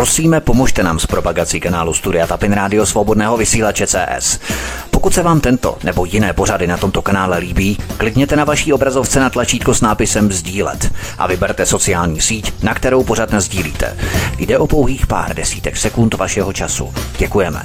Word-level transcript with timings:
Prosíme, 0.00 0.40
pomožte 0.40 0.82
nám 0.82 0.98
s 0.98 1.06
propagací 1.06 1.60
kanálu 1.60 1.94
Studia 1.94 2.26
Tapin 2.26 2.52
Rádio 2.52 2.86
Svobodného 2.86 3.36
vysílače 3.36 3.86
CS. 3.86 4.40
Pokud 4.90 5.14
se 5.14 5.22
vám 5.22 5.40
tento 5.40 5.78
nebo 5.84 6.04
jiné 6.04 6.32
pořady 6.32 6.66
na 6.66 6.76
tomto 6.76 7.02
kanále 7.02 7.38
líbí, 7.38 7.78
klikněte 7.96 8.36
na 8.36 8.44
vaší 8.44 8.72
obrazovce 8.72 9.20
na 9.20 9.30
tlačítko 9.30 9.74
s 9.74 9.80
nápisem 9.80 10.32
Sdílet 10.32 10.92
a 11.18 11.26
vyberte 11.26 11.66
sociální 11.66 12.20
síť, 12.20 12.62
na 12.62 12.74
kterou 12.74 13.04
pořád 13.04 13.34
sdílíte. 13.34 13.96
Jde 14.38 14.58
o 14.58 14.66
pouhých 14.66 15.06
pár 15.06 15.34
desítek 15.34 15.76
sekund 15.76 16.14
vašeho 16.14 16.52
času. 16.52 16.94
Děkujeme. 17.18 17.62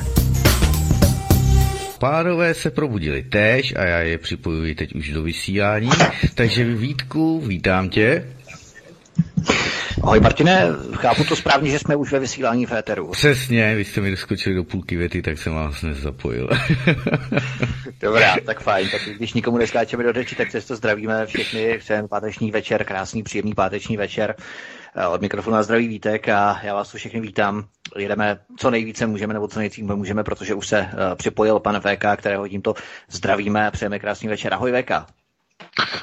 Pánové 2.00 2.54
se 2.54 2.72
probudili 2.72 3.24
též 3.24 3.74
a 3.78 3.84
já 3.86 4.00
je 4.00 4.18
připojuji 4.18 4.76
teď 4.76 4.96
už 4.96 5.10
do 5.10 5.24
vysílání. 5.24 5.90
Takže 6.36 6.66
Vítku, 6.66 7.42
vítám 7.42 7.90
tě. 7.90 8.24
Ahoj 10.04 10.20
Martine, 10.20 10.68
chápu 10.94 11.24
to 11.24 11.36
správně, 11.36 11.72
že 11.72 11.80
jsme 11.80 11.96
už 11.96 12.12
ve 12.12 12.20
vysílání 12.20 12.66
v 12.66 12.72
éteru. 12.72 13.12
Přesně, 13.12 13.76
vy 13.76 13.86
jste 13.86 14.02
mi 14.02 14.12
doskočili 14.12 14.56
do 14.56 14.64
půlky 14.64 14.96
věty, 14.96 15.22
tak 15.22 15.38
jsem 15.38 15.54
vás 15.54 15.82
nezapojil. 15.82 16.50
Dobrá, 18.02 18.36
tak 18.46 18.62
fajn. 18.62 18.90
Tak 18.90 19.02
když 19.18 19.34
nikomu 19.34 19.58
neskáčeme 19.58 20.04
do 20.04 20.14
řeči, 20.14 20.36
tak 20.36 20.52
se 20.52 20.62
to 20.62 20.76
zdravíme 20.76 21.26
všechny. 21.26 21.78
Všem 21.80 22.08
páteční 22.08 22.52
večer, 22.52 22.84
krásný, 22.84 23.24
příjemný 23.24 23.54
páteční 23.54 23.98
večer. 23.98 24.36
Eh, 24.96 25.08
od 25.08 25.22
mikrofonu 25.22 25.56
na 25.56 25.64
zdraví 25.64 25.88
Vítek 25.88 26.30
a 26.30 26.60
já 26.64 26.74
vás 26.74 26.92
tu 26.92 26.98
všechny 26.98 27.22
vítám. 27.22 27.66
Jedeme 27.98 28.40
co 28.58 28.72
nejvíce 28.72 29.08
můžeme, 29.08 29.34
nebo 29.34 29.48
co 29.48 29.60
nejvíce 29.60 29.82
můžeme, 29.82 30.24
protože 30.24 30.54
už 30.54 30.68
se 30.68 30.82
uh, 30.82 31.16
připojil 31.16 31.60
pan 31.60 31.82
VK, 31.82 32.06
kterého 32.18 32.48
tímto 32.48 32.74
zdravíme 33.10 33.68
a 33.68 33.72
přejeme 33.72 34.00
krásný 34.00 34.30
večer. 34.30 34.54
Ahoj 34.54 34.72
VK. 34.82 34.92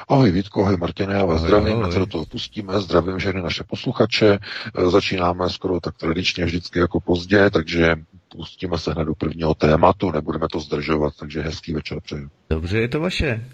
Ahoj 0.07 0.31
Vítko, 0.31 0.63
ahoj 0.63 0.77
Martine, 0.77 1.13
já 1.13 1.25
vás 1.25 1.41
zdravím, 1.41 1.91
se 1.91 1.99
do 1.99 2.05
toho 2.05 2.25
pustíme, 2.25 2.79
zdravím 2.81 3.17
všechny 3.17 3.41
naše 3.41 3.63
posluchače, 3.63 4.39
eh, 4.77 4.89
začínáme 4.89 5.49
skoro 5.49 5.79
tak 5.79 5.97
tradičně 5.97 6.45
vždycky 6.45 6.79
jako 6.79 6.99
pozdě, 6.99 7.49
takže 7.49 7.95
pustíme 8.31 8.77
se 8.77 8.93
hned 8.93 9.05
do 9.05 9.15
prvního 9.15 9.53
tématu, 9.53 10.11
nebudeme 10.11 10.47
to 10.51 10.59
zdržovat, 10.59 11.13
takže 11.19 11.41
hezký 11.41 11.73
večer 11.73 11.99
přeju. 12.01 12.29
Dobře, 12.49 12.79
je 12.79 12.87
to 12.87 12.99
vaše. 12.99 13.45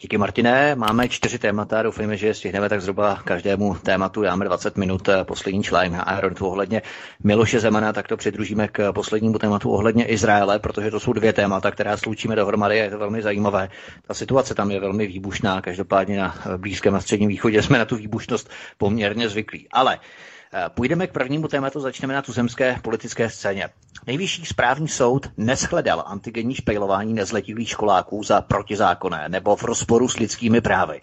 Díky 0.00 0.18
Martine, 0.18 0.74
máme 0.74 1.08
čtyři 1.08 1.38
témata, 1.38 1.82
doufejme, 1.82 2.16
že 2.16 2.34
stihneme 2.34 2.68
tak 2.68 2.80
zhruba 2.80 3.16
každému 3.24 3.74
tématu, 3.74 4.22
dáme 4.22 4.44
20 4.44 4.76
minut 4.76 5.08
eh, 5.08 5.24
poslední 5.24 5.62
článek 5.62 5.92
na 5.92 6.02
Aeronetu 6.02 6.46
ohledně 6.46 6.82
Miloše 7.24 7.60
Zemana, 7.60 7.92
tak 7.92 8.08
to 8.08 8.16
přidružíme 8.16 8.68
k 8.68 8.92
poslednímu 8.92 9.38
tématu 9.38 9.70
ohledně 9.70 10.04
Izraele, 10.04 10.58
protože 10.58 10.90
to 10.90 11.00
jsou 11.00 11.12
dvě 11.12 11.32
témata, 11.32 11.70
která 11.70 11.96
slučíme 11.96 12.36
dohromady 12.36 12.80
a 12.80 12.84
je 12.84 12.90
to 12.90 12.98
velmi 12.98 13.22
zajímavé. 13.22 13.68
Ta 14.06 14.14
situace 14.14 14.54
tam 14.54 14.70
je 14.70 14.80
velmi 14.80 15.06
výbušná, 15.06 15.60
každopádně 15.60 16.18
na 16.18 16.34
Blízkém 16.56 16.94
a 16.94 17.00
Středním 17.00 17.28
východě 17.28 17.62
jsme 17.62 17.78
na 17.78 17.84
tu 17.84 17.96
výbušnost 17.96 18.50
poměrně 18.78 19.28
zvyklí. 19.28 19.66
Ale 19.70 19.98
Eh, 19.98 20.02
půjdeme 20.68 21.06
k 21.06 21.12
prvnímu 21.12 21.48
tématu, 21.48 21.80
začneme 21.80 22.14
na 22.14 22.22
tuzemské 22.22 22.76
politické 22.82 23.30
scéně. 23.30 23.68
Nejvyšší 24.06 24.46
správní 24.46 24.88
soud 24.88 25.30
neschledal 25.36 26.04
antigenní 26.06 26.54
špejlování 26.54 27.14
nezletilých 27.14 27.68
školáků 27.68 28.22
za 28.22 28.40
protizákonné 28.40 29.28
nebo 29.28 29.56
v 29.56 29.62
rozporu 29.64 30.08
s 30.08 30.16
lidskými 30.16 30.60
právy, 30.60 31.00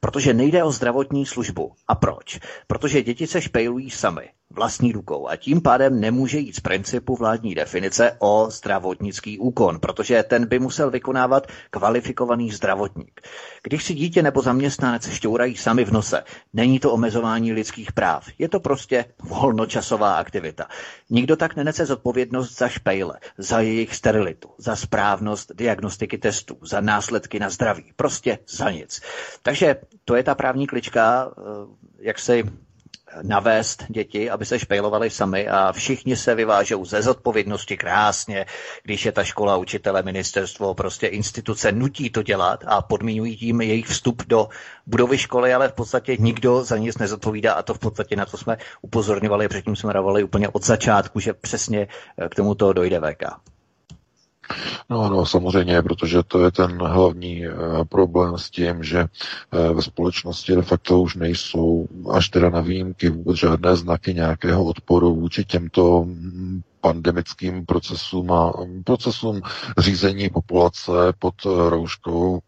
protože 0.00 0.34
nejde 0.34 0.64
o 0.64 0.72
zdravotní 0.72 1.26
službu. 1.26 1.72
A 1.88 1.94
proč? 1.94 2.38
Protože 2.66 3.02
děti 3.02 3.26
se 3.26 3.40
špejlují 3.42 3.90
sami 3.90 4.30
vlastní 4.50 4.92
rukou 4.92 5.28
a 5.28 5.36
tím 5.36 5.62
pádem 5.62 6.00
nemůže 6.00 6.38
jít 6.38 6.56
z 6.56 6.60
principu 6.60 7.16
vládní 7.16 7.54
definice 7.54 8.16
o 8.18 8.46
zdravotnický 8.50 9.38
úkon, 9.38 9.80
protože 9.80 10.22
ten 10.22 10.46
by 10.46 10.58
musel 10.58 10.90
vykonávat 10.90 11.46
kvalifikovaný 11.70 12.50
zdravotník. 12.50 13.20
Když 13.62 13.84
si 13.84 13.94
dítě 13.94 14.22
nebo 14.22 14.42
zaměstnanec 14.42 15.08
šťourají 15.08 15.56
sami 15.56 15.84
v 15.84 15.92
nose, 15.92 16.24
není 16.52 16.80
to 16.80 16.92
omezování 16.92 17.52
lidských 17.52 17.92
práv, 17.92 18.26
je 18.38 18.48
to 18.48 18.60
prostě 18.60 19.04
volnočasová 19.22 20.14
aktivita. 20.14 20.66
Nikdo 21.10 21.36
tak 21.36 21.56
nenese 21.56 21.86
zodpovědnost 21.86 22.58
za 22.58 22.68
špejle, 22.68 23.18
za 23.38 23.60
jejich 23.60 23.94
sterilitu, 23.94 24.48
za 24.58 24.76
správnost 24.76 25.52
diagnostiky 25.54 26.18
testů, 26.18 26.58
za 26.62 26.80
následky 26.80 27.40
na 27.40 27.50
zdraví, 27.50 27.92
prostě 27.96 28.38
za 28.48 28.70
nic. 28.70 29.00
Takže 29.42 29.76
to 30.04 30.16
je 30.16 30.22
ta 30.22 30.34
právní 30.34 30.66
klička, 30.66 31.30
eh, 31.38 31.42
jak 31.98 32.18
si 32.18 32.44
navést 33.22 33.84
děti, 33.88 34.30
aby 34.30 34.44
se 34.46 34.58
špejlovali 34.58 35.10
sami 35.10 35.48
a 35.48 35.72
všichni 35.72 36.16
se 36.16 36.34
vyvážou 36.34 36.84
ze 36.84 37.02
zodpovědnosti 37.02 37.76
krásně, 37.76 38.46
když 38.82 39.06
je 39.06 39.12
ta 39.12 39.24
škola, 39.24 39.56
učitele, 39.56 40.02
ministerstvo, 40.02 40.74
prostě 40.74 41.06
instituce 41.06 41.72
nutí 41.72 42.10
to 42.10 42.22
dělat 42.22 42.64
a 42.66 42.82
podmínují 42.82 43.36
tím 43.36 43.60
jejich 43.60 43.86
vstup 43.86 44.22
do 44.26 44.48
budovy 44.86 45.18
školy, 45.18 45.54
ale 45.54 45.68
v 45.68 45.72
podstatě 45.72 46.16
nikdo 46.16 46.64
za 46.64 46.76
nic 46.76 46.98
nezodpovídá 46.98 47.52
a 47.52 47.62
to 47.62 47.74
v 47.74 47.78
podstatě 47.78 48.16
na 48.16 48.26
to 48.26 48.36
jsme 48.36 48.56
upozorňovali, 48.82 49.48
předtím 49.48 49.76
jsme 49.76 49.92
rovali 49.92 50.24
úplně 50.24 50.48
od 50.48 50.64
začátku, 50.64 51.20
že 51.20 51.32
přesně 51.32 51.88
k 52.30 52.34
tomuto 52.34 52.72
dojde 52.72 53.00
VK. 53.00 53.22
No, 54.90 55.08
no, 55.08 55.26
samozřejmě, 55.26 55.82
protože 55.82 56.22
to 56.22 56.44
je 56.44 56.50
ten 56.50 56.78
hlavní 56.78 57.46
e, 57.46 57.50
problém 57.88 58.38
s 58.38 58.50
tím, 58.50 58.84
že 58.84 58.98
e, 58.98 59.08
ve 59.72 59.82
společnosti 59.82 60.54
de 60.54 60.62
facto 60.62 61.00
už 61.00 61.14
nejsou 61.14 61.88
až 62.10 62.28
teda 62.28 62.50
na 62.50 62.60
výjimky 62.60 63.10
vůbec 63.10 63.36
žádné 63.36 63.76
znaky 63.76 64.14
nějakého 64.14 64.64
odporu 64.64 65.14
vůči 65.14 65.44
těmto 65.44 66.06
pandemickým 66.80 67.66
procesům 67.66 68.32
a 68.32 68.52
procesům 68.84 69.42
řízení 69.78 70.28
populace 70.28 70.90
pod 71.18 71.34
rouškou 71.68 72.40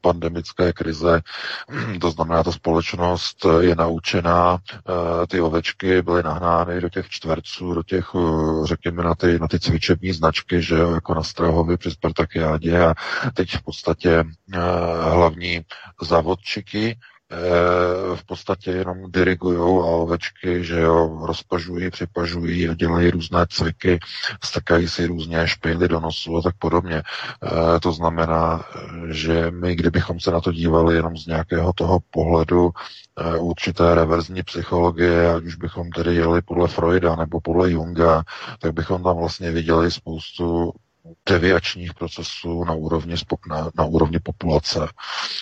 pandemické 0.00 0.72
krize. 0.72 1.20
To 2.00 2.10
znamená, 2.10 2.42
ta 2.42 2.52
společnost 2.52 3.46
je 3.60 3.74
naučená, 3.76 4.58
eh, 4.74 5.26
ty 5.26 5.40
ovečky 5.40 6.02
byly 6.02 6.22
nahnány 6.22 6.80
do 6.80 6.88
těch 6.88 7.08
čtverců, 7.08 7.74
do 7.74 7.82
těch, 7.82 8.10
eh, 8.14 8.66
řekněme, 8.66 9.02
na 9.02 9.14
ty, 9.14 9.38
na 9.38 9.48
ty 9.48 9.60
cvičební 9.60 10.12
značky, 10.12 10.62
že 10.62 10.74
jo, 10.74 10.90
jako 10.90 11.14
na 11.14 11.22
Strahovi 11.22 11.76
při 11.76 11.90
Spartakiádě 11.90 12.84
a 12.86 12.94
teď 13.34 13.50
v 13.50 13.62
podstatě 13.62 14.24
eh, 14.54 14.58
hlavní 15.10 15.60
závodčiky, 16.02 16.96
Eh, 16.98 17.17
v 18.14 18.24
podstatě 18.24 18.70
jenom 18.70 19.10
dirigují 19.10 19.58
a 19.58 19.96
ovečky, 19.96 20.64
že 20.64 20.80
jo, 20.80 21.26
rozpažují, 21.26 21.90
připažují 21.90 22.68
a 22.68 22.74
dělají 22.74 23.10
různé 23.10 23.46
cviky, 23.48 23.98
strkají 24.44 24.88
si 24.88 25.06
různě 25.06 25.48
špejly 25.48 25.88
do 25.88 26.00
nosu 26.00 26.36
a 26.36 26.42
tak 26.42 26.54
podobně. 26.58 26.96
E, 26.96 27.80
to 27.80 27.92
znamená, 27.92 28.64
že 29.10 29.50
my, 29.50 29.74
kdybychom 29.74 30.20
se 30.20 30.30
na 30.30 30.40
to 30.40 30.52
dívali 30.52 30.94
jenom 30.94 31.16
z 31.16 31.26
nějakého 31.26 31.72
toho 31.72 31.98
pohledu 32.10 32.70
e, 33.16 33.38
určité 33.38 33.94
reverzní 33.94 34.42
psychologie, 34.42 35.34
ať 35.34 35.44
už 35.44 35.54
bychom 35.54 35.90
tedy 35.90 36.14
jeli 36.14 36.42
podle 36.42 36.68
Freuda 36.68 37.16
nebo 37.16 37.40
podle 37.40 37.70
Junga, 37.70 38.22
tak 38.58 38.72
bychom 38.72 39.02
tam 39.02 39.16
vlastně 39.16 39.50
viděli 39.50 39.90
spoustu 39.90 40.72
deviačních 41.28 41.94
procesů 41.94 42.64
na 42.64 42.74
úrovni, 42.74 43.14
na, 43.48 43.70
na 43.78 43.84
úrovni 43.84 44.18
populace. 44.18 44.88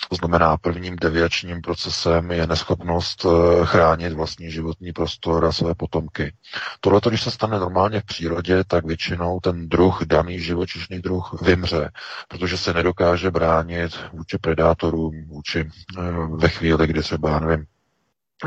To 0.09 0.15
znamená, 0.15 0.57
prvním 0.57 0.95
deviačním 0.95 1.61
procesem 1.61 2.31
je 2.31 2.47
neschopnost 2.47 3.25
eh, 3.25 3.65
chránit 3.65 4.13
vlastní 4.13 4.51
životní 4.51 4.93
prostor 4.93 5.45
a 5.45 5.51
své 5.51 5.75
potomky. 5.75 6.33
Tohle, 6.79 7.01
když 7.07 7.23
se 7.23 7.31
stane 7.31 7.59
normálně 7.59 7.99
v 7.99 8.05
přírodě, 8.05 8.63
tak 8.63 8.85
většinou 8.85 9.39
ten 9.39 9.69
druh, 9.69 10.05
daný 10.05 10.39
živočišný 10.39 10.99
druh, 10.99 11.41
vymře, 11.41 11.91
protože 12.27 12.57
se 12.57 12.73
nedokáže 12.73 13.31
bránit 13.31 13.99
vůči 14.13 14.37
predátorům, 14.37 15.27
vůči 15.27 15.59
eh, 15.59 16.01
ve 16.35 16.49
chvíli, 16.49 16.87
kdy 16.87 17.01
třeba, 17.01 17.39
nevím, 17.39 17.65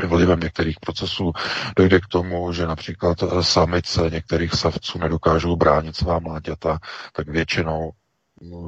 vlivem 0.07 0.39
některých 0.39 0.79
procesů. 0.79 1.31
Dojde 1.75 1.99
k 1.99 2.07
tomu, 2.07 2.53
že 2.53 2.67
například 2.67 3.17
samice 3.41 4.01
některých 4.09 4.53
savců 4.53 4.99
nedokážou 4.99 5.55
bránit 5.55 5.95
svá 5.95 6.19
mláďata, 6.19 6.79
tak 7.13 7.27
většinou 7.27 7.91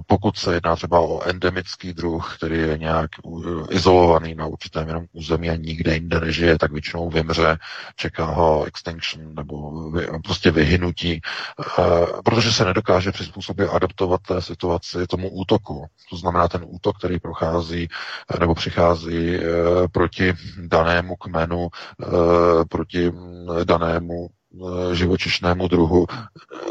pokud 0.07 0.37
se 0.37 0.53
jedná 0.53 0.75
třeba 0.75 0.99
o 0.99 1.21
endemický 1.21 1.93
druh, 1.93 2.35
který 2.37 2.57
je 2.59 2.77
nějak 2.77 3.09
izolovaný 3.69 4.35
na 4.35 4.45
určitém 4.45 4.87
jenom 4.87 5.05
území 5.13 5.49
a 5.49 5.55
nikde 5.55 5.93
jinde 5.93 6.19
nežije, 6.19 6.57
tak 6.57 6.71
většinou 6.71 7.09
vymře, 7.09 7.57
čeká 7.95 8.25
ho 8.25 8.63
extinction 8.65 9.35
nebo 9.35 9.71
prostě 10.23 10.51
vyhynutí, 10.51 11.21
eh, 11.79 11.83
protože 12.25 12.51
se 12.51 12.65
nedokáže 12.65 13.11
přizpůsobit 13.11 13.69
adaptovat 13.69 14.21
té 14.21 14.41
situaci 14.41 15.07
tomu 15.07 15.29
útoku. 15.29 15.85
To 16.09 16.17
znamená 16.17 16.47
ten 16.47 16.61
útok, 16.67 16.97
který 16.97 17.19
prochází 17.19 17.87
eh, 18.35 18.39
nebo 18.39 18.55
přichází 18.55 19.35
eh, 19.35 19.41
proti 19.91 20.33
danému 20.57 21.15
kmenu, 21.15 21.67
proti 22.69 23.11
mm, 23.11 23.47
danému 23.63 24.29
živočišnému 24.93 25.67
druhu, 25.67 26.05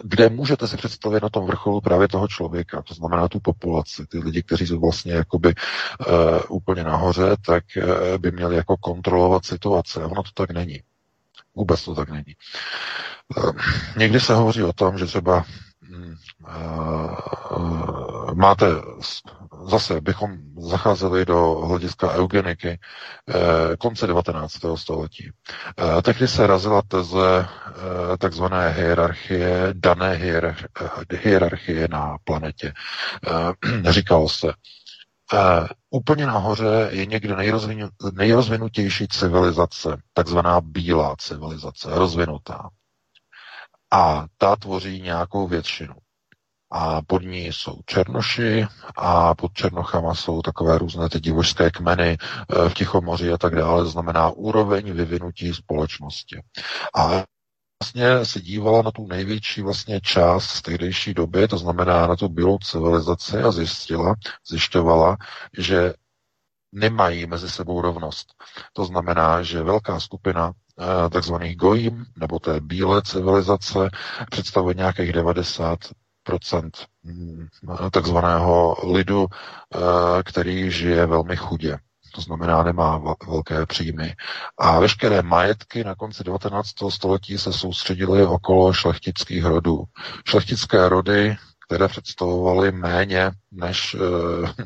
kde 0.04 0.28
můžete 0.28 0.68
si 0.68 0.76
představit 0.76 1.22
na 1.22 1.28
tom 1.28 1.46
vrcholu 1.46 1.80
právě 1.80 2.08
toho 2.08 2.28
člověka, 2.28 2.82
to 2.82 2.94
znamená 2.94 3.28
tu 3.28 3.40
populaci, 3.40 4.06
ty 4.06 4.18
lidi, 4.18 4.42
kteří 4.42 4.66
jsou 4.66 4.80
vlastně 4.80 5.12
jakoby 5.12 5.54
uh, 5.54 6.38
úplně 6.48 6.84
nahoře, 6.84 7.36
tak 7.46 7.64
uh, 7.76 8.18
by 8.18 8.30
měli 8.30 8.56
jako 8.56 8.76
kontrolovat 8.76 9.44
situace. 9.44 10.04
Ono 10.04 10.22
to 10.22 10.30
tak 10.34 10.50
není. 10.50 10.82
Vůbec 11.54 11.84
to 11.84 11.94
tak 11.94 12.10
není. 12.10 12.36
Uh, 13.36 13.52
někdy 13.96 14.20
se 14.20 14.34
hovoří 14.34 14.62
o 14.62 14.72
tom, 14.72 14.98
že 14.98 15.06
třeba 15.06 15.44
hm, 15.82 16.14
máte 18.34 18.66
zase 19.64 20.00
bychom 20.00 20.38
zacházeli 20.58 21.24
do 21.24 21.54
hlediska 21.54 22.12
eugeniky 22.14 22.68
eh, 23.28 23.76
konce 23.76 24.06
19. 24.06 24.56
století. 24.74 25.30
Eh, 25.78 26.02
tehdy 26.02 26.28
se 26.28 26.46
razila 26.46 26.82
teze 26.88 27.46
eh, 27.46 28.16
takzvané 28.18 28.72
hierarchie, 28.72 29.68
dané 29.72 30.20
hierarchie 31.22 31.88
na 31.90 32.16
planetě. 32.24 32.72
Říkalo 33.90 34.28
se, 34.28 34.52
úplně 35.90 36.26
nahoře 36.26 36.88
je 36.90 37.06
někde 37.06 37.36
nejrozvinu, 37.36 37.88
nejrozvinutější 38.12 39.08
civilizace, 39.08 39.96
takzvaná 40.12 40.60
bílá 40.60 41.16
civilizace, 41.18 41.88
rozvinutá. 41.90 42.68
A 43.92 44.26
ta 44.38 44.56
tvoří 44.56 45.00
nějakou 45.02 45.48
většinu 45.48 45.94
a 46.74 47.02
pod 47.02 47.22
ní 47.22 47.46
jsou 47.46 47.80
černoši 47.86 48.66
a 48.96 49.34
pod 49.34 49.52
černochama 49.52 50.14
jsou 50.14 50.42
takové 50.42 50.78
různé 50.78 51.08
ty 51.08 51.20
divožské 51.20 51.70
kmeny 51.70 52.18
eh, 52.20 52.68
v 52.68 52.74
Tichomoři 52.74 53.32
a 53.32 53.38
tak 53.38 53.54
dále, 53.54 53.86
znamená 53.86 54.30
úroveň 54.30 54.92
vyvinutí 54.92 55.54
společnosti. 55.54 56.42
A 56.96 57.24
vlastně 57.82 58.24
se 58.24 58.40
dívala 58.40 58.82
na 58.82 58.90
tu 58.90 59.06
největší 59.06 59.62
vlastně 59.62 60.00
část 60.00 60.44
z 60.44 60.62
tehdejší 60.62 61.14
doby, 61.14 61.48
to 61.48 61.58
znamená 61.58 62.06
na 62.06 62.16
tu 62.16 62.28
bílou 62.28 62.58
civilizaci 62.58 63.38
a 63.38 63.50
zjistila, 63.50 64.14
zjišťovala, 64.48 65.16
že 65.58 65.94
nemají 66.72 67.26
mezi 67.26 67.50
sebou 67.50 67.80
rovnost. 67.80 68.34
To 68.72 68.84
znamená, 68.84 69.42
že 69.42 69.62
velká 69.62 70.00
skupina 70.00 70.52
eh, 70.52 71.10
takzvaných 71.10 71.56
gojím, 71.56 72.04
nebo 72.16 72.38
té 72.38 72.60
bílé 72.60 73.02
civilizace, 73.02 73.90
představuje 74.30 74.74
nějakých 74.74 75.12
90 75.12 75.78
procent 75.78 75.94
mm, 75.94 76.01
takzvaného 77.92 78.76
lidu, 78.92 79.26
eh, 79.74 80.22
který 80.22 80.70
žije 80.70 81.06
velmi 81.06 81.36
chudě. 81.36 81.78
To 82.14 82.20
znamená, 82.20 82.62
nemá 82.62 83.02
velké 83.28 83.66
příjmy. 83.66 84.14
A 84.58 84.80
veškeré 84.80 85.22
majetky 85.22 85.84
na 85.84 85.94
konci 85.94 86.24
19. 86.24 86.90
století 86.90 87.38
se 87.38 87.52
soustředily 87.52 88.26
okolo 88.26 88.72
šlechtických 88.72 89.44
rodů. 89.44 89.84
Šlechtické 90.28 90.88
rody, 90.88 91.36
které 91.66 91.88
představovaly 91.88 92.72
méně 92.72 93.30
než 93.50 93.94
eh, 93.94 94.64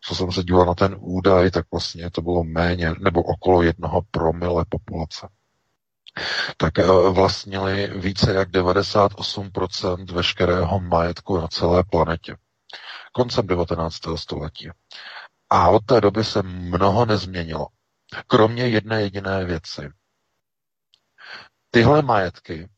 co 0.00 0.14
jsem 0.14 0.32
se 0.32 0.42
díval 0.42 0.66
na 0.66 0.74
ten 0.74 0.96
údaj, 0.98 1.50
tak 1.50 1.66
vlastně 1.72 2.10
to 2.10 2.22
bylo 2.22 2.44
méně 2.44 2.94
nebo 2.98 3.22
okolo 3.22 3.62
jednoho 3.62 4.02
promile 4.10 4.64
populace 4.68 5.28
tak 6.56 6.78
eh, 6.78 6.86
vlastnili 7.10 7.86
více 7.86 8.34
jak 8.34 8.48
98% 8.48 10.12
veškerého 10.12 10.80
majetku 10.80 11.38
na 11.38 11.48
celé 11.48 11.84
planetě. 11.84 12.36
Koncem 13.12 13.46
19. 13.46 13.96
století. 14.16 14.70
A 15.50 15.68
od 15.68 15.84
té 15.86 16.00
doby 16.00 16.24
se 16.24 16.42
mnoho 16.42 17.06
nezměnilo. 17.06 17.66
Kromě 18.26 18.68
jedné 18.68 19.02
jediné 19.02 19.44
věci. 19.44 19.90
Tyhle 21.70 22.02
majetky 22.02 22.68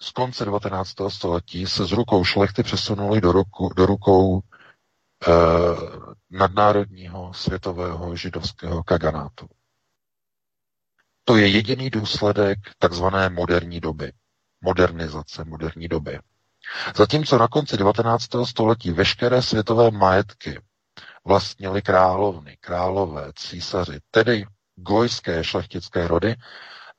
z 0.00 0.10
konce 0.10 0.44
19. 0.44 0.94
století 1.08 1.66
se 1.66 1.84
z 1.84 1.92
rukou 1.92 2.24
šlechty 2.24 2.62
přesunuly 2.62 3.20
do, 3.20 3.32
ruku, 3.32 3.68
do 3.76 3.86
rukou 3.86 4.40
eh, 4.40 5.30
nadnárodního 6.30 7.34
světového 7.34 8.16
židovského 8.16 8.82
kaganátu. 8.82 9.48
To 11.24 11.36
je 11.36 11.48
jediný 11.48 11.90
důsledek 11.90 12.58
takzvané 12.78 13.28
moderní 13.28 13.80
doby. 13.80 14.12
Modernizace 14.60 15.44
moderní 15.44 15.88
doby. 15.88 16.18
Zatímco 16.96 17.38
na 17.38 17.48
konci 17.48 17.76
19. 17.76 18.28
století 18.44 18.90
veškeré 18.90 19.42
světové 19.42 19.90
majetky 19.90 20.60
vlastnili 21.24 21.82
královny, 21.82 22.56
králové, 22.60 23.32
císaři, 23.36 23.98
tedy 24.10 24.44
gojské 24.76 25.44
šlechtické 25.44 26.08
rody, 26.08 26.34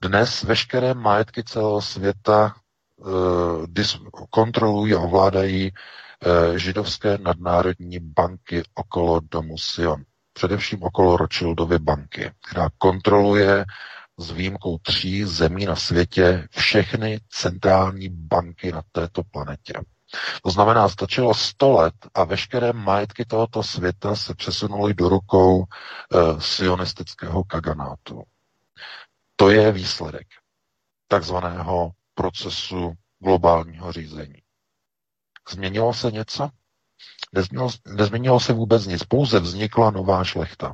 dnes 0.02 0.44
veškeré 0.44 0.94
majetky 0.94 1.44
celého 1.44 1.82
světa 1.82 2.56
uh, 2.98 3.66
kontrolují 4.30 4.94
a 4.94 5.00
ovládají 5.00 5.72
uh, 5.72 6.56
židovské 6.58 7.18
nadnárodní 7.18 8.00
banky 8.00 8.64
okolo 8.76 9.20
domu 9.32 9.58
Sion. 9.58 10.04
Především 10.34 10.84
okolo 10.84 11.18
Rothschildovy 11.18 11.80
banky, 11.80 12.32
která 12.50 12.70
kontroluje 12.78 13.66
s 14.18 14.32
výjimkou 14.32 14.78
tří 14.78 15.24
zemí 15.24 15.66
na 15.66 15.76
světě 15.76 16.48
všechny 16.52 17.20
centrální 17.30 18.10
banky 18.10 18.72
na 18.72 18.82
této 18.92 19.24
planetě. 19.24 19.74
To 20.44 20.50
znamená, 20.50 20.90
stačilo 20.90 21.34
100 21.34 21.72
let 21.72 21.94
a 22.14 22.24
veškeré 22.24 22.74
majetky 22.74 23.26
tohoto 23.26 23.64
světa 23.64 24.16
se 24.16 24.36
přesunuly 24.36 24.94
do 24.94 25.10
rukou 25.10 25.64
e, 25.64 25.66
sionistického 26.42 27.44
kaganátu. 27.44 28.24
To 29.36 29.50
je 29.50 29.72
výsledek 29.72 30.28
takzvaného 31.08 31.92
procesu 32.14 32.94
globálního 33.20 33.92
řízení. 33.92 34.42
Změnilo 35.52 35.94
se 35.94 36.12
něco? 36.12 36.50
Nezměnilo, 37.34 37.70
nezměnilo 37.88 38.40
se 38.40 38.54
vůbec 38.54 38.86
nic, 38.86 39.04
pouze 39.04 39.40
vznikla 39.40 39.92
nová 39.92 40.24
šlechta. 40.24 40.74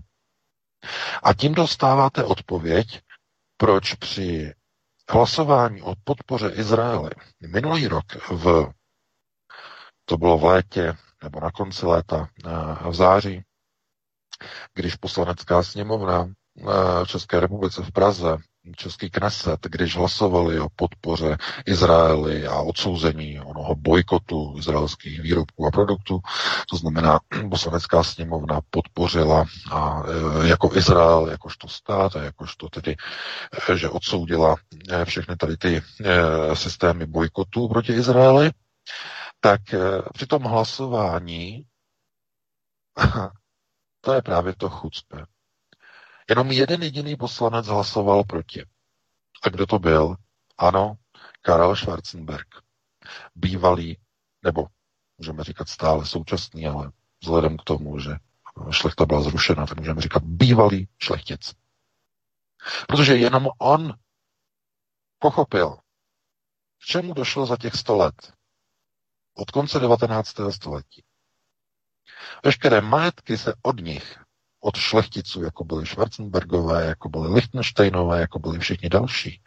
A 1.24 1.34
tím 1.34 1.54
dostáváte 1.54 2.24
odpověď 2.24 3.02
proč 3.60 3.94
při 3.94 4.54
hlasování 5.10 5.82
o 5.82 5.94
podpoře 6.04 6.50
Izraele 6.50 7.10
minulý 7.48 7.88
rok 7.88 8.06
v 8.30 8.72
to 10.06 10.18
bylo 10.18 10.38
v 10.38 10.44
létě 10.44 10.94
nebo 11.24 11.40
na 11.40 11.52
konci 11.52 11.86
léta 11.86 12.30
v 12.90 12.94
září, 12.94 13.44
když 14.74 14.96
poslanecká 14.96 15.64
sněmovna 15.64 16.30
v 17.04 17.06
České 17.08 17.40
republice 17.40 17.82
v 17.84 17.92
Praze 17.92 18.38
Český 18.76 19.10
Kneset, 19.10 19.60
když 19.68 19.96
hlasovali 19.96 20.60
o 20.60 20.70
podpoře 20.76 21.38
Izraeli 21.66 22.48
a 22.48 22.60
odsouzení 22.60 23.40
onoho 23.40 23.76
bojkotu 23.76 24.56
izraelských 24.58 25.22
výrobků 25.22 25.66
a 25.68 25.72
produktů, 25.72 26.20
to 26.70 26.76
znamená, 26.78 27.20
poslanecká 27.50 28.04
sněmovna 28.04 28.62
podpořila 28.70 29.46
a 29.72 30.04
e, 30.44 30.48
jako 30.48 30.76
Izrael, 30.76 31.28
jakožto 31.32 31.68
stát 31.68 32.16
a 32.16 32.24
jakožto 32.24 32.70
tedy, 32.70 32.96
e, 33.72 33.78
že 33.78 33.90
odsoudila 33.90 34.56
e, 34.90 35.06
všechny 35.06 35.36
tady 35.36 35.58
ty 35.58 35.82
systémy 36.54 37.06
bojkotu 37.06 37.68
proti 37.68 37.94
Izraeli, 37.94 38.52
tak 39.40 39.62
při 40.14 40.26
tom 40.28 40.44
hlasování 40.44 41.64
to 44.02 44.14
je 44.14 44.22
právě 44.22 44.56
to 44.56 44.70
chucpe. 44.70 45.26
Jenom 46.30 46.52
jeden 46.52 46.84
jediný 46.84 47.16
poslanec 47.16 47.68
hlasoval 47.68 48.24
proti. 48.24 48.66
A 49.44 49.50
kdo 49.50 49.66
to 49.66 49.80
byl? 49.80 50.16
Ano, 50.58 50.98
Karel 51.42 51.76
Schwarzenberg. 51.76 52.48
Bývalý, 53.36 53.98
nebo 54.44 54.68
můžeme 55.18 55.44
říkat 55.44 55.70
stále 55.70 56.06
současný, 56.06 56.68
ale 56.68 56.92
vzhledem 57.22 57.58
k 57.58 57.64
tomu, 57.64 58.00
že 58.00 58.12
šlechta 58.72 59.06
byla 59.06 59.22
zrušena, 59.22 59.66
tak 59.66 59.78
můžeme 59.78 60.02
říkat 60.02 60.24
bývalý 60.24 60.88
šlechtic. 60.98 61.54
Protože 62.88 63.16
jenom 63.16 63.48
on 63.58 63.94
pochopil, 65.20 65.76
k 66.78 66.86
čemu 66.86 67.14
došlo 67.14 67.46
za 67.46 67.58
těch 67.58 67.76
sto 67.76 67.96
let. 67.98 68.34
Od 69.34 69.52
konce 69.52 69.80
19. 69.80 70.36
století. 70.50 71.04
Veškeré 72.44 72.82
majetky 72.82 73.38
se 73.38 73.54
od 73.62 73.80
nich 73.80 74.20
od 74.60 74.76
šlechticů, 74.78 75.44
jako 75.44 75.64
byli 75.64 75.86
Schwarzenbergové, 75.86 76.86
jako 76.86 77.10
byli 77.10 77.34
Lichtensteinové, 77.34 78.22
jako 78.22 78.40
byli 78.40 78.60
všichni 78.60 78.90
další, 78.90 79.42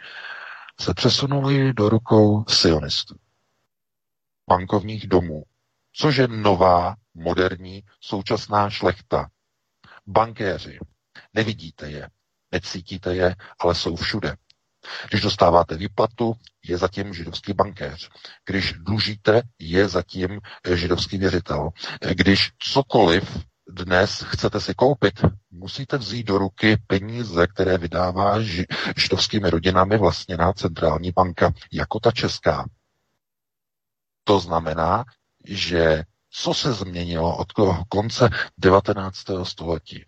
se 0.80 0.94
přesunuli 0.94 1.72
do 1.72 1.88
rukou 1.88 2.44
sionistů, 2.48 3.14
bankovních 4.48 5.06
domů, 5.06 5.44
což 5.92 6.16
je 6.16 6.28
nová, 6.28 6.96
moderní, 7.14 7.82
současná 8.00 8.70
šlechta. 8.70 9.28
Bankéři. 10.06 10.78
Nevidíte 11.34 11.90
je, 11.90 12.08
necítíte 12.52 13.14
je, 13.14 13.36
ale 13.60 13.74
jsou 13.74 13.96
všude. 13.96 14.36
Když 15.08 15.20
dostáváte 15.20 15.76
výplatu, 15.76 16.34
je 16.64 16.78
zatím 16.78 17.14
židovský 17.14 17.52
bankéř. 17.52 18.10
Když 18.46 18.72
dlužíte, 18.72 19.42
je 19.58 19.88
zatím 19.88 20.40
židovský 20.74 21.18
věřitel. 21.18 21.70
Když 22.14 22.50
cokoliv 22.58 23.38
dnes 23.72 24.22
chcete 24.28 24.60
si 24.60 24.74
koupit, 24.74 25.20
musíte 25.50 25.98
vzít 25.98 26.26
do 26.26 26.38
ruky 26.38 26.76
peníze, 26.86 27.46
které 27.46 27.78
vydává 27.78 28.36
židovskými 28.96 29.50
rodinami 29.50 29.98
vlastněná 29.98 30.52
centrální 30.52 31.10
banka, 31.12 31.52
jako 31.72 32.00
ta 32.00 32.10
česká. 32.10 32.68
To 34.24 34.40
znamená, 34.40 35.04
že 35.44 36.02
co 36.30 36.54
se 36.54 36.72
změnilo 36.72 37.36
od 37.36 37.52
konce 37.88 38.28
19. 38.58 39.18
století? 39.42 40.04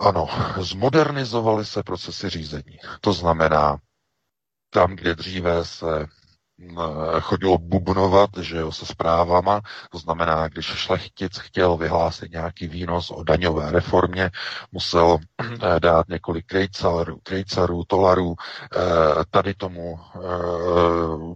Ano, 0.00 0.28
zmodernizovaly 0.60 1.64
se 1.66 1.82
procesy 1.82 2.28
řízení. 2.28 2.78
To 3.00 3.12
znamená, 3.12 3.78
tam, 4.70 4.96
kde 4.96 5.14
dříve 5.14 5.64
se 5.64 6.06
chodilo 7.20 7.58
bubnovat, 7.58 8.30
že 8.40 8.56
jo, 8.56 8.72
se 8.72 8.86
zprávama, 8.86 9.60
to 9.90 9.98
znamená, 9.98 10.48
když 10.48 10.66
šlechtic 10.66 11.38
chtěl 11.38 11.76
vyhlásit 11.76 12.32
nějaký 12.32 12.68
výnos 12.68 13.10
o 13.10 13.22
daňové 13.24 13.70
reformě, 13.70 14.30
musel 14.72 15.18
eh, 15.40 15.80
dát 15.80 16.08
několik 16.08 16.46
krejcarů, 16.46 17.18
krejcarů 17.22 17.84
tolarů 17.86 18.34
tady 19.30 19.54
tomu, 19.54 19.98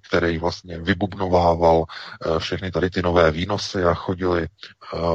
který 0.09 0.39
vlastně 0.39 0.79
vybubnovával 0.79 1.85
všechny 2.39 2.71
tady 2.71 2.91
ty 2.91 3.03
nové 3.03 3.31
výnosy 3.31 3.85
a 3.85 3.95
chodili 3.95 4.47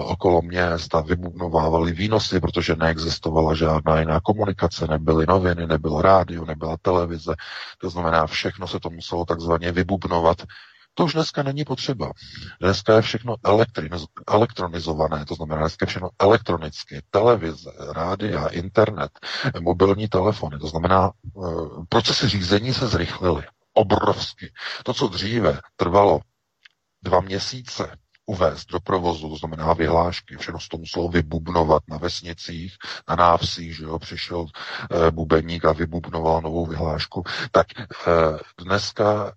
okolo 0.05 0.41
měst 0.41 0.95
a 0.95 1.01
vybubnovávali 1.01 1.91
výnosy, 1.91 2.39
protože 2.39 2.75
neexistovala 2.75 3.55
žádná 3.55 3.99
jiná 3.99 4.19
komunikace, 4.19 4.87
nebyly 4.87 5.25
noviny, 5.27 5.67
nebylo 5.67 6.01
rádio, 6.01 6.45
nebyla 6.45 6.77
televize, 6.81 7.35
to 7.77 7.89
znamená, 7.89 8.27
všechno 8.27 8.67
se 8.67 8.79
to 8.79 8.89
muselo 8.89 9.25
takzvaně 9.25 9.71
vybubnovat. 9.71 10.00
To 10.93 11.05
už 11.05 11.13
dneska 11.13 11.43
není 11.43 11.65
potřeba. 11.65 12.11
Dneska 12.59 12.95
je 12.95 13.01
všechno 13.01 13.35
elektronizované, 14.27 15.25
to 15.25 15.35
znamená 15.35 15.61
dneska 15.61 15.83
je 15.83 15.87
všechno 15.87 16.09
elektronicky. 16.19 17.01
Televize, 17.09 17.71
rádia, 17.93 18.47
internet, 18.47 19.11
mobilní 19.59 20.07
telefony, 20.07 20.59
to 20.59 20.67
znamená 20.67 21.11
eh, 21.11 21.39
procesy 21.89 22.27
řízení 22.29 22.73
se 22.73 22.87
zrychlily. 22.87 23.43
Obrovsky. 23.73 24.53
To, 24.83 24.93
co 24.93 25.07
dříve 25.07 25.59
trvalo 25.75 26.19
dva 27.03 27.21
měsíce, 27.21 27.97
uvést 28.31 28.71
do 28.71 28.79
provozu, 28.79 29.29
to 29.29 29.35
znamená 29.35 29.73
vyhlášky, 29.73 30.37
všechno 30.37 30.59
to 30.71 30.77
muselo 30.77 31.07
vybubnovat 31.09 31.83
na 31.87 31.97
vesnicích, 31.97 32.75
na 33.09 33.15
návsích, 33.15 33.75
že 33.75 33.83
jo, 33.83 33.99
přišel 33.99 34.45
e, 34.45 35.11
bubeník 35.11 35.65
a 35.65 35.71
vybubnoval 35.71 36.41
novou 36.41 36.65
vyhlášku, 36.65 37.23
tak 37.51 37.67
e, 37.79 37.83
dneska 38.63 39.33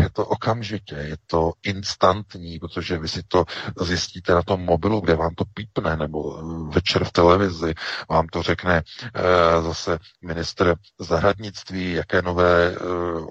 je 0.00 0.10
to 0.10 0.26
okamžitě, 0.26 0.94
je 0.94 1.16
to 1.26 1.52
instantní, 1.62 2.58
protože 2.58 2.98
vy 2.98 3.08
si 3.08 3.22
to 3.28 3.44
zjistíte 3.80 4.34
na 4.34 4.42
tom 4.42 4.60
mobilu, 4.60 5.00
kde 5.00 5.14
vám 5.14 5.34
to 5.34 5.44
pípne, 5.54 5.96
nebo 5.96 6.42
večer 6.70 7.04
v 7.04 7.12
televizi 7.12 7.74
vám 8.10 8.26
to 8.26 8.42
řekne 8.42 8.76
e, 8.78 9.62
zase 9.62 9.98
ministr 10.22 10.74
zahradnictví, 10.98 11.92
jaké 11.92 12.22
nové 12.22 12.70
e, 12.70 12.76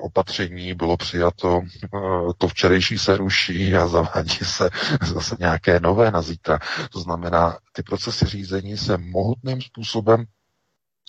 opatření 0.01 0.74
bylo 0.74 0.98
přijato, 0.98 1.62
e, 1.84 1.88
to 2.38 2.48
včerejší 2.48 2.98
se 3.00 3.17
ruší 3.17 3.75
a 3.75 3.88
zavádí 3.88 4.38
se 4.43 4.69
zase 5.14 5.36
nějaké 5.40 5.80
nové 5.80 6.12
na 6.12 6.22
zítra. 6.22 6.60
To 6.92 7.00
znamená, 7.00 7.58
ty 7.72 7.84
procesy 7.84 8.26
řízení 8.26 8.78
se 8.78 8.98
mohutným 8.98 9.62
způsobem 9.62 10.26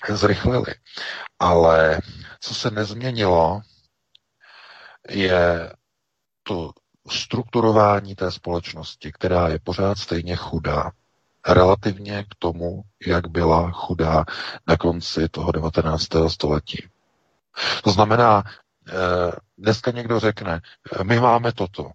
zrychlily. 0.08 0.74
Ale 1.38 2.00
co 2.40 2.54
se 2.54 2.70
nezměnilo, 2.70 3.60
je 5.10 5.72
to 6.42 6.70
strukturování 7.10 8.14
té 8.14 8.32
společnosti, 8.32 9.12
která 9.12 9.48
je 9.48 9.58
pořád 9.58 9.98
stejně 9.98 10.36
chudá, 10.36 10.90
relativně 11.48 12.24
k 12.24 12.34
tomu, 12.38 12.82
jak 13.06 13.26
byla 13.28 13.70
chudá 13.70 14.24
na 14.66 14.76
konci 14.76 15.28
toho 15.28 15.52
19. 15.52 16.06
století. 16.28 16.88
To 17.84 17.90
znamená, 17.90 18.42
eh, 18.88 18.92
dneska 19.58 19.90
někdo 19.90 20.20
řekne, 20.20 20.60
my 21.02 21.20
máme 21.20 21.52
toto, 21.52 21.90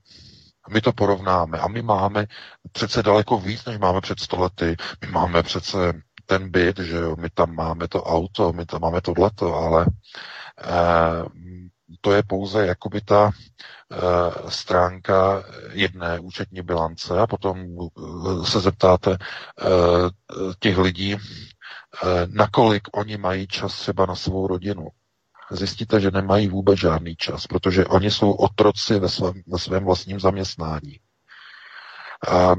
my 0.71 0.81
to 0.81 0.91
porovnáme. 0.93 1.59
A 1.59 1.67
my 1.67 1.81
máme 1.81 2.25
přece 2.71 3.03
daleko 3.03 3.37
víc, 3.39 3.65
než 3.65 3.77
máme 3.77 4.01
před 4.01 4.19
stolety. 4.19 4.75
My 5.01 5.07
máme 5.11 5.43
přece 5.43 5.93
ten 6.25 6.51
byt, 6.51 6.79
že 6.79 6.95
jo, 6.97 7.15
my 7.19 7.29
tam 7.29 7.55
máme 7.55 7.87
to 7.87 8.03
auto, 8.03 8.53
my 8.53 8.65
tam 8.65 8.81
máme 8.81 9.01
tohleto, 9.01 9.55
ale 9.55 9.85
eh, 10.63 11.25
to 12.01 12.13
je 12.13 12.23
pouze 12.23 12.65
jakoby 12.67 13.01
ta 13.01 13.31
eh, 13.31 13.97
stránka 14.51 15.43
jedné 15.71 16.19
účetní 16.19 16.61
bilance. 16.61 17.19
A 17.19 17.27
potom 17.27 17.57
eh, 17.59 18.45
se 18.45 18.59
zeptáte 18.59 19.11
eh, 19.61 19.67
těch 20.59 20.77
lidí, 20.77 21.15
eh, 21.15 22.27
nakolik 22.27 22.87
oni 22.97 23.17
mají 23.17 23.47
čas 23.47 23.79
třeba 23.79 24.05
na 24.05 24.15
svou 24.15 24.47
rodinu 24.47 24.87
zjistíte, 25.51 25.99
že 25.99 26.11
nemají 26.11 26.47
vůbec 26.47 26.79
žádný 26.79 27.15
čas, 27.15 27.47
protože 27.47 27.85
oni 27.85 28.11
jsou 28.11 28.31
otroci 28.31 28.99
ve 28.99 29.09
svém, 29.09 29.33
ve 29.47 29.59
svém 29.59 29.85
vlastním 29.85 30.19
zaměstnání. 30.19 30.99
A 32.31 32.55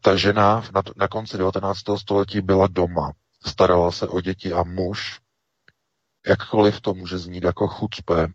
ta 0.00 0.16
žena 0.16 0.64
na, 0.74 0.82
na 0.96 1.08
konci 1.08 1.38
19. 1.38 1.78
století 1.96 2.40
byla 2.40 2.66
doma, 2.66 3.12
starala 3.46 3.92
se 3.92 4.08
o 4.08 4.20
děti 4.20 4.52
a 4.52 4.62
muž, 4.62 5.20
jakkoliv 6.26 6.80
to 6.80 6.94
může 6.94 7.18
znít 7.18 7.44
jako 7.44 7.68
chucpe, 7.68 8.28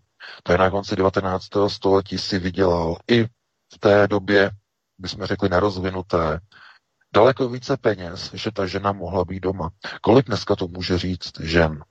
tak 0.44 0.60
na 0.60 0.70
konci 0.70 0.96
19. 0.96 1.48
století 1.68 2.18
si 2.18 2.40
vydělal 2.40 2.98
i 3.12 3.26
v 3.74 3.80
té 3.80 4.08
době, 4.08 4.52
bychom 4.98 5.26
řekli 5.26 5.50
nerozvinuté, 5.50 6.40
daleko 7.14 7.50
více 7.50 7.78
peněz, 7.78 8.32
že 8.34 8.52
ta 8.52 8.68
žena 8.68 8.92
mohla 8.92 9.26
být 9.26 9.40
doma. 9.40 9.70
Kolik 10.02 10.26
dneska 10.26 10.56
to 10.56 10.68
může 10.68 10.98
říct 10.98 11.40
žen? 11.40 11.84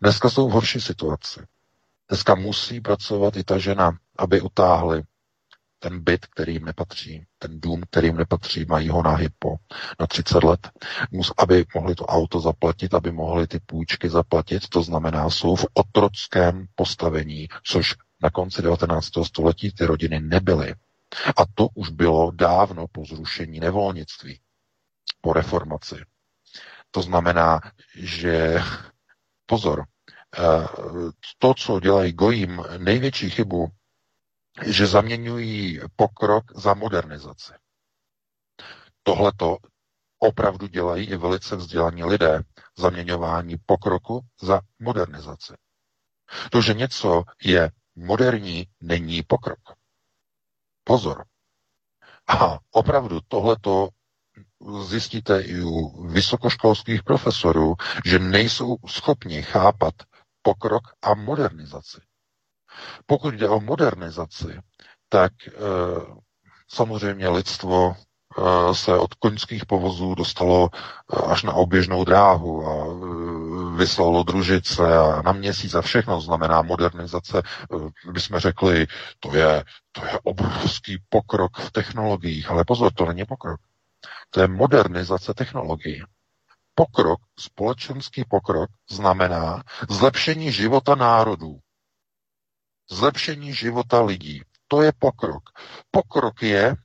Dneska 0.00 0.30
jsou 0.30 0.48
v 0.48 0.52
horší 0.52 0.80
situaci. 0.80 1.40
Dneska 2.08 2.34
musí 2.34 2.80
pracovat 2.80 3.36
i 3.36 3.44
ta 3.44 3.58
žena, 3.58 3.98
aby 4.18 4.40
utáhli 4.40 5.02
ten 5.78 6.00
byt, 6.04 6.26
který 6.26 6.52
jim 6.52 6.64
nepatří, 6.64 7.26
ten 7.38 7.60
dům, 7.60 7.82
který 7.90 8.06
jim 8.08 8.16
nepatří, 8.16 8.64
mají 8.64 8.88
ho 8.88 9.02
na 9.02 9.14
hypo 9.14 9.56
na 10.00 10.06
30 10.06 10.44
let, 10.44 10.70
mus, 11.10 11.32
aby 11.38 11.64
mohli 11.74 11.94
to 11.94 12.06
auto 12.06 12.40
zaplatit, 12.40 12.94
aby 12.94 13.12
mohli 13.12 13.46
ty 13.46 13.60
půjčky 13.60 14.08
zaplatit, 14.08 14.68
to 14.68 14.82
znamená, 14.82 15.30
jsou 15.30 15.56
v 15.56 15.66
otrockém 15.72 16.66
postavení, 16.74 17.48
což 17.64 17.94
na 18.22 18.30
konci 18.30 18.62
19. 18.62 19.08
století 19.24 19.72
ty 19.72 19.84
rodiny 19.86 20.20
nebyly. 20.20 20.74
A 21.36 21.42
to 21.54 21.68
už 21.74 21.88
bylo 21.90 22.30
dávno 22.30 22.86
po 22.92 23.04
zrušení 23.04 23.60
nevolnictví, 23.60 24.40
po 25.20 25.32
reformaci. 25.32 25.96
To 26.90 27.02
znamená, 27.02 27.60
že 27.94 28.60
pozor, 29.48 29.84
eh, 30.38 30.42
to, 31.38 31.54
co 31.54 31.80
dělají 31.80 32.12
gojím, 32.12 32.64
největší 32.78 33.30
chybu, 33.30 33.68
že 34.66 34.86
zaměňují 34.86 35.80
pokrok 35.96 36.44
za 36.58 36.74
modernizaci. 36.74 37.52
Tohle 39.02 39.32
to 39.36 39.56
opravdu 40.18 40.66
dělají 40.66 41.06
i 41.06 41.16
velice 41.16 41.56
vzdělaní 41.56 42.04
lidé. 42.04 42.42
Zaměňování 42.78 43.56
pokroku 43.66 44.20
za 44.42 44.60
modernizaci. 44.78 45.52
To, 46.50 46.62
že 46.62 46.74
něco 46.74 47.22
je 47.44 47.70
moderní, 47.96 48.66
není 48.80 49.22
pokrok. 49.22 49.58
Pozor. 50.84 51.24
A 52.26 52.58
opravdu 52.70 53.20
tohleto 53.28 53.88
zjistíte 54.84 55.40
i 55.40 55.62
u 55.62 56.06
vysokoškolských 56.06 57.02
profesorů, 57.02 57.74
že 58.04 58.18
nejsou 58.18 58.76
schopni 58.86 59.42
chápat 59.42 59.94
pokrok 60.42 60.82
a 61.02 61.14
modernizaci. 61.14 62.00
Pokud 63.06 63.34
jde 63.34 63.48
o 63.48 63.60
modernizaci, 63.60 64.60
tak 65.08 65.32
e, 65.48 65.50
samozřejmě 66.68 67.28
lidstvo 67.28 67.96
e, 67.96 68.74
se 68.74 68.98
od 68.98 69.14
koňských 69.14 69.66
povozů 69.66 70.14
dostalo 70.14 70.68
e, 70.72 71.16
až 71.16 71.42
na 71.42 71.52
oběžnou 71.52 72.04
dráhu 72.04 72.66
a 72.66 72.72
e, 72.86 73.76
vyslalo 73.76 74.22
družice 74.22 74.98
a 74.98 75.22
na 75.22 75.32
měsíc 75.32 75.74
a 75.74 75.82
všechno 75.82 76.20
znamená 76.20 76.62
modernizace. 76.62 77.38
E, 77.38 78.10
bychom 78.12 78.38
řekli, 78.38 78.86
to 79.20 79.34
je, 79.36 79.64
to 79.92 80.04
je 80.04 80.18
obrovský 80.22 80.98
pokrok 81.08 81.58
v 81.58 81.70
technologiích, 81.72 82.50
ale 82.50 82.64
pozor, 82.64 82.92
to 82.92 83.06
není 83.06 83.24
pokrok. 83.24 83.60
To 84.30 84.40
je 84.40 84.48
modernizace 84.48 85.34
technologií. 85.34 86.02
Pokrok, 86.74 87.20
společenský 87.38 88.24
pokrok, 88.24 88.70
znamená 88.90 89.62
zlepšení 89.90 90.52
života 90.52 90.94
národů. 90.94 91.58
Zlepšení 92.90 93.54
života 93.54 94.02
lidí. 94.02 94.42
To 94.68 94.82
je 94.82 94.92
pokrok. 94.98 95.42
Pokrok 95.90 96.42
je 96.42 96.76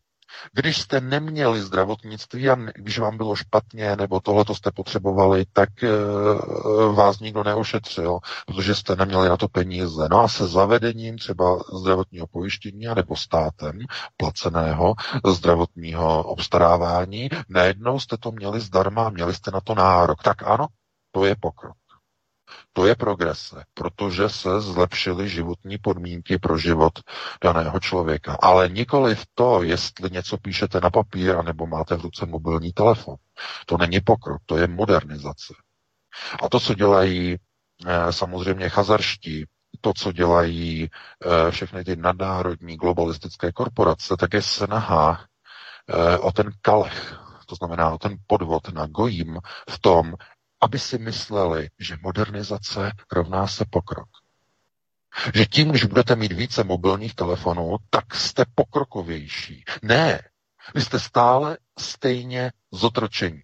když 0.53 0.81
jste 0.81 1.01
neměli 1.01 1.61
zdravotnictví 1.61 2.49
a 2.49 2.55
když 2.75 2.99
vám 2.99 3.17
bylo 3.17 3.35
špatně 3.35 3.95
nebo 3.95 4.19
tohle 4.19 4.45
to 4.45 4.55
jste 4.55 4.71
potřebovali, 4.71 5.45
tak 5.53 5.83
e, 5.83 5.89
vás 6.93 7.19
nikdo 7.19 7.43
neošetřil, 7.43 8.19
protože 8.45 8.75
jste 8.75 8.95
neměli 8.95 9.29
na 9.29 9.37
to 9.37 9.47
peníze. 9.47 10.07
No 10.11 10.19
a 10.19 10.27
se 10.27 10.47
zavedením 10.47 11.17
třeba 11.17 11.59
zdravotního 11.73 12.27
pojištění 12.27 12.85
nebo 12.95 13.15
státem 13.15 13.79
placeného 14.17 14.93
zdravotního 15.25 16.23
obstarávání, 16.23 17.29
najednou 17.49 17.99
jste 17.99 18.17
to 18.17 18.31
měli 18.31 18.59
zdarma, 18.59 19.09
měli 19.09 19.33
jste 19.33 19.51
na 19.51 19.61
to 19.61 19.75
nárok. 19.75 20.23
Tak 20.23 20.43
ano, 20.43 20.67
to 21.11 21.25
je 21.25 21.35
pokrok. 21.35 21.82
To 22.73 22.85
je 22.85 22.95
progrese, 22.95 23.63
protože 23.73 24.29
se 24.29 24.61
zlepšily 24.61 25.29
životní 25.29 25.77
podmínky 25.77 26.37
pro 26.37 26.57
život 26.57 26.93
daného 27.43 27.79
člověka. 27.79 28.37
Ale 28.41 28.69
nikoli 28.69 29.15
v 29.15 29.25
to, 29.33 29.63
jestli 29.63 30.09
něco 30.11 30.37
píšete 30.37 30.79
na 30.79 30.89
papír, 30.89 31.35
anebo 31.35 31.67
máte 31.67 31.95
v 31.95 32.01
ruce 32.01 32.25
mobilní 32.25 32.73
telefon. 32.73 33.15
To 33.65 33.77
není 33.77 33.99
pokrok, 33.99 34.41
to 34.45 34.57
je 34.57 34.67
modernizace. 34.67 35.53
A 36.43 36.49
to, 36.49 36.59
co 36.59 36.73
dělají 36.73 37.37
eh, 37.85 38.13
samozřejmě 38.13 38.69
chazarští, 38.69 39.45
to, 39.81 39.93
co 39.97 40.11
dělají 40.11 40.89
všechny 41.49 41.83
ty 41.83 41.95
nadnárodní 41.95 42.75
globalistické 42.77 43.51
korporace, 43.51 44.15
tak 44.19 44.33
je 44.33 44.41
snaha 44.41 45.25
o 46.21 46.31
ten 46.31 46.51
kalech, 46.61 47.15
to 47.45 47.55
znamená 47.55 47.91
o 47.91 47.97
ten 47.97 48.17
podvod 48.27 48.73
na 48.73 48.87
gojím 48.87 49.39
v 49.69 49.79
tom, 49.79 50.13
aby 50.63 50.79
si 50.79 50.97
mysleli, 50.97 51.69
že 51.79 51.97
modernizace 52.01 52.91
rovná 53.11 53.47
se 53.47 53.65
pokrok. 53.69 54.09
Že 55.35 55.45
tím, 55.45 55.69
když 55.69 55.83
budete 55.83 56.15
mít 56.15 56.31
více 56.31 56.63
mobilních 56.63 57.15
telefonů, 57.15 57.77
tak 57.89 58.15
jste 58.15 58.45
pokrokovější. 58.55 59.63
Ne, 59.81 60.21
vy 60.75 60.81
jste 60.81 60.99
stále 60.99 61.57
stejně 61.79 62.51
zotročení. 62.71 63.43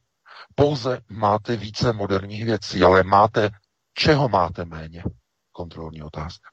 Pouze 0.56 1.02
máte 1.10 1.56
více 1.56 1.94
moderních 1.94 2.46
věcí, 2.46 2.84
ale 2.84 3.04
máte, 3.04 3.50
čeho 3.94 4.30
máte 4.30 4.66
méně? 4.66 5.04
Kontrolní 5.52 6.04
otázka. 6.04 6.50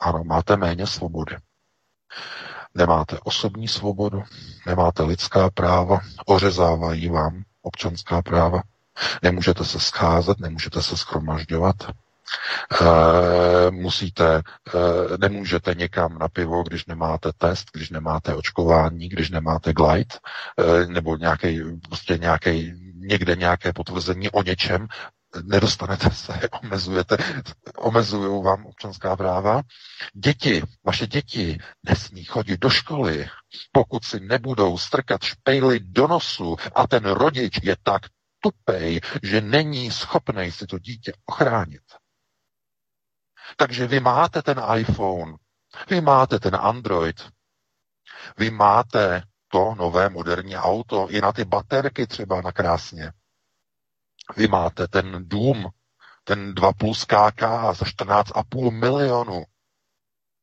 Ano, 0.00 0.24
máte 0.24 0.56
méně 0.56 0.86
svobody. 0.86 1.36
Nemáte 2.74 3.18
osobní 3.24 3.68
svobodu, 3.68 4.22
nemáte 4.66 5.02
lidská 5.02 5.50
práva, 5.50 6.00
ořezávají 6.26 7.08
vám 7.08 7.42
občanská 7.62 8.22
práva, 8.22 8.62
nemůžete 9.22 9.64
se 9.64 9.80
scházet, 9.80 10.40
nemůžete 10.40 10.82
se 10.82 10.96
schromažďovat, 10.96 11.76
Uh, 12.80 13.70
musíte, 13.70 14.42
uh, 14.74 14.80
nemůžete 15.18 15.74
někam 15.74 16.18
na 16.18 16.28
pivo, 16.28 16.62
když 16.62 16.86
nemáte 16.86 17.30
test, 17.38 17.66
když 17.72 17.90
nemáte 17.90 18.34
očkování, 18.34 19.08
když 19.08 19.30
nemáte 19.30 19.72
glide, 19.72 20.14
uh, 20.58 20.86
nebo 20.92 21.16
nějaký, 21.16 21.60
prostě 21.88 22.18
nějaký, 22.18 22.72
někde 22.94 23.36
nějaké 23.36 23.72
potvrzení 23.72 24.30
o 24.30 24.42
něčem, 24.42 24.86
nedostanete 25.42 26.10
se, 26.10 26.40
omezujete, 26.62 27.16
omezují 27.76 28.44
vám 28.44 28.66
občanská 28.66 29.16
práva. 29.16 29.62
Děti, 30.14 30.62
vaše 30.84 31.06
děti 31.06 31.58
nesmí 31.88 32.24
chodit 32.24 32.60
do 32.60 32.70
školy, 32.70 33.28
pokud 33.72 34.04
si 34.04 34.20
nebudou 34.20 34.78
strkat 34.78 35.22
špejly 35.22 35.80
do 35.80 36.06
nosu 36.06 36.56
a 36.74 36.86
ten 36.86 37.04
rodič 37.04 37.60
je 37.62 37.76
tak 37.82 38.02
tupej, 38.44 39.00
že 39.22 39.40
není 39.40 39.90
schopný 39.90 40.52
si 40.52 40.66
to 40.66 40.78
dítě 40.78 41.12
ochránit. 41.26 41.82
Takže 43.56 43.86
vy 43.86 44.00
máte 44.00 44.42
ten 44.42 44.62
iPhone, 44.76 45.36
vy 45.90 46.00
máte 46.00 46.38
ten 46.38 46.56
Android, 46.56 47.32
vy 48.36 48.50
máte 48.50 49.22
to 49.48 49.74
nové 49.74 50.08
moderní 50.08 50.56
auto, 50.56 51.08
i 51.10 51.20
na 51.20 51.32
ty 51.32 51.44
baterky 51.44 52.06
třeba 52.06 52.40
na 52.40 52.52
krásně. 52.52 53.12
Vy 54.36 54.48
máte 54.48 54.88
ten 54.88 55.28
dům, 55.28 55.68
ten 56.24 56.54
2 56.54 56.72
plus 56.72 57.04
KK 57.04 57.40
za 57.72 57.84
14,5 57.86 58.70
milionu 58.70 59.44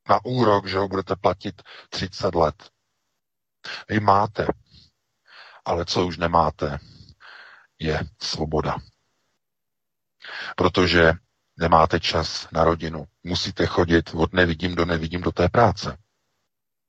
na 0.09 0.25
úrok, 0.25 0.67
že 0.67 0.77
ho 0.77 0.87
budete 0.87 1.15
platit 1.15 1.61
30 1.89 2.35
let. 2.35 2.69
Vy 3.89 3.99
máte, 3.99 4.47
ale 5.65 5.85
co 5.85 6.05
už 6.05 6.17
nemáte, 6.17 6.79
je 7.81 7.99
svoboda. 8.21 8.75
Protože 10.55 11.13
nemáte 11.59 11.99
čas 11.99 12.47
na 12.51 12.63
rodinu. 12.63 13.05
Musíte 13.23 13.65
chodit 13.65 14.09
od 14.13 14.33
nevidím 14.33 14.75
do 14.75 14.85
nevidím 14.85 15.21
do 15.21 15.31
té 15.31 15.49
práce. 15.49 15.97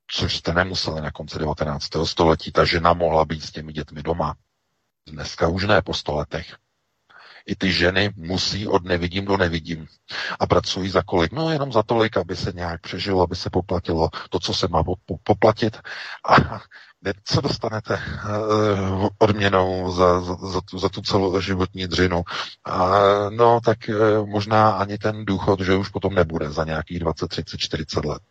Což 0.07 0.37
jste 0.37 0.53
nemuseli 0.53 1.01
na 1.01 1.11
konci 1.11 1.39
19. 1.39 1.89
století. 2.05 2.53
Ta 2.53 2.65
žena 2.65 2.93
mohla 2.93 3.25
být 3.25 3.45
s 3.45 3.53
těmi 3.53 3.73
dětmi 3.73 4.03
doma. 4.03 4.35
Dneska 5.09 5.49
už 5.49 5.65
ne 5.65 5.83
po 5.83 5.95
sto 5.95 6.15
letech. 6.15 6.57
I 7.47 7.57
ty 7.57 7.73
ženy 7.73 8.13
musí 8.17 8.67
od 8.67 8.85
nevidím 8.85 9.25
do 9.25 9.37
nevidím. 9.37 9.87
A 10.41 10.47
pracují 10.47 10.91
za 10.91 11.03
kolik? 11.03 11.33
No 11.33 11.51
jenom 11.51 11.73
za 11.73 11.83
tolik, 11.83 12.17
aby 12.17 12.37
se 12.37 12.53
nějak 12.53 12.81
přežilo, 12.81 13.23
aby 13.23 13.37
se 13.37 13.51
poplatilo 13.51 14.09
to, 14.31 14.39
co 14.39 14.55
se 14.55 14.69
má 14.69 14.85
poplatit. 15.25 15.79
A 16.29 16.61
co 17.25 17.41
dostanete 17.41 17.95
uh, 17.95 19.09
odměnou 19.19 19.93
za, 19.93 20.21
za, 20.21 20.35
za, 20.35 20.61
tu, 20.61 20.79
za 20.79 20.89
tu 20.89 21.03
celou 21.03 21.41
životní 21.41 21.87
dřinu? 21.87 22.23
A, 22.65 23.01
no, 23.31 23.61
tak 23.65 23.79
uh, 23.89 24.27
možná 24.29 24.71
ani 24.71 24.99
ten 24.99 25.25
důchod, 25.25 25.61
že 25.61 25.75
už 25.75 25.89
potom 25.89 26.15
nebude 26.15 26.51
za 26.51 26.65
nějakých 26.65 26.99
20, 26.99 27.29
30, 27.29 27.59
40 27.59 28.05
let. 28.05 28.23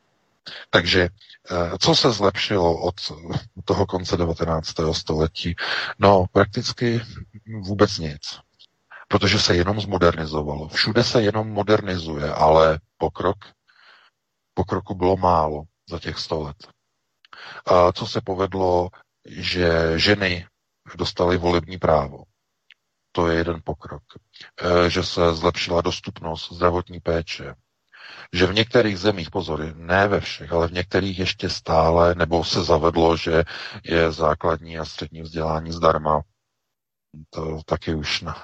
Takže 0.70 1.10
uh, 1.52 1.78
co 1.80 1.96
se 1.96 2.12
zlepšilo 2.12 2.82
od 2.82 2.96
toho 3.66 3.86
konce 3.86 4.18
19. 4.18 4.68
století? 4.92 5.56
No, 6.00 6.26
prakticky 6.32 7.02
vůbec 7.62 7.98
nic. 7.98 8.40
Protože 9.12 9.40
se 9.40 9.56
jenom 9.56 9.82
zmodernizovalo. 9.82 10.68
Všude 10.68 11.04
se 11.04 11.22
jenom 11.22 11.50
modernizuje, 11.50 12.34
ale 12.34 12.80
pokrok, 12.98 13.38
pokroku 14.54 14.96
bylo 14.96 15.18
málo 15.18 15.64
za 15.90 16.00
těch 16.00 16.18
100 16.18 16.42
let. 16.42 16.68
A 17.66 17.92
co 17.92 18.08
se 18.08 18.22
povedlo, 18.22 18.90
že 19.28 20.00
ženy 20.00 20.48
dostaly 20.98 21.38
volební 21.38 21.78
právo. 21.78 22.24
To 23.12 23.28
je 23.28 23.38
jeden 23.38 23.62
pokrok. 23.64 24.04
E, 24.62 24.90
že 24.90 25.04
se 25.04 25.36
zlepšila 25.36 25.82
dostupnost 25.82 26.52
zdravotní 26.52 27.00
péče. 27.00 27.56
Že 28.34 28.46
v 28.46 28.54
některých 28.54 29.00
zemích, 29.00 29.30
pozor, 29.30 29.76
ne 29.76 30.08
ve 30.08 30.20
všech, 30.20 30.52
ale 30.52 30.68
v 30.68 30.74
některých 30.74 31.20
ještě 31.20 31.50
stále, 31.50 32.16
nebo 32.16 32.44
se 32.44 32.64
zavedlo, 32.64 33.18
že 33.18 33.44
je 33.84 34.12
základní 34.12 34.80
a 34.80 34.86
střední 34.86 35.22
vzdělání 35.22 35.72
zdarma 35.72 36.22
to 37.30 37.62
taky 37.66 37.96
už 37.96 38.22
na, 38.22 38.44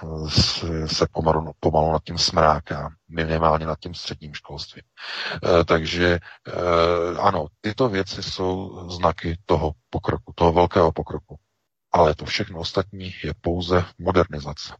se 0.86 1.08
pomalu, 1.12 1.51
pomalu 1.60 1.91
nad 1.91 2.03
tím 2.03 2.17
smráká, 2.17 2.95
minimálně 3.08 3.65
nad 3.65 3.80
tím 3.80 3.93
středním 3.93 4.34
školstvím. 4.34 4.84
E, 5.43 5.63
takže 5.63 6.08
e, 6.08 6.19
ano, 7.19 7.47
tyto 7.62 7.89
věci 7.89 8.23
jsou 8.23 8.89
znaky 8.89 9.39
toho 9.45 9.71
pokroku, 9.89 10.34
toho 10.36 10.53
velkého 10.53 10.91
pokroku. 10.91 11.39
Ale 11.91 12.15
to 12.15 12.25
všechno 12.25 12.60
ostatní 12.60 13.13
je 13.23 13.34
pouze 13.41 13.86
modernizace. 13.97 14.75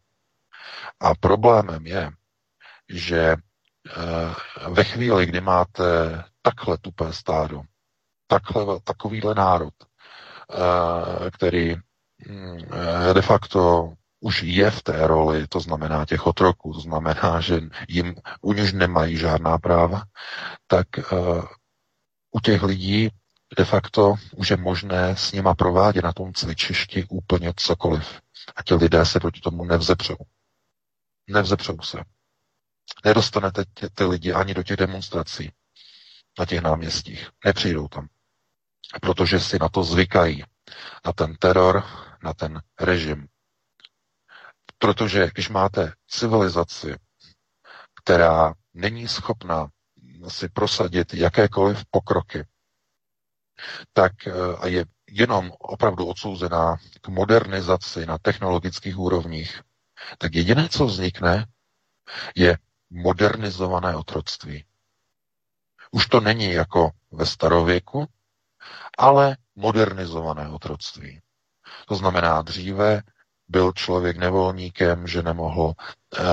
A 1.00 1.16
problémem 1.16 1.88
je, 1.88 2.12
že 2.90 3.20
e, 3.22 3.38
ve 4.70 4.84
chvíli, 4.84 5.26
kdy 5.26 5.42
máte 5.42 6.24
takhle 6.42 6.78
tupé 6.78 7.14
stádo, 7.14 7.62
takhle, 8.28 8.80
takovýhle 8.80 9.36
národ, 9.36 9.74
e, 9.80 11.32
který 11.32 11.76
de 13.14 13.22
facto 13.22 13.94
už 14.20 14.44
je 14.44 14.72
v 14.72 14.84
té 14.84 15.08
roli, 15.08 15.48
to 15.48 15.60
znamená 15.60 16.06
těch 16.06 16.28
otroků, 16.28 16.74
to 16.74 16.80
znamená, 16.80 17.42
že 17.42 17.62
jim 17.90 18.16
už 18.42 18.74
nemají 18.74 19.18
žádná 19.18 19.58
práva, 19.58 20.04
tak 20.68 20.88
uh, 21.12 21.46
u 22.32 22.40
těch 22.40 22.64
lidí 22.64 23.10
de 23.58 23.66
facto 23.66 24.14
už 24.36 24.50
je 24.50 24.58
možné 24.58 25.16
s 25.16 25.32
nima 25.32 25.56
provádět 25.56 26.04
na 26.04 26.14
tom 26.14 26.34
cvičišti 26.34 27.06
úplně 27.10 27.54
cokoliv. 27.56 28.22
A 28.56 28.64
ti 28.64 28.74
lidé 28.74 29.06
se 29.06 29.20
proti 29.20 29.42
tomu 29.42 29.66
nevzepřou. 29.66 30.18
Nevzepřou 31.28 31.78
se. 31.82 31.98
Nedostanete 33.06 33.64
tě, 33.74 33.90
ty 33.90 34.04
lidi 34.04 34.34
ani 34.34 34.54
do 34.54 34.64
těch 34.64 34.78
demonstrací 34.78 35.52
na 36.40 36.46
těch 36.46 36.62
náměstích. 36.62 37.30
Nepřijdou 37.46 37.88
tam. 37.88 38.08
Protože 39.02 39.40
si 39.40 39.58
na 39.60 39.70
to 39.70 39.84
zvykají. 39.84 40.44
Na 41.06 41.14
ten 41.14 41.36
teror, 41.36 41.84
na 42.24 42.34
ten 42.34 42.62
režim. 42.80 43.28
Protože 44.78 45.30
když 45.34 45.50
máte 45.50 45.94
civilizaci, 46.08 46.96
která 48.04 48.54
není 48.74 49.08
schopná 49.08 49.70
si 50.28 50.50
prosadit 50.50 51.14
jakékoliv 51.14 51.86
pokroky, 51.92 52.46
tak 53.94 54.28
eh, 54.28 54.32
a 54.60 54.68
je 54.68 54.86
jenom 55.08 55.52
opravdu 55.60 56.08
odsouzená 56.08 56.78
k 57.02 57.08
modernizaci 57.08 58.06
na 58.06 58.18
technologických 58.18 58.98
úrovních, 59.00 59.62
tak 60.18 60.36
jediné, 60.36 60.70
co 60.70 60.86
vznikne, 60.86 61.46
je 62.36 62.58
modernizované 62.90 63.96
otroctví. 63.96 64.66
Už 65.92 66.08
to 66.08 66.20
není 66.20 66.52
jako 66.52 66.92
ve 67.12 67.26
starověku, 67.26 68.08
ale 68.98 69.38
modernizované 69.56 70.50
otroctví. 70.50 71.22
To 71.88 71.96
znamená, 71.96 72.42
dříve 72.42 73.02
byl 73.50 73.72
člověk 73.72 74.18
nevolníkem, 74.18 75.08
že 75.08 75.24
nemohl 75.24 75.74
e, 75.74 76.24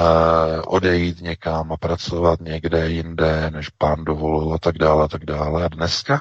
odejít 0.62 1.20
někam 1.20 1.72
a 1.72 1.76
pracovat 1.76 2.40
někde 2.40 2.90
jinde, 2.90 3.50
než 3.50 3.68
pán 3.68 4.04
dovolil 4.04 4.54
a 4.54 4.58
tak 4.58 4.78
dále 4.78 5.04
a 5.04 5.08
tak 5.08 5.24
dále. 5.24 5.64
A 5.64 5.68
dneska 5.68 6.20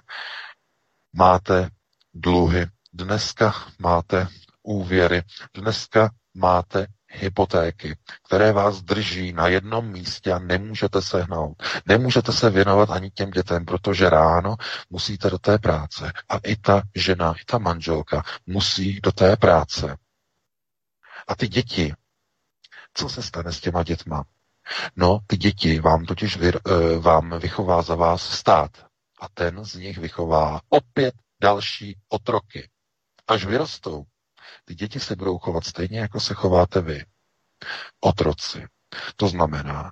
máte 1.13 1.69
dluhy, 2.13 2.67
dneska 2.93 3.53
máte 3.79 4.27
úvěry, 4.63 5.21
dneska 5.53 6.09
máte 6.33 6.87
hypotéky, 7.13 7.97
které 8.25 8.51
vás 8.51 8.81
drží 8.81 9.33
na 9.33 9.47
jednom 9.47 9.85
místě 9.87 10.31
a 10.33 10.39
nemůžete 10.39 11.01
se 11.01 11.23
hnout. 11.23 11.63
Nemůžete 11.85 12.31
se 12.31 12.49
věnovat 12.49 12.89
ani 12.89 13.11
těm 13.11 13.31
dětem, 13.31 13.65
protože 13.65 14.09
ráno 14.09 14.55
musíte 14.89 15.29
do 15.29 15.37
té 15.39 15.57
práce. 15.57 16.11
A 16.29 16.37
i 16.37 16.55
ta 16.55 16.81
žena, 16.95 17.33
i 17.33 17.45
ta 17.45 17.57
manželka 17.57 18.23
musí 18.47 18.99
do 19.03 19.11
té 19.11 19.35
práce. 19.35 19.97
A 21.27 21.35
ty 21.35 21.47
děti, 21.47 21.93
co 22.93 23.09
se 23.09 23.21
stane 23.23 23.51
s 23.51 23.59
těma 23.59 23.83
dětma? 23.83 24.23
No, 24.95 25.19
ty 25.27 25.37
děti 25.37 25.79
vám 25.79 26.05
totiž 26.05 26.37
vy, 26.37 26.49
eh, 26.49 26.97
vám 26.99 27.39
vychová 27.39 27.81
za 27.81 27.95
vás 27.95 28.29
stát. 28.39 28.71
A 29.19 29.27
ten 29.33 29.65
z 29.65 29.75
nich 29.75 29.97
vychová 29.97 30.61
opět 30.69 31.15
další 31.41 31.97
otroky. 32.09 32.69
Až 33.27 33.45
vyrostou, 33.45 34.03
ty 34.65 34.75
děti 34.75 34.99
se 34.99 35.15
budou 35.15 35.37
chovat 35.37 35.63
stejně, 35.65 35.99
jako 35.99 36.19
se 36.19 36.33
chováte 36.33 36.81
vy. 36.81 37.05
Otroci. 38.01 38.65
To 39.15 39.27
znamená 39.27 39.91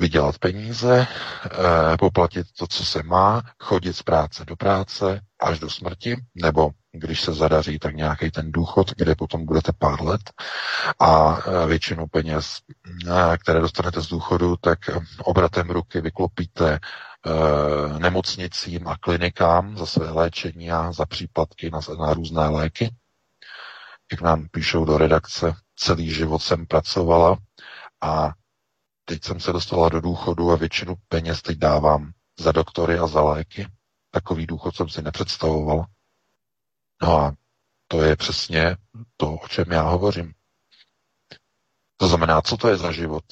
vydělat 0.00 0.38
peníze, 0.38 1.06
eh, 1.46 1.96
poplatit 1.96 2.46
to, 2.58 2.66
co 2.66 2.84
se 2.84 3.02
má, 3.02 3.42
chodit 3.60 3.92
z 3.96 4.02
práce 4.02 4.44
do 4.44 4.56
práce 4.56 5.20
až 5.40 5.58
do 5.58 5.70
smrti, 5.70 6.16
nebo 6.34 6.70
když 6.92 7.20
se 7.20 7.32
zadaří, 7.34 7.78
tak 7.78 7.94
nějaký 7.96 8.30
ten 8.30 8.52
důchod, 8.52 8.92
kde 8.96 9.14
potom 9.14 9.46
budete 9.46 9.72
pár 9.78 10.02
let 10.02 10.20
a 10.98 11.38
eh, 11.38 11.66
většinu 11.66 12.06
peněz, 12.06 12.58
eh, 13.06 13.38
které 13.38 13.60
dostanete 13.60 14.00
z 14.00 14.06
důchodu, 14.06 14.56
tak 14.60 14.78
obratem 15.18 15.70
ruky 15.70 16.00
vyklopíte 16.00 16.78
nemocnicím 17.98 18.88
a 18.88 18.96
klinikám 18.96 19.76
za 19.76 19.86
své 19.86 20.10
léčení 20.10 20.70
a 20.72 20.92
za 20.92 21.06
příplatky 21.06 21.70
na, 21.70 21.80
na 21.98 22.14
různé 22.14 22.48
léky. 22.48 22.90
Jak 24.12 24.20
nám 24.20 24.48
píšou 24.48 24.84
do 24.84 24.98
redakce, 24.98 25.54
celý 25.76 26.14
život 26.14 26.38
jsem 26.38 26.66
pracovala 26.66 27.38
a 28.00 28.32
teď 29.04 29.24
jsem 29.24 29.40
se 29.40 29.52
dostala 29.52 29.88
do 29.88 30.00
důchodu 30.00 30.50
a 30.50 30.56
většinu 30.56 30.94
peněz 31.08 31.42
teď 31.42 31.58
dávám 31.58 32.12
za 32.38 32.52
doktory 32.52 32.98
a 32.98 33.06
za 33.06 33.22
léky. 33.22 33.66
Takový 34.10 34.46
důchod 34.46 34.76
jsem 34.76 34.88
si 34.88 35.02
nepředstavoval. 35.02 35.84
No 37.02 37.18
a 37.18 37.34
to 37.88 38.02
je 38.02 38.16
přesně 38.16 38.76
to, 39.16 39.34
o 39.34 39.48
čem 39.48 39.72
já 39.72 39.82
hovořím. 39.82 40.34
To 41.96 42.08
znamená, 42.08 42.40
co 42.40 42.56
to 42.56 42.68
je 42.68 42.76
za 42.76 42.92
život? 42.92 43.24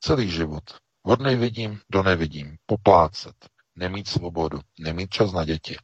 Celý 0.00 0.30
život. 0.30 0.64
Od 1.02 1.20
nevidím 1.20 1.80
do 1.90 2.02
nevidím. 2.02 2.56
Poplácet. 2.66 3.36
Nemít 3.74 4.08
svobodu. 4.08 4.60
Nemít 4.78 5.10
čas 5.10 5.32
na 5.32 5.44
děti. 5.44 5.76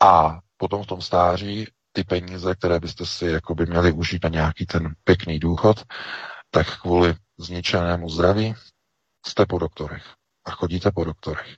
A 0.00 0.40
potom 0.56 0.82
v 0.82 0.86
tom 0.86 1.02
stáří 1.02 1.66
ty 1.92 2.04
peníze, 2.04 2.54
které 2.54 2.80
byste 2.80 3.06
si 3.06 3.26
jakoby 3.26 3.66
měli 3.66 3.92
užít 3.92 4.24
na 4.24 4.28
nějaký 4.30 4.66
ten 4.66 4.94
pěkný 5.04 5.38
důchod, 5.38 5.84
tak 6.50 6.80
kvůli 6.80 7.14
zničenému 7.38 8.08
zdraví 8.08 8.54
jste 9.26 9.46
po 9.46 9.58
doktorech 9.58 10.04
a 10.44 10.50
chodíte 10.50 10.90
po 10.90 11.04
doktorech. 11.04 11.56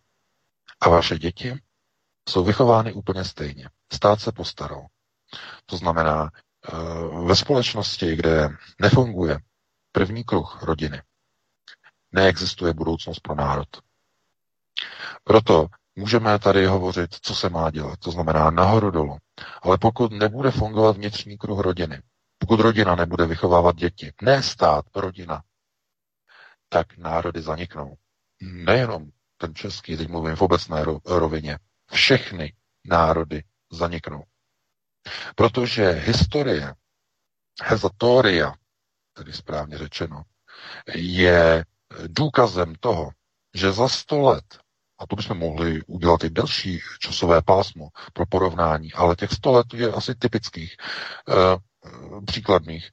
A 0.80 0.88
vaše 0.88 1.18
děti 1.18 1.54
jsou 2.28 2.44
vychovány 2.44 2.92
úplně 2.92 3.24
stejně. 3.24 3.68
Stát 3.92 4.20
se 4.20 4.32
postaral. 4.32 4.86
To 5.66 5.76
znamená, 5.76 6.30
eh, 6.32 7.26
ve 7.26 7.36
společnosti, 7.36 8.16
kde 8.16 8.48
nefunguje 8.80 9.38
první 9.92 10.24
kruh 10.24 10.62
rodiny, 10.62 11.02
neexistuje 12.12 12.72
budoucnost 12.72 13.20
pro 13.20 13.34
národ. 13.34 13.68
Proto 15.24 15.66
můžeme 15.96 16.38
tady 16.38 16.66
hovořit, 16.66 17.14
co 17.22 17.34
se 17.34 17.48
má 17.48 17.70
dělat, 17.70 17.98
to 17.98 18.10
znamená 18.10 18.50
nahoru 18.50 18.90
dolů. 18.90 19.18
Ale 19.62 19.78
pokud 19.78 20.12
nebude 20.12 20.50
fungovat 20.50 20.96
vnitřní 20.96 21.38
kruh 21.38 21.58
rodiny, 21.60 22.02
pokud 22.38 22.60
rodina 22.60 22.94
nebude 22.94 23.26
vychovávat 23.26 23.76
děti, 23.76 24.12
ne 24.22 24.42
stát, 24.42 24.84
rodina, 24.96 25.42
tak 26.68 26.96
národy 26.96 27.42
zaniknou. 27.42 27.96
Nejenom 28.42 29.10
ten 29.36 29.54
český, 29.54 29.96
teď 29.96 30.08
mluvím 30.08 30.36
v 30.36 30.42
obecné 30.42 30.84
rovině, 31.04 31.58
všechny 31.92 32.54
národy 32.84 33.44
zaniknou. 33.72 34.24
Protože 35.34 35.90
historie, 35.90 36.74
hezatoria, 37.62 38.54
tedy 39.12 39.32
správně 39.32 39.78
řečeno, 39.78 40.22
je 40.94 41.64
důkazem 42.06 42.74
toho, 42.74 43.10
že 43.54 43.72
za 43.72 43.88
sto 43.88 44.20
let, 44.20 44.58
a 45.04 45.06
to 45.06 45.16
bychom 45.16 45.38
mohli 45.38 45.82
udělat 45.86 46.24
i 46.24 46.30
delší 46.30 46.80
časové 46.98 47.42
pásmo 47.42 47.88
pro 48.12 48.26
porovnání, 48.26 48.92
ale 48.92 49.16
těch 49.16 49.32
sto 49.32 49.52
let 49.52 49.66
je 49.74 49.92
asi 49.92 50.14
typických, 50.14 50.76
e, 51.28 51.34
příkladných. 52.26 52.86
E, 52.86 52.92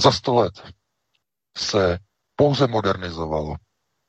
za 0.00 0.12
sto 0.12 0.34
let 0.34 0.62
se 1.56 1.98
pouze 2.36 2.66
modernizovalo. 2.66 3.56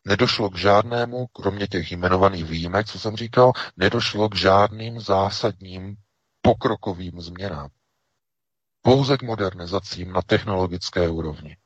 Nedošlo 0.08 0.50
k 0.50 0.58
žádnému, 0.58 1.28
kromě 1.28 1.68
těch 1.68 1.92
jmenovaných 1.92 2.46
výjimek, 2.46 2.88
co 2.88 3.00
jsem 3.00 3.16
říkal, 3.16 3.52
nedošlo 3.78 4.30
k 4.30 4.36
žádným 4.36 5.00
zásadním 5.00 5.96
pokrokovým 6.42 7.22
změnám. 7.22 7.70
Pouze 8.82 9.18
k 9.18 9.24
modernizacím 9.24 10.14
na 10.14 10.22
technologické 10.22 11.10
úrovni. 11.10 11.58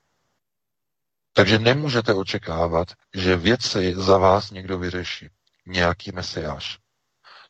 Takže 1.34 1.60
nemůžete 1.60 2.14
očekávat, 2.14 2.88
že 3.16 3.36
věci 3.36 3.94
za 3.98 4.18
vás 4.18 4.52
někdo 4.52 4.80
vyřeší. 4.80 5.30
Nějaký 5.66 6.12
mesiáš. 6.12 6.80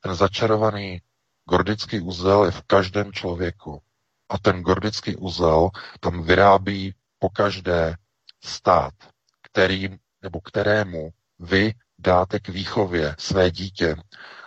Ten 0.02 0.16
začarovaný 0.16 1.02
gordický 1.50 2.00
úzel 2.00 2.46
je 2.46 2.52
v 2.52 2.62
každém 2.62 3.14
člověku. 3.14 3.82
A 4.30 4.38
ten 4.38 4.62
gordický 4.62 5.16
úzel 5.16 5.70
tam 6.00 6.24
vyrábí 6.24 6.96
po 7.20 7.30
každé 7.30 7.96
stát, 8.44 8.94
kterým, 9.42 9.98
nebo 10.22 10.42
kterému 10.42 11.10
vy 11.40 11.74
dáte 12.00 12.40
k 12.40 12.50
výchově 12.50 13.16
své 13.20 13.52
dítě, 13.52 13.96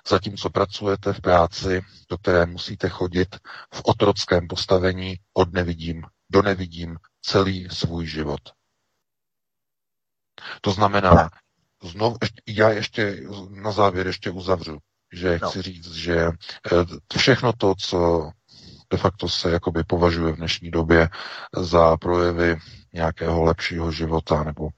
zatímco 0.09 0.51
pracujete 0.51 1.13
v 1.13 1.21
práci, 1.21 1.83
do 2.11 2.19
které 2.19 2.47
musíte 2.47 2.89
chodit 2.89 3.37
v 3.75 3.83
otrockém 3.85 4.49
postavení 4.49 5.17
od 5.33 5.53
nevidím 5.53 6.03
do 6.31 6.43
nevidím 6.43 6.97
celý 7.23 7.69
svůj 7.71 8.07
život. 8.07 8.41
To 10.61 10.73
znamená, 10.73 11.31
znovu, 11.83 12.17
já 12.49 12.71
ještě 12.71 13.23
na 13.51 13.73
závěr 13.73 14.07
ještě 14.07 14.31
uzavřu, 14.31 14.79
že 15.13 15.39
no. 15.43 15.49
chci 15.49 15.63
říct, 15.63 15.93
že 15.93 16.17
eh, 16.17 17.19
všechno 17.19 17.53
to, 17.53 17.75
co 17.79 18.31
de 18.91 18.99
facto 18.99 19.29
se 19.29 19.51
jakoby 19.51 19.85
považuje 19.85 20.33
v 20.33 20.37
dnešní 20.37 20.71
době 20.71 21.09
za 21.57 21.97
projevy 21.97 22.57
nějakého 22.93 23.43
lepšího 23.43 23.93
života 23.93 24.45
nebo 24.45 24.69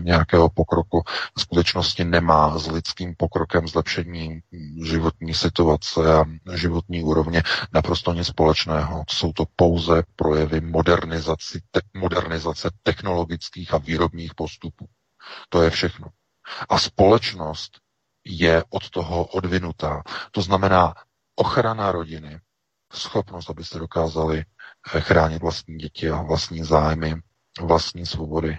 nějakého 0.00 0.48
pokroku. 0.48 1.02
V 1.36 1.40
skutečnosti 1.40 2.04
nemá 2.04 2.58
s 2.58 2.66
lidským 2.66 3.14
pokrokem 3.16 3.68
zlepšení 3.68 4.40
životní 4.84 5.34
situace 5.34 6.14
a 6.14 6.24
životní 6.54 7.02
úrovně 7.02 7.42
naprosto 7.72 8.12
nic 8.12 8.26
společného. 8.26 9.04
Jsou 9.10 9.32
to 9.32 9.44
pouze 9.56 10.02
projevy 10.16 10.60
modernizace, 10.60 11.58
te, 11.70 11.80
modernizace 11.94 12.70
technologických 12.82 13.74
a 13.74 13.78
výrobních 13.78 14.34
postupů. 14.34 14.86
To 15.48 15.62
je 15.62 15.70
všechno. 15.70 16.06
A 16.68 16.78
společnost 16.78 17.70
je 18.24 18.64
od 18.70 18.90
toho 18.90 19.24
odvinutá. 19.24 20.02
To 20.30 20.42
znamená 20.42 20.94
ochrana 21.36 21.92
rodiny, 21.92 22.40
schopnost, 22.92 23.50
abyste 23.50 23.78
dokázali 23.78 24.38
eh, 24.94 25.00
chránit 25.00 25.42
vlastní 25.42 25.76
děti 25.76 26.10
a 26.10 26.22
vlastní 26.22 26.64
zájmy, 26.64 27.14
vlastní 27.60 28.06
svobody, 28.06 28.58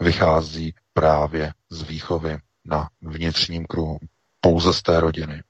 vychází 0.00 0.74
právě 0.92 1.52
z 1.70 1.82
výchovy 1.82 2.38
na 2.64 2.88
vnitřním 3.02 3.66
kruhu, 3.66 3.98
pouze 4.40 4.72
z 4.72 4.82
té 4.82 5.00
rodiny. 5.00 5.42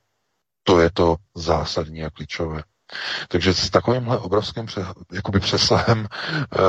To 0.62 0.80
je 0.80 0.90
to 0.90 1.16
zásadní 1.34 2.04
a 2.04 2.10
klíčové. 2.10 2.62
Takže 3.28 3.54
s 3.54 3.70
takovýmhle 3.70 4.18
obrovským 4.18 4.66
pře, 4.66 4.84
jakoby 5.12 5.40
přesahem 5.40 6.08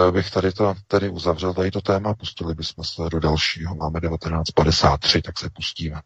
eh, 0.07 0.11
bych 0.11 0.31
tady 0.31 0.51
to 0.51 0.75
tady 0.87 1.09
uzavřel 1.09 1.53
tady 1.53 1.71
to 1.71 1.81
téma, 1.81 2.13
pustili 2.13 2.55
bychom 2.55 2.83
se 2.83 3.01
do 3.11 3.19
dalšího. 3.19 3.75
Máme 3.75 4.01
1953, 4.01 5.21
tak 5.21 5.39
se 5.39 5.49
pustíme. 5.49 6.01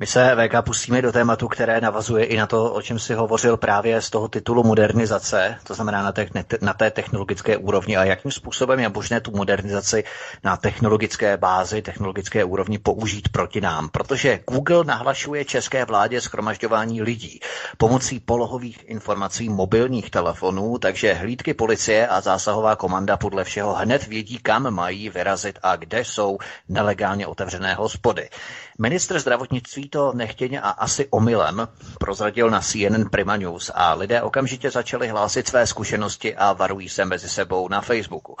My 0.00 0.06
se 0.06 0.36
VK 0.36 0.64
pustíme 0.64 1.02
do 1.02 1.12
tématu, 1.12 1.48
které 1.48 1.80
navazuje 1.80 2.24
i 2.24 2.36
na 2.36 2.46
to, 2.46 2.72
o 2.72 2.82
čem 2.82 2.98
si 2.98 3.14
hovořil 3.14 3.56
právě 3.56 4.02
z 4.02 4.10
toho 4.10 4.28
titulu 4.28 4.62
modernizace, 4.64 5.58
to 5.64 5.74
znamená 5.74 6.02
na 6.02 6.12
té, 6.12 6.26
na 6.60 6.72
té 6.74 6.90
technologické 6.90 7.56
úrovni 7.56 7.96
a 7.96 8.04
jakým 8.04 8.30
způsobem 8.30 8.80
je 8.80 8.88
možné 8.88 9.20
tu 9.20 9.30
modernizaci 9.30 10.04
na 10.44 10.56
technologické 10.56 11.36
bázi, 11.36 11.82
technologické 11.82 12.44
úrovni 12.44 12.78
použít 12.78 13.28
proti 13.28 13.60
nám. 13.60 13.88
Protože 13.88 14.40
Google 14.50 14.84
nahlašuje 14.84 15.44
české 15.44 15.84
vládě 15.84 16.20
schromažďování 16.20 17.02
lidí 17.02 17.40
pomocí 17.78 18.20
polohových 18.20 18.84
informací 18.88 19.48
mobilních 19.48 20.10
telefonů, 20.10 20.78
takže 20.78 21.14
hlídky 21.14 21.54
policie 21.54 22.08
a 22.08 22.20
zásahová 22.20 22.76
komanda 22.76 23.16
podle 23.16 23.44
všeho 23.44 23.74
hned 23.74 24.06
vědí, 24.06 24.38
kam 24.38 24.70
mají 24.70 25.10
vyrazit 25.10 25.58
a 25.62 25.76
kde 25.76 26.04
jsou 26.04 26.38
nelegálně 26.68 27.26
otevřené 27.26 27.74
hospody. 27.74 28.28
Ministr 28.80 29.18
zdravotnictví 29.18 29.88
to 29.88 30.12
nechtěně 30.12 30.60
a 30.60 30.70
asi 30.70 31.08
omylem 31.10 31.68
prozradil 32.00 32.50
na 32.50 32.60
CNN 32.60 33.04
Prima 33.10 33.36
News 33.36 33.70
a 33.74 33.94
lidé 33.94 34.22
okamžitě 34.22 34.70
začali 34.70 35.08
hlásit 35.08 35.48
své 35.48 35.66
zkušenosti 35.66 36.36
a 36.36 36.52
varují 36.52 36.88
se 36.88 37.04
mezi 37.04 37.28
sebou 37.28 37.68
na 37.68 37.80
Facebooku. 37.80 38.36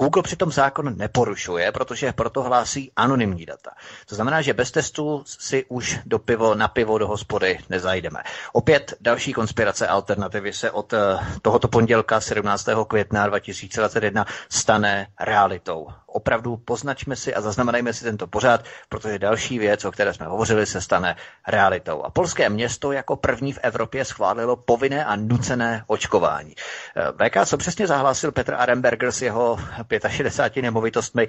Google 0.00 0.22
přitom 0.22 0.52
zákon 0.52 0.96
neporušuje, 0.96 1.72
protože 1.72 2.12
proto 2.12 2.42
hlásí 2.42 2.92
anonymní 2.96 3.46
data. 3.46 3.70
To 4.06 4.14
znamená, 4.14 4.42
že 4.42 4.54
bez 4.54 4.70
testu 4.70 5.22
si 5.26 5.64
už 5.68 5.98
do 6.06 6.18
pivo, 6.18 6.54
na 6.54 6.68
pivo 6.68 6.98
do 6.98 7.06
hospody 7.08 7.58
nezajdeme. 7.70 8.22
Opět 8.52 8.94
další 9.00 9.32
konspirace 9.32 9.86
alternativy 9.88 10.52
se 10.52 10.70
od 10.70 10.92
eh, 10.92 10.98
tohoto 11.42 11.68
pondělka 11.68 12.20
17. 12.20 12.68
května 12.88 13.26
2021 13.26 14.26
stane 14.48 15.06
realitou 15.20 15.86
opravdu 16.08 16.56
poznačme 16.56 17.16
si 17.16 17.34
a 17.34 17.40
zaznamenajme 17.40 17.92
si 17.92 18.04
tento 18.04 18.26
pořád, 18.26 18.64
protože 18.88 19.18
další 19.18 19.58
věc, 19.58 19.84
o 19.84 19.90
které 19.92 20.14
jsme 20.14 20.26
hovořili, 20.26 20.66
se 20.66 20.80
stane 20.80 21.16
realitou. 21.48 22.02
A 22.02 22.10
polské 22.10 22.48
město 22.48 22.92
jako 22.92 23.16
první 23.16 23.52
v 23.52 23.58
Evropě 23.62 24.04
schválilo 24.04 24.56
povinné 24.56 25.04
a 25.04 25.16
nucené 25.16 25.84
očkování. 25.86 26.54
VK, 27.16 27.46
co 27.46 27.56
přesně 27.56 27.86
zahlásil 27.86 28.32
Petr 28.32 28.54
Aremberger 28.54 29.12
s 29.12 29.22
jeho 29.22 29.58
65 30.08 30.62
nemovitostmi 30.62 31.26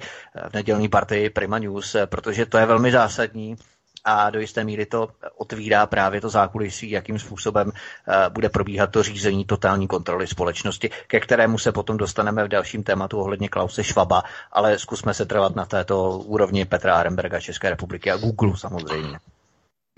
v 0.50 0.54
nedělní 0.54 0.88
partii 0.88 1.30
Prima 1.30 1.58
News, 1.58 1.96
protože 2.06 2.46
to 2.46 2.58
je 2.58 2.66
velmi 2.66 2.92
zásadní 2.92 3.56
a 4.04 4.30
do 4.30 4.40
jisté 4.40 4.64
míry 4.64 4.86
to 4.86 5.08
otvírá 5.36 5.86
právě 5.86 6.20
to 6.20 6.28
zákulisí, 6.28 6.90
jakým 6.90 7.18
způsobem 7.18 7.72
eh, 8.08 8.30
bude 8.30 8.48
probíhat 8.48 8.86
to 8.92 9.02
řízení 9.02 9.44
totální 9.44 9.88
kontroly 9.88 10.26
společnosti, 10.26 10.90
ke 11.06 11.20
kterému 11.20 11.58
se 11.58 11.72
potom 11.72 11.96
dostaneme 11.96 12.44
v 12.44 12.48
dalším 12.48 12.82
tématu 12.82 13.18
ohledně 13.20 13.48
Klause 13.48 13.84
Švaba, 13.84 14.22
ale 14.52 14.78
zkusme 14.78 15.14
se 15.14 15.26
trvat 15.26 15.56
na 15.56 15.64
této 15.64 16.18
úrovni 16.18 16.64
Petra 16.64 16.94
Aremberga 16.96 17.40
České 17.40 17.70
republiky 17.70 18.10
a 18.10 18.16
Google 18.16 18.56
samozřejmě. 18.56 19.18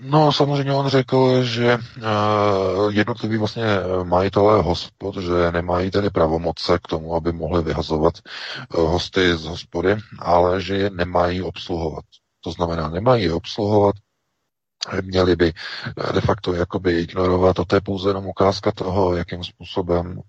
No, 0.05 0.31
samozřejmě 0.31 0.73
on 0.73 0.87
řekl, 0.87 1.43
že 1.43 1.77
uh, 1.77 2.93
jednotliví 2.93 3.37
vlastně 3.37 3.63
majitelé 4.03 4.61
hospod, 4.61 5.17
že 5.17 5.51
nemají 5.51 5.91
tedy 5.91 6.09
pravomoce 6.09 6.79
k 6.79 6.87
tomu, 6.87 7.15
aby 7.15 7.31
mohli 7.31 7.63
vyhazovat 7.63 8.13
uh, 8.77 8.91
hosty 8.91 9.37
z 9.37 9.45
hospody, 9.45 9.95
ale 10.19 10.61
že 10.61 10.75
je 10.77 10.89
nemají 10.89 11.41
obsluhovat. 11.41 12.05
To 12.41 12.51
znamená, 12.51 12.89
nemají 12.89 13.31
obsluhovat, 13.31 13.95
měli 15.01 15.35
by 15.35 15.53
de 16.13 16.21
facto 16.21 16.53
jakoby 16.53 16.99
ignorovat. 16.99 17.55
To 17.67 17.75
je 17.75 17.81
pouze 17.81 18.09
jenom 18.09 18.25
ukázka 18.27 18.71
toho, 18.71 19.15
jakým 19.15 19.43
způsobem 19.43 20.19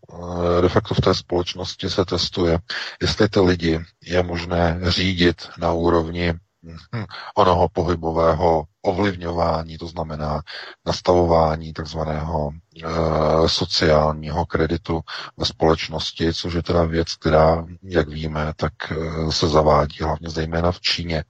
eh, 0.58 0.62
de 0.62 0.68
facto 0.68 0.94
v 0.94 1.00
té 1.00 1.14
společnosti 1.14 1.90
se 1.90 2.04
testuje, 2.04 2.58
jestli 3.02 3.28
ty 3.28 3.40
lidi 3.40 3.80
je 4.02 4.22
možné 4.22 4.80
řídit 4.82 5.48
na 5.58 5.72
úrovni 5.72 6.34
onoho 7.36 7.68
pohybového 7.68 8.64
ovlivňování, 8.84 9.78
to 9.78 9.86
znamená 9.86 10.42
nastavování 10.86 11.72
takzvaného 11.72 12.50
e, 12.50 13.48
sociálního 13.48 14.46
kreditu 14.46 15.00
ve 15.36 15.44
společnosti, 15.46 16.32
což 16.32 16.54
je 16.54 16.62
teda 16.62 16.84
věc, 16.84 17.14
která, 17.14 17.66
jak 17.82 18.08
víme, 18.08 18.52
tak 18.56 18.72
e, 18.90 19.32
se 19.32 19.48
zavádí 19.48 19.96
hlavně 20.00 20.30
zejména 20.30 20.72
v 20.72 20.80
Číně. 20.80 21.24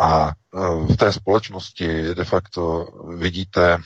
A 0.00 0.28
e, 0.28 0.32
v 0.92 0.96
té 0.96 1.12
společnosti 1.12 2.14
de 2.14 2.24
facto 2.24 2.86
vidíte 3.16 3.72
e, 3.74 3.80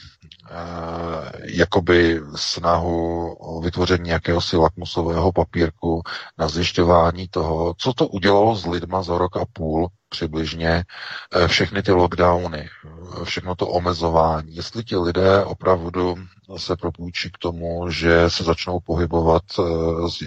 jakoby 1.44 2.20
snahu 2.34 3.32
o 3.34 3.60
vytvoření 3.60 4.10
jakéhosi 4.10 4.56
lakmusového 4.56 5.32
papírku 5.32 6.02
na 6.38 6.48
zjišťování 6.48 7.28
toho, 7.28 7.74
co 7.78 7.92
to 7.92 8.08
udělalo 8.08 8.56
s 8.56 8.66
lidma 8.66 9.02
za 9.02 9.18
rok 9.18 9.36
a 9.36 9.44
půl 9.52 9.88
přibližně 10.16 10.84
všechny 11.46 11.82
ty 11.82 11.92
lockdowny, 11.92 12.68
všechno 13.24 13.54
to 13.54 13.66
omezování, 13.68 14.56
jestli 14.56 14.84
ti 14.84 14.96
lidé 14.96 15.44
opravdu 15.44 16.14
se 16.56 16.76
propůjčí 16.76 17.30
k 17.30 17.38
tomu, 17.38 17.90
že 17.90 18.30
se 18.30 18.44
začnou 18.44 18.80
pohybovat 18.80 19.42
eh, 19.58 19.62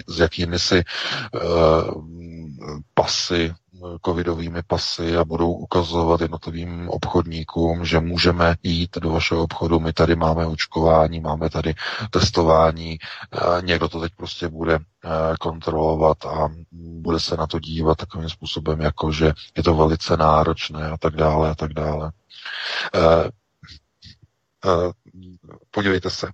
s, 0.08 0.18
jakými 0.20 0.58
si 0.58 0.82
pasy 2.94 3.54
covidovými 4.04 4.62
pasy 4.62 5.16
a 5.16 5.24
budou 5.24 5.52
ukazovat 5.52 6.20
jednotlivým 6.20 6.88
obchodníkům, 6.88 7.84
že 7.84 8.00
můžeme 8.00 8.54
jít 8.62 8.98
do 8.98 9.10
vašeho 9.10 9.42
obchodu, 9.42 9.80
my 9.80 9.92
tady 9.92 10.16
máme 10.16 10.46
očkování, 10.46 11.20
máme 11.20 11.50
tady 11.50 11.74
testování, 12.10 12.98
někdo 13.60 13.88
to 13.88 14.00
teď 14.00 14.12
prostě 14.16 14.48
bude 14.48 14.78
kontrolovat 15.40 16.24
a 16.24 16.48
bude 16.72 17.20
se 17.20 17.36
na 17.36 17.46
to 17.46 17.58
dívat 17.58 17.98
takovým 17.98 18.28
způsobem, 18.28 18.80
jako 18.80 19.12
že 19.12 19.32
je 19.56 19.62
to 19.62 19.74
velice 19.74 20.16
náročné 20.16 20.90
a 20.90 20.96
tak 20.96 21.16
dále 21.16 21.50
a 21.50 21.54
tak 21.54 21.72
dále. 21.72 22.12
Podívejte 25.70 26.10
se. 26.10 26.28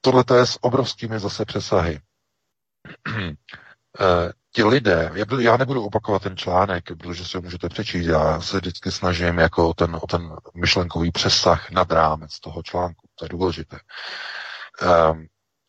Tohle 0.00 0.24
je 0.36 0.46
s 0.46 0.58
obrovskými 0.64 1.18
zase 1.20 1.44
přesahy 1.44 2.00
ti 4.52 4.64
lidé, 4.64 5.10
já 5.40 5.56
nebudu 5.56 5.84
opakovat 5.84 6.22
ten 6.22 6.36
článek, 6.36 6.84
protože 6.98 7.24
si 7.24 7.36
ho 7.36 7.42
můžete 7.42 7.68
přečíst, 7.68 8.06
já 8.06 8.40
se 8.40 8.56
vždycky 8.56 8.90
snažím 8.90 9.38
jako 9.38 9.68
o 9.68 9.74
ten, 9.74 9.96
o 10.02 10.06
ten 10.06 10.36
myšlenkový 10.54 11.10
přesah 11.12 11.70
nad 11.70 11.92
rámec 11.92 12.40
toho 12.40 12.62
článku, 12.62 13.08
to 13.14 13.24
je 13.24 13.28
důležité. 13.28 13.78
Um, 15.12 15.26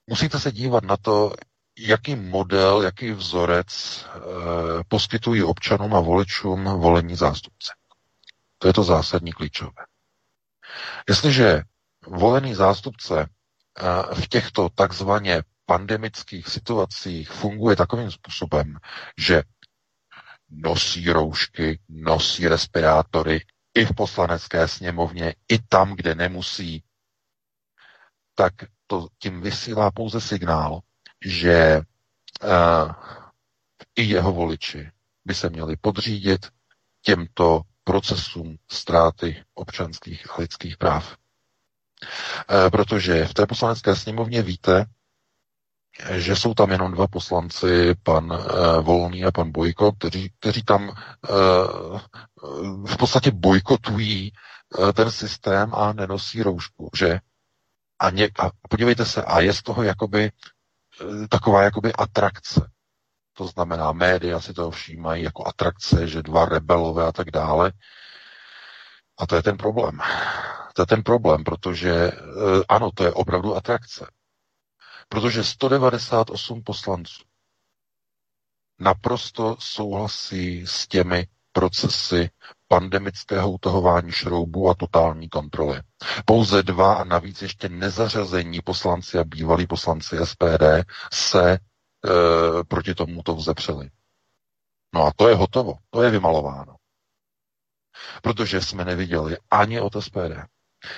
musíte 0.08 0.39
se 0.39 0.52
dívat 0.52 0.84
na 0.84 0.98
to, 0.98 1.34
jaký 1.80 2.15
model, 2.15 2.82
jaký 2.82 3.12
vzorec 3.12 4.06
uh, 4.15 4.22
poskytují 4.88 5.43
občanům 5.43 5.96
a 5.96 6.00
voličům 6.00 6.63
volení 6.63 7.15
zástupce. 7.15 7.74
To 8.58 8.67
je 8.67 8.74
to 8.74 8.84
zásadní 8.84 9.32
klíčové. 9.32 9.86
Jestliže 11.10 11.62
volený 12.08 12.54
zástupce 12.54 13.15
uh, 13.15 14.19
v 14.22 14.28
těchto 14.28 14.69
takzvaně 14.76 15.43
pandemických 15.65 16.47
situacích 16.47 17.30
funguje 17.30 17.76
takovým 17.76 18.12
způsobem, 18.12 18.78
že 19.17 19.43
nosí 20.49 21.10
roušky, 21.10 21.80
nosí 21.89 22.47
respirátory 22.47 23.41
i 23.73 23.86
v 23.86 23.95
poslanecké 23.95 24.67
sněmovně, 24.67 25.36
i 25.49 25.60
tam, 25.60 25.95
kde 25.95 26.15
nemusí, 26.15 26.84
tak 28.36 28.54
to 28.88 29.08
tím 29.19 29.41
vysílá 29.41 29.91
pouze 29.91 30.21
signál, 30.21 30.80
že 31.26 31.82
uh, 32.43 32.91
i 33.95 34.04
jeho 34.04 34.34
voliči 34.34 34.91
by 35.26 35.36
se 35.36 35.49
měli 35.49 35.76
podřídit 35.76 36.47
těmto 37.02 37.62
procesům 37.84 38.58
ztráty 38.71 39.43
občanských 39.54 40.32
a 40.32 40.41
lidských 40.41 40.78
práv. 40.78 41.17
Uh, 42.49 42.69
protože 42.69 43.26
v 43.26 43.34
té 43.34 43.47
poslanecké 43.47 43.95
sněmovně 43.95 44.41
víte, 44.41 44.86
že 46.12 46.36
jsou 46.36 46.53
tam 46.53 46.71
jenom 46.71 46.91
dva 46.91 47.08
poslanci, 47.08 47.95
pan 48.03 48.32
uh, 48.32 48.39
Volný 48.82 49.25
a 49.25 49.32
pan 49.32 49.51
Bojko, 49.51 49.91
kteří, 49.91 50.32
kteří 50.39 50.63
tam 50.63 50.89
uh, 50.89 51.99
v 52.86 52.97
podstatě 52.97 53.32
bojkotují 53.32 54.32
uh, 54.79 54.91
ten 54.91 55.12
systém 55.12 55.75
a 55.75 55.93
nenosí 55.93 56.43
roušku, 56.43 56.89
že? 56.95 57.19
A, 57.99 58.10
ně, 58.10 58.29
a 58.39 58.49
podívejte 58.69 59.06
se, 59.06 59.23
a 59.23 59.39
je 59.39 59.53
z 59.53 59.62
toho 59.62 59.84
jakoby 59.84 60.32
taková 61.29 61.63
jakoby 61.63 61.93
atrakce. 61.93 62.69
To 63.34 63.47
znamená, 63.47 63.91
média 63.91 64.39
si 64.39 64.53
to 64.53 64.71
všímají 64.71 65.23
jako 65.23 65.47
atrakce, 65.47 66.08
že 66.08 66.21
dva 66.23 66.45
rebelové 66.45 67.06
a 67.06 67.12
tak 67.12 67.32
dále. 67.32 67.71
A 69.19 69.27
to 69.27 69.36
je 69.36 69.43
ten 69.43 69.58
problém. 69.58 69.99
To 70.73 70.82
je 70.82 70.86
ten 70.86 71.03
problém, 71.03 71.43
protože 71.43 72.12
ano, 72.69 72.91
to 72.91 73.03
je 73.03 73.12
opravdu 73.12 73.56
atrakce. 73.56 74.08
Protože 75.09 75.43
198 75.43 76.63
poslanců 76.63 77.23
naprosto 78.79 79.55
souhlasí 79.59 80.67
s 80.67 80.87
těmi 80.87 81.27
procesy 81.51 82.29
pandemického 82.67 83.51
utahování 83.51 84.11
šroubů 84.11 84.69
a 84.69 84.73
totální 84.73 85.29
kontroly. 85.29 85.81
Pouze 86.25 86.63
dva 86.63 86.93
a 86.93 87.03
navíc 87.03 87.41
ještě 87.41 87.69
nezařazení 87.69 88.61
poslanci 88.61 89.19
a 89.19 89.23
bývalí 89.23 89.67
poslanci 89.67 90.17
SPD 90.23 90.63
se 91.13 91.51
e, 91.53 91.59
proti 92.67 92.95
tomuto 92.95 93.35
vzepřeli. 93.35 93.89
No 94.95 95.05
a 95.05 95.11
to 95.15 95.29
je 95.29 95.35
hotovo, 95.35 95.73
to 95.89 96.03
je 96.03 96.11
vymalováno. 96.11 96.75
Protože 98.21 98.61
jsme 98.61 98.85
neviděli 98.85 99.37
ani 99.51 99.79
od 99.81 99.93
SPD, 100.03 100.33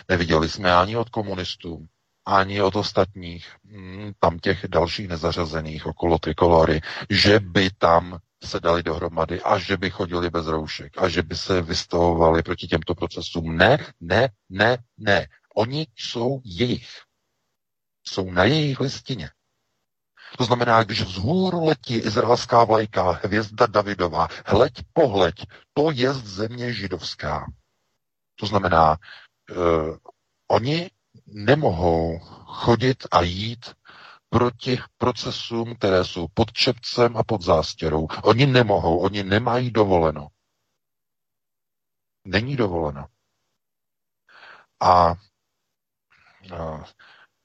neviděli 0.10 0.50
jsme 0.50 0.76
ani 0.76 0.98
od 0.98 1.10
komunistů, 1.10 1.88
ani 2.26 2.62
od 2.62 2.76
ostatních, 2.76 3.56
mm, 3.64 4.12
tam 4.20 4.40
těch 4.40 4.66
dalších 4.68 5.08
nezařazených 5.08 5.86
okolo 5.86 6.20
trikolory, 6.20 6.82
že 7.10 7.40
by 7.40 7.70
tam 7.78 8.20
se 8.44 8.60
dali 8.60 8.84
dohromady 8.84 9.42
a 9.42 9.58
že 9.60 9.78
by 9.78 9.90
chodili 9.90 10.30
bez 10.30 10.48
roušek 10.48 10.98
a 10.98 11.10
že 11.10 11.24
by 11.24 11.36
se 11.36 11.62
vystavovali 11.62 12.44
proti 12.44 12.68
těmto 12.68 12.96
procesům. 12.96 13.58
Ne, 13.58 13.78
ne, 14.00 14.30
ne, 14.50 14.78
ne. 14.98 15.28
Oni 15.56 15.88
jsou 15.96 16.42
jejich. 16.44 16.90
Jsou 18.08 18.32
na 18.32 18.44
jejich 18.44 18.80
listině. 18.80 19.30
To 20.38 20.44
znamená, 20.44 20.84
když 20.84 21.02
vzhůru 21.02 21.66
letí 21.66 21.96
izraelská 21.96 22.64
vlajka, 22.64 23.20
hvězda 23.24 23.66
Davidová, 23.66 24.28
hleď 24.46 24.74
pohleď, 24.94 25.36
to 25.74 25.92
je 25.92 26.14
země 26.14 26.74
židovská. 26.74 27.46
To 28.36 28.46
znamená, 28.46 28.98
uh, 29.52 29.98
oni 30.48 30.90
nemohou 31.26 32.20
chodit 32.46 33.08
a 33.12 33.22
jít 33.22 33.76
proti 34.30 34.78
procesům, 34.98 35.76
které 35.76 36.06
jsou 36.06 36.28
pod 36.34 36.52
čepcem 36.52 37.18
a 37.18 37.24
pod 37.24 37.42
zástěrou. 37.42 38.08
Oni 38.24 38.46
nemohou, 38.46 39.00
oni 39.00 39.24
nemají 39.24 39.72
dovoleno. 39.72 40.28
Není 42.26 42.56
dovoleno. 42.56 43.08
A, 44.80 44.90
a 45.10 45.16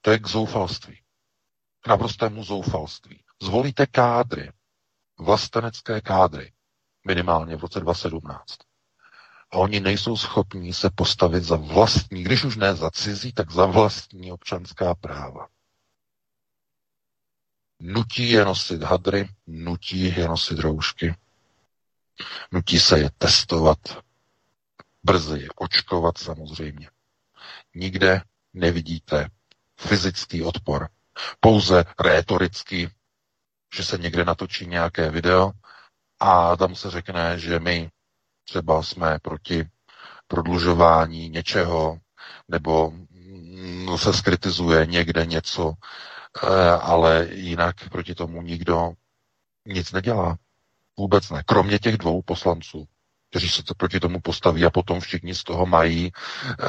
to 0.00 0.10
je 0.10 0.18
k 0.18 0.26
zoufalství. 0.26 1.02
K 1.80 1.86
naprostému 1.88 2.44
zoufalství. 2.44 3.24
Zvolíte 3.42 3.86
kádry, 3.86 4.52
vlastenecké 5.18 6.00
kádry, 6.00 6.52
minimálně 7.06 7.56
v 7.56 7.60
roce 7.60 7.80
2017. 7.80 8.69
A 9.52 9.56
oni 9.58 9.80
nejsou 9.80 10.16
schopní 10.16 10.72
se 10.72 10.90
postavit 10.90 11.44
za 11.44 11.56
vlastní, 11.56 12.24
když 12.24 12.44
už 12.44 12.56
ne 12.56 12.74
za 12.74 12.90
cizí, 12.90 13.32
tak 13.32 13.50
za 13.50 13.66
vlastní 13.66 14.32
občanská 14.32 14.94
práva. 14.94 15.48
Nutí 17.80 18.30
je 18.30 18.44
nosit 18.44 18.82
hadry, 18.82 19.28
nutí 19.46 20.00
je 20.16 20.28
nosit 20.28 20.58
roušky, 20.58 21.14
nutí 22.52 22.80
se 22.80 22.98
je 22.98 23.10
testovat, 23.18 23.78
brzy 25.02 25.40
je 25.40 25.48
očkovat 25.56 26.18
samozřejmě. 26.18 26.90
Nikde 27.74 28.22
nevidíte 28.54 29.28
fyzický 29.80 30.42
odpor. 30.42 30.88
Pouze 31.40 31.84
rétoricky, 32.00 32.90
že 33.74 33.84
se 33.84 33.98
někde 33.98 34.24
natočí 34.24 34.66
nějaké 34.66 35.10
video 35.10 35.52
a 36.20 36.56
tam 36.56 36.74
se 36.74 36.90
řekne, 36.90 37.38
že 37.38 37.60
my 37.60 37.90
třeba 38.50 38.82
jsme 38.82 39.18
proti 39.22 39.68
prodlužování 40.28 41.28
něčeho, 41.28 41.98
nebo 42.48 42.92
se 43.96 44.12
skritizuje 44.12 44.86
někde 44.86 45.26
něco, 45.26 45.72
eh, 46.42 46.70
ale 46.70 47.28
jinak 47.30 47.88
proti 47.88 48.14
tomu 48.14 48.42
nikdo 48.42 48.92
nic 49.66 49.92
nedělá. 49.92 50.36
Vůbec 50.98 51.30
ne. 51.30 51.42
Kromě 51.46 51.78
těch 51.78 51.96
dvou 51.96 52.22
poslanců, 52.22 52.86
kteří 53.30 53.48
se 53.48 53.62
to 53.62 53.74
proti 53.74 54.00
tomu 54.00 54.20
postaví 54.20 54.64
a 54.64 54.70
potom 54.70 55.00
všichni 55.00 55.34
z 55.34 55.44
toho 55.44 55.66
mají 55.66 56.12
uh, 56.12 56.66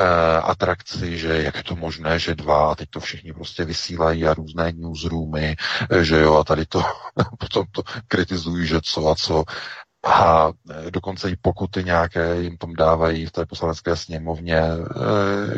atrakci, 0.50 1.18
že 1.18 1.44
jak 1.44 1.56
je 1.56 1.64
to 1.64 1.76
možné, 1.76 2.20
že 2.20 2.36
dva 2.36 2.72
a 2.72 2.76
teď 2.76 2.90
to 2.90 3.00
všichni 3.00 3.34
prostě 3.34 3.66
vysílají 3.66 4.28
a 4.28 4.34
různé 4.34 4.72
newsroomy, 4.72 5.56
eh, 5.90 6.04
že 6.04 6.20
jo, 6.20 6.36
a 6.36 6.44
tady 6.44 6.66
to 6.66 6.84
potom 7.40 7.66
to 7.72 7.84
kritizují, 8.08 8.68
že 8.68 8.80
co 8.84 9.08
a 9.08 9.16
co. 9.16 9.44
A 10.04 10.50
eh, 10.70 10.92
dokonce 10.92 11.30
i 11.30 11.36
pokuty 11.36 11.84
nějaké 11.84 12.42
jim 12.42 12.58
tom 12.58 12.74
dávají 12.74 13.26
v 13.26 13.32
té 13.32 13.46
poslanecké 13.46 13.96
sněmovně, 13.96 14.62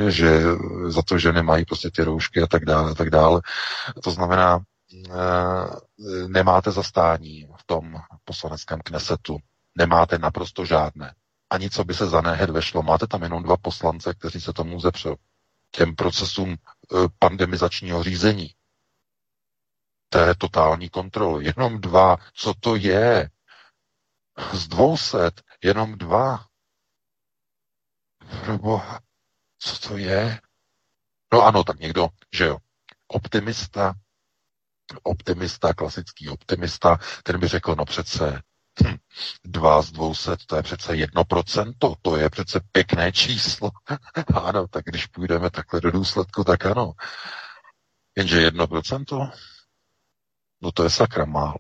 že 0.08 0.42
za 0.88 1.02
to, 1.02 1.18
že 1.18 1.34
nemají 1.34 1.66
prostě 1.66 1.92
ty 1.92 2.04
roušky 2.04 2.42
a 2.42 2.48
tak 2.48 2.66
dále, 2.66 2.92
a 2.92 2.94
tak 2.94 3.10
dále. 3.10 3.42
To 4.04 4.12
znamená, 4.12 4.60
nemáte 6.28 6.72
zastání 6.72 7.48
v 7.58 7.64
tom 7.66 7.96
poslaneckém 8.26 8.80
knesetu 8.84 9.40
nemáte 9.76 10.18
naprosto 10.18 10.66
žádné. 10.66 11.16
Ani 11.50 11.70
co 11.70 11.84
by 11.84 11.94
se 11.94 12.08
za 12.08 12.22
nehed 12.22 12.50
vešlo. 12.50 12.84
Máte 12.84 13.08
tam 13.08 13.24
jenom 13.24 13.44
dva 13.44 13.58
poslance, 13.58 14.14
kteří 14.14 14.42
se 14.42 14.54
tomu 14.54 14.80
zepřou. 14.80 15.16
Těm 15.72 15.96
procesům 15.96 16.50
e, 16.52 16.56
pandemizačního 17.20 18.04
řízení. 18.04 18.50
Té 20.10 20.36
totální 20.36 20.90
kontroly. 20.90 21.46
Jenom 21.46 21.82
dva. 21.82 22.18
Co 22.34 22.54
to 22.60 22.76
je? 22.76 23.30
Z 24.54 24.68
dvouset 24.68 25.42
jenom 25.64 25.98
dva. 25.98 26.46
Proboha, 28.44 29.00
co 29.60 29.88
to 29.88 29.98
je? 29.98 30.42
No 31.34 31.42
ano, 31.42 31.64
tak 31.64 31.80
někdo, 31.80 32.08
že 32.34 32.46
jo, 32.46 32.58
optimista, 33.08 33.94
optimista, 35.04 35.74
klasický 35.74 36.30
optimista, 36.30 36.98
ten 37.24 37.40
by 37.40 37.48
řekl, 37.48 37.76
no 37.76 37.86
přece 37.86 38.44
Hm, 38.82 38.98
dva 39.44 39.82
z 39.82 39.92
dvouset, 39.92 40.46
to 40.46 40.56
je 40.56 40.64
přece 40.64 40.96
jedno 40.96 41.24
procento, 41.24 41.96
to 42.02 42.18
je 42.18 42.30
přece 42.30 42.60
pěkné 42.72 43.12
číslo. 43.12 43.72
ano, 44.44 44.68
tak 44.68 44.86
když 44.86 45.08
půjdeme 45.08 45.50
takhle 45.50 45.82
do 45.82 45.92
důsledku, 45.92 46.44
tak 46.44 46.66
ano. 46.66 46.94
Jenže 48.16 48.42
jedno 48.42 48.68
procento, 48.68 49.30
no 50.62 50.72
to 50.72 50.84
je 50.84 50.90
sakra 50.90 51.26
málo. 51.26 51.56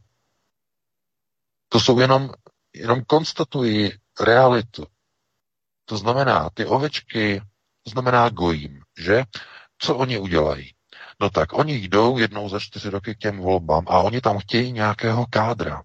To 1.69 1.79
jsou 1.79 1.99
jenom, 1.99 2.31
jenom 2.75 3.03
konstatují 3.03 3.91
realitu. 4.19 4.85
To 5.85 5.97
znamená, 5.97 6.49
ty 6.53 6.65
ovečky, 6.65 7.41
to 7.83 7.89
znamená 7.89 8.29
gojím, 8.29 8.81
že? 8.99 9.23
Co 9.77 9.97
oni 9.97 10.19
udělají? 10.19 10.73
No 11.21 11.29
tak 11.29 11.53
oni 11.53 11.75
jdou 11.75 12.17
jednou 12.17 12.49
za 12.49 12.59
čtyři 12.59 12.89
roky 12.89 13.15
k 13.15 13.17
těm 13.17 13.37
volbám 13.37 13.85
a 13.87 13.99
oni 13.99 14.21
tam 14.21 14.39
chtějí 14.39 14.71
nějakého 14.71 15.25
kádra 15.29 15.83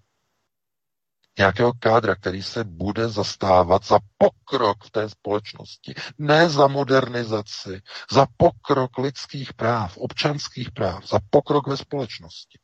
nějakého 1.38 1.72
kádra, 1.78 2.14
který 2.14 2.42
se 2.42 2.64
bude 2.64 3.08
zastávat 3.08 3.84
za 3.84 3.98
pokrok 4.18 4.84
v 4.84 4.90
té 4.90 5.08
společnosti, 5.08 5.94
ne 6.18 6.50
za 6.50 6.66
modernizaci, 6.66 7.82
za 8.12 8.26
pokrok 8.36 8.98
lidských 8.98 9.52
práv, 9.52 9.96
občanských 9.96 10.72
práv, 10.72 11.08
za 11.08 11.18
pokrok 11.30 11.66
ve 11.66 11.76
společnosti. 11.76 12.58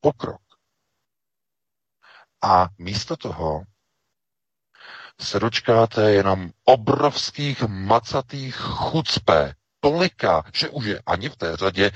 Pokrok. 0.00 0.45
A 2.42 2.68
místo 2.78 3.16
toho 3.16 3.62
se 5.20 5.40
dočkáte 5.40 6.10
jenom 6.10 6.50
obrovských 6.64 7.62
macatých 7.62 8.56
chucpé, 8.56 9.54
tolika, 9.80 10.44
že 10.54 10.68
už 10.68 10.84
je 10.84 11.02
ani 11.06 11.28
v 11.28 11.36
té 11.36 11.56
řadě 11.56 11.90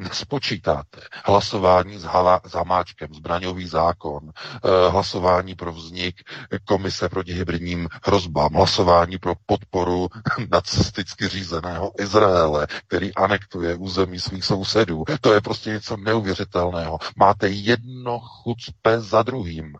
nespočítáte 0.00 1.00
hlasování 1.24 1.98
s, 1.98 2.04
hala, 2.04 2.40
s 2.46 2.52
Hamáčkem, 2.52 3.14
zbraňový 3.14 3.66
zákon, 3.66 4.30
eh, 4.30 4.90
hlasování 4.90 5.54
pro 5.54 5.72
vznik 5.72 6.16
komise 6.64 7.08
proti 7.08 7.32
hybridním 7.32 7.88
hrozbám, 8.04 8.52
hlasování 8.54 9.18
pro 9.18 9.34
podporu 9.46 10.08
nacisticky 10.50 11.28
řízeného 11.28 11.92
Izraele, 12.00 12.66
který 12.88 13.14
anektuje 13.14 13.74
území 13.76 14.20
svých 14.20 14.44
sousedů. 14.44 15.04
To 15.20 15.32
je 15.32 15.40
prostě 15.40 15.70
něco 15.70 15.96
neuvěřitelného. 15.96 16.98
Máte 17.16 17.48
jedno 17.48 18.18
chucpe 18.20 19.00
za 19.00 19.22
druhým 19.22 19.72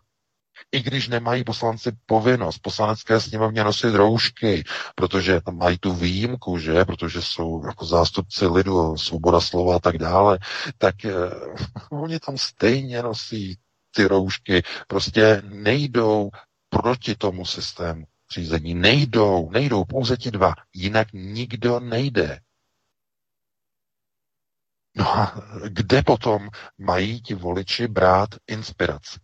i 0.71 0.81
když 0.81 1.07
nemají 1.07 1.43
poslanci 1.43 1.91
povinnost 2.05 2.59
poslanecké 2.59 3.19
sněmovně 3.19 3.63
nosit 3.63 3.95
roušky, 3.95 4.63
protože 4.95 5.41
tam 5.41 5.57
mají 5.57 5.77
tu 5.77 5.93
výjimku, 5.93 6.57
že, 6.57 6.85
protože 6.85 7.21
jsou 7.21 7.65
jako 7.65 7.85
zástupci 7.85 8.45
lidu, 8.47 8.97
svoboda 8.97 9.39
slova 9.41 9.75
a 9.75 9.79
tak 9.79 9.97
dále, 9.97 10.39
tak 10.77 10.95
uh, 11.05 11.99
oni 12.03 12.19
tam 12.19 12.37
stejně 12.37 13.03
nosí 13.03 13.57
ty 13.95 14.05
roušky, 14.05 14.63
prostě 14.87 15.41
nejdou 15.45 16.29
proti 16.69 17.15
tomu 17.15 17.45
systému 17.45 18.05
řízení. 18.33 18.73
Nejdou, 18.75 19.49
nejdou 19.51 19.85
pouze 19.85 20.17
ti 20.17 20.31
dva, 20.31 20.53
jinak 20.73 21.13
nikdo 21.13 21.79
nejde. 21.79 22.39
No 24.95 25.17
a 25.17 25.41
kde 25.67 26.03
potom 26.03 26.49
mají 26.77 27.21
ti 27.21 27.33
voliči 27.33 27.87
brát 27.87 28.29
inspiraci? 28.47 29.19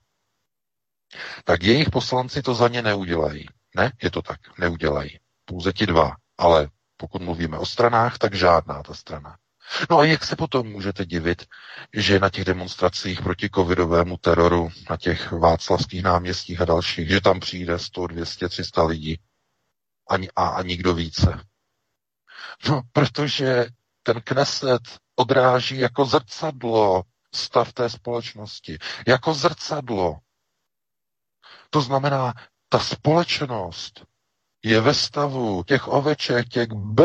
Tak 1.44 1.64
jejich 1.64 1.90
poslanci 1.90 2.42
to 2.42 2.56
za 2.56 2.68
ně 2.68 2.82
neudělají. 2.82 3.46
Ne, 3.76 3.92
je 4.04 4.12
to 4.12 4.22
tak, 4.22 4.40
neudělají. 4.60 5.20
Pouze 5.46 5.74
ti 5.74 5.86
dva. 5.86 6.12
Ale 6.38 6.70
pokud 6.98 7.22
mluvíme 7.22 7.58
o 7.58 7.66
stranách, 7.66 8.18
tak 8.18 8.34
žádná 8.34 8.84
ta 8.84 8.94
strana. 8.94 9.38
No 9.90 9.98
a 10.00 10.06
jak 10.06 10.26
se 10.26 10.36
potom 10.36 10.68
můžete 10.68 11.06
divit, 11.06 11.46
že 11.94 12.20
na 12.20 12.30
těch 12.30 12.46
demonstracích 12.46 13.22
proti 13.22 13.50
covidovému 13.56 14.18
teroru, 14.18 14.70
na 14.90 14.98
těch 14.98 15.32
václavských 15.32 16.04
náměstích 16.04 16.62
a 16.62 16.66
dalších, 16.66 17.10
že 17.10 17.22
tam 17.22 17.40
přijde 17.40 17.80
100, 17.80 18.08
200, 18.08 18.50
300 18.50 18.84
lidí 18.84 19.20
ani, 20.10 20.30
a, 20.36 20.48
a 20.48 20.62
nikdo 20.62 20.94
více. 20.94 21.40
No, 22.70 22.82
protože 22.94 23.66
ten 24.04 24.22
Kneset 24.22 24.82
odráží 25.16 25.78
jako 25.78 26.06
zrcadlo 26.06 27.04
stav 27.36 27.74
té 27.74 27.90
společnosti. 27.90 28.78
Jako 29.08 29.34
zrcadlo. 29.34 30.18
To 31.70 31.82
znamená, 31.82 32.34
ta 32.70 32.80
společnost 32.80 34.06
je 34.64 34.82
ve 34.82 34.94
stavu 34.94 35.64
těch 35.64 35.88
oveček, 35.88 36.48
těch 36.50 36.68
B, 36.74 37.04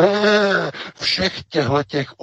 všech 1.00 1.44
těchto 1.44 1.82
těch 1.84 2.14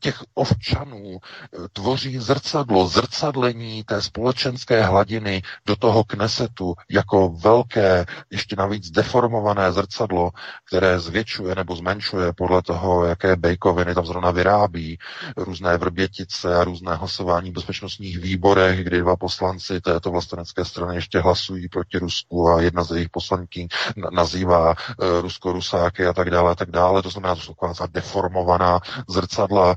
těch 0.00 0.22
ovčanů 0.34 1.18
eh, 1.18 1.68
tvoří 1.72 2.18
zrcadlo, 2.18 2.88
zrcadlení 2.88 3.84
té 3.84 4.02
společenské 4.02 4.82
hladiny 4.82 5.42
do 5.66 5.76
toho 5.76 6.04
knesetu 6.04 6.74
jako 6.90 7.28
velké, 7.28 8.06
ještě 8.30 8.56
navíc 8.56 8.90
deformované 8.90 9.72
zrcadlo, 9.72 10.30
které 10.64 11.00
zvětšuje 11.00 11.54
nebo 11.54 11.76
zmenšuje 11.76 12.32
podle 12.32 12.62
toho, 12.62 13.04
jaké 13.04 13.36
bejkoviny 13.36 13.94
tam 13.94 14.06
zrovna 14.06 14.30
vyrábí, 14.30 14.98
různé 15.36 15.76
vrbětice 15.76 16.56
a 16.56 16.64
různé 16.64 16.94
hlasování 16.94 17.50
v 17.50 17.54
bezpečnostních 17.54 18.18
výborech, 18.18 18.84
kdy 18.84 19.00
dva 19.00 19.16
poslanci 19.16 19.80
této 19.80 20.10
vlastenecké 20.10 20.64
strany 20.64 20.94
ještě 20.94 21.20
hlasují 21.20 21.68
proti 21.68 21.98
Rusku 21.98 22.48
a 22.48 22.60
jedna 22.60 22.84
z 22.84 22.90
jejich 22.90 23.10
poslanky 23.10 23.68
nazývá 24.12 24.68
uh, 24.70 24.74
Rusko-Rusáky 25.20 26.06
a 26.06 26.12
tak 26.12 26.30
dále 26.30 26.52
a 26.52 26.54
tak 26.54 26.70
dále. 26.70 27.02
To 27.02 27.10
znamená, 27.10 27.34
to 27.34 27.40
jsou 27.40 27.54
taková 27.54 27.86
deformovaná 27.92 28.80
zrcadla 29.08 29.75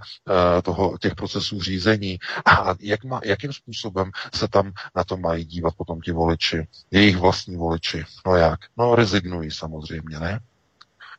toho, 0.63 0.97
těch 0.97 1.15
procesů 1.15 1.61
řízení. 1.61 2.19
A 2.45 2.75
jak 2.79 3.03
má, 3.03 3.19
jakým 3.23 3.53
způsobem 3.53 4.11
se 4.33 4.47
tam 4.47 4.71
na 4.95 5.03
to 5.03 5.17
mají 5.17 5.45
dívat 5.45 5.73
potom 5.77 6.01
ti 6.01 6.11
voliči, 6.11 6.67
jejich 6.91 7.17
vlastní 7.17 7.55
voliči? 7.57 8.03
No 8.27 8.35
jak? 8.35 8.59
No 8.77 8.95
rezignují 8.95 9.51
samozřejmě, 9.51 10.19
ne? 10.19 10.39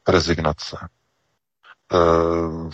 Rezignace. 0.09 0.77
Uh, 1.95 2.71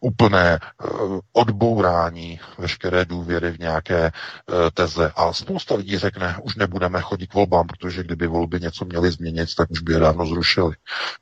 úplné 0.00 0.60
uh, 0.84 1.20
odbourání 1.32 2.40
veškeré 2.58 3.04
důvěry 3.04 3.50
v 3.50 3.58
nějaké 3.58 4.02
uh, 4.02 4.56
teze. 4.74 5.12
A 5.16 5.32
spousta 5.32 5.74
lidí 5.74 5.98
řekne, 5.98 6.36
už 6.42 6.56
nebudeme 6.56 7.00
chodit 7.00 7.26
k 7.26 7.34
volbám, 7.34 7.66
protože 7.66 8.02
kdyby 8.02 8.26
volby 8.26 8.60
něco 8.60 8.84
měly 8.84 9.10
změnit, 9.10 9.54
tak 9.54 9.70
už 9.70 9.80
by 9.80 9.92
je 9.92 9.98
dávno 9.98 10.26
zrušili. 10.26 10.74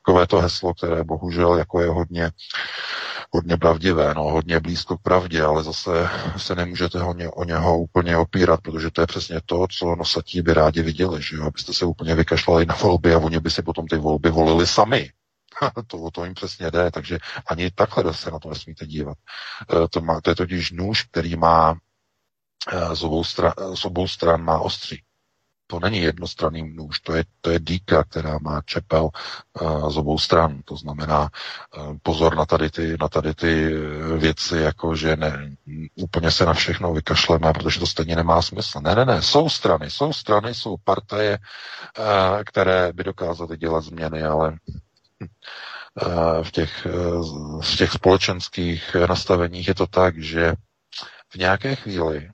Takové 0.04 0.26
to 0.26 0.40
heslo, 0.40 0.74
které 0.74 1.04
bohužel 1.04 1.54
jako 1.54 1.80
je 1.80 1.88
hodně 1.88 2.30
hodně 3.30 3.56
pravdivé, 3.56 4.14
no, 4.14 4.22
hodně 4.22 4.60
blízko 4.60 4.98
k 4.98 5.02
pravdě, 5.02 5.42
ale 5.42 5.62
zase 5.62 6.08
se 6.36 6.54
nemůžete 6.54 6.98
ho 6.98 7.14
o 7.34 7.44
něho 7.44 7.78
úplně 7.78 8.16
opírat, 8.16 8.60
protože 8.60 8.90
to 8.90 9.00
je 9.00 9.06
přesně 9.06 9.40
to, 9.46 9.66
co 9.70 9.94
nosatí 9.96 10.42
by 10.42 10.54
rádi 10.54 10.82
viděli, 10.82 11.22
že 11.22 11.36
jo, 11.36 11.44
abyste 11.44 11.72
se 11.72 11.84
úplně 11.84 12.14
vykašlali 12.14 12.66
na 12.66 12.74
volby 12.74 13.14
a 13.14 13.18
oni 13.18 13.40
by 13.40 13.50
si 13.50 13.62
potom 13.62 13.86
ty 13.86 13.96
volby 13.96 14.30
volili 14.30 14.66
sami. 14.66 15.10
to 15.86 16.10
to 16.10 16.24
jim 16.24 16.34
přesně 16.34 16.70
jde, 16.70 16.90
takže 16.90 17.18
ani 17.46 17.70
takhle 17.70 18.14
se 18.14 18.30
na 18.30 18.38
to 18.38 18.48
nesmíte 18.48 18.86
dívat. 18.86 19.18
E, 19.84 19.88
to, 19.88 20.00
má, 20.00 20.20
to 20.20 20.30
je 20.30 20.36
totiž 20.36 20.70
nůž, 20.70 21.02
který 21.02 21.36
má 21.36 21.78
e, 22.72 22.96
z 22.96 23.02
obou, 23.02 23.24
stran, 23.24 23.52
z 23.74 23.84
obou 23.84 24.08
stran 24.08 24.42
má 24.42 24.58
ostří. 24.58 25.02
To 25.74 25.80
není 25.80 25.98
jednostranný 25.98 26.62
nůž, 26.62 27.00
to 27.00 27.14
je, 27.14 27.24
to 27.40 27.50
je 27.50 27.58
dýka, 27.58 28.04
která 28.04 28.38
má 28.42 28.60
čepel 28.64 29.04
uh, 29.60 29.90
z 29.90 29.96
obou 29.96 30.18
stran. 30.18 30.62
To 30.64 30.76
znamená 30.76 31.22
uh, 31.76 31.96
pozor 32.02 32.36
na 32.36 32.46
tady, 32.46 32.70
ty, 32.70 32.96
na 33.00 33.08
tady 33.08 33.34
ty 33.34 33.74
věci, 34.18 34.56
jako 34.56 34.96
že 34.96 35.16
ne, 35.16 35.50
úplně 35.94 36.30
se 36.30 36.44
na 36.46 36.52
všechno 36.52 36.92
vykašleme, 36.92 37.52
protože 37.52 37.80
to 37.80 37.86
stejně 37.86 38.16
nemá 38.16 38.42
smysl. 38.42 38.80
Ne, 38.80 38.94
ne, 38.94 39.04
ne, 39.04 39.22
jsou 39.22 39.48
strany, 39.48 39.90
jsou 39.90 40.12
strany, 40.12 40.54
jsou 40.54 40.76
partaje, 40.84 41.38
uh, 41.98 42.04
které 42.44 42.92
by 42.92 43.04
dokázaly 43.04 43.56
dělat 43.56 43.84
změny, 43.84 44.22
ale 44.22 44.56
v 46.42 46.50
těch, 46.50 46.86
v 47.62 47.76
těch 47.76 47.92
společenských 47.92 48.96
nastaveních 49.08 49.68
je 49.68 49.74
to 49.74 49.86
tak, 49.86 50.18
že 50.18 50.54
v 51.32 51.36
nějaké 51.36 51.74
chvíli 51.76 52.30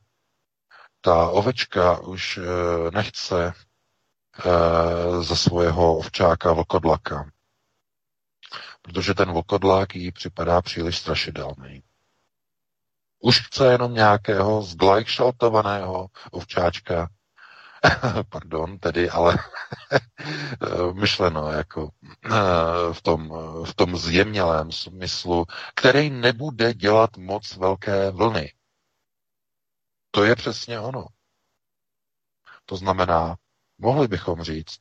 ta 1.00 1.28
ovečka 1.28 1.98
už 1.98 2.38
eh, 2.38 2.90
nechce 2.90 3.52
eh, 4.38 5.22
ze 5.22 5.36
svého 5.36 5.96
ovčáka 5.96 6.52
vlkodlaka, 6.52 7.30
protože 8.82 9.14
ten 9.14 9.32
vlkodlak 9.32 9.94
jí 9.96 10.12
připadá 10.12 10.62
příliš 10.62 10.98
strašidelný. 10.98 11.82
Už 13.18 13.46
chce 13.46 13.72
jenom 13.72 13.94
nějakého 13.94 14.62
zglajšaltovaného 14.62 16.06
ovčáčka, 16.30 17.08
pardon, 18.28 18.78
tedy, 18.78 19.10
ale 19.10 19.38
myšleno 20.92 21.52
jako 21.52 21.90
eh, 22.24 22.30
v 22.92 23.02
tom, 23.02 23.32
v 23.64 23.74
tom 23.74 23.96
zjemnělém 23.96 24.72
smyslu, 24.72 25.44
který 25.74 26.10
nebude 26.10 26.74
dělat 26.74 27.16
moc 27.16 27.56
velké 27.56 28.10
vlny. 28.10 28.52
To 30.10 30.24
je 30.24 30.36
přesně 30.36 30.80
ono. 30.80 31.06
To 32.66 32.76
znamená, 32.76 33.36
mohli 33.78 34.08
bychom 34.08 34.42
říct, 34.42 34.78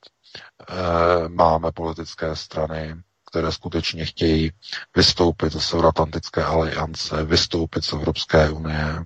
eh, 0.70 1.30
máme 1.30 1.72
politické 1.72 2.36
strany, 2.36 2.96
které 3.32 3.52
skutečně 3.52 4.06
chtějí 4.06 4.52
vystoupit 4.96 5.54
ze 5.54 5.62
Severoatlantické 5.62 6.44
aliance, 6.44 7.24
vystoupit 7.24 7.86
z 7.86 7.94
Evropské 7.94 8.50
unie, 8.50 9.06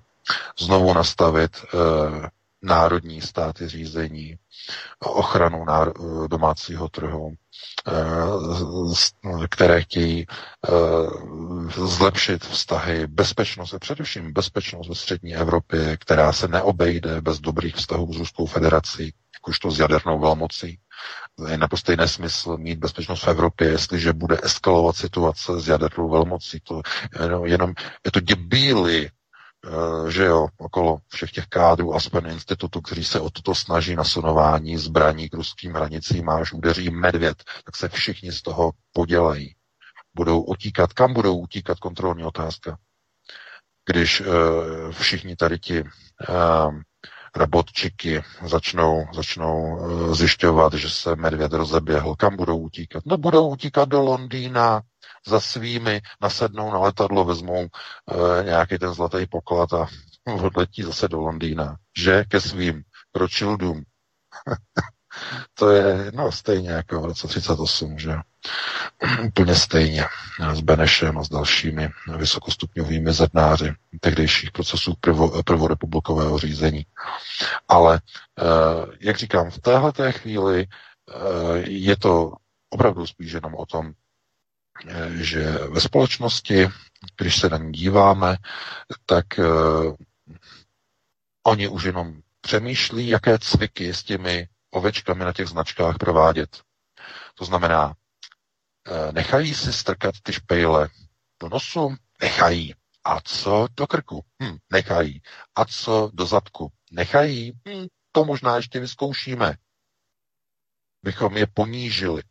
znovu 0.58 0.94
nastavit 0.94 1.56
eh, 1.56 2.28
národní 2.64 3.20
státy 3.20 3.68
řízení, 3.68 4.36
ochranu 5.00 5.64
domácího 6.26 6.88
trhu, 6.88 7.32
eh, 7.86 7.92
které 9.50 9.82
chtějí 9.82 10.26
eh, 10.26 10.70
zlepšit 11.86 12.44
vztahy, 12.44 13.06
bezpečnost, 13.06 13.74
a 13.74 13.78
především 13.78 14.32
bezpečnost 14.32 14.88
ve 14.88 14.94
střední 14.94 15.34
Evropě, 15.34 15.96
která 15.96 16.32
se 16.32 16.48
neobejde 16.48 17.20
bez 17.20 17.40
dobrých 17.40 17.74
vztahů 17.76 18.12
s 18.12 18.16
Ruskou 18.16 18.46
federací, 18.46 19.12
jakožto 19.34 19.70
s 19.70 19.78
jadernou 19.78 20.20
velmocí. 20.20 20.78
Je 21.48 21.58
naprosto 21.58 21.96
nesmysl 21.96 22.56
mít 22.56 22.78
bezpečnost 22.78 23.22
v 23.22 23.28
Evropě, 23.28 23.68
jestliže 23.68 24.12
bude 24.12 24.38
eskalovat 24.42 24.96
situace 24.96 25.60
s 25.60 25.68
jadernou 25.68 26.10
velmocí. 26.10 26.60
To 26.62 26.82
jenom, 27.22 27.46
jenom 27.46 27.74
je 28.04 28.10
to 28.10 28.20
děbíly 28.20 29.10
Eh, 29.10 29.23
že 30.08 30.24
jo, 30.24 30.46
okolo 30.58 30.98
všech 31.08 31.30
těch 31.30 31.46
kádrů 31.46 31.94
Aspen 31.94 32.26
institutu, 32.26 32.80
kteří 32.80 33.04
se 33.04 33.20
o 33.20 33.30
toto 33.30 33.54
snaží 33.54 33.96
nasunování 33.96 34.76
zbraní 34.76 35.28
k 35.28 35.34
ruským 35.34 35.72
hranicím, 35.72 36.28
a 36.28 36.36
až 36.36 36.52
udeří 36.52 36.90
medvěd, 36.90 37.44
tak 37.64 37.76
se 37.76 37.88
všichni 37.88 38.32
z 38.32 38.42
toho 38.42 38.72
podělají. 38.92 39.54
Budou 40.14 40.42
utíkat, 40.42 40.92
kam 40.92 41.14
budou 41.14 41.38
utíkat, 41.38 41.78
kontrolní 41.78 42.24
otázka. 42.24 42.78
Když 43.86 44.20
uh, 44.20 44.26
všichni 44.90 45.36
tady 45.36 45.58
ti 45.58 45.82
uh, 45.82 46.74
robotčiky 47.36 48.22
začnou, 48.46 49.06
začnou 49.14 49.76
uh, 49.76 50.14
zjišťovat, 50.14 50.72
že 50.72 50.90
se 50.90 51.16
medvěd 51.16 51.52
rozeběhl, 51.52 52.14
kam 52.16 52.36
budou 52.36 52.58
utíkat? 52.58 53.02
No 53.06 53.16
budou 53.16 53.48
utíkat 53.48 53.88
do 53.88 54.00
Londýna, 54.00 54.82
za 55.26 55.40
svými, 55.40 56.00
nasednou 56.20 56.72
na 56.72 56.78
letadlo, 56.78 57.24
vezmou 57.24 57.66
e, 57.66 58.44
nějaký 58.44 58.78
ten 58.78 58.94
zlatý 58.94 59.26
poklad 59.26 59.72
a 59.72 59.86
odletí 60.42 60.82
zase 60.82 61.08
do 61.08 61.20
Londýna. 61.20 61.76
Že 61.98 62.24
ke 62.24 62.40
svým 62.40 62.82
Rothschildům. 63.14 63.82
to 65.54 65.70
je 65.70 66.12
no, 66.14 66.32
stejně 66.32 66.70
jako 66.70 67.00
v 67.00 67.04
roce 67.04 67.28
38, 67.28 67.98
že 67.98 68.14
úplně 69.24 69.54
stejně 69.54 70.04
s 70.52 70.60
Benešem 70.60 71.18
a 71.18 71.24
s 71.24 71.28
dalšími 71.28 71.90
vysokostupňovými 72.16 73.12
zednáři 73.12 73.72
tehdejších 74.00 74.50
procesů 74.50 74.94
prvo, 75.00 75.42
prvorepublikového 75.42 76.38
řízení. 76.38 76.86
Ale, 77.68 78.00
eh, 78.38 78.44
jak 79.00 79.16
říkám, 79.16 79.50
v 79.50 79.58
téhle 79.58 79.92
té 79.92 80.12
chvíli 80.12 80.66
eh, 80.66 81.58
je 81.68 81.96
to 81.96 82.32
opravdu 82.70 83.06
spíš 83.06 83.32
jenom 83.32 83.54
o 83.54 83.66
tom, 83.66 83.92
že 85.14 85.50
ve 85.52 85.80
společnosti, 85.80 86.68
když 87.16 87.40
se 87.40 87.48
na 87.48 87.58
ní 87.58 87.72
díváme, 87.72 88.36
tak 89.06 89.26
uh, 89.38 89.94
oni 91.46 91.68
už 91.68 91.84
jenom 91.84 92.20
přemýšlí, 92.40 93.08
jaké 93.08 93.38
cviky 93.38 93.94
s 93.94 94.02
těmi 94.02 94.48
ovečkami 94.70 95.24
na 95.24 95.32
těch 95.32 95.48
značkách 95.48 95.98
provádět. 95.98 96.62
To 97.34 97.44
znamená, 97.44 97.86
uh, 97.86 99.12
nechají 99.12 99.54
si 99.54 99.72
strkat 99.72 100.14
ty 100.22 100.32
špejle 100.32 100.88
do 101.42 101.48
nosu? 101.48 101.96
Nechají. 102.22 102.74
A 103.04 103.20
co 103.20 103.68
do 103.76 103.86
krku? 103.86 104.24
Hm, 104.42 104.56
nechají. 104.72 105.22
A 105.54 105.64
co 105.64 106.10
do 106.12 106.26
zadku? 106.26 106.72
Nechají. 106.90 107.52
Hm, 107.68 107.86
to 108.12 108.24
možná 108.24 108.56
ještě 108.56 108.80
vyzkoušíme. 108.80 109.54
Bychom 111.02 111.36
je 111.36 111.46
ponížili 111.46 112.22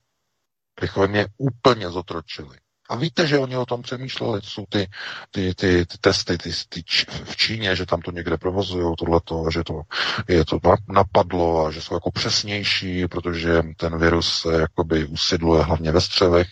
bychom 0.82 1.16
je 1.16 1.28
úplně 1.38 1.90
zotročili. 1.90 2.58
A 2.90 2.96
víte, 2.96 3.28
že 3.28 3.40
oni 3.40 3.58
o 3.58 3.66
tom 3.66 3.82
přemýšleli, 3.82 4.42
jsou 4.44 4.66
ty, 4.70 4.90
ty, 5.32 5.56
ty, 5.56 5.86
ty 5.86 5.98
testy 5.98 6.38
ty, 6.38 6.52
ty 6.70 6.84
č, 6.84 7.06
v 7.24 7.38
Číně, 7.38 7.76
že 7.76 7.86
tam 7.86 8.02
to 8.02 8.12
někde 8.12 8.38
provozují, 8.38 8.96
tohleto, 8.98 9.46
že 9.52 9.64
to 9.64 9.82
je 10.28 10.46
to 10.46 10.60
napadlo 10.88 11.66
a 11.66 11.72
že 11.72 11.82
jsou 11.82 11.94
jako 11.94 12.12
přesnější, 12.12 13.08
protože 13.08 13.64
ten 13.78 13.98
virus 13.98 14.40
se 14.40 14.54
jakoby 14.54 15.06
usidluje 15.06 15.64
hlavně 15.64 15.92
ve 15.92 16.02
střevech, 16.02 16.48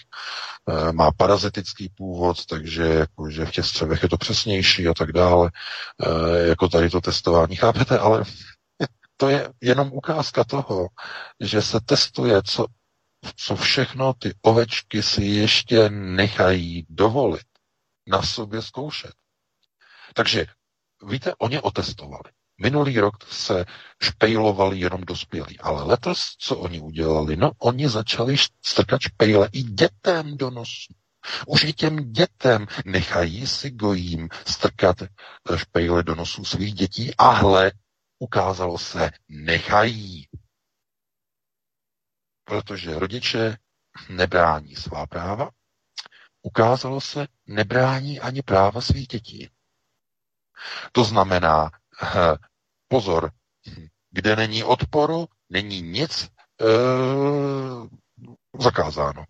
e, 0.69 0.91
má 0.91 1.11
parazitický 1.11 1.89
původ, 1.89 2.45
takže 2.45 2.83
jako, 2.83 3.29
že 3.29 3.45
v 3.45 3.51
těch 3.51 3.65
střevech 3.65 4.03
je 4.03 4.09
to 4.09 4.17
přesnější 4.17 4.87
a 4.87 4.93
tak 4.93 5.11
dále, 5.11 5.51
e, 6.05 6.47
jako 6.47 6.67
tady 6.67 6.89
to 6.89 7.01
testování, 7.01 7.55
chápete, 7.55 7.99
ale 7.99 8.23
to 9.17 9.29
je 9.29 9.49
jenom 9.61 9.93
ukázka 9.93 10.43
toho, 10.43 10.87
že 11.39 11.61
se 11.61 11.79
testuje, 11.85 12.41
co 12.45 12.65
co 13.35 13.55
všechno 13.55 14.13
ty 14.13 14.33
ovečky 14.41 15.03
si 15.03 15.23
ještě 15.23 15.89
nechají 15.89 16.85
dovolit. 16.89 17.45
na 18.07 18.21
sobě 18.21 18.61
zkoušet. 18.61 19.11
Takže 20.13 20.45
víte, 21.07 21.33
oni 21.37 21.61
otestovali. 21.61 22.31
Minulý 22.61 22.99
rok 22.99 23.15
se 23.29 23.65
špejlovali 24.03 24.79
jenom 24.79 25.01
dospělí, 25.01 25.59
ale 25.59 25.83
letos, 25.83 26.35
co 26.39 26.57
oni 26.57 26.79
udělali? 26.79 27.37
No, 27.37 27.51
oni 27.57 27.89
začali 27.89 28.35
strkat 28.65 29.01
špejle 29.01 29.49
i 29.51 29.63
dětem 29.63 30.37
do 30.37 30.49
nosu. 30.49 30.93
Už 31.47 31.63
i 31.63 31.73
těm 31.73 32.11
dětem 32.11 32.67
nechají 32.85 33.47
si 33.47 33.71
gojím 33.71 34.29
strkat 34.47 34.97
špejle 35.55 36.03
do 36.03 36.15
nosů 36.15 36.45
svých 36.45 36.73
dětí 36.73 37.15
a 37.17 37.29
hle, 37.29 37.71
ukázalo 38.19 38.77
se, 38.77 39.11
nechají. 39.29 40.27
Protože 42.43 42.99
rodiče 42.99 43.57
nebrání 44.09 44.75
svá 44.75 45.07
práva, 45.07 45.49
ukázalo 46.41 47.01
se, 47.01 47.27
nebrání 47.47 48.19
ani 48.19 48.41
práva 48.41 48.81
svých 48.81 49.07
dětí. 49.07 49.49
To 50.91 51.03
znamená, 51.03 51.71
pozor, 52.87 53.31
kde 54.09 54.35
není 54.35 54.63
odporu, 54.63 55.27
není 55.49 55.81
nic 55.81 56.23
e, 56.23 56.29
zakázáno. 58.59 59.25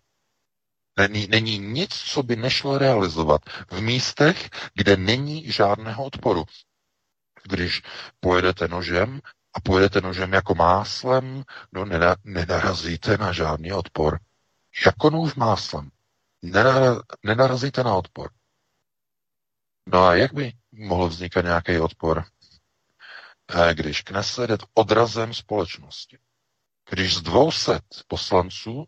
Není, 0.98 1.28
není 1.28 1.58
nic, 1.60 1.94
co 1.96 2.24
by 2.24 2.36
nešlo 2.36 2.78
realizovat 2.78 3.42
v 3.72 3.82
místech, 3.82 4.50
kde 4.74 4.98
není 4.98 5.52
žádného 5.52 6.06
odporu. 6.06 6.44
Když 7.44 7.82
pojedete 8.20 8.68
nožem 8.68 9.22
a 9.54 9.60
pojedete 9.60 10.02
nožem 10.02 10.34
jako 10.34 10.56
máslem, 10.56 11.44
no 11.72 11.86
nenarazíte 12.24 13.18
na 13.18 13.32
žádný 13.32 13.74
odpor. 13.74 14.20
Jako 14.86 15.10
nůž 15.10 15.36
máslem. 15.36 15.92
Nenarazíte 17.24 17.84
na 17.84 17.96
odpor. 17.96 18.30
No 19.88 20.04
a 20.06 20.16
jak 20.16 20.34
by 20.34 20.54
mohl 20.72 21.08
vznikat 21.08 21.42
nějaký 21.42 21.80
odpor? 21.80 22.24
Eh, 23.56 23.74
když 23.74 24.02
Kneset 24.02 24.64
odrazem 24.74 25.34
společnosti. 25.34 26.18
Když 26.90 27.16
z 27.18 27.22
200 27.22 27.80
poslanců 28.08 28.86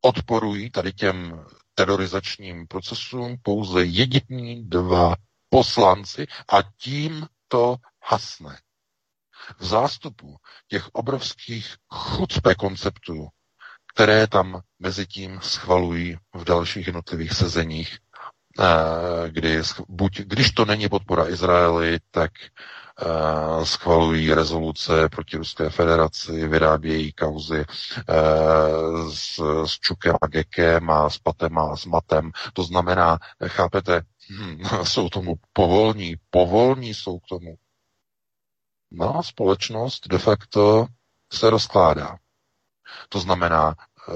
odporují 0.00 0.70
tady 0.70 0.92
těm 0.92 1.44
terorizačním 1.74 2.66
procesům 2.66 3.36
pouze 3.42 3.84
jediní 3.84 4.64
dva 4.68 5.14
poslanci 5.48 6.26
a 6.48 6.62
tím 6.76 7.26
to 7.48 7.76
hasne. 8.02 8.58
V 9.58 9.64
zástupu 9.66 10.36
těch 10.68 10.88
obrovských 10.92 11.74
chucpe 11.94 12.54
konceptů, 12.54 13.28
které 13.94 14.26
tam 14.26 14.60
mezi 14.78 15.06
tím 15.06 15.40
schvalují 15.42 16.16
v 16.34 16.44
dalších 16.44 16.86
jednotlivých 16.86 17.32
sezeních, 17.32 17.98
eh, 18.60 18.64
kdy 19.30 19.62
buď, 19.88 20.18
když 20.20 20.50
to 20.52 20.64
není 20.64 20.88
podpora 20.88 21.28
Izraeli, 21.28 21.98
tak 22.10 22.30
uh, 23.06 23.64
schvalují 23.64 24.34
rezoluce 24.34 25.08
proti 25.08 25.36
Ruské 25.36 25.70
federaci, 25.70 26.48
vyrábějí 26.48 27.12
kauzy 27.12 27.64
uh, 27.64 29.10
s, 29.12 29.40
s 29.66 29.78
Čukem 29.80 30.16
a 30.22 30.26
Gekem 30.26 30.90
a 30.90 31.10
s 31.10 31.18
Patem 31.18 31.58
a 31.58 31.76
s 31.76 31.84
Matem. 31.84 32.30
To 32.52 32.62
znamená, 32.62 33.18
chápete, 33.46 34.02
hm, 34.30 34.60
jsou 34.84 35.08
tomu 35.08 35.34
povolní, 35.52 36.14
povolní 36.30 36.94
jsou 36.94 37.18
k 37.18 37.26
tomu. 37.28 37.54
No 38.90 39.16
a 39.18 39.22
společnost 39.22 40.08
de 40.08 40.18
facto 40.18 40.86
se 41.32 41.50
rozkládá. 41.50 42.18
To 43.08 43.20
znamená, 43.20 43.74
Eh, 44.08 44.12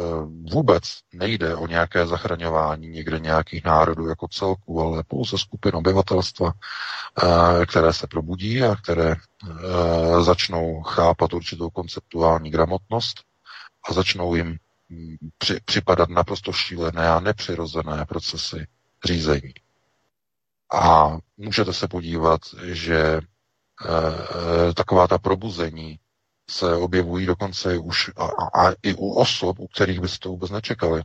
vůbec 0.52 0.82
nejde 1.12 1.56
o 1.56 1.66
nějaké 1.66 2.06
zachraňování 2.06 2.88
někde 2.88 3.18
nějakých 3.18 3.64
národů 3.64 4.08
jako 4.08 4.28
celku, 4.28 4.80
ale 4.80 5.02
pouze 5.08 5.38
skupin 5.38 5.76
obyvatelstva, 5.76 6.52
eh, 6.52 7.66
které 7.66 7.92
se 7.92 8.06
probudí 8.06 8.62
a 8.62 8.76
které 8.76 9.10
eh, 9.12 10.22
začnou 10.22 10.82
chápat 10.82 11.32
určitou 11.32 11.70
konceptuální 11.70 12.50
gramotnost 12.50 13.20
a 13.90 13.92
začnou 13.92 14.34
jim 14.34 14.56
hm, 14.90 15.16
při, 15.38 15.60
připadat 15.64 16.08
naprosto 16.08 16.52
šílené 16.52 17.08
a 17.08 17.20
nepřirozené 17.20 18.04
procesy 18.06 18.66
řízení. 19.04 19.54
A 20.74 21.16
můžete 21.36 21.72
se 21.72 21.88
podívat, 21.88 22.40
že 22.62 23.20
taková 24.74 25.08
ta 25.08 25.18
probuzení 25.18 25.98
se 26.50 26.76
objevují 26.76 27.26
dokonce 27.26 27.78
už 27.78 28.10
a, 28.16 28.24
a, 28.24 28.66
a 28.68 28.74
i 28.82 28.94
u 28.94 29.12
osob, 29.14 29.58
u 29.58 29.66
kterých 29.66 30.00
byste 30.00 30.18
to 30.18 30.28
vůbec 30.28 30.50
nečekali. 30.50 31.02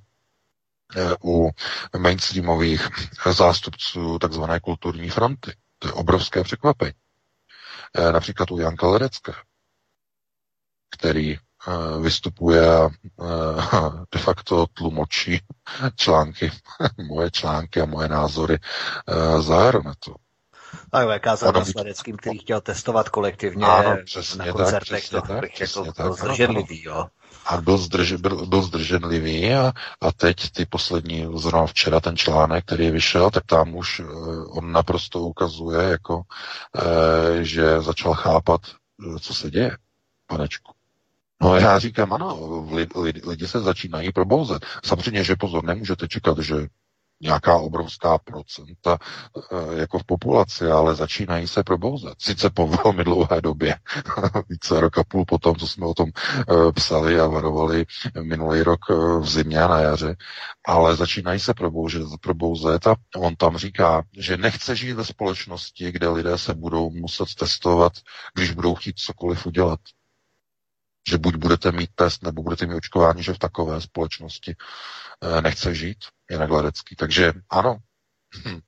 E, 0.96 1.16
u 1.24 1.50
mainstreamových 1.98 2.88
zástupců 3.32 4.20
takzvané 4.20 4.60
kulturní 4.60 5.10
fronty. 5.10 5.54
To 5.80 5.88
je 5.88 5.94
obrovské 5.94 6.44
překvapení. 6.44 6.94
Například 8.12 8.52
u 8.52 8.60
Janka 8.60 8.88
Ledecké, 8.88 9.34
který 10.98 11.38
vystupuje 12.02 12.78
a 12.78 12.90
de 14.14 14.20
facto 14.20 14.68
tlumočí 14.68 15.42
články, 15.96 16.52
moje 17.08 17.32
články 17.32 17.82
a 17.82 17.86
moje 17.86 18.08
názory 18.08 18.58
za 19.40 19.58
Aeronetu. 19.64 20.16
Tak 20.92 21.22
kázal 21.22 21.52
na 21.52 21.66
Sladeckým, 21.66 22.18
který 22.18 22.38
chtěl 22.40 22.62
testovat 22.62 23.10
kolektivně 23.10 23.66
ano, 23.66 23.98
přesně 24.06 24.46
na 24.46 24.54
koncertech, 24.54 25.10
tak, 25.10 25.28
to 25.28 25.34
bych 25.84 25.94
byl 25.96 26.14
zdrženlivý, 26.14 26.84
jo. 26.84 27.08
A 27.46 27.62
byl, 27.62 27.78
zdrž, 27.78 28.12
byl, 28.14 28.46
byl 28.46 28.62
zdrženlivý 28.62 29.54
a, 29.54 29.74
a 30.02 30.12
teď 30.12 30.52
ty 30.52 30.66
poslední, 30.66 31.28
zrovna 31.36 31.68
včera 31.68 32.00
ten 32.00 32.18
článek, 32.18 32.66
který 32.66 32.92
vyšel, 32.92 33.32
tak 33.32 33.46
tam 33.46 33.76
už 33.76 34.00
uh, 34.00 34.58
on 34.58 34.72
naprosto 34.72 35.20
ukazuje, 35.20 35.84
jako, 35.84 36.18
uh, 36.18 36.22
že 37.42 37.82
začal 37.82 38.14
chápat, 38.14 38.62
uh, 39.06 39.18
co 39.18 39.34
se 39.34 39.52
děje, 39.52 39.78
panečku. 40.28 40.74
No 41.42 41.56
já 41.56 41.80
říkám, 41.80 42.14
ano, 42.14 42.68
lidi, 43.02 43.22
lidi 43.28 43.48
se 43.48 43.60
začínají 43.60 44.12
probouzet. 44.12 44.66
Samozřejmě, 44.86 45.24
že 45.24 45.36
pozor, 45.36 45.64
nemůžete 45.64 46.08
čekat, 46.08 46.38
že 46.38 46.56
nějaká 47.22 47.58
obrovská 47.58 48.18
procenta 48.18 48.98
eh, 49.38 49.80
jako 49.80 50.00
v 50.00 50.04
populaci, 50.04 50.66
ale 50.66 50.96
začínají 50.96 51.48
se 51.48 51.64
probouzet. 51.64 52.14
Sice 52.18 52.50
po 52.50 52.68
velmi 52.84 53.04
dlouhé 53.04 53.42
době, 53.42 53.76
více 54.50 54.80
rok 54.80 54.98
a 54.98 55.04
půl 55.04 55.26
potom, 55.26 55.56
co 55.56 55.68
jsme 55.68 55.86
o 55.86 55.94
tom 55.94 56.10
eh, 56.16 56.72
psali 56.72 57.20
a 57.20 57.28
varovali 57.28 57.86
minulý 58.22 58.62
rok 58.62 58.80
eh, 58.90 58.94
v 59.20 59.30
zimě 59.30 59.62
a 59.62 59.68
na 59.68 59.80
jaře, 59.80 60.16
ale 60.68 60.96
začínají 60.96 61.40
se 61.40 61.54
probouzet, 61.54 62.04
probouzet 62.22 62.88
a 62.88 62.96
on 63.16 63.36
tam 63.36 63.58
říká, 63.58 64.04
že 64.18 64.38
nechce 64.38 64.76
žít 64.76 64.94
ve 64.94 65.06
společnosti, 65.06 65.92
kde 65.92 66.10
lidé 66.10 66.38
se 66.38 66.54
budou 66.54 66.90
muset 66.92 67.36
testovat, 67.36 67.94
když 68.34 68.52
budou 68.52 68.76
chtít 68.76 69.00
cokoliv 69.00 69.46
udělat 69.46 69.80
že 71.10 71.18
buď 71.18 71.36
budete 71.36 71.72
mít 71.72 71.90
test, 71.96 72.24
nebo 72.24 72.44
budete 72.44 72.66
mít 72.66 72.76
očkování, 72.76 73.24
že 73.24 73.34
v 73.34 73.40
takové 73.40 73.82
společnosti 73.82 74.56
nechce 75.42 75.76
žít 75.76 75.98
Janek 76.32 76.50
Ledecký. 76.50 76.96
Takže 76.96 77.34
ano, 77.50 77.78
hm, 78.46 78.60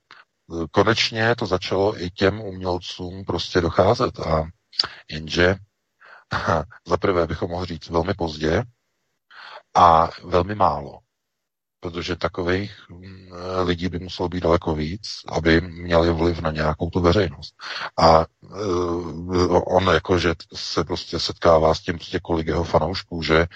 konečně 0.72 1.36
to 1.36 1.46
začalo 1.46 2.02
i 2.04 2.10
těm 2.10 2.42
umělcům 2.42 3.26
prostě 3.26 3.62
docházet. 3.62 4.20
A 4.20 4.44
jenže 5.12 5.56
za 6.88 6.98
prvé 6.98 7.28
bychom 7.28 7.50
mohli 7.50 7.68
říct 7.68 7.90
velmi 7.90 8.14
pozdě 8.14 8.64
a 9.76 10.10
velmi 10.24 10.56
málo. 10.56 11.00
Protože 11.82 12.16
takových 12.16 12.86
hm, 12.90 13.30
lidí 13.64 13.88
by 13.88 14.00
muselo 14.00 14.30
být 14.30 14.44
daleko 14.44 14.76
víc, 14.76 15.10
aby 15.28 15.62
měli 15.62 16.14
vliv 16.14 16.40
na 16.42 16.52
nějakou 16.52 16.90
tu 16.90 17.02
veřejnost. 17.02 17.56
A 17.98 18.26
uh, 18.42 19.62
on 19.78 19.88
jakože 19.94 20.34
se 20.56 20.84
prostě 20.84 21.20
setkává 21.20 21.76
s 21.76 21.80
tím 21.80 21.96
prostě 21.96 22.20
kolik 22.20 22.48
jeho 22.48 22.64
fanoušků, 22.64 23.24
že 23.24 23.48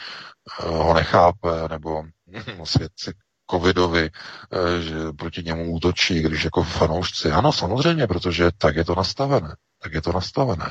uh, 0.64 0.76
ho 0.76 0.94
nechápe, 0.94 1.68
nebo 1.70 2.04
hm, 2.04 2.66
svědci 2.66 3.14
covidovi, 3.54 4.10
eh, 4.10 4.82
že 4.82 4.96
proti 5.18 5.44
němu 5.44 5.72
útočí, 5.72 6.22
když 6.22 6.44
jako 6.44 6.64
fanoušci. 6.64 7.32
Ano, 7.32 7.52
samozřejmě, 7.52 8.08
protože 8.08 8.52
tak 8.58 8.76
je 8.76 8.86
to 8.86 8.96
nastavené. 8.96 9.56
Tak 9.82 9.94
je 9.94 10.02
to 10.02 10.12
nastavené. 10.12 10.70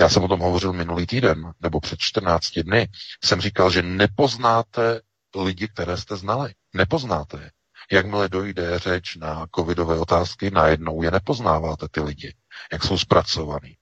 Já 0.00 0.08
jsem 0.08 0.24
o 0.24 0.28
tom 0.28 0.40
hovořil 0.40 0.72
minulý 0.72 1.06
týden, 1.06 1.52
nebo 1.60 1.80
před 1.80 1.98
14 1.98 2.58
dny. 2.58 2.88
Jsem 3.24 3.40
říkal, 3.40 3.70
že 3.70 3.82
nepoznáte 3.82 5.00
lidi, 5.36 5.68
které 5.68 5.96
jste 5.96 6.16
znali. 6.16 6.54
Nepoznáte 6.74 7.36
je. 7.36 7.50
Jakmile 7.92 8.28
dojde 8.28 8.78
řeč 8.78 9.16
na 9.16 9.46
covidové 9.54 9.98
otázky, 9.98 10.50
najednou 10.50 11.02
je 11.02 11.10
nepoznáváte 11.10 11.86
ty 11.90 12.00
lidi, 12.00 12.34
jak 12.72 12.82
jsou 12.84 12.98
zpracovaný. 12.98 13.76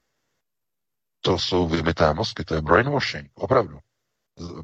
To 1.21 1.39
jsou 1.39 1.69
vymyté 1.69 2.15
mozky, 2.15 2.45
to 2.45 2.55
je 2.55 2.61
brainwashing, 2.63 3.31
opravdu. 3.35 3.79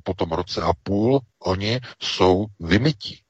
Po 0.02 0.14
tom 0.14 0.32
roce 0.32 0.62
a 0.62 0.72
půl 0.82 1.20
oni 1.42 1.80
jsou 2.02 2.46
vymytí. 2.60 3.25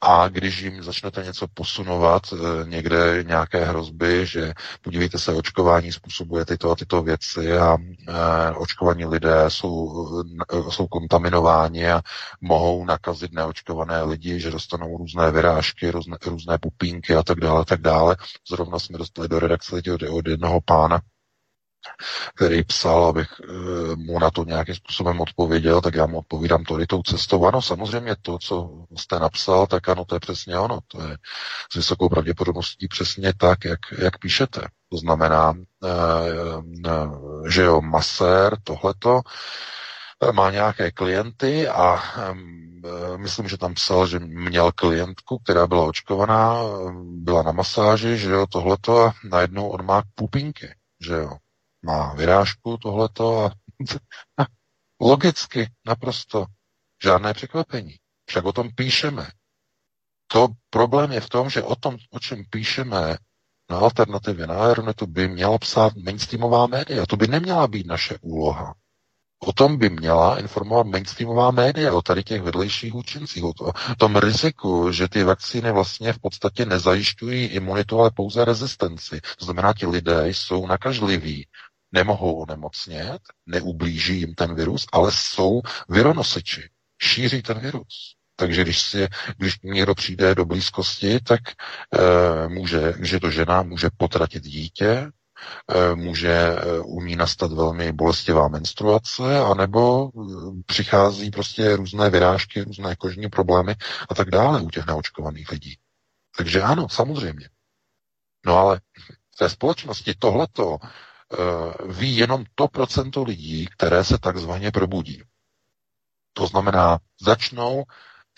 A 0.00 0.28
když 0.28 0.60
jim 0.60 0.82
začnete 0.82 1.24
něco 1.24 1.46
posunovat, 1.54 2.22
eh, 2.32 2.68
někde 2.68 3.24
nějaké 3.26 3.64
hrozby, 3.64 4.26
že 4.26 4.54
podívejte 4.82 5.18
se, 5.18 5.32
očkování 5.34 5.92
způsobuje 5.92 6.44
tyto 6.44 6.70
a 6.70 6.76
tyto 6.76 7.02
věci 7.02 7.58
a 7.58 7.76
e, 8.08 8.54
očkovaní 8.54 9.04
lidé 9.06 9.44
jsou, 9.48 10.22
e, 10.52 10.72
jsou 10.72 10.86
kontaminováni 10.86 11.90
a 11.90 12.02
mohou 12.40 12.84
nakazit 12.84 13.32
neočkované 13.32 14.02
lidi, 14.02 14.40
že 14.40 14.50
dostanou 14.50 14.96
různé 14.96 15.30
vyrážky, 15.30 15.90
různé, 15.90 16.16
různé 16.26 16.58
pupínky 16.58 17.14
a 17.14 17.22
tak 17.22 17.40
dále, 17.40 17.64
tak 17.64 17.80
dále. 17.80 18.16
Zrovna 18.50 18.78
jsme 18.78 18.98
dostali 18.98 19.28
do 19.28 19.38
redakce 19.38 19.82
od 20.10 20.26
jednoho 20.28 20.60
pána, 20.60 21.00
který 22.34 22.64
psal, 22.64 23.04
abych 23.04 23.28
e, 23.40 23.52
mu 23.96 24.18
na 24.18 24.30
to 24.30 24.44
nějakým 24.44 24.74
způsobem 24.74 25.20
odpověděl, 25.20 25.80
tak 25.80 25.94
já 25.94 26.06
mu 26.06 26.18
odpovídám 26.18 26.64
tady 26.64 26.86
tou 26.86 27.02
cestou. 27.02 27.46
Ano, 27.46 27.62
samozřejmě 27.62 28.16
to, 28.22 28.38
co 28.38 28.70
jste 28.98 29.18
napsal, 29.18 29.66
tak 29.66 29.88
ano, 29.88 30.04
to 30.04 30.16
je 30.16 30.20
přesně 30.20 30.58
ono. 30.58 30.78
To 30.86 31.02
je 31.02 31.16
s 31.72 31.76
vysokou 31.76 32.08
pravděpodobností 32.08 32.88
přesně 32.88 33.32
tak, 33.36 33.64
jak, 33.64 33.80
jak 33.98 34.18
píšete. 34.18 34.60
To 34.90 34.98
znamená, 34.98 35.54
e, 35.84 35.88
e, 36.88 37.50
že 37.50 37.62
jo, 37.62 37.80
masér, 37.80 38.56
tohleto, 38.64 39.20
má 40.32 40.50
nějaké 40.50 40.90
klienty 40.90 41.68
a 41.68 42.02
myslím, 43.16 43.48
že 43.48 43.58
tam 43.58 43.74
psal, 43.74 44.06
že 44.06 44.18
měl 44.18 44.72
klientku, 44.72 45.38
která 45.38 45.66
byla 45.66 45.84
očkovaná, 45.84 46.56
byla 47.02 47.42
na 47.42 47.52
masáži, 47.52 48.18
že 48.18 48.30
jo, 48.30 48.46
tohleto 48.46 49.04
a 49.04 49.12
najednou 49.30 49.68
on 49.68 49.86
má 49.86 50.02
pupinky, 50.14 50.74
že 51.00 51.14
jo 51.14 51.36
má 51.82 52.14
vyrážku 52.14 52.76
tohleto 52.76 53.44
a 53.44 53.50
logicky 55.00 55.70
naprosto 55.86 56.46
žádné 57.02 57.34
překvapení. 57.34 57.96
Však 58.26 58.44
o 58.44 58.52
tom 58.52 58.70
píšeme. 58.74 59.30
To 60.26 60.48
problém 60.70 61.12
je 61.12 61.20
v 61.20 61.28
tom, 61.28 61.50
že 61.50 61.62
o 61.62 61.76
tom, 61.76 61.96
o 62.10 62.18
čem 62.20 62.44
píšeme 62.50 63.16
na 63.70 63.78
alternativě 63.78 64.46
na 64.46 64.54
Aeronetu, 64.54 65.06
by 65.06 65.28
měla 65.28 65.58
psát 65.58 65.96
mainstreamová 65.96 66.66
média. 66.66 67.06
To 67.06 67.16
by 67.16 67.26
neměla 67.26 67.66
být 67.66 67.86
naše 67.86 68.18
úloha. 68.20 68.74
O 69.40 69.52
tom 69.52 69.76
by 69.78 69.90
měla 69.90 70.38
informovat 70.38 70.86
mainstreamová 70.86 71.50
média, 71.50 71.92
o 71.94 72.02
tady 72.02 72.24
těch 72.24 72.42
vedlejších 72.42 72.94
účincích, 72.94 73.44
o, 73.44 73.52
to, 73.52 73.64
o 73.64 73.72
tom 73.98 74.16
riziku, 74.16 74.92
že 74.92 75.08
ty 75.08 75.24
vakcíny 75.24 75.72
vlastně 75.72 76.12
v 76.12 76.18
podstatě 76.18 76.66
nezajišťují 76.66 77.44
imunitu, 77.44 78.00
ale 78.00 78.10
pouze 78.10 78.44
rezistenci. 78.44 79.20
To 79.38 79.44
znamená, 79.44 79.72
ti 79.74 79.86
lidé 79.86 80.28
jsou 80.28 80.66
nakažliví, 80.66 81.46
nemohou 81.92 82.42
onemocnět, 82.42 83.18
neublíží 83.46 84.20
jim 84.20 84.34
ten 84.34 84.54
virus, 84.54 84.86
ale 84.92 85.12
jsou 85.12 85.62
vironosiči, 85.88 86.70
šíří 87.02 87.42
ten 87.42 87.58
virus. 87.58 88.14
Takže 88.36 88.62
když, 88.62 88.82
si, 88.82 89.08
když 89.36 89.54
někdo 89.62 89.94
přijde 89.94 90.34
do 90.34 90.44
blízkosti, 90.44 91.20
tak 91.20 91.40
e, 91.48 92.48
může, 92.48 92.92
když 92.98 93.10
je 93.10 93.20
to 93.20 93.30
žena, 93.30 93.62
může 93.62 93.88
potratit 93.96 94.44
dítě, 94.44 95.10
e, 95.70 95.94
může 95.94 96.32
e, 96.32 96.80
u 96.80 97.02
ní 97.02 97.16
nastat 97.16 97.52
velmi 97.52 97.92
bolestivá 97.92 98.48
menstruace, 98.48 99.38
anebo 99.38 100.10
přichází 100.66 101.30
prostě 101.30 101.76
různé 101.76 102.10
vyrážky, 102.10 102.62
různé 102.62 102.96
kožní 102.96 103.28
problémy 103.28 103.74
a 104.10 104.14
tak 104.14 104.30
dále 104.30 104.62
u 104.62 104.70
těch 104.70 104.86
neočkovaných 104.86 105.50
lidí. 105.50 105.78
Takže 106.36 106.62
ano, 106.62 106.88
samozřejmě. 106.88 107.48
No 108.46 108.56
ale 108.56 108.80
v 109.34 109.38
té 109.38 109.48
společnosti 109.48 110.14
tohleto 110.18 110.78
Eh, 110.80 111.07
ví 111.88 112.16
jenom 112.16 112.44
to 112.54 112.68
procento 112.68 113.22
lidí, 113.22 113.66
které 113.66 114.04
se 114.04 114.18
takzvaně 114.18 114.70
probudí. 114.70 115.22
To 116.32 116.46
znamená, 116.46 116.98
začnou 117.20 117.84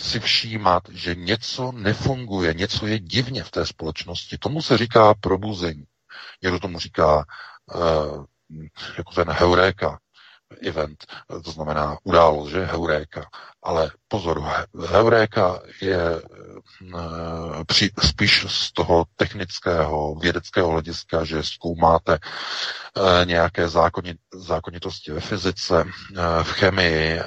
si 0.01 0.21
všímat, 0.21 0.83
že 0.91 1.15
něco 1.15 1.73
nefunguje, 1.73 2.55
něco 2.55 2.87
je 2.87 2.99
divně 2.99 3.45
v 3.45 3.51
té 3.51 3.67
společnosti. 3.67 4.39
Tomu 4.39 4.63
se 4.63 4.79
říká 4.79 5.15
probuzení. 5.15 5.85
Někdo 6.43 6.59
tomu 6.59 6.79
říká 6.79 7.25
uh, 7.75 8.25
jako 8.99 9.13
ten 9.15 9.31
heuréka, 9.31 9.99
event, 10.63 11.07
to 11.45 11.51
znamená 11.51 11.99
událost, 12.05 12.49
že 12.49 12.65
heuréka. 12.65 13.27
Ale 13.63 13.91
pozor, 14.09 14.43
heuréka 14.89 15.61
je 15.83 16.01
e, 16.01 16.21
při, 17.67 17.91
spíš 18.05 18.47
z 18.49 18.73
toho 18.73 19.05
technického, 19.17 20.15
vědeckého 20.15 20.71
hlediska, 20.71 21.25
že 21.25 21.43
zkoumáte 21.43 22.15
e, 22.15 23.25
nějaké 23.25 23.69
zákonit, 23.69 24.17
zákonitosti 24.35 25.13
ve 25.13 25.21
fyzice, 25.21 25.85
e, 25.85 26.45
v 26.45 26.51
chemii, 26.51 27.21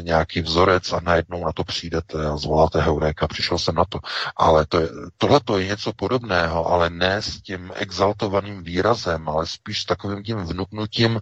nějaký 0.00 0.40
vzorec 0.40 0.92
a 0.92 1.00
najednou 1.00 1.44
na 1.44 1.52
to 1.52 1.64
přijdete 1.64 2.26
a 2.26 2.36
zvoláte 2.36 2.80
heuréka, 2.80 3.28
přišel 3.28 3.58
jsem 3.58 3.74
na 3.74 3.84
to. 3.88 3.98
Ale 4.36 4.66
to 4.66 4.80
je, 4.80 4.88
tohle 5.16 5.40
je 5.58 5.66
něco 5.66 5.92
podobného, 5.92 6.66
ale 6.66 6.90
ne 6.90 7.22
s 7.22 7.42
tím 7.42 7.72
exaltovaným 7.74 8.62
výrazem, 8.62 9.28
ale 9.28 9.46
spíš 9.46 9.82
s 9.82 9.84
takovým 9.84 10.22
tím 10.22 10.38
vnuknutím 10.38 11.20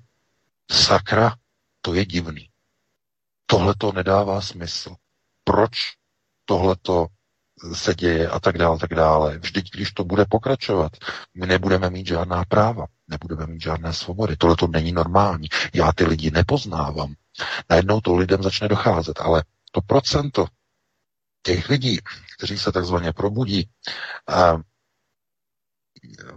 sakra, 0.71 1.35
to 1.85 1.95
je 1.95 2.07
divný. 2.07 2.49
Tohle 3.47 3.75
to 3.79 3.93
nedává 3.93 4.41
smysl. 4.41 4.97
Proč 5.45 5.71
tohle 6.45 6.77
to 6.83 7.07
se 7.75 7.95
děje 7.95 8.29
a 8.29 8.41
tak 8.41 8.59
dále, 8.59 8.79
tak 8.79 8.95
dále. 8.95 9.39
Vždyť, 9.39 9.71
když 9.71 9.93
to 9.93 10.05
bude 10.05 10.25
pokračovat, 10.25 10.93
my 11.35 11.47
nebudeme 11.47 11.91
mít 11.91 12.07
žádná 12.07 12.45
práva, 12.45 12.87
nebudeme 13.09 13.47
mít 13.47 13.63
žádné 13.63 13.93
svobody. 13.93 14.37
Tohle 14.37 14.57
to 14.57 14.67
není 14.67 14.93
normální. 14.93 15.49
Já 15.75 15.93
ty 15.93 16.05
lidi 16.05 16.31
nepoznávám. 16.31 17.15
Najednou 17.71 18.01
to 18.01 18.17
lidem 18.17 18.43
začne 18.43 18.69
docházet, 18.69 19.21
ale 19.21 19.45
to 19.73 19.81
procento 19.81 20.47
těch 21.43 21.69
lidí, 21.69 21.99
kteří 22.39 22.59
se 22.59 22.73
takzvaně 22.73 23.13
probudí, 23.13 23.71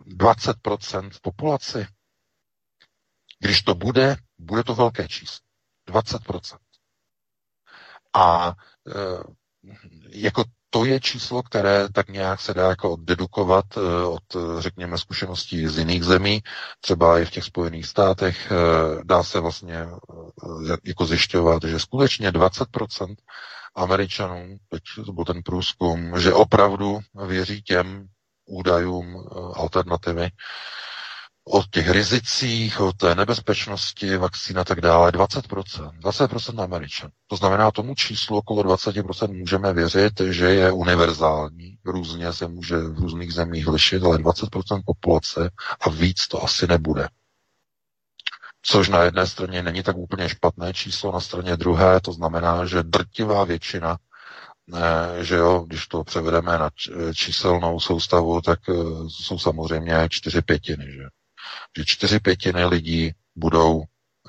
20% 0.08 1.10
v 1.10 1.22
populaci, 1.22 1.88
když 3.40 3.62
to 3.62 3.76
bude, 3.76 4.16
bude 4.40 4.64
to 4.64 4.76
velké 4.76 5.08
číslo. 5.08 5.46
20%. 5.90 6.58
A 8.14 8.50
e, 8.50 8.94
jako 10.10 10.44
to 10.70 10.86
je 10.86 11.00
číslo, 11.00 11.44
které 11.44 11.90
tak 11.90 12.10
nějak 12.10 12.42
se 12.42 12.54
dá 12.54 12.70
jako 12.70 12.98
dedukovat 13.00 13.66
e, 13.78 14.06
od, 14.06 14.24
řekněme, 14.60 14.98
zkušeností 14.98 15.68
z 15.68 15.78
jiných 15.78 16.04
zemí, 16.04 16.42
třeba 16.82 17.20
i 17.20 17.26
v 17.26 17.32
těch 17.32 17.44
Spojených 17.44 17.86
státech, 17.86 18.52
dá 19.04 19.24
se 19.24 19.40
vlastně 19.40 19.88
jako 20.86 21.06
zjišťovat, 21.06 21.64
že 21.64 21.80
skutečně 21.80 22.32
20% 22.32 23.16
Američanů, 23.76 24.58
teď 24.70 24.82
to 25.06 25.14
byl 25.14 25.26
ten 25.26 25.44
průzkum, 25.44 26.20
že 26.20 26.34
opravdu 26.34 27.00
věří 27.28 27.62
těm 27.62 28.08
údajům 28.46 29.28
alternativy, 29.56 30.30
o 31.50 31.64
těch 31.72 31.90
rizicích, 31.90 32.80
o 32.82 32.94
té 32.94 33.16
nebezpečnosti 33.16 34.18
vakcín 34.18 34.60
a 34.60 34.64
tak 34.64 34.82
dále, 34.82 35.12
20%. 35.12 35.92
20% 36.00 36.64
Američan. 36.64 37.10
To 37.28 37.36
znamená, 37.36 37.72
tomu 37.72 37.96
číslu 37.96 38.38
okolo 38.38 38.64
20% 38.64 39.34
můžeme 39.40 39.74
věřit, 39.74 40.20
že 40.30 40.46
je 40.54 40.72
univerzální. 40.72 41.78
Různě 41.86 42.34
se 42.34 42.48
může 42.48 42.78
v 42.78 43.00
různých 43.00 43.34
zemích 43.34 43.68
lišit, 43.68 44.04
ale 44.04 44.18
20% 44.18 44.82
populace 44.86 45.50
a 45.82 45.90
víc 45.90 46.28
to 46.28 46.44
asi 46.44 46.68
nebude. 46.68 47.08
Což 48.62 48.90
na 48.90 49.04
jedné 49.04 49.28
straně 49.28 49.64
není 49.64 49.84
tak 49.84 49.98
úplně 49.98 50.30
špatné 50.30 50.74
číslo, 50.74 51.12
na 51.12 51.20
straně 51.20 51.58
druhé 51.58 52.00
to 52.02 52.14
znamená, 52.14 52.66
že 52.66 52.84
drtivá 52.84 53.44
většina 53.44 53.98
eh, 54.76 55.24
že 55.24 55.36
jo, 55.36 55.64
když 55.68 55.88
to 55.88 56.04
převedeme 56.04 56.58
na 56.58 56.70
číselnou 57.14 57.80
soustavu, 57.80 58.42
tak 58.42 58.60
eh, 58.70 58.74
jsou 59.08 59.40
samozřejmě 59.40 60.08
čtyři 60.10 60.42
pětiny, 60.42 60.86
že 60.92 61.04
že 61.78 61.86
čtyři 61.86 62.20
pětiny 62.20 62.66
lidí 62.66 63.12
budou 63.36 63.84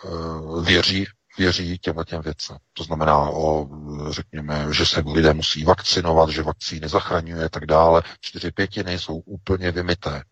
uh, 0.04 0.64
věří, 0.64 1.06
věří 1.38 1.78
těmhle 1.78 2.04
těm 2.04 2.22
věcem. 2.22 2.56
To 2.72 2.84
znamená, 2.84 3.18
o, 3.18 3.68
řekněme, 4.10 4.66
že 4.72 4.86
se 4.86 5.02
lidé 5.06 5.34
musí 5.34 5.64
vakcinovat, 5.64 6.28
že 6.28 6.42
vakcíny 6.42 6.88
zachraňuje 6.88 7.44
a 7.44 7.48
tak 7.48 7.66
dále. 7.66 8.02
Čtyři 8.20 8.50
pětiny 8.50 8.98
jsou 8.98 9.16
úplně 9.16 9.70
vymité. 9.70 10.22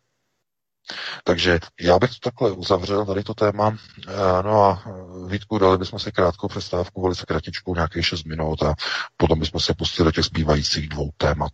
Takže 1.25 1.59
já 1.81 1.99
bych 1.99 2.11
to 2.11 2.17
takhle 2.31 2.51
uzavřel, 2.51 3.07
tady 3.07 3.23
to 3.23 3.35
téma. 3.35 3.77
Eh, 4.09 4.13
no 4.43 4.65
a 4.65 4.83
eh, 4.87 4.91
Vítku, 5.31 5.59
dali 5.59 5.79
bychom 5.79 5.99
si 5.99 6.13
krátkou 6.13 6.49
přestávku, 6.49 7.03
velice 7.03 7.27
kratičkou, 7.27 7.75
nějakých 7.75 8.07
6 8.07 8.25
minut 8.25 8.63
a 8.63 8.75
potom 9.17 9.41
bychom 9.41 9.61
se 9.61 9.75
pustili 9.75 10.05
do 10.05 10.13
těch 10.13 10.25
zbývajících 10.25 10.89
dvou 10.89 11.11
témat. 11.17 11.53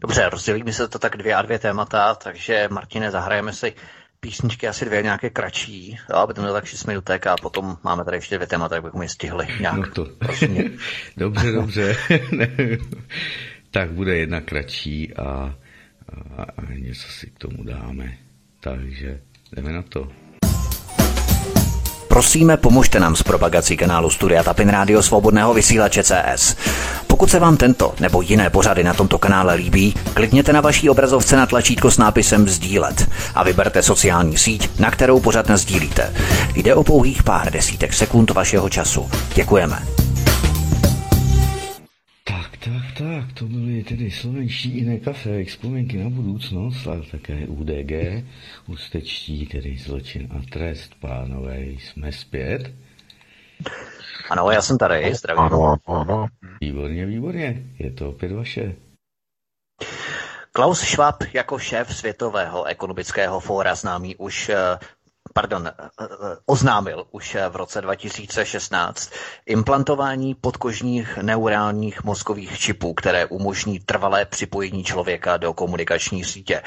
Dobře, 0.00 0.28
rozdělíme 0.28 0.72
se 0.72 0.88
to 0.88 0.98
tak 0.98 1.16
dvě 1.16 1.34
a 1.34 1.42
dvě 1.42 1.58
témata, 1.58 2.14
takže 2.14 2.68
Martine, 2.70 3.10
zahrajeme 3.10 3.52
si 3.52 3.74
písničky 4.20 4.68
asi 4.68 4.84
dvě 4.84 5.02
nějaké 5.02 5.30
kratší, 5.30 5.98
aby 6.14 6.34
to 6.34 6.40
mělo 6.40 6.54
tak 6.54 6.64
6 6.64 6.84
minutek 6.84 7.26
a 7.26 7.36
potom 7.36 7.76
máme 7.82 8.04
tady 8.04 8.16
ještě 8.16 8.34
dvě 8.36 8.46
témata, 8.46 8.74
tak 8.74 8.84
bychom 8.84 9.02
je 9.02 9.08
stihli 9.08 9.46
nějak. 9.60 9.76
No 9.76 9.86
to. 9.92 10.06
dobře, 11.16 11.52
dobře. 11.52 11.96
tak 13.70 13.90
bude 13.90 14.16
jedna 14.16 14.40
kratší 14.40 15.14
a, 15.14 15.54
a, 16.36 16.42
a 16.42 16.72
něco 16.74 17.08
si 17.08 17.26
k 17.26 17.38
tomu 17.38 17.64
dáme. 17.64 18.12
Takže 18.60 19.20
jdeme 19.52 19.72
na 19.72 19.82
to. 19.82 20.08
Prosíme, 22.08 22.56
pomožte 22.56 23.00
nám 23.00 23.16
s 23.16 23.22
propagací 23.22 23.76
kanálu 23.76 24.10
Studia 24.10 24.42
Tapin 24.42 24.68
Rádio 24.68 25.02
Svobodného 25.02 25.54
vysílače 25.54 26.02
CS. 26.02 26.56
Pokud 27.16 27.30
se 27.30 27.38
vám 27.40 27.56
tento 27.56 27.94
nebo 28.00 28.22
jiné 28.22 28.50
pořady 28.50 28.84
na 28.84 28.94
tomto 28.94 29.18
kanále 29.18 29.54
líbí, 29.54 29.94
klikněte 30.14 30.52
na 30.52 30.60
vaší 30.60 30.90
obrazovce 30.90 31.36
na 31.36 31.46
tlačítko 31.46 31.90
s 31.90 31.98
nápisem 31.98 32.48
Sdílet 32.48 33.10
a 33.34 33.44
vyberte 33.44 33.82
sociální 33.82 34.36
síť, 34.36 34.78
na 34.78 34.90
kterou 34.90 35.20
pořád 35.20 35.50
sdílíte. 35.50 36.14
Jde 36.54 36.74
o 36.74 36.84
pouhých 36.84 37.22
pár 37.22 37.52
desítek 37.52 37.92
sekund 37.92 38.30
vašeho 38.30 38.68
času. 38.68 39.10
Děkujeme. 39.34 39.78
Tak, 42.24 42.56
tak, 42.64 42.98
tak, 42.98 43.32
to 43.34 43.44
byly 43.44 43.82
tedy 43.82 44.10
slovenští 44.10 44.68
jiné 44.68 44.98
kafe, 44.98 45.44
vzpomínky 45.44 45.96
na 45.96 46.10
budoucnost, 46.10 46.86
ale 46.86 47.02
také 47.10 47.46
UDG, 47.46 48.24
ústečtí, 48.66 49.46
tedy 49.46 49.78
zločin 49.86 50.28
a 50.30 50.42
trest, 50.50 50.90
pánové, 51.00 51.60
jsme 51.60 52.12
zpět. 52.12 52.72
Ano, 54.30 54.50
já 54.50 54.62
jsem 54.62 54.78
tady, 54.78 55.14
zdravím. 55.14 55.42
Ano, 55.42 55.76
ano. 55.86 56.26
Výborně, 56.60 57.06
výborně, 57.06 57.62
je 57.78 57.90
to 57.90 58.08
opět 58.08 58.32
vaše. 58.32 58.74
Klaus 60.52 60.80
Schwab 60.80 61.16
jako 61.32 61.58
šéf 61.58 61.96
Světového 61.96 62.64
ekonomického 62.64 63.40
fóra 63.40 63.74
známý 63.74 64.16
už 64.16 64.48
eh, 64.48 64.78
pardon, 65.36 65.66
eh, 65.68 65.72
eh, 66.00 66.06
oznámil 66.46 67.04
už 67.10 67.36
v 67.48 67.56
roce 67.56 67.80
2016 67.80 69.10
implantování 69.46 70.34
podkožních 70.34 71.16
neurálních 71.22 72.04
mozkových 72.04 72.58
čipů, 72.58 72.94
které 72.94 73.26
umožní 73.26 73.80
trvalé 73.80 74.24
připojení 74.24 74.84
člověka 74.84 75.36
do 75.36 75.52
komunikační 75.52 76.24
sítě. 76.24 76.62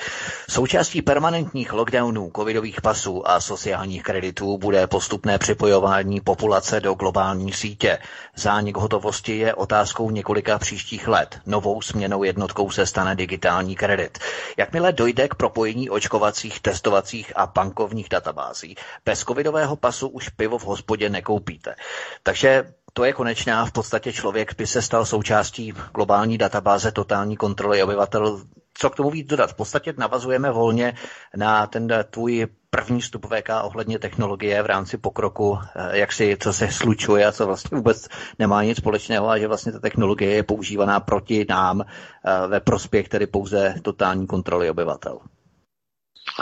Součástí 0.50 1.02
permanentních 1.02 1.74
lockdownů, 1.74 2.32
covidových 2.36 2.82
pasů 2.82 3.30
a 3.30 3.40
sociálních 3.42 4.04
kreditů 4.04 4.58
bude 4.58 4.88
postupné 4.88 5.38
připojování 5.38 6.22
populace 6.22 6.80
do 6.80 6.94
globální 6.94 7.54
sítě. 7.54 7.98
Zánik 8.36 8.78
hotovosti 8.78 9.38
je 9.38 9.54
otázkou 9.54 10.10
několika 10.12 10.60
příštích 10.60 11.08
let. 11.08 11.40
Novou 11.46 11.82
směnou 11.82 12.24
jednotkou 12.24 12.70
se 12.72 12.86
stane 12.86 13.16
digitální 13.16 13.76
kredit. 13.76 14.18
Jakmile 14.58 14.92
dojde 14.92 15.28
k 15.28 15.36
propojení 15.36 15.90
očkovacích, 15.90 16.60
testovacích 16.60 17.34
a 17.36 17.46
bankovních 17.46 18.10
databází, 18.10 18.59
dochází. 18.68 18.76
Bez 19.06 19.20
covidového 19.24 19.76
pasu 19.76 20.08
už 20.08 20.30
pivo 20.30 20.58
v 20.58 20.66
hospodě 20.66 21.10
nekoupíte. 21.10 21.76
Takže 22.24 22.74
to 22.94 23.04
je 23.04 23.14
konečná. 23.14 23.66
V 23.66 23.72
podstatě 23.72 24.14
člověk 24.14 24.56
by 24.58 24.68
se 24.68 24.82
stal 24.82 25.06
součástí 25.06 25.74
globální 25.94 26.38
databáze 26.38 26.92
totální 26.92 27.38
kontroly 27.38 27.84
obyvatel. 27.84 28.42
Co 28.74 28.90
k 28.90 28.96
tomu 28.96 29.10
víc 29.10 29.28
dodat? 29.28 29.52
V 29.52 29.54
podstatě 29.56 29.94
navazujeme 29.98 30.52
volně 30.52 30.94
na 31.36 31.68
ten 31.68 31.88
tvůj 32.10 32.48
první 32.70 33.02
stup 33.02 33.26
VK 33.26 33.50
ohledně 33.64 34.00
technologie 34.00 34.64
v 34.64 34.66
rámci 34.66 34.98
pokroku, 34.98 35.58
eh, 35.76 35.98
jak 35.98 36.12
si, 36.12 36.38
co 36.40 36.54
se 36.54 36.72
slučuje 36.72 37.26
a 37.26 37.32
co 37.32 37.46
vlastně 37.46 37.78
vůbec 37.78 38.08
nemá 38.40 38.64
nic 38.64 38.78
společného 38.78 39.30
a 39.30 39.38
že 39.38 39.48
vlastně 39.48 39.72
ta 39.72 39.80
technologie 39.80 40.36
je 40.36 40.44
používaná 40.44 41.00
proti 41.00 41.46
nám 41.50 41.82
eh, 41.82 42.48
ve 42.48 42.60
prospěch 42.60 43.10
tedy 43.10 43.28
pouze 43.28 43.76
totální 43.82 44.28
kontroly 44.28 44.70
obyvatel. 44.70 45.20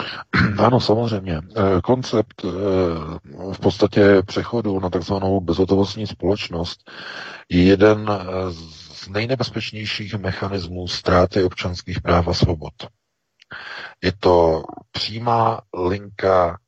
Ano, 0.58 0.80
samozřejmě. 0.80 1.40
Eh, 1.56 1.80
koncept 1.80 2.44
eh, 2.44 2.48
v 3.52 3.58
podstatě 3.60 4.22
přechodu 4.26 4.80
na 4.80 4.90
takzvanou 4.90 5.40
bezhotovostní 5.40 6.06
společnost 6.06 6.90
je 7.48 7.64
jeden 7.64 8.10
eh, 8.10 8.52
z 8.98 9.08
nejnebezpečnějších 9.08 10.14
mechanismů 10.14 10.88
ztráty 10.88 11.44
občanských 11.44 12.00
práv 12.00 12.28
a 12.28 12.34
svobod. 12.34 12.72
Je 14.02 14.12
to 14.12 14.62
přímá 14.90 15.60
linka 15.88 16.58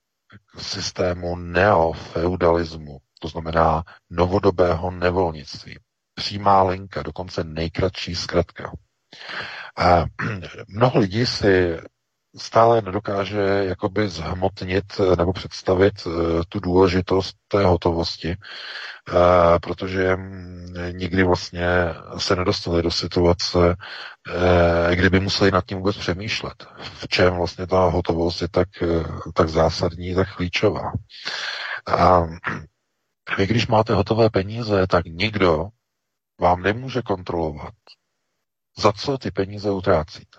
k 0.56 0.60
systému 0.60 1.36
neofeudalismu, 1.36 2.98
to 3.20 3.28
znamená 3.28 3.84
novodobého 4.10 4.90
nevolnictví. 4.90 5.78
Přímá 6.14 6.62
linka, 6.62 7.02
dokonce 7.02 7.44
nejkratší 7.44 8.14
zkratka. 8.14 8.72
A 9.76 10.04
mnoho 10.68 10.98
lidí 11.00 11.26
si 11.26 11.78
stále 12.36 12.82
nedokáže 12.82 13.40
jakoby 13.68 14.08
zhmotnit 14.08 14.84
eh, 15.00 15.16
nebo 15.16 15.32
představit 15.32 15.94
eh, 16.06 16.10
tu 16.48 16.60
důležitost 16.60 17.36
té 17.48 17.64
hotovosti, 17.64 18.36
eh, 18.36 19.58
protože 19.62 20.16
mm, 20.16 20.74
nikdy 20.92 21.22
vlastně 21.22 21.66
se 22.18 22.36
nedostali 22.36 22.82
do 22.82 22.90
situace, 22.90 23.76
kdyby 24.94 25.20
museli 25.20 25.50
nad 25.50 25.64
tím 25.66 25.78
vůbec 25.78 25.96
přemýšlet, 25.96 26.66
v 26.82 27.08
čem 27.08 27.34
vlastně 27.34 27.66
ta 27.66 27.84
hotovost 27.84 28.42
je 28.42 28.48
tak, 28.48 28.68
tak 29.34 29.48
zásadní, 29.48 30.14
tak 30.14 30.36
klíčová. 30.36 30.92
A 31.86 32.20
vy, 33.38 33.46
když 33.46 33.66
máte 33.66 33.94
hotové 33.94 34.30
peníze, 34.30 34.86
tak 34.86 35.04
nikdo 35.06 35.68
vám 36.40 36.62
nemůže 36.62 37.02
kontrolovat, 37.02 37.74
za 38.78 38.92
co 38.92 39.18
ty 39.18 39.30
peníze 39.30 39.70
utrácíte. 39.70 40.29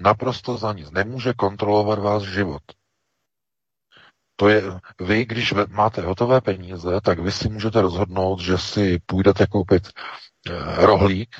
Naprosto 0.00 0.56
za 0.56 0.72
nic. 0.72 0.90
Nemůže 0.90 1.32
kontrolovat 1.32 1.98
vás 1.98 2.22
život. 2.22 2.62
To 4.36 4.48
je, 4.48 4.62
vy, 5.00 5.24
když 5.24 5.54
máte 5.68 6.00
hotové 6.00 6.40
peníze, 6.40 7.00
tak 7.00 7.18
vy 7.18 7.32
si 7.32 7.48
můžete 7.48 7.80
rozhodnout, 7.80 8.40
že 8.40 8.58
si 8.58 8.98
půjdete 9.06 9.46
koupit 9.46 9.88
eh, 9.88 10.86
rohlík 10.86 11.36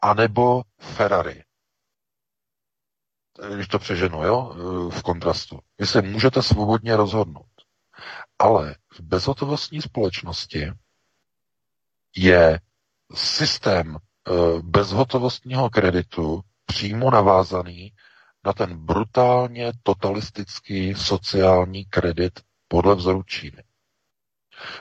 anebo 0.00 0.62
Ferrari. 0.80 1.44
Když 3.54 3.68
to 3.68 3.78
přeženu, 3.78 4.24
jo, 4.24 4.52
eh, 4.54 4.98
v 4.98 5.02
kontrastu. 5.02 5.58
Vy 5.78 5.86
se 5.86 6.02
můžete 6.02 6.42
svobodně 6.42 6.96
rozhodnout. 6.96 7.46
Ale 8.38 8.76
v 8.92 9.00
bezhotovostní 9.00 9.82
společnosti 9.82 10.72
je 12.16 12.60
systém 13.14 13.96
eh, 13.96 14.32
bezhotovostního 14.62 15.70
kreditu 15.70 16.40
přímo 16.72 17.10
navázaný 17.10 17.92
na 18.44 18.52
ten 18.52 18.76
brutálně 18.76 19.72
totalistický 19.82 20.94
sociální 20.94 21.84
kredit 21.84 22.40
podle 22.68 22.94
vzoru 22.94 23.22
Číny. 23.22 23.64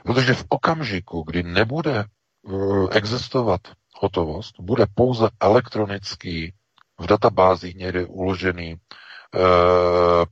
Protože 0.04 0.34
v 0.34 0.46
okamžiku, 0.50 1.24
kdy 1.24 1.44
nebude 1.44 2.06
uh, 2.42 2.88
existovat 2.92 3.62
hotovost, 3.96 4.56
bude 4.60 4.86
pouze 4.96 5.30
elektronický 5.40 6.54
v 7.00 7.08
databázích 7.08 7.76
někde 7.76 8.06
uložený 8.06 8.74
uh, 8.76 8.80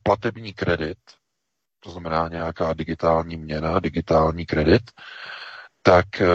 platební 0.03 0.53
kredit, 0.53 0.97
to 1.79 1.91
znamená 1.91 2.27
nějaká 2.27 2.73
digitální 2.73 3.37
měna, 3.37 3.79
digitální 3.79 4.45
kredit, 4.45 4.91
tak 5.81 6.05
uh, 6.21 6.27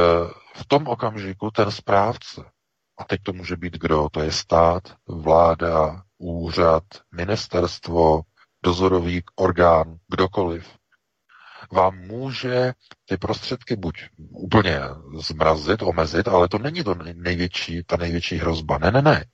v 0.54 0.66
tom 0.66 0.88
okamžiku 0.88 1.50
ten 1.50 1.70
správce 1.70 2.53
a 2.98 3.04
teď 3.04 3.20
to 3.22 3.32
může 3.32 3.56
být 3.56 3.72
kdo? 3.72 4.08
To 4.12 4.20
je 4.20 4.32
stát, 4.32 4.82
vláda, 5.06 6.02
úřad, 6.18 6.84
ministerstvo, 7.12 8.22
dozorový 8.64 9.22
orgán, 9.36 9.96
kdokoliv. 10.08 10.78
Vám 11.72 11.98
může 11.98 12.72
ty 13.04 13.16
prostředky 13.16 13.76
buď 13.76 13.94
úplně 14.18 14.80
zmrazit, 15.20 15.82
omezit, 15.82 16.28
ale 16.28 16.48
to 16.48 16.58
není 16.58 16.84
to 16.84 16.94
největší, 17.14 17.82
ta 17.86 17.96
největší 17.96 18.36
hrozba. 18.36 18.78
Ne, 18.78 18.90
ne, 18.90 19.02
ne. 19.02 19.24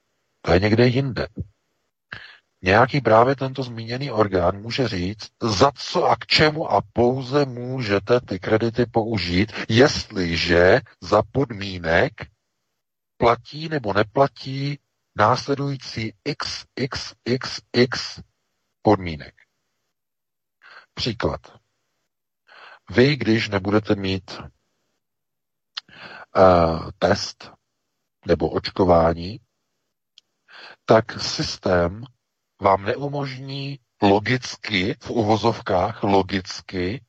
To 0.42 0.52
je 0.52 0.60
někde 0.60 0.86
jinde. 0.86 1.26
Nějaký 2.62 3.00
právě 3.00 3.36
tento 3.36 3.62
zmíněný 3.62 4.10
orgán 4.10 4.60
může 4.62 4.88
říct, 4.88 5.28
za 5.42 5.72
co 5.74 6.04
a 6.04 6.16
k 6.16 6.26
čemu 6.26 6.72
a 6.72 6.82
pouze 6.92 7.44
můžete 7.44 8.20
ty 8.20 8.38
kredity 8.38 8.86
použít, 8.86 9.52
jestliže 9.68 10.80
za 11.00 11.22
podmínek, 11.32 12.12
platí 13.20 13.68
nebo 13.68 13.92
neplatí 13.92 14.78
následující 15.16 16.12
XXXX 16.38 18.20
podmínek. 18.82 19.34
Příklad. 20.94 21.40
Vy, 22.90 23.16
když 23.16 23.48
nebudete 23.48 23.94
mít 23.94 24.38
uh, 24.40 24.46
test 26.98 27.52
nebo 28.26 28.50
očkování, 28.50 29.40
tak 30.84 31.20
systém 31.22 32.04
vám 32.60 32.84
neumožní 32.84 33.78
logicky, 34.02 34.96
v 35.02 35.10
uvozovkách 35.10 36.02
logicky, 36.02 37.04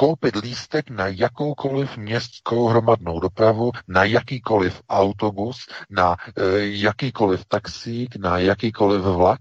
koupit 0.00 0.36
lístek 0.36 0.90
na 0.90 1.06
jakoukoliv 1.06 1.96
městskou 1.96 2.66
hromadnou 2.66 3.20
dopravu, 3.20 3.72
na 3.88 4.04
jakýkoliv 4.04 4.82
autobus, 4.88 5.66
na 5.90 6.16
e, 6.36 6.58
jakýkoliv 6.58 7.44
taxík, 7.44 8.16
na 8.16 8.38
jakýkoliv 8.38 9.02
vlak, 9.02 9.40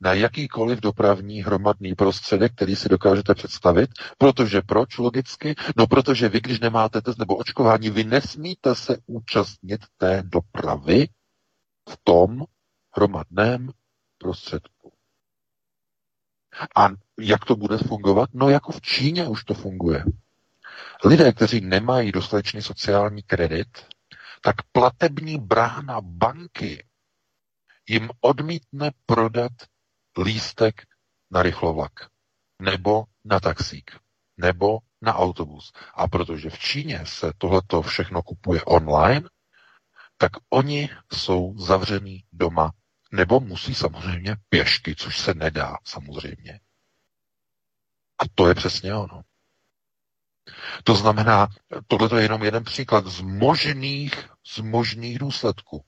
na 0.00 0.12
jakýkoliv 0.12 0.80
dopravní 0.80 1.42
hromadný 1.42 1.94
prostředek, 1.94 2.52
který 2.52 2.76
si 2.76 2.88
dokážete 2.88 3.34
představit. 3.34 3.90
Protože 4.18 4.62
proč 4.62 4.98
logicky? 4.98 5.54
No 5.76 5.86
protože 5.86 6.28
vy, 6.28 6.40
když 6.40 6.60
nemáte 6.60 7.02
test 7.02 7.18
nebo 7.18 7.36
očkování, 7.36 7.90
vy 7.90 8.04
nesmíte 8.04 8.74
se 8.74 8.96
účastnit 9.06 9.80
té 9.96 10.22
dopravy 10.26 11.08
v 11.88 11.98
tom 12.04 12.44
hromadném 12.96 13.70
prostředku. 14.18 14.81
A 16.76 16.88
jak 17.20 17.44
to 17.44 17.56
bude 17.56 17.78
fungovat? 17.78 18.30
No 18.34 18.48
jako 18.48 18.72
v 18.72 18.80
Číně 18.80 19.28
už 19.28 19.44
to 19.44 19.54
funguje. 19.54 20.04
Lidé, 21.04 21.32
kteří 21.32 21.60
nemají 21.60 22.12
dostatečný 22.12 22.62
sociální 22.62 23.22
kredit, 23.22 23.86
tak 24.40 24.56
platební 24.72 25.38
brána 25.38 26.00
banky 26.00 26.86
jim 27.88 28.10
odmítne 28.20 28.90
prodat 29.06 29.52
lístek 30.22 30.82
na 31.30 31.42
rychlovlak, 31.42 31.92
nebo 32.62 33.04
na 33.24 33.40
taxík, 33.40 33.90
nebo 34.36 34.78
na 35.02 35.14
autobus. 35.14 35.72
A 35.94 36.08
protože 36.08 36.50
v 36.50 36.58
Číně 36.58 37.00
se 37.06 37.32
tohleto 37.38 37.82
všechno 37.82 38.22
kupuje 38.22 38.64
online, 38.64 39.28
tak 40.16 40.32
oni 40.50 40.90
jsou 41.12 41.58
zavřený 41.58 42.24
doma, 42.32 42.72
nebo 43.12 43.40
musí 43.40 43.74
samozřejmě 43.74 44.36
pěšky, 44.48 44.94
což 44.96 45.18
se 45.20 45.34
nedá 45.34 45.76
samozřejmě. 45.84 46.60
A 48.18 48.24
to 48.34 48.48
je 48.48 48.54
přesně 48.54 48.94
ono. 48.94 49.22
To 50.84 50.94
znamená, 50.94 51.48
tohle 51.86 52.20
je 52.20 52.24
jenom 52.24 52.42
jeden 52.42 52.64
příklad 52.64 53.06
z 53.06 53.20
možných, 53.20 54.30
z 54.46 54.58
možných 54.58 55.18
důsledků. 55.18 55.84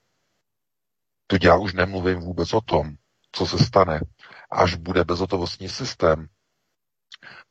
To 1.27 1.37
já 1.43 1.57
už 1.57 1.73
nemluvím 1.73 2.21
vůbec 2.21 2.53
o 2.53 2.61
tom, 2.61 2.97
co 3.33 3.47
se 3.47 3.59
stane, 3.59 4.01
až 4.51 4.75
bude 4.75 5.05
bezhotovostní 5.05 5.69
systém 5.69 6.29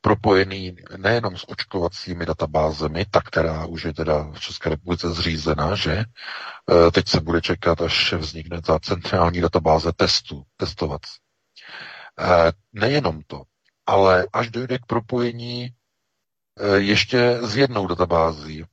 propojený 0.04 0.76
nejenom 0.96 1.36
s 1.36 1.48
očkovacími 1.48 2.26
databázemi, 2.26 3.04
ta, 3.10 3.20
která 3.20 3.66
už 3.66 3.84
je 3.84 3.92
teda 3.94 4.30
v 4.32 4.40
České 4.40 4.68
republice 4.68 5.10
zřízena, 5.10 5.74
že? 5.74 5.92
E, 5.96 6.04
teď 6.90 7.08
se 7.08 7.20
bude 7.20 7.40
čekat, 7.40 7.80
až 7.80 8.12
vznikne 8.12 8.62
ta 8.62 8.78
centrální 8.78 9.40
databáze 9.40 9.92
testů, 9.92 10.44
testovací. 10.56 11.16
E, 12.20 12.52
nejenom 12.72 13.22
to, 13.26 13.42
ale 13.86 14.26
až 14.32 14.50
dojde 14.50 14.78
k 14.78 14.86
propojení 14.86 15.64
e, 15.64 15.72
ještě 16.76 17.38
s 17.42 17.56
jednou 17.56 17.86
databází, 17.86 18.64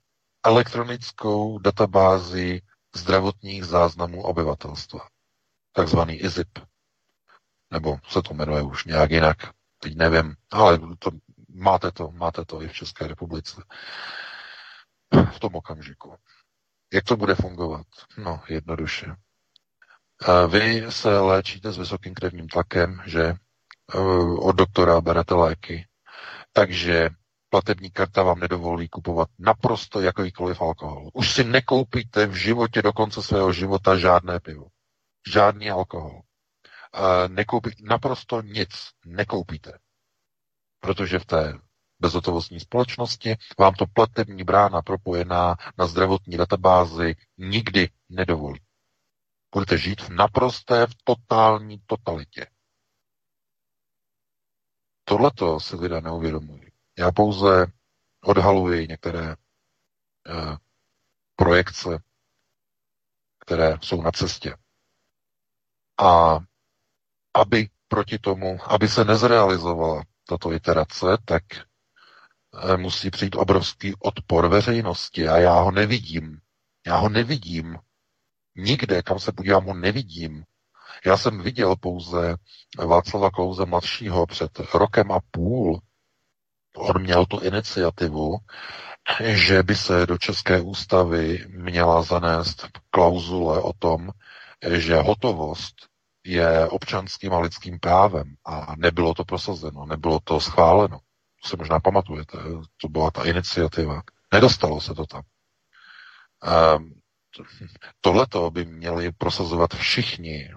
elektronickou 0.46 1.60
databází 1.60 2.62
zdravotních 2.96 3.66
záznamů 3.66 4.24
obyvatelstva, 4.24 5.08
takzvaný 5.74 6.16
IZIP, 6.16 6.60
nebo 7.72 7.98
se 8.10 8.22
to 8.22 8.34
jmenuje 8.34 8.62
už 8.62 8.86
nějak 8.86 9.12
jinak, 9.12 9.38
teď 9.82 9.96
nevím, 9.96 10.36
ale 10.52 10.80
to, 11.00 11.12
máte 11.54 11.92
to, 11.92 12.12
máte 12.12 12.46
to 12.46 12.62
i 12.62 12.68
v 12.68 12.74
České 12.74 13.08
republice 13.08 13.64
v 15.32 15.40
tom 15.40 15.56
okamžiku. 15.56 16.16
Jak 16.94 17.04
to 17.04 17.18
bude 17.18 17.36
fungovat? 17.36 17.88
No, 18.18 18.42
jednoduše. 18.50 19.16
Vy 20.48 20.86
se 20.90 21.20
léčíte 21.20 21.72
s 21.72 21.78
vysokým 21.78 22.14
krevním 22.14 22.48
tlakem, 22.48 23.02
že 23.06 23.24
e, 23.24 23.36
od 24.40 24.56
doktora 24.56 25.02
berete 25.02 25.34
léky, 25.34 25.88
takže 26.54 27.10
platební 27.50 27.92
karta 27.92 28.24
vám 28.24 28.40
nedovolí 28.40 28.90
kupovat 28.90 29.30
naprosto 29.40 30.02
jakýkoliv 30.02 30.62
alkohol. 30.62 31.10
Už 31.14 31.32
si 31.34 31.44
nekoupíte 31.44 32.26
v 32.26 32.34
životě 32.34 32.82
do 32.82 32.94
konce 32.94 33.22
svého 33.22 33.54
života 33.54 33.98
žádné 33.98 34.40
pivo. 34.40 34.68
Žádný 35.34 35.72
alkohol. 35.72 36.22
Nekoupí, 37.28 37.70
naprosto 37.84 38.42
nic 38.42 38.70
nekoupíte. 39.06 39.80
Protože 40.80 41.20
v 41.20 41.26
té 41.26 41.60
bezhotovostní 42.00 42.60
společnosti 42.60 43.36
vám 43.60 43.74
to 43.74 43.86
platební 43.88 44.44
brána 44.44 44.82
propojená 44.82 45.56
na 45.78 45.88
zdravotní 45.88 46.38
databázi 46.38 47.16
nikdy 47.38 47.89
nedovolí. 48.10 48.62
Budete 49.54 49.78
žít 49.78 50.02
v 50.02 50.10
naprosté, 50.10 50.88
v 50.88 50.96
totální 51.04 51.80
totalitě. 51.86 52.48
Tohleto 55.04 55.60
si 55.60 55.76
lidé 55.76 56.02
neuvědomují. 56.02 56.72
Já 56.98 57.12
pouze 57.12 57.66
odhaluji 58.24 58.88
některé 58.88 59.32
eh, 59.32 60.58
projekce, 61.36 62.04
které 63.39 63.78
jsou 63.82 64.02
na 64.02 64.12
cestě. 64.12 64.58
A 65.98 66.39
aby 67.34 67.70
proti 67.88 68.20
tomu, 68.20 68.58
aby 68.68 68.88
se 68.88 69.06
nezrealizovala 69.06 70.04
tato 70.28 70.52
iterace, 70.54 71.06
tak 71.26 71.44
eh, 71.54 72.78
musí 72.78 73.10
přijít 73.12 73.36
obrovský 73.36 73.94
odpor 74.00 74.48
veřejnosti 74.48 75.28
a 75.28 75.38
já 75.38 75.54
ho 75.60 75.72
nevidím. 75.72 76.40
Já 76.88 76.96
ho 76.98 77.10
nevidím. 77.10 77.78
Nikde, 78.56 79.02
kam 79.04 79.20
se 79.20 79.32
podívám, 79.32 79.66
ho 79.66 79.74
nevidím. 79.74 80.44
Já 81.06 81.18
jsem 81.18 81.42
viděl 81.42 81.76
pouze 81.76 82.36
Václava 82.88 83.32
Klouze 83.32 83.66
mladšího 83.66 84.26
před 84.26 84.60
rokem 84.74 85.12
a 85.12 85.20
půl, 85.32 85.82
on 86.76 87.02
měl 87.02 87.26
tu 87.26 87.40
iniciativu, 87.40 88.38
že 89.24 89.64
by 89.64 89.76
se 89.76 90.06
do 90.06 90.18
České 90.18 90.62
ústavy 90.62 91.46
měla 91.48 92.02
zanést 92.04 92.68
klauzule 92.90 93.62
o 93.62 93.74
tom, 93.74 94.10
že 94.70 94.96
hotovost 94.96 95.91
je 96.24 96.67
občanským 96.67 97.34
a 97.34 97.39
lidským 97.39 97.80
právem 97.80 98.36
a 98.45 98.76
nebylo 98.78 99.13
to 99.13 99.26
prosazeno, 99.26 99.86
nebylo 99.86 100.19
to 100.24 100.39
schváleno. 100.39 100.99
To 101.43 101.49
se 101.49 101.57
možná 101.57 101.80
pamatujete, 101.80 102.38
to 102.82 102.88
byla 102.88 103.11
ta 103.11 103.24
iniciativa. 103.24 104.01
Nedostalo 104.34 104.82
se 104.82 104.93
to 104.93 105.05
tam. 105.05 105.22
Ehm, 106.43 106.93
tohleto 108.01 108.51
by 108.51 108.65
měli 108.65 109.11
prosazovat 109.11 109.74
všichni 109.74 110.49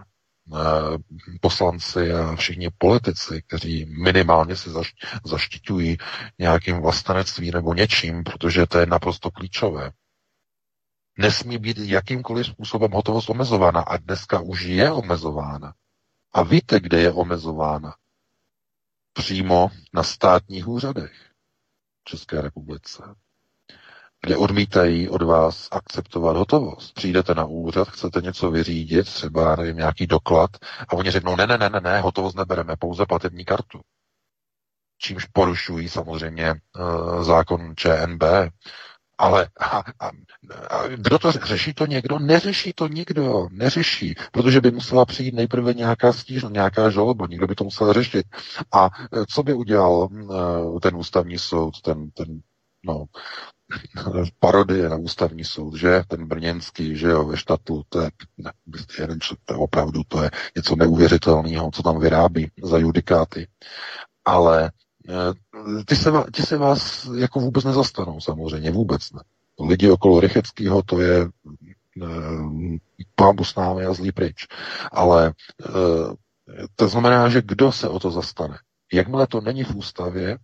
Eh, 0.52 0.98
poslanci 1.40 2.12
a 2.12 2.36
všichni 2.36 2.70
politici, 2.78 3.42
kteří 3.46 3.84
minimálně 4.02 4.56
se 4.56 4.70
zaštiťují 5.24 5.96
nějakým 6.38 6.76
vlastenectví 6.76 7.50
nebo 7.50 7.74
něčím, 7.74 8.24
protože 8.24 8.66
to 8.66 8.78
je 8.78 8.86
naprosto 8.86 9.30
klíčové. 9.30 9.90
Nesmí 11.18 11.58
být 11.58 11.78
jakýmkoliv 11.78 12.46
způsobem 12.46 12.90
hotovost 12.90 13.30
omezována 13.30 13.80
a 13.80 13.96
dneska 13.96 14.40
už 14.40 14.62
je 14.62 14.92
omezována. 14.92 15.74
A 16.32 16.42
víte, 16.42 16.80
kde 16.80 17.00
je 17.00 17.12
omezována? 17.12 17.94
Přímo 19.12 19.70
na 19.92 20.02
státních 20.02 20.68
úřadech 20.68 21.12
České 22.04 22.40
republice 22.40 23.02
kde 24.24 24.36
odmítají 24.36 25.08
od 25.08 25.22
vás 25.22 25.68
akceptovat 25.72 26.36
hotovost. 26.36 26.94
Přijdete 26.94 27.34
na 27.34 27.44
úřad, 27.44 27.88
chcete 27.88 28.20
něco 28.20 28.50
vyřídit, 28.50 29.04
třeba 29.04 29.56
nevím, 29.56 29.76
nějaký 29.76 30.06
doklad, 30.06 30.50
a 30.88 30.92
oni 30.92 31.10
řeknou, 31.10 31.36
ne, 31.36 31.46
ne, 31.46 31.58
ne, 31.58 31.70
ne, 31.70 31.80
ne, 31.80 32.00
hotovost 32.00 32.36
nebereme, 32.36 32.76
pouze 32.76 33.06
platební 33.06 33.44
kartu. 33.44 33.80
Čímž 34.98 35.24
porušují 35.24 35.88
samozřejmě 35.88 36.50
uh, 36.52 37.24
zákon 37.24 37.74
ČNB. 37.76 38.22
Ale 39.18 39.48
a, 39.60 39.78
a, 40.00 40.10
a 40.70 40.88
kdo 40.88 41.18
to 41.18 41.32
řeší 41.32 41.74
to 41.74 41.86
někdo? 41.86 42.18
Neřeší 42.18 42.72
to 42.72 42.88
nikdo, 42.88 43.48
neřeší, 43.50 44.14
protože 44.32 44.60
by 44.60 44.70
musela 44.70 45.04
přijít 45.04 45.34
nejprve 45.34 45.74
nějaká 45.74 46.12
stížnost, 46.12 46.54
nějaká 46.54 46.90
žaloba, 46.90 47.26
někdo 47.26 47.46
by 47.46 47.54
to 47.54 47.64
musel 47.64 47.92
řešit. 47.92 48.26
A 48.72 48.90
eh, 49.12 49.26
co 49.26 49.42
by 49.42 49.54
udělal 49.54 49.92
uh, 49.92 50.80
ten 50.80 50.96
ústavní 50.96 51.38
soud, 51.38 51.80
ten, 51.80 52.10
ten 52.10 52.40
no, 52.84 53.04
parodie 54.38 54.88
na 54.88 54.96
ústavní 54.96 55.44
soud, 55.44 55.74
že? 55.74 56.02
Ten 56.08 56.26
brněnský, 56.26 56.96
že 56.96 57.06
jo, 57.06 57.24
ve 57.24 57.36
štatu, 57.36 57.82
to 57.88 58.00
je, 58.00 58.10
ne, 58.38 58.52
jeden, 58.98 59.18
to 59.44 59.54
je 59.54 59.58
opravdu, 59.58 60.02
to 60.08 60.22
je 60.22 60.30
něco 60.56 60.76
neuvěřitelného, 60.76 61.70
co 61.70 61.82
tam 61.82 62.00
vyrábí 62.00 62.50
za 62.62 62.78
judikáty. 62.78 63.48
Ale 64.24 64.72
eh, 65.08 65.12
ty 65.86 65.96
se, 65.96 66.10
ty 66.32 66.42
se 66.42 66.56
vás 66.56 67.08
jako 67.16 67.40
vůbec 67.40 67.64
nezastanou, 67.64 68.20
samozřejmě, 68.20 68.70
vůbec 68.70 69.12
ne. 69.12 69.20
Lidi 69.68 69.90
okolo 69.90 70.20
Rycheckého, 70.20 70.82
to 70.82 71.00
je 71.00 71.20
e, 71.22 71.28
pámu 73.14 73.44
s 73.44 73.54
námi 73.54 73.84
a 73.84 73.94
zlý 73.94 74.12
pryč. 74.12 74.46
Ale 74.92 75.26
e, 75.28 75.32
to 76.76 76.88
znamená, 76.88 77.28
že 77.28 77.42
kdo 77.42 77.72
se 77.72 77.88
o 77.88 78.00
to 78.00 78.10
zastane? 78.10 78.58
Jakmile 78.92 79.26
to 79.26 79.40
není 79.40 79.64
v 79.64 79.76
ústavě, 79.76 80.38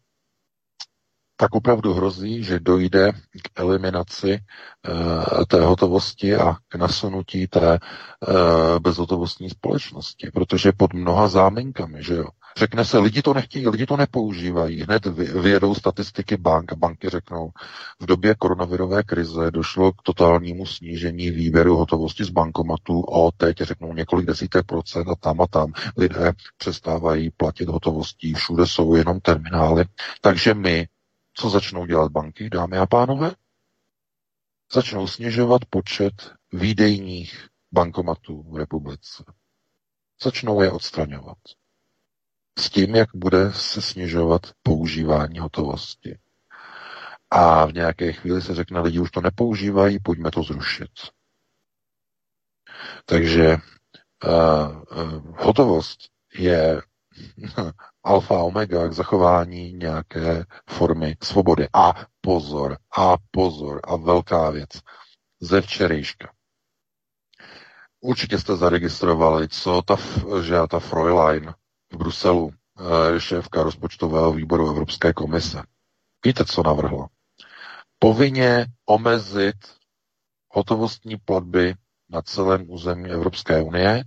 tak 1.36 1.54
opravdu 1.54 1.94
hrozí, 1.94 2.44
že 2.44 2.60
dojde 2.60 3.12
k 3.42 3.60
eliminaci 3.60 4.32
e, 4.32 4.40
té 5.46 5.60
hotovosti 5.60 6.36
a 6.36 6.56
k 6.68 6.74
nasunutí 6.74 7.46
té 7.46 7.78
bezhotovostní 8.78 9.50
společnosti, 9.50 10.30
protože 10.34 10.72
pod 10.72 10.92
mnoha 10.92 11.28
záminkami, 11.28 12.02
že 12.02 12.14
jo. 12.14 12.28
Řekne 12.60 12.84
se, 12.84 12.98
lidi 12.98 13.22
to 13.22 13.34
nechtějí, 13.34 13.68
lidi 13.68 13.86
to 13.86 13.96
nepoužívají. 13.96 14.82
Hned 14.82 15.06
vyjedou 15.42 15.74
statistiky 15.74 16.36
bank 16.36 16.72
a 16.72 16.76
banky 16.76 17.08
řeknou, 17.08 17.50
v 18.00 18.06
době 18.06 18.34
koronavirové 18.34 19.02
krize 19.02 19.50
došlo 19.50 19.92
k 19.92 20.02
totálnímu 20.02 20.66
snížení 20.66 21.30
výběru 21.30 21.76
hotovosti 21.76 22.24
z 22.24 22.30
bankomatů 22.30 23.00
o 23.00 23.30
teď 23.36 23.56
řeknou 23.56 23.94
několik 23.94 24.26
desítek 24.26 24.66
procent 24.66 25.08
a 25.08 25.14
tam 25.14 25.40
a 25.40 25.46
tam 25.46 25.72
lidé 25.96 26.32
přestávají 26.58 27.30
platit 27.30 27.68
hotovostí, 27.68 28.34
všude 28.34 28.66
jsou 28.66 28.94
jenom 28.94 29.20
terminály. 29.20 29.84
Takže 30.20 30.54
my 30.54 30.88
co 31.34 31.50
začnou 31.50 31.86
dělat 31.86 32.12
banky, 32.12 32.50
dámy 32.50 32.78
a 32.78 32.86
pánové? 32.86 33.32
Začnou 34.72 35.06
snižovat 35.06 35.62
počet 35.70 36.32
výdejních 36.52 37.48
bankomatů 37.72 38.42
v 38.42 38.56
republice. 38.56 39.24
Začnou 40.22 40.62
je 40.62 40.70
odstraňovat. 40.70 41.38
S 42.60 42.70
tím, 42.70 42.94
jak 42.94 43.08
bude 43.14 43.52
se 43.52 43.82
snižovat 43.82 44.42
používání 44.62 45.38
hotovosti. 45.38 46.18
A 47.30 47.66
v 47.66 47.72
nějaké 47.72 48.12
chvíli 48.12 48.42
se 48.42 48.54
řekne, 48.54 48.80
lidi 48.80 49.00
už 49.00 49.10
to 49.10 49.20
nepoužívají, 49.20 49.98
pojďme 49.98 50.30
to 50.30 50.42
zrušit. 50.42 50.90
Takže 53.04 53.56
uh, 53.56 55.34
hotovost 55.36 55.98
je 56.34 56.82
alfa 58.04 58.38
omega 58.38 58.88
k 58.88 58.92
zachování 58.92 59.72
nějaké 59.72 60.44
formy 60.70 61.16
svobody. 61.22 61.68
A 61.72 61.92
pozor, 62.20 62.78
a 62.96 63.16
pozor, 63.30 63.80
a 63.84 63.96
velká 63.96 64.50
věc. 64.50 64.70
Ze 65.40 65.60
včerejška. 65.60 66.32
Určitě 68.00 68.38
jste 68.38 68.56
zaregistrovali, 68.56 69.48
co 69.48 69.82
ta, 69.82 69.96
že 70.42 70.56
ta 70.70 70.78
Fräulein 70.80 71.54
v 71.92 71.96
Bruselu, 71.96 72.50
eh, 73.14 73.20
šéfka 73.20 73.62
rozpočtového 73.62 74.32
výboru 74.32 74.68
Evropské 74.68 75.12
komise. 75.12 75.62
Víte, 76.24 76.44
co 76.44 76.62
navrhla? 76.62 77.08
Povinně 77.98 78.66
omezit 78.86 79.56
hotovostní 80.48 81.16
platby 81.16 81.74
na 82.08 82.22
celém 82.22 82.70
území 82.70 83.10
Evropské 83.10 83.62
unie 83.62 84.04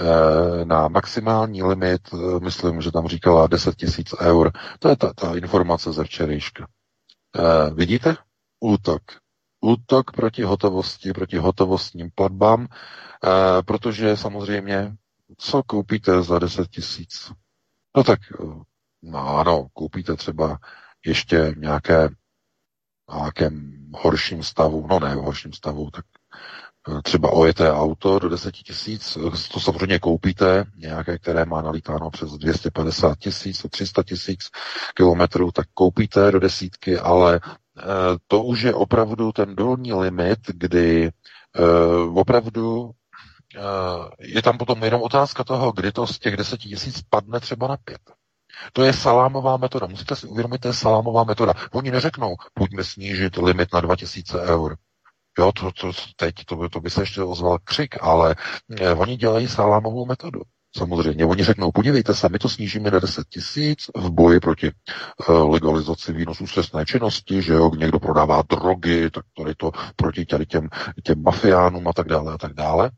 eh, 0.00 0.64
na 0.64 0.88
maximální 0.88 1.62
limit, 1.62 2.00
eh, 2.14 2.40
myslím, 2.40 2.80
že 2.80 2.92
tam 2.92 3.08
říkala 3.08 3.46
10 3.46 3.76
tisíc 3.76 4.14
eur. 4.20 4.52
To 4.78 4.88
je 4.88 4.96
ta, 4.96 5.12
ta 5.12 5.34
informace 5.36 5.92
ze 5.92 6.04
včerejška. 6.04 6.66
Vidíte? 7.74 8.16
Útok. 8.60 9.02
Útok 9.60 10.12
proti 10.12 10.42
hotovosti, 10.42 11.12
proti 11.12 11.36
hotovostním 11.38 12.10
platbám 12.14 12.66
protože 13.64 14.16
samozřejmě, 14.16 14.96
co 15.38 15.62
koupíte 15.62 16.22
za 16.22 16.38
10 16.38 16.68
tisíc? 16.68 17.32
No 17.96 18.04
tak, 18.04 18.20
eh, 18.40 18.44
no 19.02 19.38
ano, 19.38 19.66
koupíte 19.72 20.16
třeba 20.16 20.58
ještě 21.06 21.54
nějaké 21.56 22.08
nějakém 23.14 23.72
horším 23.94 24.42
stavu, 24.42 24.86
no 24.90 25.00
ne 25.00 25.16
v 25.16 25.18
horším 25.18 25.52
stavu, 25.52 25.90
tak 25.90 26.04
eh, 26.88 27.02
třeba 27.02 27.30
ojeté 27.32 27.72
auto 27.72 28.18
do 28.18 28.28
10 28.28 28.52
tisíc, 28.54 29.18
to 29.52 29.60
samozřejmě 29.60 29.98
koupíte, 29.98 30.64
nějaké, 30.76 31.18
které 31.18 31.44
má 31.44 31.62
nalítáno 31.62 32.10
přes 32.10 32.30
250 32.30 33.18
tisíc, 33.18 33.66
300 33.70 34.02
tisíc 34.02 34.50
kilometrů, 34.94 35.52
tak 35.52 35.66
koupíte 35.74 36.30
do 36.32 36.40
desítky, 36.40 36.98
ale 36.98 37.40
to 38.26 38.42
už 38.44 38.62
je 38.62 38.74
opravdu 38.74 39.32
ten 39.32 39.56
dolní 39.56 39.92
limit, 39.92 40.38
kdy 40.46 41.10
opravdu 42.14 42.90
Eh, 42.90 43.01
je 44.18 44.42
tam 44.42 44.58
potom 44.58 44.84
jenom 44.84 45.02
otázka 45.02 45.44
toho, 45.44 45.72
kdy 45.72 45.92
to 45.92 46.06
z 46.06 46.18
těch 46.18 46.36
deseti 46.36 46.68
tisíc 46.68 47.02
padne 47.02 47.40
třeba 47.40 47.68
na 47.68 47.76
pět. 47.76 48.00
To 48.72 48.82
je 48.82 48.92
salámová 48.92 49.56
metoda. 49.56 49.86
Musíte 49.86 50.16
si 50.16 50.26
uvědomit, 50.26 50.60
to 50.60 50.68
je 50.68 50.74
salámová 50.74 51.24
metoda. 51.24 51.54
Oni 51.72 51.90
neřeknou, 51.90 52.36
pojďme 52.54 52.84
snížit 52.84 53.36
limit 53.36 53.68
na 53.72 53.80
2000 53.80 54.40
eur. 54.42 54.76
Jo, 55.38 55.52
to, 55.52 55.72
to 55.72 55.92
teď, 56.16 56.34
to 56.46 56.56
by, 56.56 56.68
to 56.68 56.80
by 56.80 56.90
se 56.90 57.02
ještě 57.02 57.22
ozval 57.22 57.58
křik, 57.64 57.94
ale 58.00 58.36
eh, 58.80 58.94
oni 58.94 59.16
dělají 59.16 59.48
salámovou 59.48 60.06
metodu. 60.06 60.40
Samozřejmě. 60.76 61.26
Oni 61.26 61.44
řeknou, 61.44 61.72
podívejte 61.72 62.14
se, 62.14 62.28
my 62.28 62.38
to 62.38 62.48
snížíme 62.48 62.90
na 62.90 62.98
10 62.98 63.28
tisíc 63.28 63.90
v 63.96 64.10
boji 64.10 64.40
proti 64.40 64.70
uh, 65.28 65.50
legalizaci 65.50 66.12
výnosů 66.12 66.46
stresné 66.46 66.86
činnosti, 66.86 67.42
že 67.42 67.52
jo, 67.52 67.70
někdo 67.74 67.98
prodává 67.98 68.42
drogy, 68.42 69.10
tak 69.10 69.24
je 69.46 69.54
to 69.54 69.70
proti 69.96 70.26
těm, 70.26 70.68
těm 71.02 71.22
mafiánům 71.22 71.88
a 71.88 71.92
tak 71.92 72.08
dále 72.08 72.34
a 72.34 72.38
tak 72.38 72.52
dále. 72.52 72.90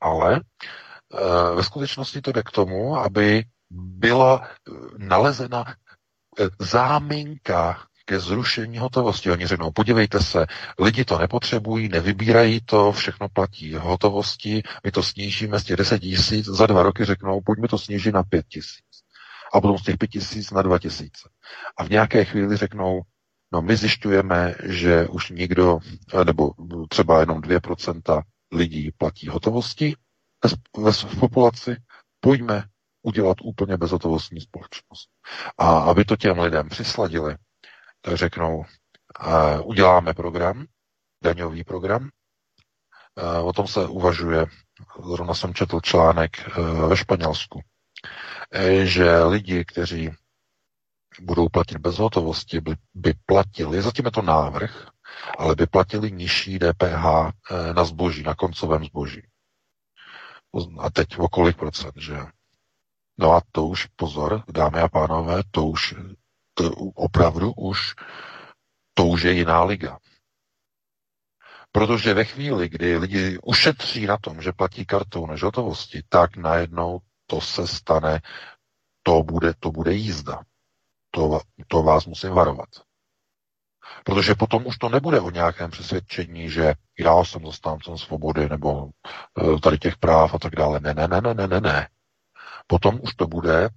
Ale 0.00 0.40
eh, 0.40 1.54
ve 1.54 1.64
skutečnosti 1.64 2.20
to 2.20 2.32
jde 2.32 2.42
k 2.42 2.50
tomu, 2.50 2.96
aby 2.96 3.44
byla 3.70 4.42
eh, 4.44 4.72
nalezena 4.98 5.64
eh, 5.68 6.48
záminka 6.58 7.86
ke 8.06 8.20
zrušení 8.20 8.78
hotovosti. 8.78 9.30
Oni 9.30 9.46
řeknou, 9.46 9.70
podívejte 9.70 10.20
se, 10.20 10.46
lidi 10.78 11.04
to 11.04 11.18
nepotřebují, 11.18 11.88
nevybírají 11.88 12.60
to, 12.64 12.92
všechno 12.92 13.28
platí 13.28 13.74
hotovosti, 13.74 14.62
my 14.84 14.90
to 14.90 15.02
snížíme 15.02 15.60
z 15.60 15.64
těch 15.64 15.76
10 15.76 15.98
tisíc, 15.98 16.46
za 16.46 16.66
dva 16.66 16.82
roky 16.82 17.04
řeknou, 17.04 17.40
pojďme 17.40 17.68
to 17.68 17.78
snížit 17.78 18.12
na 18.12 18.22
5 18.22 18.46
tisíc. 18.48 18.84
A 19.54 19.60
potom 19.60 19.78
z 19.78 19.82
těch 19.82 19.96
5 19.96 20.08
tisíc 20.08 20.50
na 20.50 20.62
2 20.62 20.78
tisíce. 20.78 21.28
A 21.76 21.84
v 21.84 21.90
nějaké 21.90 22.24
chvíli 22.24 22.56
řeknou, 22.56 23.02
no 23.52 23.62
my 23.62 23.76
zjišťujeme, 23.76 24.54
že 24.64 25.08
už 25.08 25.30
nikdo, 25.30 25.78
nebo 26.24 26.50
třeba 26.88 27.20
jenom 27.20 27.40
2% 27.40 28.22
lidí 28.52 28.90
platí 28.98 29.28
hotovosti 29.28 29.96
v 31.08 31.20
populaci, 31.20 31.76
pojďme 32.20 32.64
udělat 33.02 33.36
úplně 33.42 33.76
bezhotovostní 33.76 34.40
společnost. 34.40 35.08
A 35.58 35.78
aby 35.78 36.04
to 36.04 36.16
těm 36.16 36.38
lidem 36.38 36.68
přisladili, 36.68 37.36
tak 38.00 38.16
řeknou, 38.16 38.58
uh, 38.58 38.64
uděláme 39.64 40.14
program, 40.14 40.66
daňový 41.24 41.64
program, 41.64 42.02
uh, 42.02 43.48
o 43.48 43.52
tom 43.52 43.66
se 43.66 43.86
uvažuje, 43.86 44.46
zrovna 45.10 45.34
jsem 45.34 45.54
četl 45.54 45.80
článek 45.80 46.48
uh, 46.48 46.88
ve 46.88 46.96
Španělsku, 46.96 47.60
že 48.84 49.22
lidi, 49.24 49.64
kteří 49.64 50.10
budou 51.20 51.48
platit 51.48 51.78
bez 51.78 51.98
hotovosti, 51.98 52.60
by, 52.60 52.74
by 52.94 53.14
platili, 53.26 53.82
zatím 53.82 54.04
je 54.04 54.10
to 54.10 54.22
návrh, 54.22 54.88
ale 55.38 55.54
by 55.54 55.66
platili 55.66 56.12
nižší 56.12 56.58
DPH 56.58 57.04
eh, 57.06 57.74
na 57.74 57.84
zboží, 57.84 58.22
na 58.22 58.34
koncovém 58.34 58.84
zboží. 58.84 59.22
A 60.78 60.90
teď 60.90 61.18
o 61.18 61.28
kolik 61.28 61.56
procent, 61.56 61.96
že? 61.96 62.16
No 63.18 63.32
a 63.32 63.40
to 63.52 63.66
už, 63.66 63.86
pozor, 63.96 64.42
dámy 64.48 64.80
a 64.80 64.88
pánové, 64.88 65.42
to 65.50 65.66
už, 65.66 65.94
to 66.54 66.70
opravdu 66.94 67.52
už, 67.52 67.94
to 68.94 69.06
už 69.06 69.22
je 69.22 69.32
jiná 69.32 69.64
liga. 69.64 69.98
Protože 71.72 72.14
ve 72.14 72.24
chvíli, 72.24 72.68
kdy 72.68 72.96
lidi 72.96 73.38
ušetří 73.42 74.06
na 74.06 74.16
tom, 74.16 74.42
že 74.42 74.52
platí 74.52 74.86
kartou 74.86 75.26
než 75.26 75.42
hotovosti, 75.42 76.02
tak 76.08 76.36
najednou 76.36 77.00
to 77.26 77.40
se 77.40 77.66
stane, 77.66 78.20
to 79.02 79.22
bude, 79.22 79.54
to 79.54 79.70
bude 79.70 79.92
jízda. 79.92 80.42
To, 81.10 81.40
to 81.68 81.82
vás 81.82 82.06
musím 82.06 82.30
varovat. 82.30 82.68
Protože 84.04 84.34
potom 84.34 84.66
už 84.66 84.78
to 84.78 84.88
nebude 84.88 85.20
o 85.20 85.30
nějakém 85.30 85.70
přesvědčení, 85.70 86.50
že 86.50 86.74
já 86.98 87.24
jsem 87.24 87.46
zastáncem 87.46 87.98
svobody 87.98 88.48
nebo 88.48 88.88
e, 88.88 89.60
tady 89.60 89.78
těch 89.78 89.96
práv 89.96 90.34
a 90.34 90.38
tak 90.38 90.56
dále. 90.56 90.80
Ne, 90.80 90.94
ne, 90.94 91.08
ne, 91.08 91.20
ne, 91.20 91.34
ne, 91.34 91.46
ne, 91.46 91.60
ne. 91.60 91.88
Potom 92.66 93.00
už 93.02 93.14
to 93.14 93.26
bude, 93.26 93.68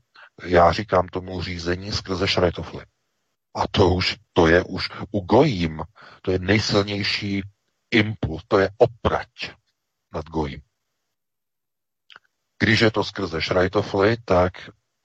já 0.43 0.71
říkám 0.71 1.07
tomu 1.07 1.41
řízení 1.41 1.91
skrze 1.91 2.27
šrajtofly. 2.27 2.85
A 3.55 3.67
to 3.71 3.89
už, 3.89 4.17
to 4.33 4.47
je 4.47 4.63
už 4.63 4.89
u 5.11 5.21
gojím, 5.21 5.83
to 6.21 6.31
je 6.31 6.39
nejsilnější 6.39 7.41
impuls, 7.91 8.43
to 8.47 8.59
je 8.59 8.69
oprať 8.77 9.29
nad 10.13 10.25
gojím. 10.25 10.61
Když 12.59 12.79
je 12.79 12.91
to 12.91 13.03
skrze 13.03 13.41
šrajtofly, 13.41 14.17
tak 14.25 14.53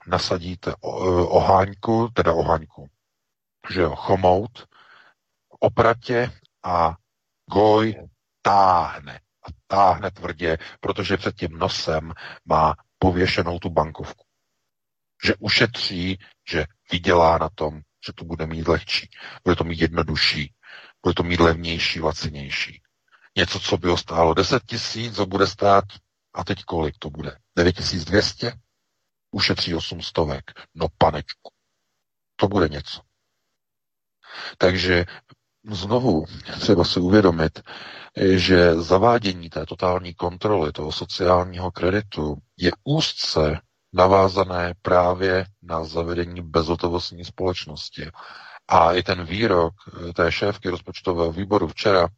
nasadíte 0.06 0.70
e, 0.70 0.74
oháňku, 1.22 2.08
teda 2.14 2.32
oháňku, 2.32 2.88
že 3.70 3.80
jo, 3.80 3.94
chomout, 3.96 4.66
opratě 5.64 6.30
a 6.62 6.94
goj 7.50 8.08
táhne. 8.42 9.20
A 9.44 9.48
táhne 9.66 10.10
tvrdě, 10.10 10.58
protože 10.80 11.16
před 11.16 11.36
tím 11.36 11.58
nosem 11.58 12.12
má 12.44 12.74
pověšenou 12.98 13.58
tu 13.58 13.70
bankovku. 13.70 14.24
Že 15.24 15.34
ušetří, 15.38 16.18
že 16.50 16.64
vydělá 16.92 17.38
na 17.38 17.48
tom, 17.54 17.80
že 18.06 18.12
to 18.12 18.24
bude 18.24 18.46
mít 18.46 18.68
lehčí, 18.68 19.08
bude 19.44 19.56
to 19.56 19.64
mít 19.64 19.80
jednodušší, 19.80 20.52
bude 21.02 21.14
to 21.14 21.22
mít 21.22 21.40
levnější, 21.40 22.00
lacinější. 22.00 22.82
Něco, 23.36 23.60
co 23.60 23.76
by 23.76 23.88
stálo 23.98 24.34
10 24.34 24.62
tisíc, 24.66 25.16
co 25.16 25.26
bude 25.26 25.46
stát, 25.46 25.84
a 26.34 26.44
teď 26.44 26.64
kolik 26.64 26.98
to 26.98 27.10
bude? 27.10 27.38
9200? 27.56 28.52
Ušetří 29.30 29.74
800. 29.74 30.42
No 30.74 30.86
panečku. 30.98 31.52
To 32.36 32.48
bude 32.48 32.68
něco. 32.68 33.00
Takže 34.58 35.04
znovu 35.70 36.24
třeba 36.60 36.84
si 36.84 37.00
uvědomit, 37.00 37.60
že 38.34 38.74
zavádění 38.74 39.50
té 39.50 39.66
totální 39.66 40.14
kontroly, 40.14 40.72
toho 40.72 40.92
sociálního 40.92 41.70
kreditu 41.70 42.36
je 42.56 42.70
úzce 42.84 43.60
navázané 43.92 44.74
právě 44.82 45.46
na 45.62 45.84
zavedení 45.84 46.40
bezhotovostní 46.42 47.24
společnosti. 47.24 48.10
A 48.68 48.92
i 48.92 49.02
ten 49.02 49.24
výrok 49.24 49.74
té 50.14 50.32
šéfky 50.32 50.68
rozpočtového 50.68 51.32
výboru 51.32 51.68
včera 51.68 52.08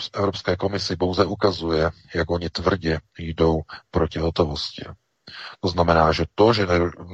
v 0.00 0.10
Evropské 0.14 0.56
komisi 0.56 0.96
pouze 0.96 1.24
ukazuje, 1.24 1.90
jak 2.14 2.30
oni 2.30 2.50
tvrdě 2.50 2.98
jdou 3.18 3.60
proti 3.90 4.18
hotovosti. 4.18 4.82
To 5.60 5.68
znamená, 5.68 6.12
že 6.12 6.24
to, 6.34 6.52
že 6.52 6.66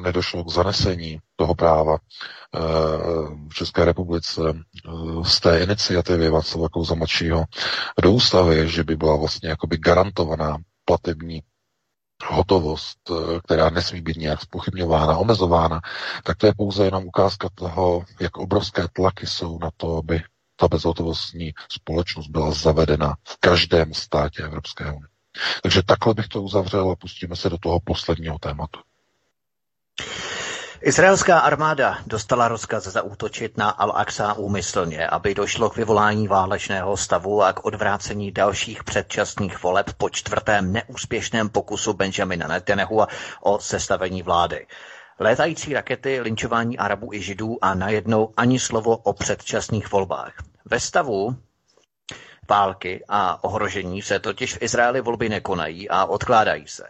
nedošlo 0.03 0.45
k 0.45 0.49
zanesení 0.53 1.19
toho 1.37 1.55
práva 1.55 1.97
eh, 1.99 2.59
v 3.49 3.55
České 3.55 3.85
republice 3.85 4.41
eh, 4.55 5.25
z 5.25 5.41
té 5.41 5.61
iniciativy 5.61 6.29
Václava 6.31 6.69
Kouza 6.69 6.95
mladšího 6.95 7.45
do 8.03 8.13
ústavy, 8.13 8.69
že 8.69 8.85
by 8.85 8.97
byla 8.97 9.17
vlastně 9.17 9.49
jakoby 9.49 9.79
garantovaná 9.79 10.59
platební 10.85 11.43
hotovost, 12.27 12.99
eh, 13.11 13.41
která 13.45 13.71
nesmí 13.71 14.01
být 14.01 14.17
nějak 14.17 14.41
spochybňována, 14.41 15.19
omezována, 15.19 15.81
tak 16.25 16.37
to 16.37 16.47
je 16.47 16.55
pouze 16.57 16.85
jenom 16.85 17.07
ukázka 17.07 17.49
toho, 17.55 18.05
jak 18.21 18.37
obrovské 18.37 18.89
tlaky 18.93 19.27
jsou 19.27 19.59
na 19.59 19.71
to, 19.77 19.97
aby 19.97 20.23
ta 20.57 20.69
bezhotovostní 20.69 21.53
společnost 21.73 22.29
byla 22.29 22.51
zavedena 22.51 23.15
v 23.29 23.37
každém 23.41 23.95
státě 23.95 24.43
Evropské 24.43 24.85
unie. 24.85 25.18
Takže 25.63 25.83
takhle 25.83 26.15
bych 26.15 26.29
to 26.29 26.43
uzavřel 26.43 26.91
a 26.91 26.97
pustíme 26.97 27.37
se 27.37 27.51
do 27.51 27.59
toho 27.59 27.81
posledního 27.81 28.39
tématu. 28.39 28.81
Izraelská 30.83 31.39
armáda 31.39 31.99
dostala 32.07 32.49
rozkaz 32.49 32.85
zaútočit 32.85 33.57
na 33.57 33.71
Al-Aqsa 33.79 34.35
úmyslně, 34.39 35.07
aby 35.07 35.35
došlo 35.35 35.71
k 35.71 35.77
vyvolání 35.77 36.29
válečného 36.29 36.97
stavu 36.97 37.43
a 37.43 37.53
k 37.53 37.65
odvrácení 37.65 38.33
dalších 38.33 38.85
předčasných 38.85 39.63
voleb 39.63 39.93
po 39.99 40.11
čtvrtém 40.11 40.73
neúspěšném 40.73 41.49
pokusu 41.49 41.93
Benjamina 41.93 42.49
Netanyahu 42.49 43.01
o 43.43 43.59
sestavení 43.59 44.23
vlády. 44.23 44.67
Létající 45.19 45.75
rakety, 45.75 46.21
linčování 46.21 46.79
Arabů 46.79 47.13
i 47.13 47.23
Židů 47.23 47.59
a 47.63 47.75
najednou 47.75 48.33
ani 48.37 48.59
slovo 48.59 48.97
o 48.97 49.13
předčasných 49.13 49.93
volbách. 49.93 50.33
Ve 50.65 50.81
stavu 50.81 51.37
války 52.51 53.05
a 53.09 53.45
ohrožení 53.45 54.03
se 54.03 54.19
totiž 54.19 54.55
v 54.55 54.63
Izraeli 54.63 55.01
volby 55.01 55.29
nekonají 55.29 55.89
a 55.89 56.05
odkládají 56.05 56.69
se. 56.69 56.83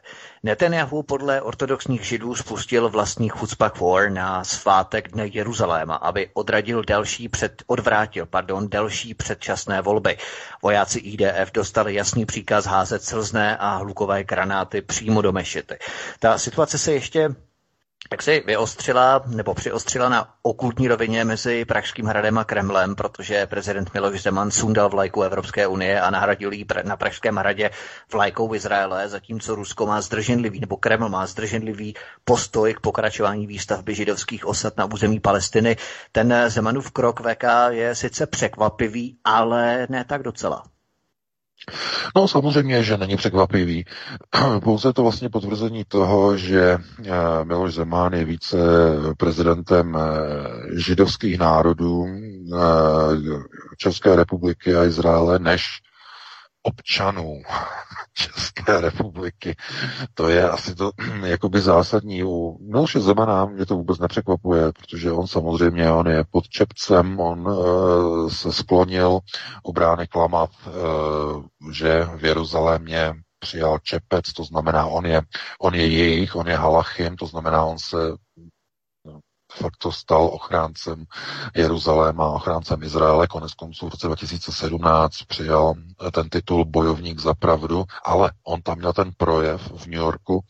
Netanyahu 0.42 1.02
podle 1.02 1.42
ortodoxních 1.42 2.02
židů 2.04 2.34
spustil 2.34 2.88
vlastní 2.88 3.28
chutzpah 3.28 3.80
war 3.80 4.10
na 4.10 4.44
svátek 4.44 5.08
Dne 5.08 5.26
Jeruzaléma, 5.26 5.94
aby 5.94 6.30
odradil 6.34 6.82
další 6.84 7.28
před, 7.28 7.62
odvrátil 7.66 8.26
pardon, 8.26 8.68
další 8.68 9.14
předčasné 9.14 9.82
volby. 9.82 10.16
Vojáci 10.62 10.98
IDF 10.98 11.52
dostali 11.54 11.94
jasný 11.94 12.26
příkaz 12.26 12.66
házet 12.66 13.02
slzné 13.04 13.56
a 13.56 13.76
hlukové 13.76 14.24
granáty 14.24 14.82
přímo 14.82 15.22
do 15.22 15.32
mešity. 15.32 15.78
Ta 16.18 16.38
situace 16.38 16.78
se 16.78 16.92
ještě 16.92 17.28
jak 18.12 18.22
si 18.22 18.42
vyostřila 18.46 19.22
nebo 19.26 19.54
přiostřila 19.54 20.08
na 20.08 20.34
okultní 20.42 20.88
rovině 20.88 21.24
mezi 21.24 21.64
Pražským 21.64 22.06
hradem 22.06 22.38
a 22.38 22.44
Kremlem, 22.44 22.94
protože 22.94 23.46
prezident 23.46 23.94
Miloš 23.94 24.22
Zeman 24.22 24.50
sundal 24.50 24.88
vlajku 24.88 25.22
Evropské 25.22 25.66
unie 25.66 26.00
a 26.00 26.10
nahradil 26.10 26.52
ji 26.52 26.66
na 26.82 26.96
Pražském 26.96 27.36
hradě 27.36 27.70
vlajkou 28.12 28.54
Izraele, 28.54 29.08
zatímco 29.08 29.54
Rusko 29.54 29.86
má 29.86 30.00
zdrženlivý, 30.00 30.60
nebo 30.60 30.76
Kreml 30.76 31.08
má 31.08 31.26
zdrženlivý 31.26 31.94
postoj 32.24 32.74
k 32.74 32.80
pokračování 32.80 33.46
výstavby 33.46 33.94
židovských 33.94 34.46
osad 34.46 34.76
na 34.76 34.84
území 34.84 35.20
Palestiny. 35.20 35.76
Ten 36.12 36.34
Zemanův 36.46 36.90
krok 36.90 37.20
VK 37.20 37.44
je 37.70 37.94
sice 37.94 38.26
překvapivý, 38.26 39.18
ale 39.24 39.86
ne 39.90 40.04
tak 40.04 40.22
docela. 40.22 40.64
No 42.16 42.28
samozřejmě, 42.28 42.82
že 42.82 42.96
není 42.96 43.16
překvapivý. 43.16 43.84
Pouze 44.64 44.92
to 44.92 45.02
vlastně 45.02 45.28
potvrzení 45.28 45.84
toho, 45.88 46.36
že 46.36 46.78
eh, 47.04 47.10
Miloš 47.44 47.74
Zeman 47.74 48.12
je 48.12 48.24
více 48.24 48.58
prezidentem 49.16 49.96
eh, 49.96 50.80
židovských 50.80 51.38
národů 51.38 52.06
eh, 52.06 52.58
České 53.76 54.16
republiky 54.16 54.76
a 54.76 54.84
Izraele, 54.84 55.38
než 55.38 55.82
občanů 56.68 57.42
České 58.14 58.80
republiky. 58.80 59.56
To 60.14 60.28
je 60.28 60.50
asi 60.50 60.74
to 60.74 60.90
jakoby 61.24 61.60
zásadní. 61.60 62.24
U 62.24 62.58
Miloše 62.60 63.00
Zemana 63.00 63.44
mě 63.44 63.66
to 63.66 63.74
vůbec 63.74 63.98
nepřekvapuje, 63.98 64.72
protože 64.72 65.12
on 65.12 65.26
samozřejmě, 65.26 65.92
on 65.92 66.06
je 66.06 66.24
pod 66.30 66.48
čepcem, 66.48 67.20
on 67.20 67.48
uh, 67.48 68.30
se 68.30 68.52
sklonil 68.52 69.18
obrány 69.62 70.06
klamat, 70.06 70.50
uh, 70.66 71.72
že 71.72 72.04
v 72.16 72.24
Jeruzalémě 72.24 73.14
přijal 73.38 73.78
čepec, 73.78 74.32
to 74.32 74.44
znamená, 74.44 74.86
on 74.86 75.06
je, 75.06 75.22
on 75.60 75.74
je 75.74 75.86
jejich, 75.86 76.36
on 76.36 76.46
je 76.48 76.56
halachim, 76.56 77.16
to 77.16 77.26
znamená, 77.26 77.64
on 77.64 77.78
se 77.78 77.96
facto 79.52 79.92
stal 79.92 80.26
ochráncem 80.26 81.04
Jeruzaléma, 81.56 82.28
ochráncem 82.28 82.82
Izraele. 82.82 83.26
Konec 83.26 83.54
konců 83.54 83.86
v 83.86 83.90
roce 83.90 84.06
2017 84.06 85.22
přijal 85.22 85.74
ten 86.12 86.28
titul 86.28 86.64
Bojovník 86.64 87.20
za 87.20 87.34
pravdu, 87.34 87.84
ale 88.04 88.32
on 88.44 88.62
tam 88.62 88.78
měl 88.78 88.92
ten 88.92 89.10
projev 89.16 89.72
v 89.76 89.86
New 89.86 90.00
Yorku 90.00 90.40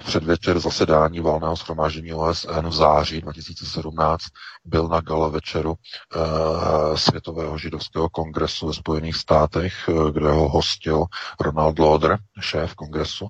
v 0.00 0.04
předvečer 0.06 0.58
zasedání 0.60 1.20
valného 1.20 1.56
schromáždění 1.56 2.14
OSN 2.14 2.66
v 2.68 2.72
září 2.72 3.20
2017. 3.20 4.22
Byl 4.64 4.88
na 4.88 5.00
gala 5.00 5.28
večeru 5.28 5.74
e, 5.74 6.96
Světového 6.96 7.58
židovského 7.58 8.08
kongresu 8.08 8.66
ve 8.66 8.74
Spojených 8.74 9.16
státech, 9.16 9.88
eh, 9.88 10.12
kde 10.12 10.30
ho 10.30 10.48
hostil 10.48 11.04
Ronald 11.40 11.78
Lauder, 11.78 12.18
šéf 12.40 12.74
kongresu. 12.74 13.26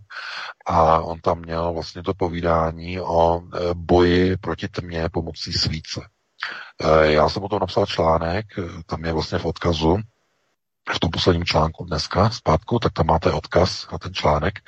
A 0.67 0.99
on 0.99 1.21
tam 1.21 1.39
měl 1.39 1.73
vlastně 1.73 2.03
to 2.03 2.15
povídání 2.15 3.01
o 3.01 3.41
e, 3.41 3.41
boji 3.75 4.37
proti 4.37 4.69
tmě 4.69 5.09
pomocí 5.13 5.53
svíce. 5.53 6.01
Já 7.03 7.29
jsem 7.29 7.43
o 7.43 7.49
tom 7.49 7.61
napsal 7.61 7.87
článek, 7.87 8.47
tam 8.87 9.05
je 9.05 9.13
vlastně 9.13 9.39
v 9.39 9.45
odkazu, 9.45 9.99
v 10.91 11.01
tom 11.01 11.11
posledním 11.11 11.45
článku 11.45 11.85
dneska, 11.85 12.31
zpátku, 12.31 12.79
tak 12.79 12.93
tam 12.93 13.07
máte 13.07 13.33
odkaz 13.33 13.87
na 13.93 13.99
ten 13.99 14.15
článek, 14.15 14.59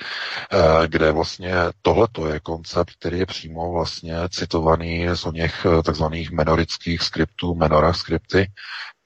kde 0.87 1.13
vlastně 1.13 1.55
tohleto 1.83 2.27
je 2.29 2.41
koncept, 2.41 2.91
který 2.99 3.19
je 3.19 3.27
přímo 3.27 3.73
vlastně 3.73 4.17
citovaný 4.29 5.07
z 5.15 5.27
o 5.27 5.33
něch 5.33 5.67
takzvaných 5.85 6.31
menorických 6.31 7.03
skriptů, 7.03 7.55
menora 7.55 7.93
skripty 7.93 8.53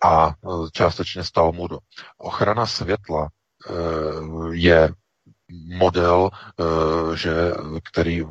a 0.05 0.35
částečně 0.73 1.25
z 1.25 1.31
Talmudu. 1.31 1.79
Ochrana 2.19 2.67
světla 2.67 3.29
je 4.53 4.93
model, 5.51 6.31
eh, 6.61 7.17
že, 7.17 7.33
který 7.85 8.25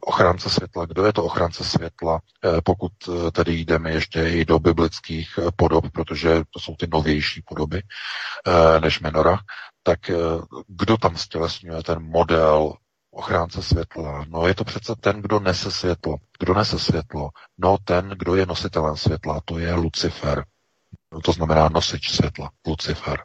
ochránce 0.00 0.50
světla, 0.50 0.86
kdo 0.86 1.04
je 1.06 1.12
to 1.12 1.24
ochránce 1.24 1.64
světla, 1.64 2.20
eh, 2.44 2.60
pokud 2.64 2.92
eh, 3.08 3.30
tedy 3.30 3.52
jdeme 3.52 3.90
ještě 3.90 4.28
i 4.28 4.44
do 4.44 4.58
biblických 4.58 5.38
podob, 5.56 5.84
protože 5.92 6.42
to 6.50 6.60
jsou 6.60 6.76
ty 6.76 6.86
novější 6.92 7.42
podoby 7.42 7.82
než 8.80 9.00
Menora, 9.00 9.38
tak 9.82 9.98
kdo 10.68 10.96
tam 10.96 11.16
stělesňuje 11.16 11.82
ten 11.82 12.02
model 12.02 12.72
ochránce 13.10 13.62
světla? 13.62 14.24
No 14.28 14.46
je 14.46 14.54
to 14.54 14.64
přece 14.64 14.94
ten, 15.00 15.22
kdo 15.22 15.40
nese 15.40 15.70
světlo. 15.70 16.16
Kdo 16.38 16.54
nese 16.54 16.78
světlo? 16.78 17.30
No 17.58 17.76
ten, 17.84 18.08
kdo 18.08 18.34
je 18.34 18.46
nositelem 18.46 18.96
světla, 18.96 19.40
to 19.44 19.58
je 19.58 19.74
Lucifer. 19.74 20.44
To 21.24 21.32
znamená 21.32 21.68
nosič 21.68 22.10
světla, 22.10 22.50
Lucifer. 22.66 23.24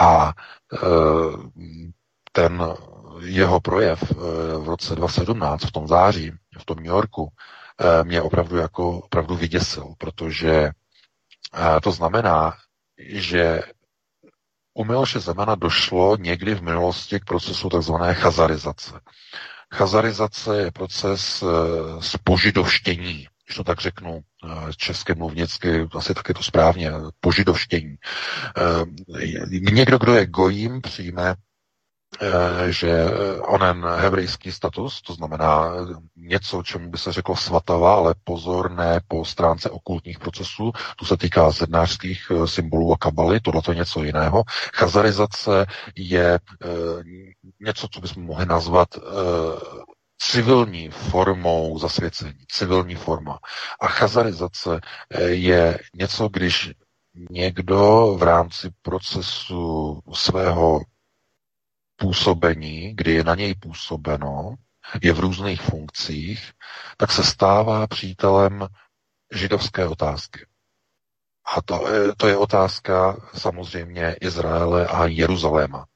A 0.00 0.32
ten 2.32 2.62
jeho 3.20 3.60
projev 3.60 4.02
eh, 4.02 4.14
v 4.58 4.68
roce 4.68 4.94
2017, 4.96 5.64
v 5.64 5.72
tom 5.72 5.88
září, 5.88 6.32
v 6.58 6.64
tom 6.64 6.76
New 6.76 6.86
Yorku, 6.86 7.28
eh, 7.80 8.04
mě 8.04 8.22
opravdu 8.22 8.56
jako 8.56 8.98
opravdu 8.98 9.36
vyděsil, 9.36 9.94
protože 9.98 10.52
eh, 11.54 11.80
to 11.82 11.92
znamená, 11.92 12.54
že 13.08 13.62
u 14.74 14.84
Miloše 14.84 15.20
Zemana 15.20 15.54
došlo 15.54 16.16
někdy 16.16 16.54
v 16.54 16.62
minulosti 16.62 17.20
k 17.20 17.24
procesu 17.24 17.68
tzv. 17.68 17.92
chazarizace. 18.12 19.00
Chazarizace 19.74 20.58
je 20.58 20.70
proces 20.70 21.44
spožidovštění, 22.00 23.26
když 23.46 23.56
to 23.56 23.64
tak 23.64 23.80
řeknu 23.80 24.20
české 24.76 25.14
mluvnicky, 25.14 25.88
asi 25.96 26.14
tak 26.14 26.28
je 26.28 26.34
to 26.34 26.42
správně, 26.42 26.92
požidovštění. 27.20 27.96
Někdo, 29.50 29.98
kdo 29.98 30.14
je 30.14 30.26
gojím, 30.26 30.80
přijme 30.80 31.34
že 32.68 33.04
onen 33.40 33.86
hebrejský 33.96 34.52
status, 34.52 35.02
to 35.02 35.14
znamená 35.14 35.72
něco, 36.16 36.62
čemu 36.62 36.90
by 36.90 36.98
se 36.98 37.12
řeklo 37.12 37.36
svatava, 37.36 37.94
ale 37.94 38.14
pozor, 38.24 38.70
ne 38.70 39.00
po 39.08 39.24
stránce 39.24 39.70
okultních 39.70 40.18
procesů, 40.18 40.72
tu 40.96 41.04
se 41.04 41.16
týká 41.16 41.50
zednářských 41.50 42.26
eh, 42.30 42.46
symbolů 42.46 42.92
a 42.92 42.96
kabaly, 42.96 43.40
tohle 43.40 43.62
je 43.68 43.74
něco 43.74 44.02
jiného. 44.04 44.42
Chazarizace 44.74 45.66
je 45.96 46.40
něco, 47.60 47.88
co 47.90 48.00
bychom 48.00 48.22
mohli 48.22 48.46
nazvat 48.46 48.88
civilní 50.18 50.90
formou 50.90 51.78
zasvěcení, 51.78 52.44
civilní 52.48 52.94
forma. 52.94 53.38
A 53.80 53.86
chazarizace 53.86 54.80
je 55.26 55.78
něco, 55.94 56.28
když 56.28 56.72
někdo 57.30 58.14
v 58.18 58.22
rámci 58.22 58.70
procesu 58.82 60.00
svého 60.12 60.80
působení, 61.98 62.94
kdy 62.96 63.12
je 63.12 63.24
na 63.24 63.34
něj 63.34 63.54
působeno, 63.54 64.54
je 65.02 65.12
v 65.12 65.20
různých 65.20 65.62
funkcích, 65.62 66.52
tak 66.96 67.12
se 67.12 67.24
stává 67.24 67.86
přítelem 67.86 68.66
židovské 69.34 69.88
otázky. 69.88 70.46
A 71.56 71.62
to, 71.62 71.84
to 72.16 72.28
je 72.28 72.36
otázka 72.36 73.16
samozřejmě 73.34 74.16
Izraele 74.20 74.86
a 74.86 75.06
Jeruzaléma. 75.06 75.86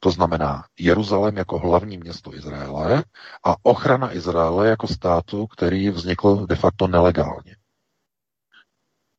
To 0.00 0.10
znamená 0.10 0.64
Jeruzalém 0.78 1.36
jako 1.36 1.58
hlavní 1.58 1.98
město 1.98 2.34
Izraele 2.34 3.04
a 3.44 3.56
ochrana 3.62 4.14
Izraele 4.14 4.68
jako 4.68 4.88
státu, 4.88 5.46
který 5.46 5.90
vznikl 5.90 6.46
de 6.46 6.56
facto 6.56 6.86
nelegálně. 6.86 7.56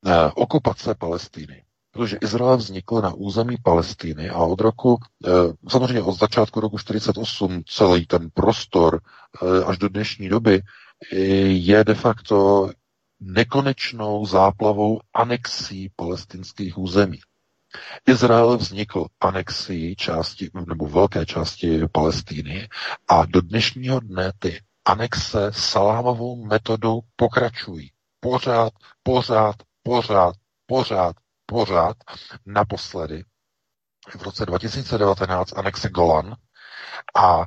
Eh, 0.05 0.31
okupace 0.35 0.95
Palestiny 0.95 1.66
protože 1.97 2.17
Izrael 2.21 2.57
vznikl 2.57 3.01
na 3.01 3.13
území 3.13 3.57
Palestiny 3.63 4.29
a 4.29 4.37
od 4.37 4.61
roku, 4.61 4.97
eh, 5.25 5.29
samozřejmě 5.69 6.01
od 6.01 6.19
začátku 6.19 6.59
roku 6.59 6.78
48 6.78 7.63
celý 7.67 8.05
ten 8.05 8.29
prostor 8.33 9.01
eh, 9.01 9.63
až 9.63 9.78
do 9.78 9.89
dnešní 9.89 10.29
doby 10.29 10.61
je 11.47 11.83
de 11.83 11.93
facto 11.93 12.69
nekonečnou 13.19 14.25
záplavou 14.25 14.99
anexí 15.13 15.91
palestinských 15.95 16.78
území. 16.78 17.19
Izrael 18.07 18.57
vznikl 18.57 19.05
anexí 19.19 19.95
části, 19.95 20.49
nebo 20.67 20.87
velké 20.87 21.25
části 21.25 21.87
Palestíny 21.91 22.69
a 23.07 23.25
do 23.25 23.41
dnešního 23.41 23.99
dne 23.99 24.32
ty 24.39 24.61
anexe 24.86 25.51
salámovou 25.53 26.45
metodou 26.45 27.01
pokračují. 27.15 27.91
Pořád, 28.19 28.74
pořád, 29.03 29.55
pořád, 29.83 30.36
pořád, 30.65 31.15
pořád. 31.47 31.97
Naposledy 32.45 33.24
v 34.17 34.21
roce 34.21 34.45
2019 34.45 35.57
anexe 35.57 35.89
Golan 35.89 36.36
a 37.15 37.41
e, 37.41 37.45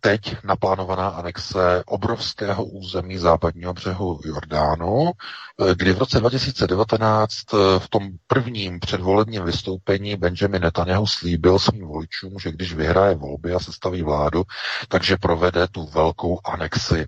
teď 0.00 0.36
naplánovaná 0.44 1.08
anexe 1.08 1.82
obrovského 1.86 2.64
území 2.64 3.18
západního 3.18 3.74
břehu 3.74 4.20
Jordánu, 4.24 5.10
e, 5.10 5.74
kdy 5.74 5.92
v 5.92 5.98
roce 5.98 6.20
2019 6.20 7.32
e, 7.32 7.56
v 7.78 7.88
tom 7.88 8.08
prvním 8.26 8.80
předvolebním 8.80 9.44
vystoupení 9.44 10.16
Benjamin 10.16 10.62
Netanyahu 10.62 11.06
slíbil 11.06 11.58
svým 11.58 11.86
voličům, 11.86 12.38
že 12.38 12.52
když 12.52 12.74
vyhraje 12.74 13.14
volby 13.14 13.54
a 13.54 13.58
sestaví 13.58 14.02
vládu, 14.02 14.42
takže 14.88 15.16
provede 15.16 15.68
tu 15.68 15.86
velkou 15.86 16.40
anexi 16.44 17.06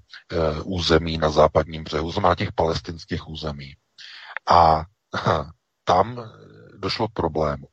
území 0.64 1.18
na 1.18 1.30
západním 1.30 1.84
břehu, 1.84 2.12
znamená 2.12 2.34
těch 2.34 2.52
palestinských 2.52 3.28
území. 3.28 3.74
A 4.50 4.84
tam 5.84 6.30
došlo 6.76 7.08
k 7.08 7.12
problému. 7.12 7.66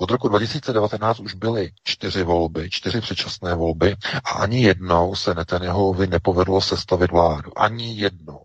Od 0.00 0.10
roku 0.10 0.28
2019 0.28 1.20
už 1.20 1.34
byly 1.34 1.72
čtyři 1.84 2.22
volby, 2.22 2.70
čtyři 2.70 3.00
předčasné 3.00 3.54
volby 3.54 3.96
a 4.24 4.30
ani 4.30 4.62
jednou 4.62 5.14
se 5.14 5.34
Netanyahuovi 5.34 6.06
nepovedlo 6.06 6.60
sestavit 6.60 7.10
vládu. 7.10 7.58
Ani 7.58 8.00
jednou. 8.00 8.42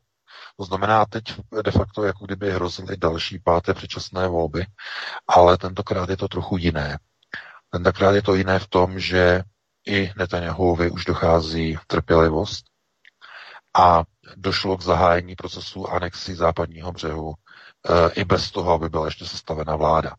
To 0.58 0.66
znamená, 0.66 1.06
teď 1.06 1.24
de 1.62 1.72
facto 1.72 2.04
jako 2.04 2.26
kdyby 2.26 2.52
hrozily 2.52 2.98
další 2.98 3.40
páté 3.40 3.74
předčasné 3.74 4.28
volby, 4.28 4.66
ale 5.28 5.58
tentokrát 5.58 6.10
je 6.10 6.18
to 6.18 6.28
trochu 6.28 6.58
jiné. 6.58 7.00
Tentokrát 7.70 8.12
je 8.12 8.22
to 8.22 8.36
jiné 8.36 8.60
v 8.60 8.68
tom, 8.68 9.00
že 9.00 9.44
i 9.88 10.12
Netanyahuovi 10.18 10.92
už 10.92 11.06
dochází 11.06 11.78
trpělivost 11.88 12.66
a 13.78 14.04
došlo 14.36 14.78
k 14.78 14.82
zahájení 14.82 15.36
procesu 15.36 15.88
anexi 15.88 16.36
západního 16.36 16.92
břehu 16.92 17.34
i 18.14 18.24
bez 18.26 18.52
toho, 18.52 18.74
aby 18.74 18.90
byla 18.90 19.06
ještě 19.06 19.26
sestavena 19.26 19.76
vláda. 19.76 20.16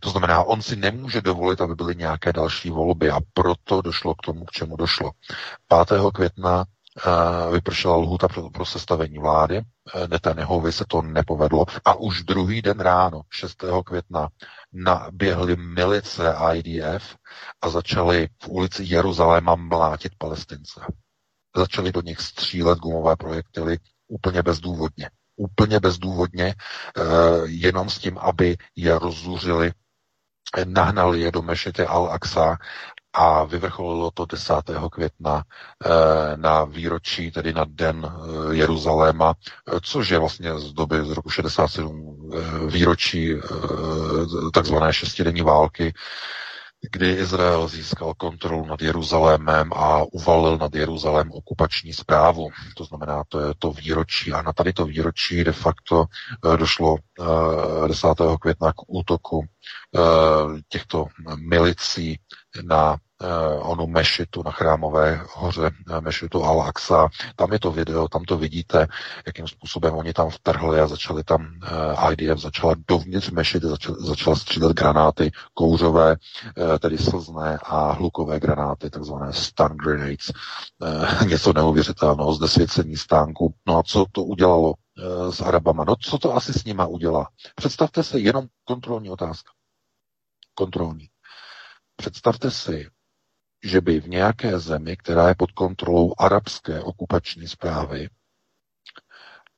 To 0.00 0.10
znamená, 0.10 0.42
on 0.44 0.62
si 0.62 0.76
nemůže 0.76 1.20
dovolit, 1.20 1.60
aby 1.60 1.74
byly 1.74 1.96
nějaké 1.96 2.32
další 2.32 2.70
volby 2.70 3.10
a 3.10 3.18
proto 3.32 3.82
došlo 3.82 4.14
k 4.14 4.22
tomu, 4.22 4.44
k 4.44 4.50
čemu 4.50 4.76
došlo. 4.76 5.10
5. 5.88 6.00
května 6.14 6.64
uh, 6.64 7.52
vypršela 7.52 7.96
lhuta 7.96 8.28
pro, 8.28 8.50
pro 8.50 8.64
sestavení 8.64 9.18
vlády. 9.18 9.58
Uh, 9.58 10.08
Netanyahuovi 10.08 10.72
se 10.72 10.84
to 10.88 11.02
nepovedlo 11.02 11.64
a 11.84 11.94
už 11.94 12.22
druhý 12.22 12.62
den 12.62 12.80
ráno, 12.80 13.20
6. 13.30 13.64
května, 13.84 14.28
naběhly 14.72 15.56
milice 15.56 16.34
IDF 16.54 17.16
a 17.60 17.68
začaly 17.68 18.28
v 18.42 18.48
ulici 18.48 18.82
Jeruzaléma 18.86 19.54
mlátit 19.54 20.12
palestince. 20.18 20.80
Začaly 21.56 21.92
do 21.92 22.00
nich 22.00 22.20
střílet 22.20 22.78
gumové 22.78 23.16
projektily 23.16 23.78
úplně 24.08 24.42
bezdůvodně 24.42 25.10
úplně 25.36 25.80
bezdůvodně, 25.80 26.54
eh, 26.96 27.02
jenom 27.44 27.90
s 27.90 27.98
tím, 27.98 28.18
aby 28.18 28.56
je 28.76 28.98
rozzuřili, 28.98 29.72
nahnali 30.64 31.20
je 31.20 31.32
do 31.32 31.42
mešity 31.42 31.82
Al-Aqsa 31.82 32.56
a 33.12 33.44
vyvrcholilo 33.44 34.10
to 34.10 34.26
10. 34.26 34.88
května 34.90 35.42
eh, 35.84 35.88
na 36.36 36.64
výročí, 36.64 37.30
tedy 37.30 37.52
na 37.52 37.64
den 37.68 38.06
eh, 38.06 38.54
Jeruzaléma, 38.54 39.34
což 39.82 40.08
je 40.08 40.18
vlastně 40.18 40.58
z 40.58 40.72
doby 40.72 40.96
z 41.06 41.10
roku 41.10 41.30
67 41.30 42.30
výročí 42.66 43.34
takzvané 44.52 44.92
šestidenní 44.92 45.42
války, 45.42 45.94
kdy 46.90 47.12
Izrael 47.12 47.68
získal 47.68 48.14
kontrolu 48.14 48.66
nad 48.66 48.82
Jeruzalémem 48.82 49.72
a 49.72 50.02
uvalil 50.12 50.58
nad 50.58 50.74
Jeruzalém 50.74 51.30
okupační 51.32 51.92
zprávu. 51.92 52.48
To 52.76 52.84
znamená, 52.84 53.24
to 53.28 53.40
je 53.40 53.54
to 53.58 53.72
výročí. 53.72 54.32
A 54.32 54.42
na 54.42 54.52
tady 54.52 54.72
to 54.72 54.84
výročí 54.86 55.44
de 55.44 55.52
facto 55.52 56.04
eh, 56.04 56.56
došlo 56.56 56.96
10. 57.88 58.08
Eh, 58.20 58.36
května 58.40 58.72
k 58.72 58.76
útoku 58.86 59.44
eh, 59.44 60.00
těchto 60.68 61.06
milicí 61.36 62.18
na 62.62 62.96
onu 63.58 63.86
mešitu 63.86 64.42
na 64.44 64.50
chrámové 64.50 65.20
hoře, 65.34 65.70
uh, 65.90 66.00
mešitu 66.00 66.38
Al-Aqsa. 66.38 67.08
Tam 67.36 67.52
je 67.52 67.58
to 67.58 67.70
video, 67.72 68.08
tam 68.08 68.24
to 68.24 68.38
vidíte, 68.38 68.86
jakým 69.26 69.48
způsobem 69.48 69.94
oni 69.94 70.12
tam 70.12 70.30
vtrhli 70.30 70.80
a 70.80 70.86
začali 70.86 71.24
tam, 71.24 71.40
uh, 71.42 72.12
IDF 72.12 72.40
začala 72.40 72.74
dovnitř 72.88 73.30
mešity, 73.30 73.66
začala, 73.66 73.96
začala 74.00 74.36
střílet 74.36 74.72
granáty 74.72 75.30
kouřové, 75.54 76.16
tedy 76.78 76.98
slzné 76.98 77.58
a 77.62 77.92
hlukové 77.92 78.40
granáty, 78.40 78.90
takzvané 78.90 79.32
stun 79.32 79.66
grenades. 79.66 80.30
Něco 81.28 81.52
neuvěřitelného, 81.52 82.34
zdesvěcení 82.34 82.96
stánku. 82.96 83.54
No 83.66 83.78
a 83.78 83.82
co 83.82 84.04
to 84.12 84.22
udělalo 84.22 84.74
s 85.30 85.40
Arabama? 85.40 85.84
No 85.84 85.96
co 85.96 86.18
to 86.18 86.34
asi 86.34 86.52
s 86.52 86.64
nima 86.64 86.86
udělá? 86.86 87.28
Představte 87.54 88.02
se 88.02 88.18
jenom 88.18 88.46
kontrolní 88.64 89.10
otázka. 89.10 89.50
Kontrolní. 90.54 91.08
Představte 91.96 92.50
si, 92.50 92.88
že 93.64 93.80
by 93.80 94.00
v 94.00 94.08
nějaké 94.08 94.58
zemi, 94.58 94.96
která 94.96 95.28
je 95.28 95.34
pod 95.34 95.52
kontrolou 95.52 96.14
arabské 96.18 96.80
okupační 96.80 97.48
zprávy, 97.48 98.08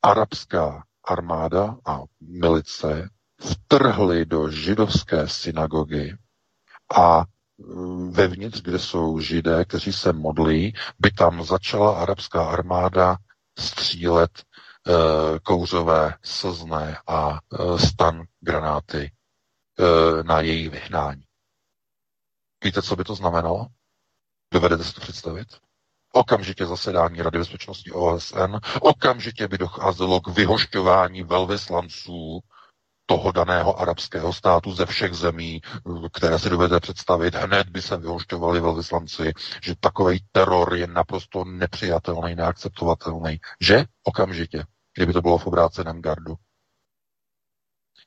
arabská 0.01 0.83
armáda 1.03 1.77
a 1.85 1.99
milice 2.21 3.09
vtrhly 3.39 4.25
do 4.25 4.49
židovské 4.49 5.27
synagogy 5.27 6.17
a 6.97 7.25
mm, 7.57 8.11
vevnitř, 8.11 8.61
kde 8.61 8.79
jsou 8.79 9.19
židé, 9.19 9.65
kteří 9.65 9.93
se 9.93 10.13
modlí, 10.13 10.73
by 10.99 11.11
tam 11.11 11.43
začala 11.43 12.01
arabská 12.01 12.49
armáda 12.49 13.17
střílet 13.59 14.31
e, 14.39 14.43
kouřové, 15.39 16.15
slzné 16.23 16.97
a 17.07 17.39
e, 17.39 17.79
stan 17.79 18.23
granáty 18.39 19.11
e, 19.79 20.23
na 20.23 20.41
její 20.41 20.69
vyhnání. 20.69 21.23
Víte, 22.63 22.81
co 22.81 22.95
by 22.95 23.03
to 23.03 23.15
znamenalo? 23.15 23.67
Dovedete 24.57 24.83
si 24.83 24.93
to 24.93 25.01
představit? 25.01 25.47
Okamžitě 26.13 26.65
zasedání 26.65 27.21
Rady 27.21 27.37
bezpečnosti 27.39 27.91
OSN, 27.91 28.55
okamžitě 28.81 29.47
by 29.47 29.57
docházelo 29.57 30.21
k 30.21 30.27
vyhošťování 30.27 31.23
velvyslanců 31.23 32.39
toho 33.05 33.31
daného 33.31 33.79
arabského 33.79 34.33
státu 34.33 34.73
ze 34.73 34.85
všech 34.85 35.13
zemí, 35.13 35.61
které 36.13 36.39
si 36.39 36.49
dovedete 36.49 36.79
představit. 36.79 37.35
Hned 37.35 37.69
by 37.69 37.81
se 37.81 37.97
vyhošťovali 37.97 38.59
velvyslanci, 38.59 39.33
že 39.63 39.75
takový 39.79 40.19
teror 40.31 40.75
je 40.75 40.87
naprosto 40.87 41.45
nepřijatelný, 41.45 42.35
neakceptovatelný. 42.35 43.39
Že? 43.61 43.85
Okamžitě, 44.03 44.63
kdyby 44.95 45.13
to 45.13 45.21
bylo 45.21 45.37
v 45.37 45.47
obráceném 45.47 46.01
gardu. 46.01 46.35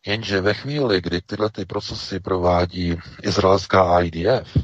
Jenže 0.06 0.40
ve 0.40 0.54
chvíli, 0.54 1.00
kdy 1.00 1.20
tyhle 1.20 1.50
ty 1.50 1.64
procesy 1.64 2.20
provádí 2.20 2.96
izraelská 3.22 4.00
IDF, 4.00 4.56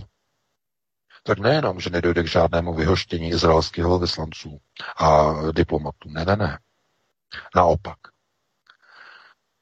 tak 1.27 1.39
nejenom, 1.39 1.81
že 1.81 1.91
nedojde 1.91 2.23
k 2.23 2.27
žádnému 2.29 2.75
vyhoštění 2.75 3.29
izraelských 3.29 3.85
velvyslanců 3.85 4.61
a 4.97 5.33
diplomatů. 5.53 6.09
Ne, 6.09 6.25
ne, 6.25 6.37
ne. 6.37 6.59
Naopak. 7.57 7.99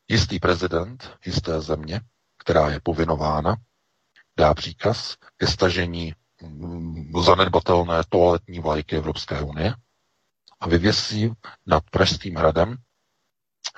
Jistý 0.09 0.39
prezident 0.39 1.16
jisté 1.27 1.61
země, 1.61 2.01
která 2.39 2.69
je 2.70 2.81
povinována, 2.82 3.57
dá 4.36 4.55
příkaz 4.55 5.16
ke 5.36 5.47
stažení 5.47 6.15
mm, 6.43 7.12
zanedbatelné 7.24 8.03
toaletní 8.09 8.61
vlajky 8.61 8.97
Evropské 8.97 9.41
unie 9.41 9.74
a 10.61 10.69
vyvěsí 10.69 11.32
nad 11.66 11.82
Pražským 11.91 12.36
hradem 12.36 12.77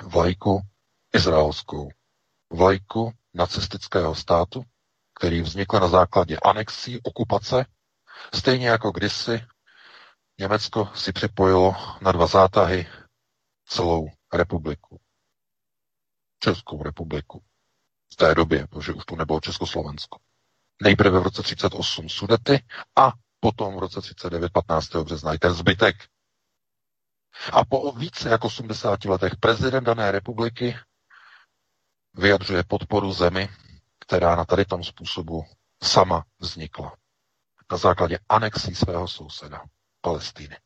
vlajku 0.02 0.60
izraelskou, 1.14 1.88
vlajku 2.50 3.12
nacistického 3.34 4.14
státu, 4.14 4.62
který 5.14 5.40
vznikl 5.40 5.80
na 5.80 5.88
základě 5.88 6.38
anexí, 6.44 7.00
okupace 7.02 7.66
Stejně 8.34 8.68
jako 8.68 8.90
kdysi 8.90 9.46
Německo 10.38 10.90
si 10.94 11.12
připojilo 11.12 11.74
na 12.00 12.12
dva 12.12 12.26
zátahy 12.26 12.86
celou 13.66 14.08
republiku. 14.32 15.00
Českou 16.38 16.82
republiku. 16.82 17.44
V 18.12 18.16
té 18.16 18.34
době, 18.34 18.66
protože 18.66 18.92
už 18.92 19.04
to 19.04 19.16
nebylo 19.16 19.40
Československo. 19.40 20.18
Nejprve 20.82 21.20
v 21.20 21.22
roce 21.22 21.42
38 21.42 22.08
Sudety 22.08 22.64
a 22.96 23.12
potom 23.40 23.76
v 23.76 23.78
roce 23.78 24.00
39 24.00 24.52
15. 24.52 24.88
března 24.96 25.34
i 25.34 25.38
ten 25.38 25.54
zbytek. 25.54 25.96
A 27.52 27.64
po 27.64 27.92
více 27.92 28.28
jak 28.28 28.44
80 28.44 29.04
letech 29.04 29.32
prezident 29.40 29.84
dané 29.84 30.12
republiky 30.12 30.76
vyjadřuje 32.14 32.64
podporu 32.64 33.12
zemi, 33.12 33.48
která 33.98 34.36
na 34.36 34.44
tady 34.44 34.64
tom 34.64 34.84
způsobu 34.84 35.44
sama 35.82 36.24
vznikla 36.38 36.96
na 37.70 37.76
základě 37.76 38.18
anexí 38.28 38.74
svého 38.74 39.08
souseda, 39.08 39.62
Palestíny. 40.00 40.56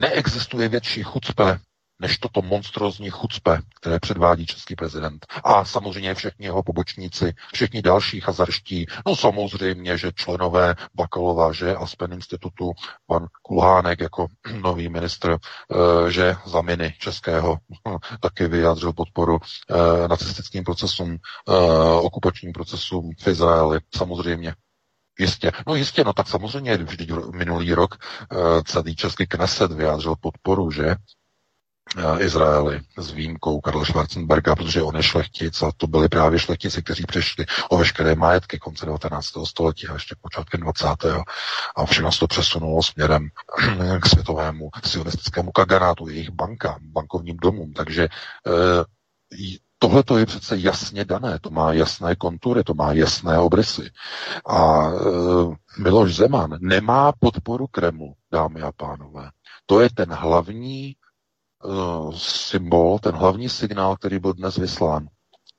Neexistuje 0.00 0.68
větší 0.68 1.02
chucpe 1.02 1.60
než 2.00 2.18
toto 2.18 2.42
monstrózní 2.42 3.10
chucpe, 3.10 3.58
které 3.80 4.00
předvádí 4.00 4.46
český 4.46 4.76
prezident. 4.76 5.26
A 5.44 5.64
samozřejmě 5.64 6.14
všichni 6.14 6.46
jeho 6.46 6.62
pobočníci, 6.62 7.34
všichni 7.52 7.82
další 7.82 8.20
chazarští, 8.20 8.86
no 9.06 9.16
samozřejmě, 9.16 9.98
že 9.98 10.12
členové 10.14 10.74
Bakalova, 10.94 11.52
že 11.52 11.74
Aspen 11.74 12.12
institutu, 12.12 12.72
pan 13.06 13.26
Kulhánek 13.42 14.00
jako 14.00 14.26
nový 14.60 14.88
ministr, 14.88 15.36
eh, 15.36 16.10
že 16.10 16.36
za 16.46 16.62
miny 16.62 16.94
českého 16.98 17.58
taky 18.20 18.46
vyjádřil 18.46 18.92
podporu 18.92 19.38
eh, 19.40 20.08
nacistickým 20.08 20.64
procesům, 20.64 21.16
eh, 21.48 21.52
okupačním 22.02 22.52
procesům 22.52 23.10
v 23.18 23.26
Izraeli, 23.26 23.80
samozřejmě. 23.94 24.54
Jistě, 25.18 25.52
no 25.66 25.74
jistě, 25.74 26.04
no 26.04 26.12
tak 26.12 26.28
samozřejmě 26.28 26.76
vždyť 26.76 27.10
minulý 27.32 27.74
rok 27.74 27.96
celý 28.64 28.96
český 28.96 29.26
Kneset 29.26 29.72
vyjádřil 29.72 30.14
podporu, 30.20 30.70
že 30.70 30.96
Eh, 31.96 32.24
Izraeli 32.24 32.80
s 32.98 33.10
výjimkou 33.10 33.60
Karla 33.60 33.84
Schwarzenberga, 33.84 34.56
protože 34.56 34.82
on 34.82 34.96
je 34.96 35.02
šlechtic 35.02 35.62
a 35.62 35.72
to 35.76 35.86
byli 35.86 36.08
právě 36.08 36.38
šlechtici, 36.38 36.82
kteří 36.82 37.04
přešli 37.06 37.46
o 37.68 37.76
veškeré 37.76 38.14
majetky 38.14 38.58
konce 38.58 38.86
19. 38.86 39.26
století 39.46 39.88
a 39.88 39.94
ještě 39.94 40.14
počátkem 40.20 40.60
20. 40.60 40.86
a 41.76 41.86
všechno 41.86 42.12
se 42.12 42.18
to 42.18 42.26
přesunulo 42.26 42.82
směrem 42.82 43.28
k 44.02 44.06
světovému 44.06 44.70
sionistickému 44.84 45.52
kaganátu, 45.52 46.08
jejich 46.08 46.30
banka, 46.30 46.78
bankovním 46.82 47.36
domům. 47.36 47.72
Takže 47.72 48.08
eh, 48.46 48.84
Tohle 49.78 50.02
to 50.02 50.18
je 50.18 50.26
přece 50.26 50.56
jasně 50.58 51.04
dané, 51.04 51.38
to 51.38 51.50
má 51.50 51.72
jasné 51.72 52.16
kontury, 52.16 52.64
to 52.64 52.74
má 52.74 52.92
jasné 52.92 53.38
obrysy. 53.38 53.90
A 54.46 54.88
e, 54.88 54.92
Miloš 55.82 56.14
Zeman 56.14 56.56
nemá 56.60 57.12
podporu 57.12 57.66
Kremlu, 57.66 58.14
dámy 58.32 58.62
a 58.62 58.72
pánové. 58.72 59.30
To 59.66 59.80
je 59.80 59.90
ten 59.90 60.12
hlavní 60.12 60.96
uh, 61.64 62.14
symbol, 62.16 62.98
ten 62.98 63.14
hlavní 63.14 63.48
signál, 63.48 63.96
který 63.96 64.18
byl 64.18 64.32
dnes 64.32 64.56
vyslán. 64.56 65.08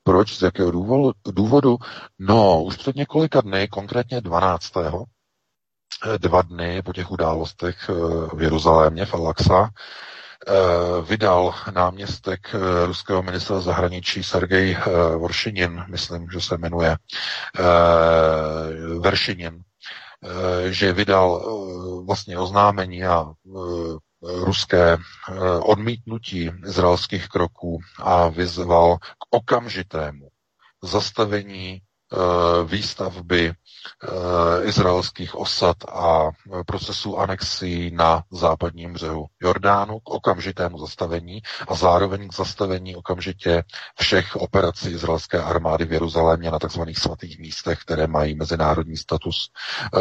Proč? 0.04 0.38
Z 0.38 0.42
jakého 0.42 0.72
důvodu? 1.26 1.78
No, 2.20 2.64
už 2.64 2.78
před 2.78 2.96
několika 2.96 3.42
dny, 3.42 3.68
konkrétně 3.68 4.22
12. 4.22 4.78
Eh, 4.78 6.18
dva 6.18 6.42
dny 6.42 6.82
po 6.82 6.94
těch 6.94 7.12
událostech 7.12 7.90
eh, 7.90 7.94
v 8.36 8.42
Jeruzalémě, 8.42 9.06
v 9.06 9.14
Al-Aqsa, 9.14 9.70
vydal 11.08 11.54
náměstek 11.74 12.56
ruského 12.86 13.24
ministra 13.24 13.60
zahraničí 13.60 14.24
Sergej 14.24 14.78
Voršinin, 15.18 15.86
myslím, 15.88 16.28
že 16.32 16.42
se 16.42 16.58
jmenuje. 16.58 16.98
Veršinin, 19.00 19.62
že 20.70 20.94
vydal 20.94 21.42
vlastně 22.06 22.38
oznámení 22.40 23.04
a 23.06 23.26
ruské 24.22 24.94
eh, 24.94 25.40
odmítnutí 25.60 26.52
izraelských 26.66 27.28
kroků 27.28 27.80
a 28.00 28.28
vyzval 28.28 28.98
k 28.98 29.26
okamžitému 29.30 30.28
zastavení 30.84 31.82
Eh, 31.82 31.89
výstavby 32.66 33.54
eh, 33.54 34.64
izraelských 34.64 35.36
osad 35.36 35.78
a 35.90 36.30
procesu 36.66 37.18
anexí 37.18 37.92
na 37.92 38.24
západním 38.32 38.94
břehu 38.94 39.26
Jordánu 39.42 40.00
k 40.00 40.10
okamžitému 40.10 40.78
zastavení 40.78 41.42
a 41.68 41.76
zároveň 41.76 42.30
k 42.30 42.36
zastavení 42.36 42.96
okamžitě 42.96 43.64
všech 44.00 44.36
operací 44.36 44.90
izraelské 44.90 45.42
armády 45.42 45.86
v 45.86 45.94
Jeruzalémě 45.94 46.52
na 46.52 46.60
tzv. 46.60 46.82
svatých 46.98 47.40
místech, 47.40 47.80
které 47.80 48.08
mají 48.08 48.36
mezinárodní 48.36 48.98
status 48.98 49.52
eh, 49.96 50.00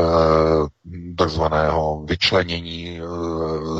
takzvaného 1.19 2.05
vyčlenění 2.05 3.01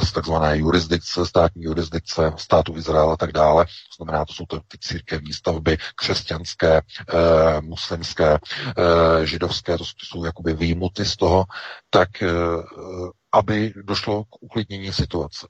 z 0.03 0.13
takzvané 0.13 0.59
jurisdikce, 0.59 1.27
státní 1.27 1.63
jurisdikce 1.65 2.33
státu 2.37 2.77
Izrael 2.77 3.11
a 3.11 3.17
tak 3.17 3.33
dále. 3.33 3.65
To 3.65 4.05
znamená, 4.05 4.25
to 4.25 4.33
jsou 4.33 4.47
to 4.47 4.61
ty 4.69 4.79
církevní 4.81 5.33
stavby 5.33 5.79
křesťanské, 5.97 6.81
muslimské 7.61 8.18
křesťanské, 8.19 8.39
eh, 9.23 9.27
židovské, 9.27 9.79
to 9.79 9.85
jsou 9.85 10.25
jakoby 10.25 10.55
výjimuty 10.55 11.05
z 11.05 11.17
toho, 11.17 11.45
tak 11.91 12.23
eh, 12.23 12.29
aby 13.33 13.73
došlo 13.77 14.25
k 14.25 14.43
uklidnění 14.43 14.93
situace. 14.93 15.49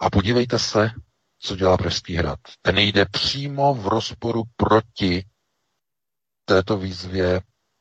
A 0.00 0.10
podívejte 0.10 0.58
se, 0.58 0.90
co 1.38 1.56
dělá 1.56 1.76
Pražský 1.76 2.14
hrad. 2.16 2.38
Ten 2.62 2.78
jde 2.78 3.04
přímo 3.04 3.74
v 3.74 3.88
rozporu 3.88 4.42
proti 4.56 5.24
této 6.44 6.76
výzvě 6.76 7.40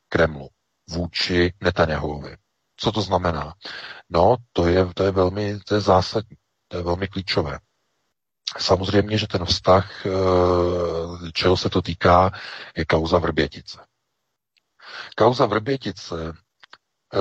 Kremlu 0.10 0.50
vůči 0.90 1.54
Netanyahuovi. 1.62 2.38
Co 2.78 2.92
to 2.92 3.02
znamená? 3.02 3.54
No, 4.10 4.36
to 4.54 4.68
je, 4.68 4.86
to 4.94 5.04
je 5.04 5.12
velmi 5.12 5.60
to 5.60 5.76
je 5.76 5.82
zásadní, 5.82 6.38
to 6.68 6.78
je 6.78 6.84
velmi 6.84 7.08
klíčové. 7.08 7.60
Samozřejmě, 8.58 9.18
že 9.18 9.28
ten 9.28 9.46
vztah, 9.46 10.06
eh, 10.06 10.10
čeho 11.34 11.58
se 11.58 11.70
to 11.70 11.82
týká, 11.82 12.32
je 12.78 12.86
kauza 12.86 13.18
Vrbětice. 13.20 13.89
Kauza 15.16 15.46
Vrbětice 15.46 16.34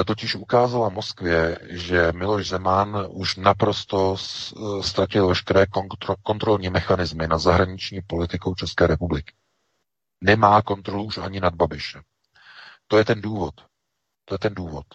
eh, 0.01 0.05
totiž 0.05 0.35
ukázala 0.35 0.89
Moskvě, 0.89 1.59
že 1.71 2.13
Miloš 2.13 2.49
Zeman 2.49 3.07
už 3.09 3.37
naprosto 3.37 4.17
eh, 4.17 4.83
ztratil 4.83 5.27
veškeré 5.29 5.67
kontrolní 6.23 6.71
mechanismy 6.71 7.29
na 7.29 7.39
zahraniční 7.39 8.01
politikou 8.07 8.55
České 8.55 8.87
republiky. 8.87 9.35
Nemá 10.21 10.63
kontrolu 10.63 11.05
už 11.05 11.19
ani 11.19 11.41
nad 11.41 11.55
Babišem. 11.55 12.03
To 12.87 12.99
je 12.99 13.05
ten 13.05 13.21
důvod. 13.21 13.55
To 14.25 14.35
je 14.35 14.39
ten 14.39 14.55
důvod. 14.55 14.87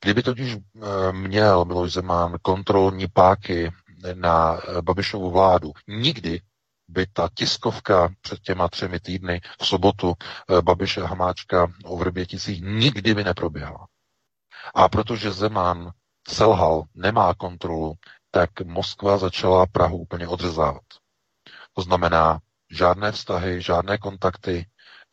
Kdyby 0.00 0.22
totiž 0.22 0.56
eh, 0.56 1.12
měl 1.12 1.64
Miloš 1.64 1.92
Zeman 1.92 2.36
kontrolní 2.42 3.06
páky 3.08 3.72
na 4.14 4.60
Babišovu 4.80 5.30
vládu, 5.30 5.72
nikdy 5.88 6.40
by 6.92 7.06
ta 7.06 7.28
tiskovka 7.34 8.14
před 8.20 8.40
těma 8.40 8.68
třemi 8.68 9.00
týdny 9.00 9.40
v 9.60 9.66
sobotu 9.66 10.14
eh, 10.18 10.62
Babiše 10.62 11.02
Hamáčka 11.02 11.72
o 11.84 11.96
Vrběticích 11.96 12.62
nikdy 12.62 13.14
by 13.14 13.24
neproběhla. 13.24 13.86
A 14.74 14.88
protože 14.88 15.30
Zeman 15.30 15.90
selhal, 16.28 16.84
nemá 16.94 17.34
kontrolu, 17.34 17.94
tak 18.30 18.60
Moskva 18.60 19.18
začala 19.18 19.66
Prahu 19.66 19.98
úplně 19.98 20.28
odřezávat. 20.28 20.82
To 21.72 21.82
znamená, 21.82 22.40
žádné 22.70 23.12
vztahy, 23.12 23.62
žádné 23.62 23.98
kontakty, 23.98 24.66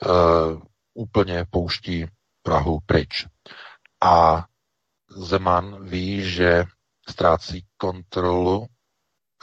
uh, 0.06 0.62
úplně 0.94 1.46
pouští 1.50 2.06
Prahu 2.44 2.80
pryč. 2.86 3.28
A 4.04 4.46
Zeman 5.10 5.86
ví, 5.86 6.32
že 6.32 6.64
ztrácí 7.10 7.66
kontrolu 7.78 8.68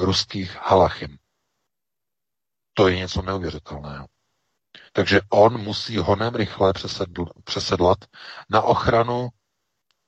ruských 0.00 0.56
halachim. 0.56 1.18
To 2.78 2.88
je 2.88 2.96
něco 2.96 3.22
neuvěřitelného. 3.22 4.06
Takže 4.92 5.20
on 5.30 5.60
musí 5.60 5.96
honem 5.96 6.34
rychle 6.34 6.72
přesedl, 6.72 7.24
přesedlat 7.44 7.98
na 8.50 8.62
ochranu, 8.62 9.28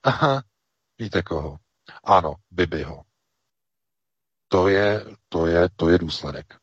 aha, 0.02 0.42
víte 0.98 1.22
koho? 1.22 1.56
Ano, 2.04 2.34
Bibiho. 2.50 3.02
To 4.48 4.68
je, 4.68 5.04
to 5.28 5.46
je, 5.46 5.68
to 5.76 5.88
je 5.88 5.98
důsledek. 5.98 6.54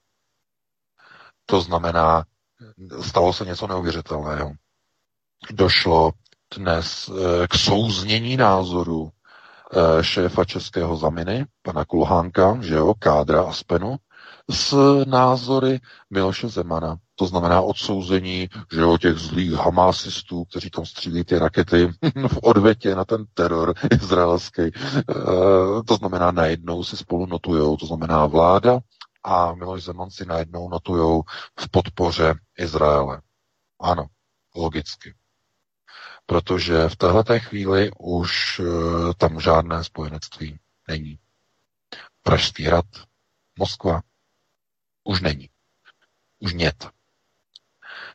To 1.46 1.62
znamená, 1.62 2.26
stalo 3.02 3.34
se 3.34 3.46
něco 3.46 3.68
neuvěřitelného. 3.68 4.52
Došlo 5.52 6.12
dnes 6.58 7.10
eh, 7.10 7.48
k 7.48 7.56
souznění 7.56 8.38
názoru 8.38 9.10
eh, 9.10 10.04
šéfa 10.04 10.46
českého 10.46 10.98
zaminy, 10.98 11.46
pana 11.62 11.86
Kulhánka, 11.86 12.58
že 12.62 12.74
jo, 12.74 12.94
kádra 13.00 13.44
Aspenu, 13.44 13.96
s 14.50 14.76
názory 15.06 15.80
Miloše 16.10 16.48
Zemana. 16.48 16.98
To 17.16 17.26
znamená 17.28 17.62
odsouzení, 17.62 18.50
že 18.74 18.86
o 18.86 18.98
těch 18.98 19.18
zlých 19.18 19.52
hamasistů, 19.52 20.46
kteří 20.46 20.70
tam 20.70 20.86
střílí 20.86 21.24
ty 21.24 21.38
rakety 21.38 21.88
v 22.28 22.38
odvětě 22.44 22.96
na 22.96 23.06
ten 23.06 23.26
teror 23.34 23.74
izraelský. 23.92 24.62
E, 24.62 24.72
to 25.88 25.96
znamená, 25.96 26.32
najednou 26.32 26.84
si 26.84 26.98
spolu 26.98 27.26
notujou, 27.26 27.78
to 27.78 27.86
znamená 27.86 28.26
vláda 28.26 28.80
a 29.24 29.56
Miloš 29.56 29.84
Zeman 29.84 30.12
si 30.12 30.26
najednou 30.26 30.70
notujou 30.70 31.24
v 31.60 31.70
podpoře 31.72 32.36
Izraele. 32.58 33.22
Ano, 33.82 34.06
logicky. 34.56 35.16
Protože 36.26 36.90
v 36.90 36.96
této 36.96 37.40
chvíli 37.40 37.92
už 38.00 38.60
e, 38.60 38.64
tam 39.18 39.40
žádné 39.40 39.84
spojenectví 39.84 40.60
není. 40.88 41.20
Pražský 42.24 42.64
hrad, 42.64 42.86
Moskva, 43.60 44.02
už 45.06 45.22
není. 45.22 45.50
Už 46.40 46.54
nět. 46.54 46.90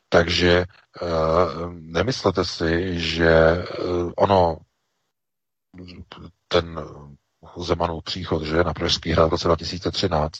Takže 0.09 0.65
uh, 1.01 1.73
nemyslete 1.73 2.45
si, 2.45 2.99
že 2.99 3.63
uh, 3.79 4.11
ono, 4.17 4.57
ten 6.47 6.79
Zemanův 7.57 8.03
příchod, 8.03 8.43
že 8.43 8.63
na 8.63 8.73
Pražský 8.73 9.11
hrad 9.11 9.27
v 9.27 9.31
roce 9.31 9.47
2013, 9.47 10.33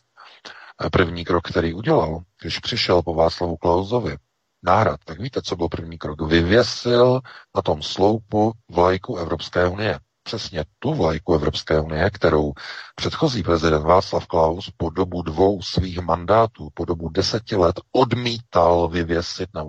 eh, 0.86 0.90
první 0.90 1.26
krok, 1.26 1.48
který 1.49 1.73
udělal, 1.73 2.19
když 2.41 2.60
přišel 2.60 3.02
po 3.02 3.14
Václavu 3.14 3.57
Klauzovi 3.57 4.18
náhrad, 4.64 4.99
tak 5.06 5.19
víte, 5.19 5.41
co 5.41 5.56
byl 5.56 5.69
první 5.69 5.98
krok? 5.98 6.22
Vyvěsil 6.22 7.19
na 7.56 7.61
tom 7.61 7.82
sloupu 7.82 8.52
vlajku 8.69 9.18
Evropské 9.18 9.68
unie. 9.68 9.99
Přesně 10.23 10.65
tu 10.80 10.93
vlajku 10.93 11.34
Evropské 11.34 11.80
unie, 11.80 12.10
kterou 12.10 12.53
předchozí 12.95 13.43
prezident 13.43 13.84
Václav 13.84 14.27
Klaus 14.27 14.69
po 14.77 14.89
dobu 14.89 15.22
dvou 15.22 15.61
svých 15.61 15.99
mandátů, 15.99 16.69
po 16.73 16.85
dobu 16.85 17.10
deseti 17.10 17.56
let 17.56 17.76
odmítal 17.91 18.88
vyvěsit 18.88 19.49
na, 19.53 19.64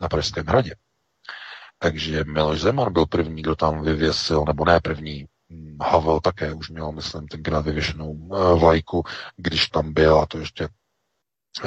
na 0.00 0.08
Pražském 0.08 0.46
hradě. 0.46 0.74
Takže 1.78 2.24
Miloš 2.24 2.60
Zeman 2.60 2.92
byl 2.92 3.06
první, 3.06 3.42
kdo 3.42 3.56
tam 3.56 3.82
vyvěsil, 3.82 4.44
nebo 4.46 4.64
ne 4.64 4.80
první, 4.80 5.26
Havel 5.82 6.20
také 6.20 6.54
už 6.54 6.70
měl, 6.70 6.92
myslím, 6.92 7.28
tenkrát 7.28 7.60
vyvěšenou 7.64 8.14
eh, 8.32 8.58
vlajku, 8.58 9.02
když 9.36 9.68
tam 9.68 9.92
byl, 9.92 10.20
a 10.20 10.26
to 10.26 10.38
ještě 10.38 10.68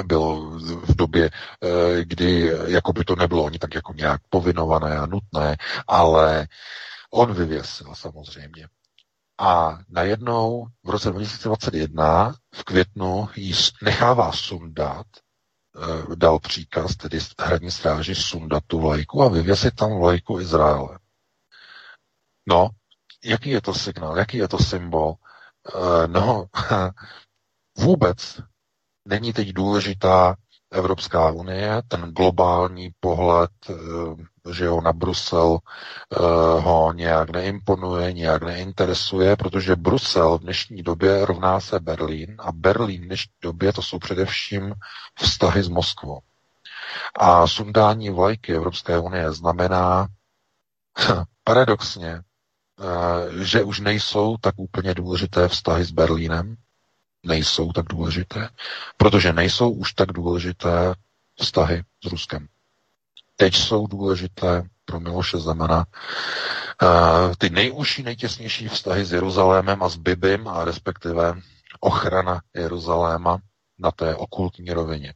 bylo 0.06 0.50
v 0.60 0.96
době, 0.96 1.30
eh, 1.30 2.06
kdy 2.06 2.52
jako 2.66 2.94
by 2.94 3.04
to 3.04 3.16
nebylo 3.16 3.46
ani 3.46 3.60
tak 3.60 3.76
jako 3.76 3.94
nějak 3.94 4.22
povinované 4.30 4.98
a 4.98 5.06
nutné, 5.06 5.58
ale 5.88 6.48
on 7.12 7.34
vyvěsil 7.34 7.96
samozřejmě. 7.96 8.68
A 9.40 9.80
najednou 9.90 10.68
v 10.84 10.90
roce 10.90 11.10
2021 11.12 12.36
v 12.56 12.64
květnu 12.64 13.30
ji 13.36 13.54
nechává 13.82 14.32
sundat, 14.32 15.06
eh, 15.76 16.16
dal 16.16 16.40
příkaz 16.40 16.96
tedy 16.96 17.20
hradní 17.40 17.72
stráži 17.72 18.16
sundat 18.16 18.64
tu 18.68 18.80
vlajku 18.80 19.24
a 19.24 19.30
vyvěsit 19.30 19.76
tam 19.76 20.00
vlajku 20.00 20.40
Izraele. 20.40 21.00
No, 22.48 22.70
jaký 23.24 23.50
je 23.50 23.62
to 23.62 23.74
signál, 23.74 24.18
jaký 24.18 24.38
je 24.38 24.48
to 24.48 24.58
symbol? 24.58 25.14
Eh, 25.76 26.08
no, 26.08 26.46
vůbec 27.78 28.42
není 29.06 29.34
teď 29.34 29.50
důležitá 29.54 30.36
Evropská 30.72 31.32
unie, 31.32 31.82
ten 31.88 32.02
globální 32.02 32.92
pohled, 33.00 33.52
eh, 33.70 33.74
že 34.54 34.66
jo, 34.66 34.82
na 34.82 34.94
Brusel 34.94 35.58
eh, 35.60 36.18
ho 36.62 36.94
nějak 36.94 37.30
neimponuje, 37.30 38.14
nějak 38.14 38.44
neinteresuje, 38.44 39.36
protože 39.36 39.76
Brusel 39.76 40.38
v 40.38 40.42
dnešní 40.42 40.84
době 40.84 41.26
rovná 41.26 41.60
se 41.60 41.80
Berlín 41.80 42.36
a 42.40 42.52
Berlín 42.52 43.02
v 43.02 43.06
dnešní 43.06 43.34
době 43.42 43.74
to 43.74 43.82
jsou 43.82 44.00
především 44.00 44.74
vztahy 45.20 45.64
s 45.64 45.68
Moskvou. 45.70 46.20
A 47.20 47.48
sundání 47.48 48.10
vlajky 48.10 48.56
Evropské 48.56 49.00
unie 49.00 49.32
znamená 49.34 50.08
paradoxně, 51.44 52.12
eh, 52.14 53.44
že 53.46 53.64
už 53.64 53.80
nejsou 53.80 54.38
tak 54.38 54.56
úplně 54.58 54.94
důležité 54.94 55.48
vztahy 55.48 55.86
s 55.86 55.92
Berlínem, 55.92 56.56
nejsou 57.24 57.72
tak 57.72 57.86
důležité, 57.86 58.50
protože 58.98 59.34
nejsou 59.34 59.70
už 59.70 59.94
tak 59.94 60.12
důležité 60.12 60.94
vztahy 61.36 61.84
s 62.04 62.12
Ruskem. 62.12 62.48
Teď 63.36 63.56
jsou 63.56 63.88
důležité 63.88 64.64
pro 64.86 65.00
Miloše 65.00 65.38
Zemana 65.38 65.86
uh, 66.82 66.88
ty 67.38 67.50
nejužší, 67.50 68.04
nejtěsnější 68.04 68.68
vztahy 68.68 69.06
s 69.06 69.14
Jeruzalémem 69.14 69.84
a 69.84 69.90
s 69.90 69.96
Bibim 69.96 70.48
a 70.48 70.64
respektive 70.66 71.34
ochrana 71.80 72.42
Jeruzaléma 72.56 73.38
na 73.80 73.92
té 73.92 74.16
okultní 74.16 74.70
rovině. 74.70 75.14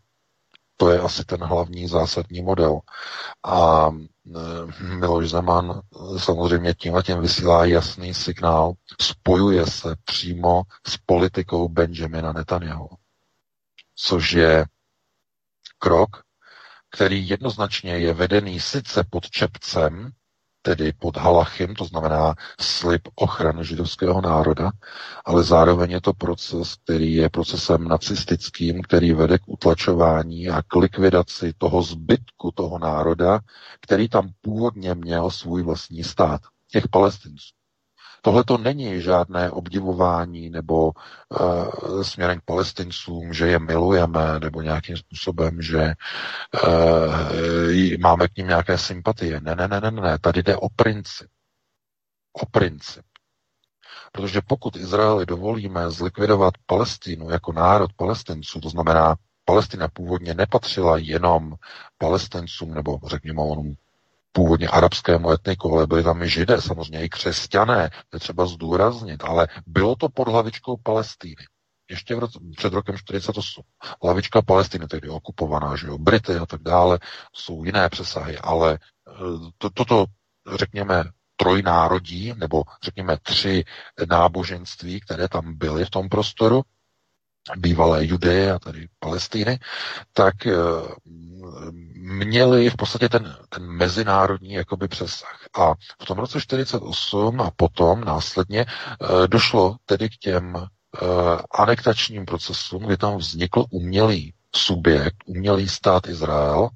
To 0.77 0.89
je 0.89 0.99
asi 0.99 1.25
ten 1.25 1.43
hlavní 1.43 1.87
zásadní 1.87 2.41
model. 2.41 2.79
A 3.43 3.89
Eh, 4.33 4.83
Miloš 4.83 5.29
Zeman 5.29 5.81
samozřejmě 6.17 6.73
tímhle 6.73 7.03
tím 7.03 7.21
vysílá 7.21 7.65
jasný 7.65 8.13
signál, 8.13 8.73
spojuje 9.01 9.65
se 9.67 9.95
přímo 10.05 10.63
s 10.87 10.97
politikou 10.97 11.69
Benjamina 11.69 12.33
Netanyahu, 12.33 12.89
což 13.95 14.31
je 14.33 14.65
krok, 15.79 16.23
který 16.89 17.29
jednoznačně 17.29 17.97
je 17.97 18.13
vedený 18.13 18.59
sice 18.59 19.03
pod 19.09 19.29
čepcem 19.29 20.11
tedy 20.65 20.93
pod 20.93 21.17
halachim, 21.17 21.75
to 21.75 21.85
znamená 21.85 22.35
slib 22.59 23.01
ochrany 23.15 23.65
židovského 23.65 24.21
národa, 24.21 24.71
ale 25.25 25.43
zároveň 25.43 25.91
je 25.91 26.01
to 26.01 26.13
proces, 26.13 26.75
který 26.83 27.13
je 27.13 27.29
procesem 27.29 27.87
nacistickým, 27.87 28.81
který 28.81 29.13
vede 29.13 29.37
k 29.37 29.47
utlačování 29.47 30.49
a 30.49 30.61
k 30.61 30.75
likvidaci 30.75 31.53
toho 31.57 31.81
zbytku 31.81 32.51
toho 32.51 32.79
národa, 32.79 33.39
který 33.81 34.09
tam 34.09 34.29
původně 34.41 34.95
měl 34.95 35.31
svůj 35.31 35.63
vlastní 35.63 36.03
stát, 36.03 36.41
těch 36.71 36.87
palestinců. 36.87 37.64
Tohle 38.25 38.43
to 38.43 38.57
není 38.57 39.01
žádné 39.01 39.51
obdivování 39.51 40.49
nebo 40.49 40.91
uh, 40.91 42.01
směrem 42.03 42.39
k 42.39 42.45
palestincům, 42.45 43.33
že 43.33 43.47
je 43.47 43.59
milujeme, 43.59 44.39
nebo 44.39 44.61
nějakým 44.61 44.97
způsobem, 44.97 45.61
že 45.61 45.93
uh, 46.63 47.99
máme 47.99 48.27
k 48.27 48.37
ním 48.37 48.47
nějaké 48.47 48.77
sympatie. 48.77 49.39
Ne, 49.41 49.55
ne, 49.55 49.67
ne, 49.67 49.81
ne, 49.81 49.91
ne. 49.91 50.19
Tady 50.19 50.43
jde 50.43 50.57
o 50.57 50.69
princip. 50.69 51.27
O 52.41 52.45
princip. 52.45 53.05
Protože 54.11 54.41
pokud 54.47 54.75
Izraeli 54.75 55.25
dovolíme 55.25 55.91
zlikvidovat 55.91 56.53
Palestínu 56.65 57.29
jako 57.29 57.53
národ 57.53 57.93
palestinců, 57.93 58.61
to 58.61 58.69
znamená, 58.69 59.15
Palestina 59.45 59.87
původně 59.87 60.33
nepatřila 60.33 60.97
jenom 60.97 61.53
palestincům 61.97 62.73
nebo 62.73 62.99
řekněme 63.07 63.41
onům 63.41 63.75
původně 64.35 64.67
arabskému 64.67 65.31
etniku, 65.31 65.73
ale 65.73 65.87
byli 65.87 66.03
tam 66.03 66.23
i 66.23 66.29
židé, 66.29 66.61
samozřejmě 66.61 67.03
i 67.03 67.09
křesťané, 67.09 67.89
to 68.09 68.15
je 68.15 68.19
třeba 68.19 68.45
zdůraznit, 68.45 69.23
ale 69.23 69.47
bylo 69.67 69.95
to 69.95 70.09
pod 70.09 70.27
hlavičkou 70.27 70.77
Palestíny. 70.83 71.45
Ještě 71.89 72.15
v 72.15 72.19
roce, 72.19 72.39
před 72.57 72.73
rokem 72.73 72.97
48. 72.97 73.63
Hlavička 74.03 74.41
Palestiny, 74.41 74.87
tedy 74.87 75.09
okupovaná, 75.09 75.75
že 75.75 75.87
jo, 75.87 75.97
Brity 75.97 76.35
a 76.35 76.45
tak 76.45 76.61
dále, 76.61 76.99
jsou 77.33 77.63
jiné 77.63 77.89
přesahy, 77.89 78.37
ale 78.37 78.79
eh, 79.07 79.11
to, 79.57 79.69
toto, 79.69 80.05
řekněme, 80.55 81.03
trojnárodí, 81.35 82.33
nebo 82.37 82.63
řekněme 82.83 83.17
tři 83.23 83.63
náboženství, 84.09 84.99
které 84.99 85.27
tam 85.27 85.57
byly 85.57 85.85
v 85.85 85.89
tom 85.89 86.09
prostoru, 86.09 86.61
bývalé 87.57 88.05
Judeje 88.05 88.51
a 88.51 88.59
tady 88.59 88.87
Palestíny, 88.99 89.59
tak 90.13 90.47
eh, 90.47 90.53
měli 92.05 92.69
v 92.69 92.75
podstatě 92.75 93.09
ten, 93.09 93.35
ten 93.49 93.63
mezinárodní 93.65 94.53
jakoby 94.53 94.87
přesah. 94.87 95.47
A 95.59 95.73
v 96.01 96.05
tom 96.07 96.17
roce 96.17 96.41
48 96.41 97.41
a 97.41 97.51
potom 97.55 98.01
následně 98.03 98.61
e, 98.61 98.65
došlo 99.27 99.75
tedy 99.85 100.09
k 100.09 100.17
těm 100.17 100.55
e, 100.55 100.65
anektačním 101.51 102.25
procesům, 102.25 102.83
kdy 102.83 102.97
tam 102.97 103.17
vznikl 103.17 103.65
umělý 103.69 104.33
subjekt, 104.55 105.15
umělý 105.25 105.69
stát 105.69 106.07
Izrael, 106.07 106.69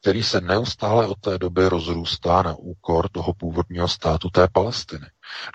který 0.00 0.22
se 0.22 0.40
neustále 0.40 1.06
od 1.06 1.20
té 1.20 1.38
doby 1.38 1.68
rozrůstá 1.68 2.42
na 2.42 2.54
úkor 2.58 3.08
toho 3.08 3.34
původního 3.34 3.88
státu 3.88 4.30
té 4.30 4.48
Palestiny. 4.52 5.06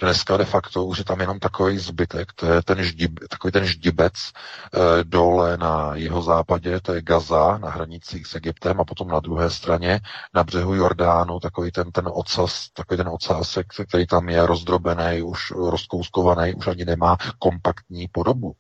Dneska 0.01 0.37
de 0.37 0.45
facto 0.45 0.85
už 0.85 0.97
je 0.97 1.03
tam 1.05 1.21
jenom 1.21 1.39
takový 1.39 1.77
zbytek, 1.77 2.33
to 2.33 2.45
je 2.45 2.63
ten 2.63 2.83
ždib, 2.83 3.19
takový 3.29 3.51
ten 3.51 3.65
ždibec 3.65 4.13
e, 4.13 5.03
dole 5.03 5.57
na 5.57 5.95
jeho 5.95 6.21
západě, 6.21 6.81
to 6.81 6.93
je 6.93 7.01
Gaza 7.01 7.57
na 7.57 7.69
hranicích 7.69 8.27
s 8.27 8.35
Egyptem 8.35 8.81
a 8.81 8.85
potom 8.85 9.07
na 9.07 9.19
druhé 9.19 9.49
straně 9.49 9.99
na 10.33 10.43
břehu 10.43 10.75
Jordánu 10.75 11.39
takový 11.39 11.71
ten, 11.71 11.91
ten 11.91 12.09
ocas, 12.13 12.69
takový 12.73 12.97
ten 12.97 13.07
ocásek, 13.07 13.67
který 13.87 14.07
tam 14.07 14.29
je 14.29 14.45
rozdrobený, 14.45 15.21
už 15.21 15.51
rozkouskovaný, 15.51 16.53
už 16.53 16.67
ani 16.67 16.85
nemá 16.85 17.17
kompaktní 17.39 18.07
podobu 18.07 18.55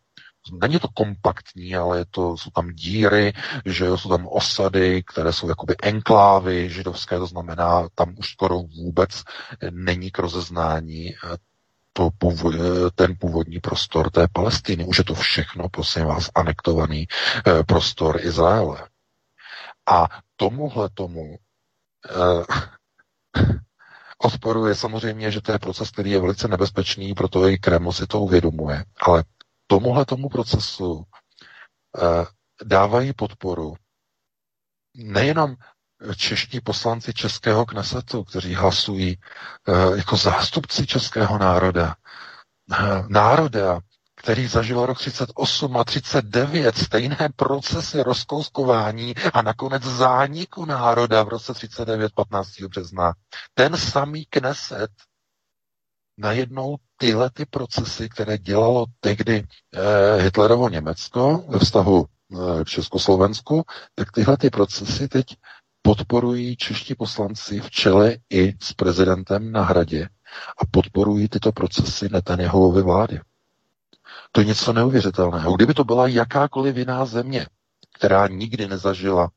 není 0.51 0.79
to 0.79 0.87
kompaktní, 0.87 1.75
ale 1.75 1.97
je 1.97 2.05
to, 2.11 2.37
jsou 2.37 2.49
tam 2.49 2.69
díry, 2.69 3.33
že 3.65 3.85
jsou 3.97 4.09
tam 4.09 4.27
osady, 4.27 5.03
které 5.03 5.33
jsou 5.33 5.49
jakoby 5.49 5.75
enklávy 5.83 6.69
židovské, 6.69 7.17
to 7.17 7.27
znamená, 7.27 7.87
tam 7.95 8.15
už 8.17 8.31
skoro 8.31 8.57
vůbec 8.59 9.23
není 9.71 10.11
k 10.11 10.19
rozeznání 10.19 11.15
eh, 11.15 11.37
to, 11.93 12.09
ten 12.95 13.15
původní 13.19 13.59
prostor 13.59 14.11
té 14.11 14.27
Palestiny. 14.27 14.85
Už 14.85 14.97
je 14.97 15.03
to 15.03 15.13
všechno, 15.13 15.69
prosím 15.69 16.05
vás, 16.05 16.29
anektovaný 16.35 17.07
eh, 17.47 17.63
prostor 17.63 18.19
Izraele. 18.21 18.89
A 19.87 20.07
tomuhle 20.35 20.89
tomu 20.93 21.35
eh, 22.09 22.45
odporuje 24.17 24.75
samozřejmě, 24.75 25.31
že 25.31 25.41
to 25.41 25.51
je 25.51 25.59
proces, 25.59 25.91
který 25.91 26.11
je 26.11 26.19
velice 26.21 26.47
nebezpečný, 26.47 27.13
proto 27.13 27.47
i 27.47 27.57
Kreml 27.57 27.91
si 27.91 28.07
to 28.07 28.19
uvědomuje. 28.21 28.85
Ale 29.01 29.23
tomuhle 29.67 30.05
tomu 30.05 30.29
procesu 30.29 31.03
eh, 31.97 32.25
dávají 32.65 33.13
podporu 33.13 33.75
nejenom 34.95 35.55
čeští 36.17 36.61
poslanci 36.61 37.13
Českého 37.13 37.65
knesetu, 37.65 38.23
kteří 38.23 38.55
hlasují 38.55 39.17
eh, 39.67 39.97
jako 39.97 40.17
zástupci 40.17 40.87
českého 40.87 41.37
národa, 41.37 41.95
eh, 42.79 43.03
národa, 43.07 43.79
který 44.15 44.47
zažil 44.47 44.85
rok 44.85 44.97
38 44.97 45.77
a 45.77 45.83
39, 45.83 46.77
stejné 46.77 47.29
procesy 47.35 48.03
rozkouskování 48.03 49.15
a 49.33 49.41
nakonec 49.41 49.83
zániku 49.83 50.65
národa 50.65 51.23
v 51.23 51.27
roce 51.29 51.53
39, 51.53 52.11
15. 52.15 52.49
března. 52.67 53.13
Ten 53.53 53.77
samý 53.77 54.25
kneset 54.25 54.89
najednou 56.17 56.75
tyhle 56.97 57.29
ty 57.29 57.45
procesy, 57.45 58.09
které 58.09 58.37
dělalo 58.37 58.85
tehdy 58.99 59.43
eh, 59.73 60.21
Hitlerovo 60.21 60.69
Německo 60.69 61.43
ve 61.47 61.59
vztahu 61.59 62.05
eh, 62.05 62.63
k 62.63 62.67
Československu, 62.67 63.63
tak 63.95 64.11
tyhle 64.11 64.37
ty 64.37 64.49
procesy 64.49 65.07
teď 65.07 65.25
podporují 65.81 66.57
čeští 66.57 66.95
poslanci 66.95 67.59
v 67.59 67.71
čele 67.71 68.17
i 68.29 68.53
s 68.61 68.73
prezidentem 68.73 69.51
na 69.51 69.63
hradě. 69.63 70.09
a 70.61 70.65
podporují 70.71 71.29
tyto 71.29 71.51
procesy 71.51 72.09
Netanyahuovy 72.11 72.81
vlády. 72.81 73.19
To 74.31 74.41
je 74.41 74.45
něco 74.45 74.73
neuvěřitelného. 74.73 75.55
Kdyby 75.55 75.73
to 75.73 75.83
byla 75.83 76.07
jakákoliv 76.07 76.77
jiná 76.77 77.05
země, 77.05 77.47
která 77.95 78.27
nikdy 78.27 78.67
nezažila 78.67 79.29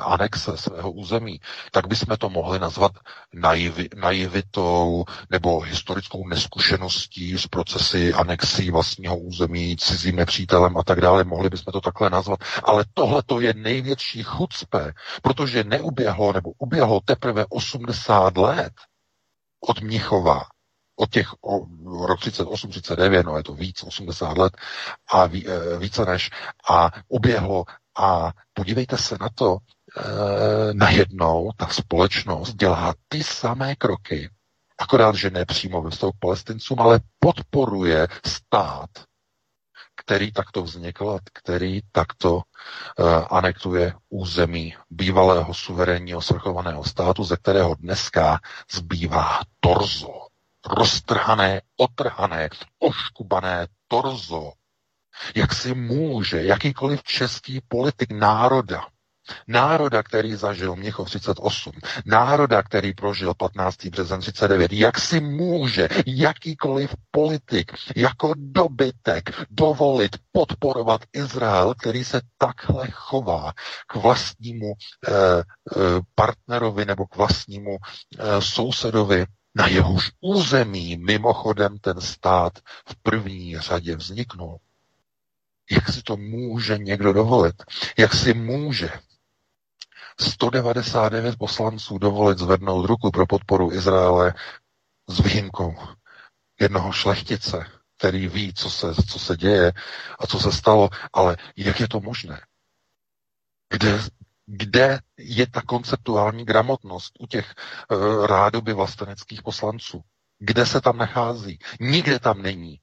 anexe 0.00 0.56
svého 0.56 0.92
území, 0.92 1.40
tak 1.70 1.86
bychom 1.86 2.16
to 2.16 2.30
mohli 2.30 2.58
nazvat 2.58 2.92
naivi, 3.34 3.88
naivitou 3.96 5.04
nebo 5.30 5.60
historickou 5.60 6.28
neskušeností 6.28 7.38
z 7.38 7.46
procesy 7.46 8.14
anexí 8.14 8.70
vlastního 8.70 9.18
území, 9.18 9.76
cizím 9.76 10.16
nepřítelem 10.16 10.76
a 10.76 10.82
tak 10.82 11.00
dále. 11.00 11.24
Mohli 11.24 11.50
bychom 11.50 11.72
to 11.72 11.80
takhle 11.80 12.10
nazvat. 12.10 12.40
Ale 12.64 12.84
tohle 12.94 13.22
to 13.26 13.40
je 13.40 13.54
největší 13.54 14.22
chucpe, 14.22 14.92
protože 15.22 15.64
neuběhlo 15.64 16.32
nebo 16.32 16.50
uběhlo 16.58 17.00
teprve 17.04 17.46
80 17.48 18.36
let 18.36 18.72
od 19.60 19.80
Mnichova 19.80 20.42
od 20.96 21.10
těch 21.10 21.32
o, 21.44 21.66
rok 22.06 22.20
38, 22.20 22.70
39, 22.70 23.26
no 23.26 23.36
je 23.36 23.42
to 23.42 23.54
víc, 23.54 23.82
80 23.82 24.38
let 24.38 24.56
a 25.12 25.26
ví, 25.26 25.48
e, 25.48 25.78
více 25.78 26.04
než 26.04 26.30
a 26.70 26.90
uběhlo 27.08 27.64
a 27.96 28.32
podívejte 28.52 28.98
se 28.98 29.16
na 29.20 29.28
to, 29.34 29.56
e, 29.56 30.74
najednou 30.74 31.50
ta 31.56 31.66
společnost 31.66 32.54
dělá 32.54 32.94
ty 33.08 33.24
samé 33.24 33.76
kroky, 33.76 34.30
akorát, 34.78 35.14
že 35.14 35.30
ne 35.30 35.44
přímo 35.44 35.82
ve 35.82 35.90
vztahu 35.90 36.12
k 36.12 36.18
palestincům, 36.18 36.80
ale 36.80 37.00
podporuje 37.18 38.08
stát, 38.26 38.90
který 39.94 40.32
takto 40.32 40.62
vznikl 40.62 41.10
a 41.10 41.18
který 41.32 41.80
takto 41.92 42.34
uh, 42.34 42.42
anektuje 43.30 43.94
území 44.08 44.74
bývalého 44.90 45.54
suverénního 45.54 46.22
svrchovaného 46.22 46.84
státu, 46.84 47.24
ze 47.24 47.36
kterého 47.36 47.74
dneska 47.74 48.40
zbývá 48.72 49.40
torzo 49.60 50.26
roztrhané, 50.66 51.60
otrhané, 51.76 52.48
oškubané 52.78 53.66
torzo. 53.88 54.52
Jak 55.34 55.54
si 55.54 55.74
může 55.74 56.42
jakýkoliv 56.42 57.02
český 57.02 57.60
politik 57.68 58.10
národa, 58.10 58.86
národa, 59.48 60.02
který 60.02 60.34
zažil 60.34 60.76
Měchov 60.76 61.08
38, 61.08 61.72
národa, 62.06 62.62
který 62.62 62.94
prožil 62.94 63.34
15. 63.34 63.86
březen 63.86 64.20
39, 64.20 64.72
jak 64.72 64.98
si 64.98 65.20
může 65.20 65.88
jakýkoliv 66.06 66.94
politik 67.10 67.72
jako 67.96 68.32
dobytek 68.36 69.30
dovolit 69.50 70.16
podporovat 70.32 71.00
Izrael, 71.12 71.74
který 71.74 72.04
se 72.04 72.20
takhle 72.38 72.88
chová 72.90 73.52
k 73.86 73.94
vlastnímu 73.94 74.72
eh, 74.72 75.12
eh, 75.12 75.42
partnerovi 76.14 76.84
nebo 76.84 77.06
k 77.06 77.16
vlastnímu 77.16 77.76
eh, 77.78 78.40
sousedovi 78.40 79.26
na 79.54 79.66
jehož 79.66 80.10
území 80.20 80.96
mimochodem 80.96 81.78
ten 81.78 82.00
stát 82.00 82.52
v 82.88 82.96
první 83.02 83.58
řadě 83.58 83.96
vzniknul. 83.96 84.58
Jak 85.72 85.88
si 85.88 86.02
to 86.02 86.16
může 86.16 86.78
někdo 86.78 87.12
dovolit? 87.12 87.62
Jak 87.98 88.14
si 88.14 88.34
může 88.34 88.90
199 90.20 91.36
poslanců 91.38 91.98
dovolit 91.98 92.38
zvednout 92.38 92.86
ruku 92.86 93.10
pro 93.10 93.26
podporu 93.26 93.72
Izraele 93.72 94.34
s 95.08 95.20
výjimkou 95.20 95.74
jednoho 96.60 96.92
šlechtice, 96.92 97.66
který 97.98 98.28
ví, 98.28 98.54
co 98.54 98.70
se, 98.70 98.94
co 98.94 99.18
se 99.18 99.36
děje 99.36 99.72
a 100.18 100.26
co 100.26 100.40
se 100.40 100.52
stalo, 100.52 100.88
ale 101.12 101.36
jak 101.56 101.80
je 101.80 101.88
to 101.88 102.00
možné? 102.00 102.40
Kde 103.70 103.98
kde 104.46 104.98
je 105.18 105.46
ta 105.46 105.62
konceptuální 105.62 106.44
gramotnost 106.44 107.12
u 107.20 107.26
těch 107.26 107.54
uh, 107.90 108.26
rádoby 108.26 108.72
vlasteneckých 108.72 109.42
poslanců? 109.42 110.02
Kde 110.38 110.66
se 110.66 110.80
tam 110.80 110.96
nachází? 110.96 111.58
Nikde 111.80 112.18
tam 112.18 112.42
není. 112.42 112.80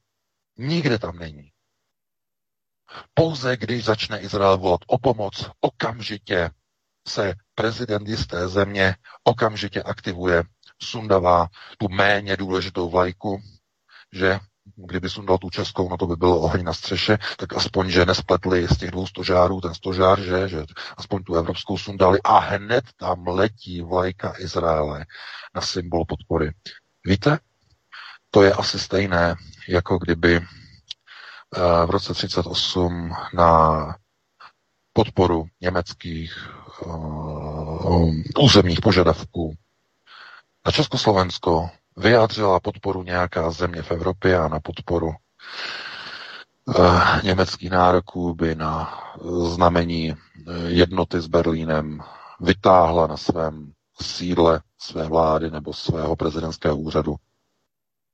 Nikde 0.58 1.00
tam 1.00 1.20
není. 1.20 1.52
Pouze 3.14 3.58
když 3.58 3.86
začne 3.86 4.20
Izrael 4.20 4.58
volat 4.58 4.82
o 4.88 4.98
pomoc, 4.98 5.52
okamžitě 5.62 6.50
se 7.08 7.34
prezident 7.56 8.08
jisté 8.08 8.48
země 8.48 8.96
okamžitě 9.24 9.84
aktivuje, 9.84 10.44
sundavá 10.82 11.48
tu 11.78 11.90
méně 11.90 12.38
důležitou 12.38 12.90
vlajku, 12.90 13.42
že 14.14 14.40
kdyby 14.76 15.10
sundal 15.10 15.38
tu 15.38 15.50
českou, 15.50 15.90
no 15.90 15.98
to 15.98 16.08
by 16.08 16.16
bylo 16.16 16.40
oheň 16.40 16.64
na 16.64 16.74
střeše, 16.74 17.18
tak 17.38 17.54
aspoň, 17.54 17.90
že 17.90 18.06
nespletli 18.06 18.68
z 18.68 18.78
těch 18.78 18.92
dvou 18.92 19.08
stožárů 19.08 19.62
ten 19.62 19.74
stožár, 19.74 20.22
že, 20.22 20.50
že 20.50 20.64
aspoň 20.98 21.24
tu 21.24 21.36
evropskou 21.36 21.78
sundali 21.78 22.20
a 22.24 22.40
hned 22.40 22.86
tam 22.98 23.28
letí 23.28 23.82
vlajka 23.82 24.34
Izraele 24.40 25.06
na 25.56 25.62
symbol 25.62 26.06
podpory. 26.06 26.52
Víte, 27.06 27.40
to 28.32 28.44
je 28.44 28.54
asi 28.54 28.80
stejné, 28.80 29.36
jako 29.68 29.98
kdyby 29.98 30.42
v 31.86 31.90
roce 31.90 32.14
38 32.14 33.12
na 33.34 33.96
podporu 34.94 35.46
německých 35.62 36.50
uh, 36.86 38.14
územních 38.40 38.82
požadavků 38.82 39.54
na 40.66 40.72
Československo 40.72 41.70
vyjádřila 41.98 42.60
podporu 42.60 43.04
nějaká 43.04 43.52
země 43.52 43.82
v 43.82 43.92
Evropě 43.92 44.38
a 44.38 44.48
na 44.48 44.60
podporu 44.60 45.08
uh, 46.66 47.24
německých 47.24 47.70
nároků 47.70 48.34
by 48.36 48.56
na 48.56 49.00
znamení 49.48 50.12
eh, 50.12 50.16
jednoty 50.68 51.22
s 51.22 51.28
Berlínem 51.28 52.04
vytáhla 52.40 53.08
na 53.08 53.18
svém 53.18 53.72
sídle 54.02 54.62
své 54.78 55.08
vlády 55.08 55.52
nebo 55.52 55.74
svého 55.74 56.16
prezidentského 56.16 56.78
úřadu 56.78 57.16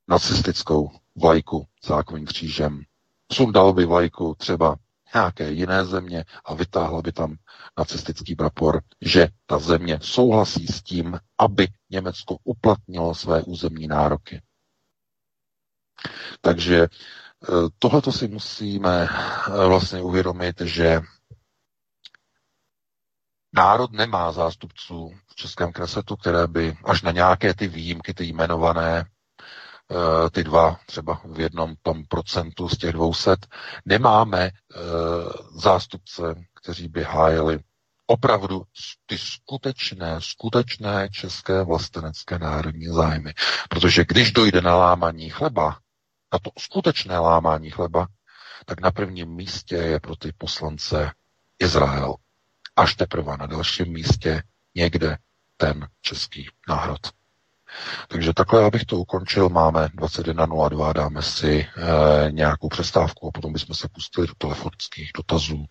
nacistickou 0.08 0.90
vlajku 1.16 1.66
zákonním 1.84 2.26
křížem. 2.26 2.82
Sundal 3.32 3.72
by 3.72 3.84
vlajku 3.84 4.34
třeba 4.38 4.76
nějaké 5.14 5.50
jiné 5.50 5.84
země 5.84 6.24
a 6.44 6.54
vytáhla 6.54 7.02
by 7.02 7.12
tam 7.12 7.36
nacistický 7.78 8.34
prapor, 8.34 8.82
že 9.00 9.28
ta 9.46 9.58
země 9.58 9.98
souhlasí 10.02 10.66
s 10.66 10.82
tím, 10.82 11.18
aby 11.38 11.68
Německo 11.90 12.36
uplatnilo 12.44 13.14
své 13.14 13.42
územní 13.42 13.86
nároky. 13.86 14.42
Takže 16.40 16.76
e, 16.82 16.88
tohleto 17.78 18.12
si 18.12 18.28
musíme 18.28 19.04
e, 19.04 19.66
vlastně 19.66 20.02
uvědomit, 20.02 20.60
že 20.60 21.00
národ 23.54 23.92
nemá 23.92 24.32
zástupců 24.32 25.10
v 25.26 25.34
Českém 25.34 25.72
kresetu, 25.72 26.16
které 26.16 26.46
by 26.46 26.76
až 26.84 27.02
na 27.02 27.10
nějaké 27.12 27.54
ty 27.54 27.68
výjimky, 27.68 28.14
ty 28.14 28.24
jmenované, 28.24 29.04
Eh, 29.04 29.15
ty 30.30 30.44
dva 30.44 30.80
třeba 30.86 31.20
v 31.24 31.40
jednom 31.40 31.74
tom 31.82 32.04
procentu 32.04 32.68
z 32.68 32.78
těch 32.78 32.92
dvouset, 32.92 33.46
nemáme 33.84 34.44
eh, 34.44 34.50
zástupce, 35.50 36.34
kteří 36.54 36.88
by 36.88 37.02
hájili 37.02 37.58
opravdu 38.06 38.62
ty 39.06 39.18
skutečné, 39.18 40.16
skutečné 40.18 41.08
české 41.08 41.62
vlastenecké 41.64 42.38
národní 42.38 42.86
zájmy. 42.86 43.34
Protože 43.68 44.04
když 44.04 44.32
dojde 44.32 44.60
na 44.60 44.76
lámaní 44.76 45.30
chleba, 45.30 45.78
na 46.32 46.38
to 46.38 46.50
skutečné 46.58 47.18
lámání 47.18 47.70
chleba, 47.70 48.06
tak 48.64 48.80
na 48.80 48.90
prvním 48.90 49.28
místě 49.28 49.76
je 49.76 50.00
pro 50.00 50.16
ty 50.16 50.32
poslance 50.32 51.10
Izrael. 51.58 52.14
Až 52.76 52.94
teprve 52.94 53.36
na 53.36 53.46
dalším 53.46 53.92
místě 53.92 54.42
někde 54.74 55.18
ten 55.56 55.88
český 56.00 56.48
národ. 56.68 57.15
Takže 58.08 58.32
takhle, 58.34 58.64
abych 58.64 58.84
to 58.84 58.96
ukončil, 58.96 59.48
máme 59.48 59.86
21.02, 59.86 60.92
dáme 60.92 61.22
si 61.22 61.60
e, 61.60 61.66
nějakou 62.32 62.68
přestávku 62.68 63.28
a 63.28 63.30
potom 63.30 63.52
bychom 63.52 63.74
se 63.74 63.88
pustili 63.88 64.26
do 64.26 64.34
telefonických 64.38 65.10
dotazů. 65.16 65.66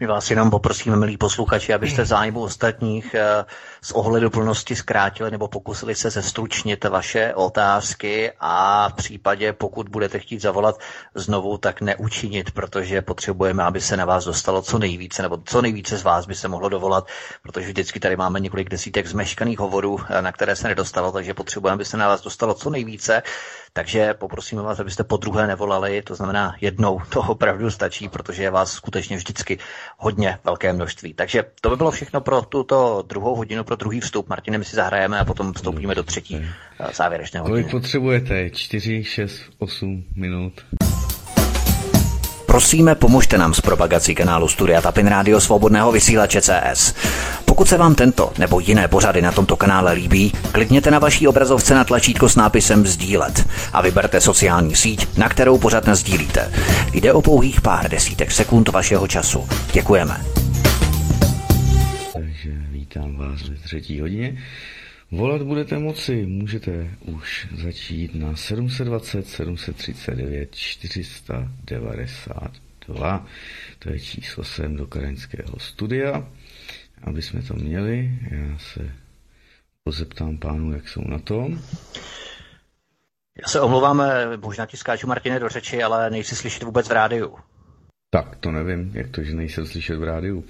My 0.00 0.06
vás 0.06 0.30
jenom 0.30 0.50
poprosíme, 0.50 0.96
milí 0.96 1.16
posluchači, 1.16 1.74
abyste 1.74 2.04
zájmu 2.04 2.40
ostatních 2.40 3.14
eh, 3.14 3.44
z 3.84 3.92
ohledu 3.92 4.30
plnosti 4.30 4.76
zkrátili 4.76 5.30
nebo 5.30 5.48
pokusili 5.48 5.94
se 5.94 6.10
zestručnit 6.10 6.84
vaše 6.84 7.34
otázky 7.34 8.32
a 8.40 8.88
v 8.88 8.92
případě, 8.94 9.52
pokud 9.52 9.88
budete 9.88 10.18
chtít 10.18 10.42
zavolat 10.42 10.78
znovu, 11.14 11.58
tak 11.58 11.80
neučinit, 11.80 12.50
protože 12.50 13.02
potřebujeme, 13.02 13.62
aby 13.62 13.80
se 13.80 13.96
na 13.96 14.04
vás 14.04 14.24
dostalo 14.24 14.62
co 14.62 14.78
nejvíce, 14.78 15.22
nebo 15.22 15.38
co 15.44 15.62
nejvíce 15.62 15.98
z 15.98 16.02
vás 16.02 16.26
by 16.26 16.34
se 16.34 16.48
mohlo 16.48 16.68
dovolat, 16.68 17.06
protože 17.42 17.66
vždycky 17.66 18.00
tady 18.00 18.16
máme 18.16 18.40
několik 18.40 18.68
desítek 18.68 19.06
zmeškaných 19.06 19.58
hovorů, 19.58 19.98
na 20.20 20.32
které 20.32 20.56
se 20.56 20.68
nedostalo, 20.68 21.12
takže 21.12 21.34
potřebujeme, 21.34 21.74
aby 21.74 21.84
se 21.84 21.96
na 21.96 22.08
vás 22.08 22.22
dostalo 22.22 22.54
co 22.54 22.70
nejvíce. 22.70 23.22
Takže 23.74 24.14
poprosíme 24.14 24.62
vás, 24.62 24.80
abyste 24.80 25.04
po 25.04 25.16
druhé 25.16 25.46
nevolali, 25.46 26.02
to 26.02 26.14
znamená 26.14 26.54
jednou, 26.60 27.00
to 27.08 27.20
opravdu 27.20 27.70
stačí, 27.70 28.08
protože 28.08 28.42
je 28.42 28.50
vás 28.50 28.72
skutečně 28.72 29.16
vždycky 29.16 29.58
hodně 29.98 30.38
velké 30.44 30.72
množství. 30.72 31.14
Takže 31.14 31.44
to 31.60 31.70
by 31.70 31.76
bylo 31.76 31.90
všechno 31.90 32.20
pro 32.20 32.42
tuto 32.42 33.02
druhou 33.06 33.34
hodinu, 33.36 33.64
pro 33.72 33.76
druhý 33.76 34.00
vstup. 34.00 34.28
Martine, 34.28 34.58
my 34.58 34.64
si 34.64 34.76
zahrajeme 34.76 35.18
a 35.18 35.24
potom 35.24 35.52
vstoupíme 35.52 35.94
do 35.94 36.02
třetí 36.02 36.40
eh, 36.80 36.88
závěrečné 36.94 37.40
hodiny. 37.40 37.62
Kolik 37.62 37.70
potřebujete? 37.70 38.50
4, 38.50 39.04
6, 39.04 39.40
8 39.58 40.04
minut? 40.16 40.52
Prosíme, 42.46 42.94
pomožte 42.94 43.38
nám 43.38 43.54
s 43.54 43.60
propagací 43.60 44.14
kanálu 44.14 44.48
Studia 44.48 44.82
Tapin 44.82 45.06
Rádio 45.06 45.40
Svobodného 45.40 45.92
vysílače 45.92 46.40
CS. 46.40 46.94
Pokud 47.44 47.68
se 47.68 47.78
vám 47.78 47.94
tento 47.94 48.32
nebo 48.38 48.60
jiné 48.60 48.88
pořady 48.88 49.22
na 49.22 49.32
tomto 49.32 49.56
kanále 49.56 49.92
líbí, 49.92 50.32
klikněte 50.52 50.90
na 50.90 50.98
vaší 50.98 51.28
obrazovce 51.28 51.74
na 51.74 51.84
tlačítko 51.84 52.28
s 52.28 52.36
nápisem 52.36 52.86
Sdílet 52.86 53.48
a 53.72 53.82
vyberte 53.82 54.20
sociální 54.20 54.76
síť, 54.76 55.18
na 55.18 55.28
kterou 55.28 55.58
pořád 55.58 55.88
sdílíte. 55.88 56.52
Jde 56.92 57.12
o 57.12 57.22
pouhých 57.22 57.60
pár 57.60 57.90
desítek 57.90 58.32
sekund 58.32 58.68
vašeho 58.68 59.08
času. 59.08 59.48
Děkujeme. 59.72 60.20
Takže 62.12 62.71
vítám 62.92 63.16
vás 63.16 63.48
ve 63.48 63.56
třetí 63.56 64.00
hodině. 64.00 64.42
Volat 65.10 65.42
budete 65.42 65.78
moci, 65.78 66.26
můžete 66.26 66.90
už 67.00 67.48
začít 67.62 68.14
na 68.14 68.36
720 68.36 69.28
739 69.28 70.54
492. 70.54 73.26
To 73.78 73.90
je 73.90 74.00
číslo 74.00 74.44
sem 74.44 74.76
do 74.76 74.86
Karenského 74.86 75.58
studia, 75.58 76.26
aby 77.02 77.22
jsme 77.22 77.42
to 77.42 77.54
měli. 77.54 78.18
Já 78.30 78.58
se 78.58 78.90
pozeptám 79.84 80.38
pánu, 80.38 80.72
jak 80.72 80.88
jsou 80.88 81.02
na 81.08 81.18
tom. 81.18 81.60
Já 83.42 83.48
se 83.48 83.60
omlouvám, 83.60 84.02
možná 84.44 84.66
ti 84.66 84.76
skáču 84.76 85.06
Martine 85.06 85.40
do 85.40 85.48
řeči, 85.48 85.82
ale 85.82 86.10
nejsi 86.10 86.36
slyšet 86.36 86.62
vůbec 86.62 86.88
v 86.88 86.92
rádiu. 86.92 87.36
Tak, 88.14 88.36
to 88.36 88.50
nevím, 88.50 88.90
jak 88.94 89.10
to, 89.10 89.22
že 89.22 89.34
nejsem 89.34 89.66
slyšet 89.66 89.96
v 89.96 90.02
rádiu. 90.04 90.44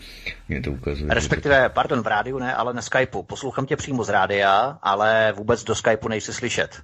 Mě 0.49 0.61
to 0.61 0.73
ukazuje. 0.73 1.15
Respektive, 1.15 1.69
to... 1.69 1.75
pardon, 1.75 2.03
v 2.03 2.07
rádiu 2.07 2.39
ne, 2.39 2.55
ale 2.55 2.75
na 2.75 2.83
Skypeu. 2.83 3.23
Poslouchám 3.23 3.67
tě 3.67 3.77
přímo 3.77 4.05
z 4.05 4.09
rádia, 4.09 4.79
ale 4.83 5.33
vůbec 5.33 5.65
do 5.65 5.75
Skypeu 5.75 6.09
nejsi 6.09 6.33
slyšet. 6.33 6.83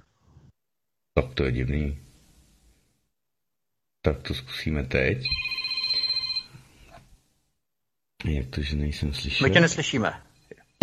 Tak 1.13 1.33
to 1.33 1.43
je 1.43 1.51
divný. 1.51 1.99
Tak 4.01 4.21
to 4.21 4.33
zkusíme 4.33 4.83
teď. 4.83 5.17
Jak 8.25 8.47
to, 8.47 8.61
že 8.61 8.75
nejsem 8.75 9.13
slyšet? 9.13 9.43
My 9.43 9.49
tě 9.49 9.59
neslyšíme 9.59 10.28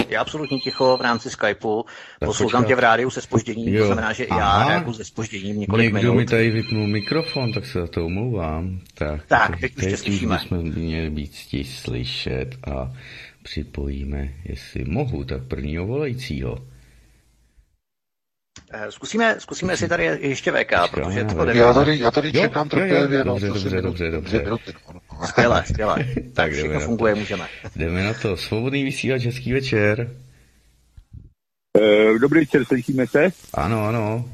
je 0.08 0.18
absolutně 0.18 0.58
ticho 0.58 0.96
v 0.96 1.00
rámci 1.00 1.30
Skypeu. 1.30 1.84
Poslouchám 2.24 2.64
tě 2.64 2.74
v 2.74 2.78
rádiu 2.78 3.10
se 3.10 3.20
spožděním, 3.20 3.74
jo. 3.74 3.80
to 3.80 3.86
znamená, 3.86 4.12
že 4.12 4.24
i 4.24 4.34
já 4.34 4.68
reaguji 4.68 4.94
se 4.94 5.04
spožděním 5.04 5.60
několik 5.60 5.84
Někdo 5.84 6.00
minut. 6.00 6.14
mi 6.14 6.26
tady 6.26 6.50
vypnul 6.50 6.86
mikrofon, 6.86 7.52
tak 7.52 7.66
se 7.66 7.80
za 7.80 7.86
to 7.86 8.06
omlouvám. 8.06 8.80
Tak, 8.94 9.26
tak 9.26 9.60
teď, 9.60 9.74
teď 9.74 9.84
už 9.84 9.90
tě 9.90 9.96
slyšíme. 9.96 10.38
jsme 10.38 10.58
měli 10.58 11.10
být 11.10 11.34
slyšet 11.64 12.56
a 12.72 12.92
připojíme, 13.42 14.32
jestli 14.44 14.84
mohu, 14.84 15.24
tak 15.24 15.42
prvního 15.42 15.86
volajícího. 15.86 16.58
Eh, 18.78 18.92
zkusíme, 18.92 19.36
zkusíme 19.38 19.72
jestli 19.72 19.88
tady 19.88 20.04
je 20.04 20.18
ještě 20.20 20.52
VK, 20.52 20.90
protože 20.90 21.24
to 21.24 21.44
nevím. 21.44 21.62
Já 21.62 21.72
tady, 21.72 21.98
já 21.98 22.10
tady 22.10 22.32
čekám 22.32 22.68
trpělivě. 22.68 23.24
No, 23.24 23.38
dobře, 23.38 23.48
dobře, 23.48 23.80
dobře, 23.82 24.10
dobře. 24.10 24.38
dobře. 24.38 24.72
Skvěle, 25.24 25.64
skvěle. 25.66 26.06
tak 26.32 26.52
všechno 26.52 26.80
funguje, 26.80 27.14
můžeme. 27.14 27.46
Jdeme 27.76 28.04
na 28.04 28.14
to. 28.14 28.36
Svobodný 28.36 28.84
vysílač, 28.84 29.24
hezký 29.24 29.52
večer. 29.52 30.10
Eh, 31.80 32.18
dobrý 32.18 32.40
večer, 32.40 32.64
slyšíme 32.64 33.06
se? 33.06 33.28
Ano, 33.54 33.84
ano. 33.86 34.24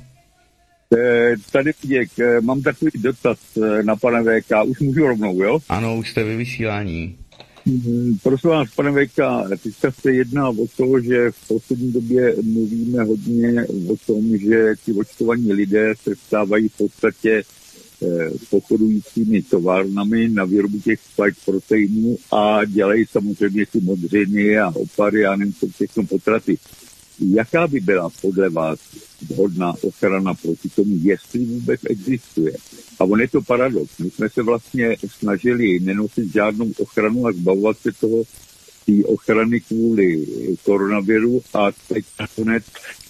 Eh, 0.99 1.35
tady 1.53 1.73
Děk, 1.83 2.11
mám 2.41 2.63
takový 2.63 2.91
dotaz 2.95 3.39
na 3.83 3.97
pana 3.97 4.23
VK, 4.23 4.65
už 4.67 4.81
můžu 4.81 5.07
rovnou, 5.07 5.43
jo? 5.43 5.59
Ano, 5.69 5.97
už 5.97 6.11
jste 6.11 6.25
ve 6.25 6.37
vysílání. 6.37 7.22
Mm, 7.67 8.19
prosím 8.23 8.51
vás, 8.51 8.75
pane 8.75 8.91
Vejka, 8.91 9.45
teďka 9.63 9.91
se 9.91 10.13
jedná 10.13 10.49
o 10.49 10.67
to, 10.77 11.01
že 11.01 11.31
v 11.31 11.49
poslední 11.49 11.93
době 11.93 12.37
mluvíme 12.43 13.03
hodně 13.03 13.67
o 13.89 13.97
tom, 14.07 14.37
že 14.39 14.75
ti 14.85 14.93
očkovaní 14.93 15.53
lidé 15.53 15.95
se 16.03 16.17
stávají 16.17 16.69
v 16.69 16.77
podstatě 16.77 17.43
eh, 18.03 18.31
pochodujícími 18.51 19.43
továrnami 19.43 20.29
na 20.29 20.45
výrobu 20.45 20.81
těch 20.81 21.01
spike 21.01 21.41
proteinů 21.45 22.17
a 22.33 22.65
dělají 22.65 23.07
samozřejmě 23.07 23.67
ty 23.67 23.81
modřiny 23.81 24.59
a 24.59 24.69
opary 24.69 25.27
a 25.27 25.37
nevím 25.37 25.55
co 25.55 25.69
všechno 25.69 26.07
potraty. 26.07 26.59
Jaká 27.21 27.67
by 27.67 27.81
byla 27.81 28.11
podle 28.21 28.51
vás 28.51 28.81
vhodná 29.29 29.75
ochrana 29.83 30.35
proti 30.35 30.69
tomu, 30.69 30.99
jestli 31.03 31.45
vůbec 31.45 31.81
existuje? 31.91 32.53
A 32.99 33.05
on 33.05 33.21
je 33.21 33.29
to 33.29 33.43
paradox. 33.43 33.99
My 33.99 34.11
jsme 34.11 34.29
se 34.29 34.43
vlastně 34.43 34.97
snažili 35.19 35.81
nenosit 35.81 36.33
žádnou 36.33 36.73
ochranu 36.79 37.27
a 37.27 37.33
zbavovat 37.33 37.79
se 37.79 37.93
toho 38.01 38.25
té 38.87 39.05
ochrany 39.05 39.61
kvůli 39.61 40.27
koronaviru 40.65 41.43
a 41.55 41.73
teď 41.89 42.05
nakonec, 42.21 42.65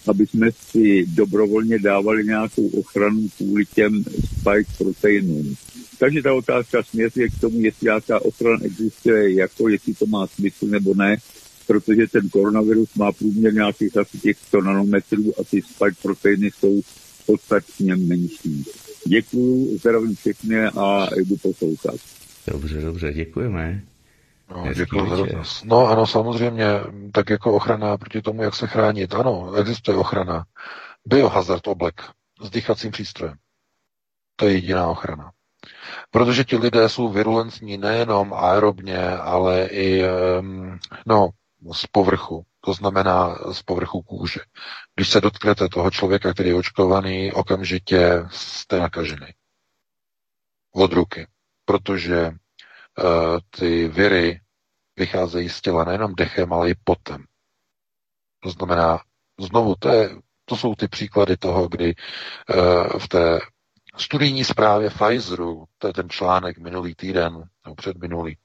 aby 0.06 0.26
jsme 0.26 0.50
si 0.52 1.06
dobrovolně 1.06 1.78
dávali 1.78 2.24
nějakou 2.24 2.68
ochranu 2.68 3.28
kvůli 3.36 3.64
těm 3.66 4.04
spike 4.04 4.72
proteinům. 4.78 5.54
Takže 5.98 6.22
ta 6.22 6.34
otázka 6.34 6.82
směřuje 6.82 7.28
k 7.28 7.40
tomu, 7.40 7.60
jestli 7.60 7.84
nějaká 7.84 8.24
ochrana 8.24 8.58
existuje, 8.64 9.34
jako 9.34 9.68
jestli 9.68 9.94
to 9.94 10.06
má 10.06 10.26
smysl 10.26 10.66
nebo 10.66 10.94
ne, 10.94 11.16
protože 11.72 12.06
ten 12.06 12.28
koronavirus 12.28 12.94
má 12.94 13.12
průměr 13.12 13.54
nějakých 13.54 13.96
asi 13.96 14.18
těch 14.18 14.38
100 14.38 14.60
nanometrů 14.60 15.32
a 15.40 15.44
ty 15.50 15.62
spike 15.62 15.96
proteiny 16.02 16.50
jsou 16.50 16.80
podstatně 17.26 17.96
menší. 17.96 18.64
Děkuju, 19.06 19.78
zdravím 19.78 20.14
všechny 20.14 20.64
a 20.64 21.08
jdu 21.16 21.36
poslouchat. 21.36 21.94
Dobře, 22.46 22.80
dobře, 22.80 23.12
děkujeme. 23.12 23.82
No, 24.50 24.74
děkuji 24.74 25.26
No 25.64 25.86
ano, 25.86 26.06
samozřejmě, 26.06 26.64
tak 27.12 27.30
jako 27.30 27.54
ochrana 27.54 27.96
proti 27.96 28.22
tomu, 28.22 28.42
jak 28.42 28.54
se 28.54 28.66
chránit. 28.66 29.14
Ano, 29.14 29.54
existuje 29.54 29.96
ochrana. 29.96 30.44
Biohazard 31.06 31.66
oblek 31.66 32.02
s 32.42 32.50
dýchacím 32.50 32.90
přístrojem. 32.90 33.34
To 34.36 34.46
je 34.46 34.52
jediná 34.52 34.86
ochrana. 34.86 35.30
Protože 36.10 36.44
ti 36.44 36.56
lidé 36.56 36.88
jsou 36.88 37.08
virulentní 37.08 37.78
nejenom 37.78 38.34
aerobně, 38.34 39.08
ale 39.08 39.66
i 39.66 40.02
no, 41.06 41.28
z 41.72 41.86
povrchu, 41.86 42.46
to 42.60 42.74
znamená 42.74 43.38
z 43.52 43.62
povrchu 43.62 44.02
kůže. 44.02 44.40
Když 44.94 45.08
se 45.08 45.20
dotknete 45.20 45.68
toho 45.68 45.90
člověka, 45.90 46.32
který 46.32 46.48
je 46.48 46.54
očkovaný, 46.54 47.32
okamžitě 47.32 48.24
jste 48.30 48.80
nakažený. 48.80 49.26
Od 50.72 50.92
ruky. 50.92 51.26
Protože 51.64 52.26
uh, 52.28 52.34
ty 53.50 53.88
viry 53.88 54.40
vycházejí 54.96 55.48
z 55.48 55.60
těla 55.60 55.84
nejenom 55.84 56.14
dechem, 56.14 56.52
ale 56.52 56.70
i 56.70 56.74
potem. 56.84 57.24
To 58.40 58.50
znamená, 58.50 59.00
znovu, 59.40 59.74
to, 59.78 59.88
je, 59.88 60.10
to 60.44 60.56
jsou 60.56 60.74
ty 60.74 60.88
příklady 60.88 61.36
toho, 61.36 61.68
kdy 61.68 61.94
uh, 61.94 62.98
v 62.98 63.08
té 63.08 63.40
studijní 63.96 64.44
zprávě 64.44 64.90
Pfizeru, 64.90 65.64
to 65.78 65.86
je 65.86 65.92
ten 65.92 66.10
článek 66.10 66.58
minulý 66.58 66.94
týden, 66.94 67.44
nebo 67.64 67.74
předminulý, 67.74 68.38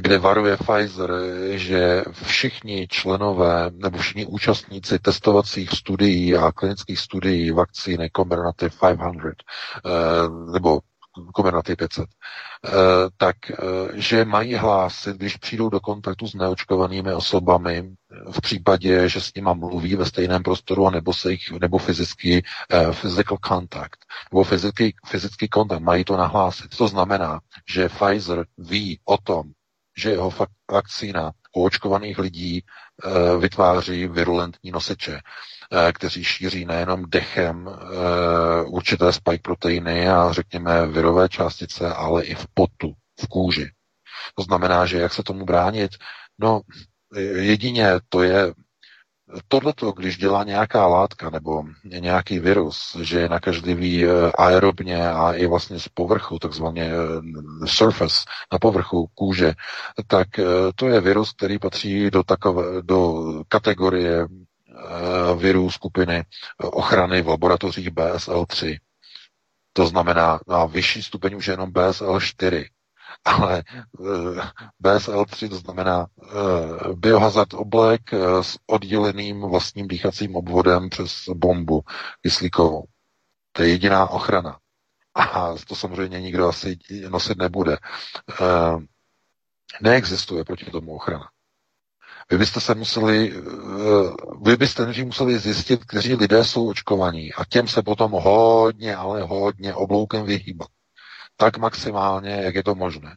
kde 0.00 0.18
varuje 0.18 0.56
Pfizer, 0.56 1.10
že 1.50 2.04
všichni 2.22 2.88
členové 2.88 3.70
nebo 3.72 3.98
všichni 3.98 4.26
účastníci 4.26 4.98
testovacích 4.98 5.70
studií 5.70 6.36
a 6.36 6.52
klinických 6.52 6.98
studií 6.98 7.50
vakcíny 7.50 8.10
Comirnaty 8.16 8.68
500 8.68 8.98
eh, 9.86 10.52
nebo 10.52 10.80
Comirnaty 11.36 11.76
500, 11.76 12.04
eh, 12.64 12.70
tak 13.16 13.36
eh, 13.50 13.54
že 13.94 14.24
mají 14.24 14.54
hlásit, 14.54 15.16
když 15.16 15.36
přijdou 15.36 15.68
do 15.68 15.80
kontaktu 15.80 16.26
s 16.26 16.34
neočkovanými 16.34 17.14
osobami, 17.14 17.94
v 18.30 18.40
případě, 18.40 19.08
že 19.08 19.20
s 19.20 19.34
nima 19.34 19.54
mluví 19.54 19.96
ve 19.96 20.06
stejném 20.06 20.42
prostoru, 20.42 20.90
nebo, 20.90 21.12
se 21.12 21.30
jich, 21.30 21.50
nebo 21.50 21.78
fyzický 21.78 22.42
physical 22.92 23.38
contact, 23.48 23.98
nebo 24.32 24.44
fyzický, 24.44 24.94
fyzický 25.06 25.48
kontakt, 25.48 25.80
mají 25.80 26.04
to 26.04 26.16
nahlásit. 26.16 26.76
To 26.76 26.88
znamená, 26.88 27.40
že 27.68 27.88
Pfizer 27.88 28.46
ví 28.58 29.00
o 29.04 29.18
tom, 29.18 29.42
že 29.96 30.10
jeho 30.10 30.32
vakcína 30.70 31.32
u 31.56 31.64
očkovaných 31.64 32.18
lidí 32.18 32.58
e, 32.58 32.62
vytváří 33.38 34.06
virulentní 34.06 34.70
nosiče, 34.70 35.14
e, 35.18 35.92
kteří 35.92 36.24
šíří 36.24 36.64
nejenom 36.64 37.04
dechem 37.08 37.70
určité 38.66 39.12
spike 39.12 39.42
proteiny 39.42 40.08
a 40.08 40.32
řekněme 40.32 40.86
virové 40.86 41.28
částice, 41.28 41.94
ale 41.94 42.24
i 42.24 42.34
v 42.34 42.46
potu, 42.54 42.92
v 43.20 43.28
kůži. 43.28 43.70
To 44.34 44.42
znamená, 44.42 44.86
že 44.86 44.98
jak 44.98 45.12
se 45.14 45.22
tomu 45.22 45.44
bránit? 45.44 45.90
No, 46.38 46.60
jedině 47.20 47.88
to 48.08 48.22
je 48.22 48.52
tohleto, 49.48 49.92
když 49.92 50.16
dělá 50.16 50.44
nějaká 50.44 50.86
látka 50.86 51.30
nebo 51.30 51.64
nějaký 51.84 52.38
virus, 52.38 52.96
že 53.02 53.20
je 53.20 53.28
nakažlivý 53.28 54.04
eh, 54.04 54.08
aerobně 54.38 55.08
a 55.08 55.32
i 55.32 55.46
vlastně 55.46 55.80
z 55.80 55.88
povrchu, 55.88 56.38
takzvaně 56.38 56.82
eh, 56.82 57.66
surface, 57.66 58.16
na 58.52 58.58
povrchu 58.58 59.06
kůže, 59.14 59.54
tak 60.06 60.38
eh, 60.38 60.44
to 60.74 60.88
je 60.88 61.00
virus, 61.00 61.32
který 61.32 61.58
patří 61.58 62.10
do, 62.10 62.22
takové, 62.22 62.82
do 62.82 63.22
kategorie 63.48 64.26
virů 65.36 65.70
skupiny 65.70 66.24
ochrany 66.58 67.22
v 67.22 67.28
laboratořích 67.28 67.90
BSL-3. 67.90 68.78
To 69.72 69.86
znamená, 69.86 70.40
na 70.48 70.64
vyšší 70.64 71.02
stupeň 71.02 71.34
už 71.34 71.46
je 71.46 71.52
jenom 71.52 71.70
BSL-4 71.70 72.64
ale 73.24 73.64
eh, 73.68 74.42
BSL-3 74.82 75.48
to 75.48 75.56
znamená 75.56 76.06
eh, 76.22 76.94
biohazard 76.94 77.54
oblek 77.54 78.12
eh, 78.12 78.42
s 78.42 78.58
odděleným 78.66 79.40
vlastním 79.40 79.88
dýchacím 79.88 80.36
obvodem 80.36 80.88
přes 80.90 81.24
bombu 81.34 81.82
kyslíkovou. 82.22 82.84
To 83.52 83.62
je 83.62 83.68
jediná 83.68 84.08
ochrana. 84.10 84.58
A 85.14 85.54
to 85.68 85.74
samozřejmě 85.76 86.20
nikdo 86.20 86.48
asi 86.48 86.78
nosit 87.08 87.38
nebude. 87.38 87.76
Neexistuje 89.80 90.44
proti 90.44 90.64
tomu 90.64 90.94
ochrana. 90.94 91.28
Vy 92.30 92.38
byste 92.38 92.60
se 92.60 92.74
museli, 92.74 93.32
vy 94.42 94.56
byste 94.56 95.04
museli 95.04 95.38
zjistit, 95.38 95.84
kteří 95.84 96.14
lidé 96.14 96.44
jsou 96.44 96.68
očkovaní 96.68 97.32
a 97.34 97.44
těm 97.44 97.68
se 97.68 97.82
potom 97.82 98.12
hodně, 98.12 98.96
ale 98.96 99.22
hodně 99.22 99.74
obloukem 99.74 100.24
vyhýbat. 100.26 100.68
Tak 101.36 101.58
maximálně, 101.58 102.30
jak 102.30 102.54
je 102.54 102.62
to 102.64 102.74
možné. 102.74 103.16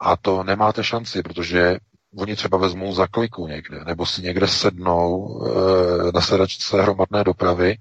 A 0.00 0.16
to 0.16 0.42
nemáte 0.42 0.84
šanci, 0.84 1.22
protože 1.22 1.78
oni 2.16 2.36
třeba 2.36 2.58
vezmou 2.58 2.92
za 2.94 3.06
kliku 3.06 3.46
někde, 3.46 3.84
nebo 3.84 4.06
si 4.06 4.22
někde 4.22 4.48
sednou 4.48 5.40
e, 5.46 6.12
na 6.12 6.20
sedačce 6.20 6.82
hromadné 6.82 7.24
dopravy 7.24 7.76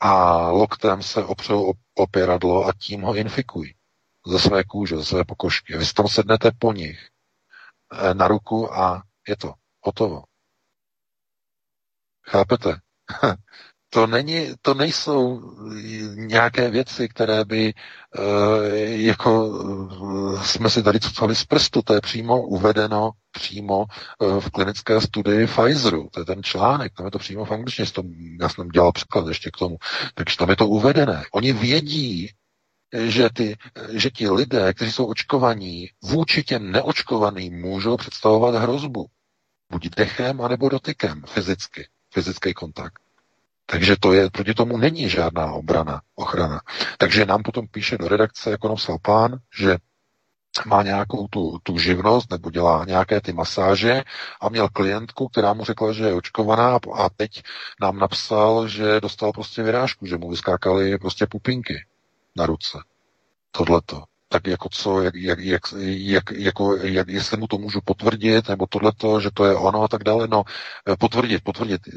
a 0.00 0.48
loktem 0.48 1.02
se 1.02 1.24
opřou 1.24 1.72
opěradlo 1.94 2.66
a 2.66 2.72
tím 2.78 3.02
ho 3.02 3.14
infikují 3.14 3.74
ze 4.26 4.38
své 4.38 4.64
kůže, 4.64 4.96
ze 4.96 5.04
své 5.04 5.24
pokožky. 5.24 5.76
Vy 5.78 5.84
tam 5.86 6.08
sednete 6.08 6.50
po 6.58 6.72
nich 6.72 7.08
e, 7.92 8.14
na 8.14 8.28
ruku 8.28 8.74
a 8.74 9.02
je 9.28 9.36
to 9.36 9.54
hotovo. 9.80 10.22
Chápete? 12.30 12.76
to, 13.94 14.06
není, 14.06 14.46
to 14.62 14.74
nejsou 14.74 15.42
nějaké 16.14 16.70
věci, 16.70 17.08
které 17.08 17.44
by 17.44 17.68
e, 17.68 17.72
jako 18.86 19.52
e, 20.40 20.44
jsme 20.46 20.70
si 20.70 20.82
tady 20.82 21.00
cucali 21.00 21.34
z 21.36 21.44
prstu, 21.44 21.82
to 21.82 21.94
je 21.94 22.00
přímo 22.00 22.42
uvedeno 22.42 23.10
přímo 23.30 23.84
e, 23.84 24.40
v 24.40 24.50
klinické 24.50 25.00
studii 25.00 25.46
Pfizeru, 25.46 26.08
to 26.12 26.20
je 26.20 26.24
ten 26.26 26.42
článek, 26.42 26.92
tam 26.96 27.06
je 27.06 27.10
to 27.10 27.18
přímo 27.18 27.44
v 27.44 27.50
angličtině, 27.52 27.86
já 28.40 28.48
jsem 28.48 28.68
dělal 28.68 28.92
překlad 28.92 29.28
ještě 29.28 29.50
k 29.50 29.56
tomu, 29.56 29.76
takže 30.14 30.36
tam 30.36 30.50
je 30.50 30.56
to 30.56 30.68
uvedené. 30.68 31.24
Oni 31.32 31.52
vědí, 31.52 32.30
že, 32.92 33.28
ty, 33.32 33.56
že 33.92 34.10
ti 34.10 34.30
lidé, 34.30 34.74
kteří 34.74 34.92
jsou 34.92 35.06
očkovaní, 35.06 35.90
vůči 36.02 36.42
těm 36.42 36.72
neočkovaným 36.72 37.60
můžou 37.60 37.96
představovat 37.96 38.54
hrozbu. 38.54 39.06
Buď 39.72 39.88
dechem, 39.96 40.40
anebo 40.40 40.68
dotykem 40.68 41.22
fyzicky, 41.26 41.88
fyzický 42.14 42.54
kontakt. 42.54 43.01
Takže 43.66 43.96
to 44.00 44.12
je, 44.12 44.30
proti 44.30 44.54
tomu 44.54 44.76
není 44.76 45.08
žádná 45.08 45.52
obrana, 45.52 46.02
ochrana. 46.14 46.60
Takže 46.98 47.26
nám 47.26 47.42
potom 47.42 47.68
píše 47.68 47.98
do 47.98 48.08
redakce, 48.08 48.50
jako 48.50 48.68
napsal 48.68 48.98
pán, 49.02 49.38
že 49.58 49.76
má 50.66 50.82
nějakou 50.82 51.28
tu, 51.28 51.58
tu 51.62 51.78
živnost 51.78 52.30
nebo 52.30 52.50
dělá 52.50 52.84
nějaké 52.84 53.20
ty 53.20 53.32
masáže 53.32 54.02
a 54.40 54.48
měl 54.48 54.68
klientku, 54.68 55.28
která 55.28 55.52
mu 55.52 55.64
řekla, 55.64 55.92
že 55.92 56.04
je 56.04 56.14
očkovaná 56.14 56.78
a 56.94 57.08
teď 57.16 57.42
nám 57.80 57.98
napsal, 57.98 58.68
že 58.68 59.00
dostal 59.00 59.32
prostě 59.32 59.62
vyrážku, 59.62 60.06
že 60.06 60.16
mu 60.16 60.30
vyskákaly 60.30 60.98
prostě 60.98 61.26
pupinky 61.26 61.74
na 62.36 62.46
ruce. 62.46 62.78
Tohleto 63.50 64.02
tak 64.32 64.46
jako 64.46 64.68
co, 64.72 65.02
jak, 65.02 65.14
jak, 65.14 65.38
jak, 65.38 65.62
jak, 65.82 66.30
jako, 66.30 66.76
jak, 66.76 67.08
jestli 67.08 67.36
mu 67.36 67.46
to 67.46 67.58
můžu 67.58 67.80
potvrdit, 67.84 68.48
nebo 68.48 68.66
tohleto, 68.66 69.20
že 69.20 69.30
to 69.34 69.44
je 69.44 69.54
ono 69.54 69.82
a 69.82 69.88
tak 69.88 70.04
dále. 70.04 70.28
No, 70.28 70.44
eh, 70.88 70.96
potvrdit, 70.96 71.44
potvrdit. 71.44 71.80
Eh, 71.88 71.92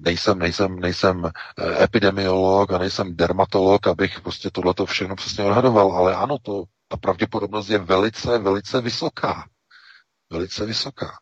nejsem, 0.00 0.38
nejsem, 0.38 0.80
nejsem 0.80 1.26
eh, 1.26 1.84
epidemiolog 1.84 2.72
a 2.72 2.78
nejsem 2.78 3.16
dermatolog, 3.16 3.86
abych 3.86 4.20
prostě 4.20 4.50
tohleto 4.50 4.86
všechno 4.86 5.16
přesně 5.16 5.44
odhadoval, 5.44 5.92
ale 5.92 6.16
ano, 6.16 6.38
to, 6.42 6.64
ta 6.88 6.96
pravděpodobnost 6.96 7.68
je 7.68 7.78
velice, 7.78 8.38
velice 8.38 8.80
vysoká. 8.80 9.48
Velice 10.30 10.66
vysoká. 10.66 11.18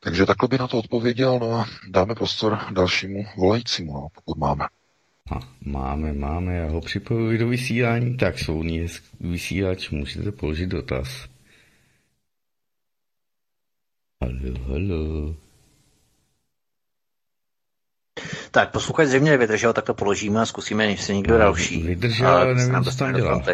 Takže 0.00 0.26
takhle 0.26 0.48
by 0.48 0.58
na 0.58 0.68
to 0.68 0.78
odpověděl, 0.78 1.38
no 1.38 1.64
dáme 1.88 2.14
prostor 2.14 2.58
dalšímu 2.72 3.24
volajícímu, 3.36 3.92
no, 3.92 4.08
pokud 4.14 4.38
máme. 4.38 4.64
A 5.30 5.40
máme, 5.64 6.12
máme, 6.12 6.56
já 6.56 6.70
ho 6.70 6.80
připojuji 6.80 7.38
do 7.38 7.48
vysílání, 7.48 8.16
tak 8.16 8.38
svobodný 8.38 8.86
vysílač, 9.20 9.90
můžete 9.90 10.32
položit 10.32 10.66
dotaz. 10.66 11.28
Halo, 14.22 14.58
halo. 14.66 15.36
Tak, 18.50 18.72
posluchač 18.72 19.08
zřejmě 19.08 19.36
vydržel, 19.36 19.72
tak 19.72 19.84
to 19.84 19.94
položíme 19.94 20.40
a 20.40 20.46
zkusíme, 20.46 20.86
než 20.86 21.02
se 21.02 21.14
někdo 21.14 21.38
další. 21.38 21.82
Vydržel, 21.82 22.28
ale 22.28 22.54
nevím, 22.54 22.84
co 22.84 22.96
tam 22.96 23.14
dělá. 23.14 23.44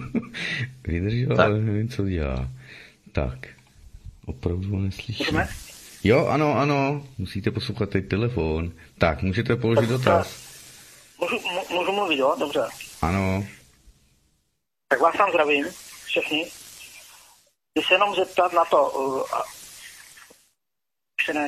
vydržel, 0.84 1.36
tak. 1.36 1.46
ale 1.46 1.60
nevím, 1.60 1.88
co 1.88 2.08
dělá. 2.08 2.50
Tak, 3.12 3.48
opravdu 4.26 4.78
neslyším. 4.78 5.40
Jo, 6.04 6.26
ano, 6.26 6.58
ano, 6.58 7.06
musíte 7.18 7.50
poslouchat 7.50 7.90
teď 7.90 8.08
telefon. 8.08 8.72
Tak, 8.98 9.22
můžete 9.22 9.56
položit 9.56 9.88
dotaz. 9.88 10.45
Můžu, 11.20 11.40
můžu 11.70 11.92
mluvit, 11.92 12.16
jo? 12.16 12.36
Dobře. 12.38 12.68
Ano. 13.02 13.44
Tak 14.88 15.00
vás 15.00 15.16
tam 15.16 15.30
zdravím, 15.30 15.66
všechny. 16.04 16.44
Chci 16.44 17.86
se 17.88 17.94
jenom 17.94 18.14
zeptat 18.14 18.52
na 18.52 18.64
to, 18.64 18.90
uh, 18.90 19.22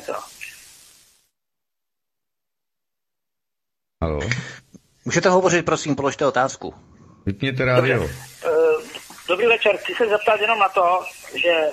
to. 0.06 0.12
Halo? 4.02 4.20
Můžete 5.04 5.28
hovořit, 5.28 5.64
prosím, 5.64 5.96
položte 5.96 6.26
otázku. 6.26 6.74
Vypněte 7.26 7.64
rádio. 7.64 7.98
Dobře. 7.98 8.14
Uh, 8.46 8.82
dobrý 9.28 9.46
večer, 9.46 9.76
chci 9.76 9.94
se 9.94 10.08
zeptat 10.08 10.40
jenom 10.40 10.58
na 10.58 10.68
to, 10.68 11.04
že 11.34 11.70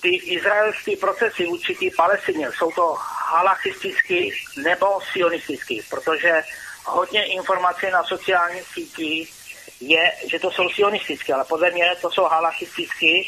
ty 0.00 0.16
izraelské 0.16 0.96
procesy 0.96 1.46
určitý 1.46 1.90
Palestině, 1.90 2.48
jsou 2.52 2.70
to 2.70 2.94
halachistický 3.30 4.32
nebo 4.62 4.86
sionistický, 5.12 5.82
protože 5.90 6.42
hodně 6.88 7.24
informací 7.24 7.86
na 7.90 8.04
sociálních 8.04 8.66
sítích 8.74 9.34
je, 9.80 10.12
že 10.30 10.38
to 10.38 10.50
jsou 10.50 10.68
sionistické, 10.68 11.34
ale 11.34 11.44
podle 11.44 11.70
mě 11.70 11.96
to 12.00 12.10
jsou 12.10 12.24
halachistické 12.24 13.22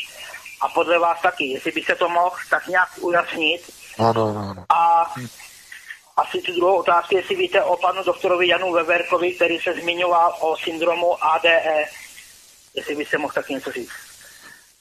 a 0.60 0.68
podle 0.68 0.98
vás 0.98 1.22
taky. 1.22 1.46
Jestli 1.46 1.72
byste 1.72 1.94
to 1.94 2.08
mohl 2.08 2.36
tak 2.50 2.66
nějak 2.66 2.88
ujasnit. 3.00 3.70
Ano, 3.98 4.28
ano, 4.28 4.40
ano. 4.50 4.64
A 4.68 5.12
asi 6.16 6.38
tu 6.38 6.52
druhou 6.52 6.76
otázku, 6.76 7.16
jestli 7.16 7.36
víte 7.36 7.62
o 7.62 7.76
panu 7.76 8.04
doktorovi 8.04 8.48
Janu 8.48 8.72
Weberkovi, 8.72 9.32
který 9.32 9.58
se 9.58 9.72
zmiňoval 9.72 10.36
o 10.40 10.56
syndromu 10.56 11.24
ADE. 11.24 11.84
Jestli 12.74 12.94
byste 12.96 13.18
mohl 13.18 13.34
tak 13.34 13.48
něco 13.48 13.72
říct. 13.72 14.09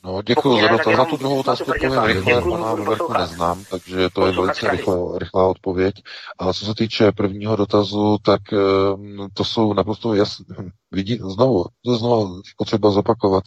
No, 0.04 0.22
děkuji 0.22 0.62
za 0.62 0.68
dotaz. 0.68 0.98
Na 0.98 1.06
tu 1.06 1.18
druhou 1.18 1.40
otázku 1.40 1.72
povím 1.80 2.04
rychle, 2.04 2.42
pana 2.42 2.76
Robertu 2.76 3.14
neznám, 3.14 3.64
takže 3.72 4.10
to 4.10 4.26
je 4.26 4.32
velice 4.32 4.72
rychlá, 4.72 5.18
rychlá 5.18 5.48
odpověď. 5.48 5.96
A 6.40 6.54
co 6.54 6.66
se 6.66 6.74
týče 6.76 7.12
prvního 7.12 7.56
dotazu, 7.56 8.18
tak 8.24 8.54
ehm, 8.54 9.28
to 9.34 9.44
jsou 9.44 9.74
naprosto 9.74 10.14
jasné. 10.14 10.56
Vidí, 10.92 11.20
znovu, 11.34 11.66
to 11.86 11.96
znovu 11.96 12.42
potřeba 12.58 12.92
zopakovat. 12.92 13.44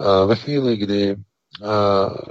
Eh, 0.00 0.26
ve 0.26 0.36
chvíli, 0.36 0.76
kdy 0.76 1.10
eh, 1.10 1.16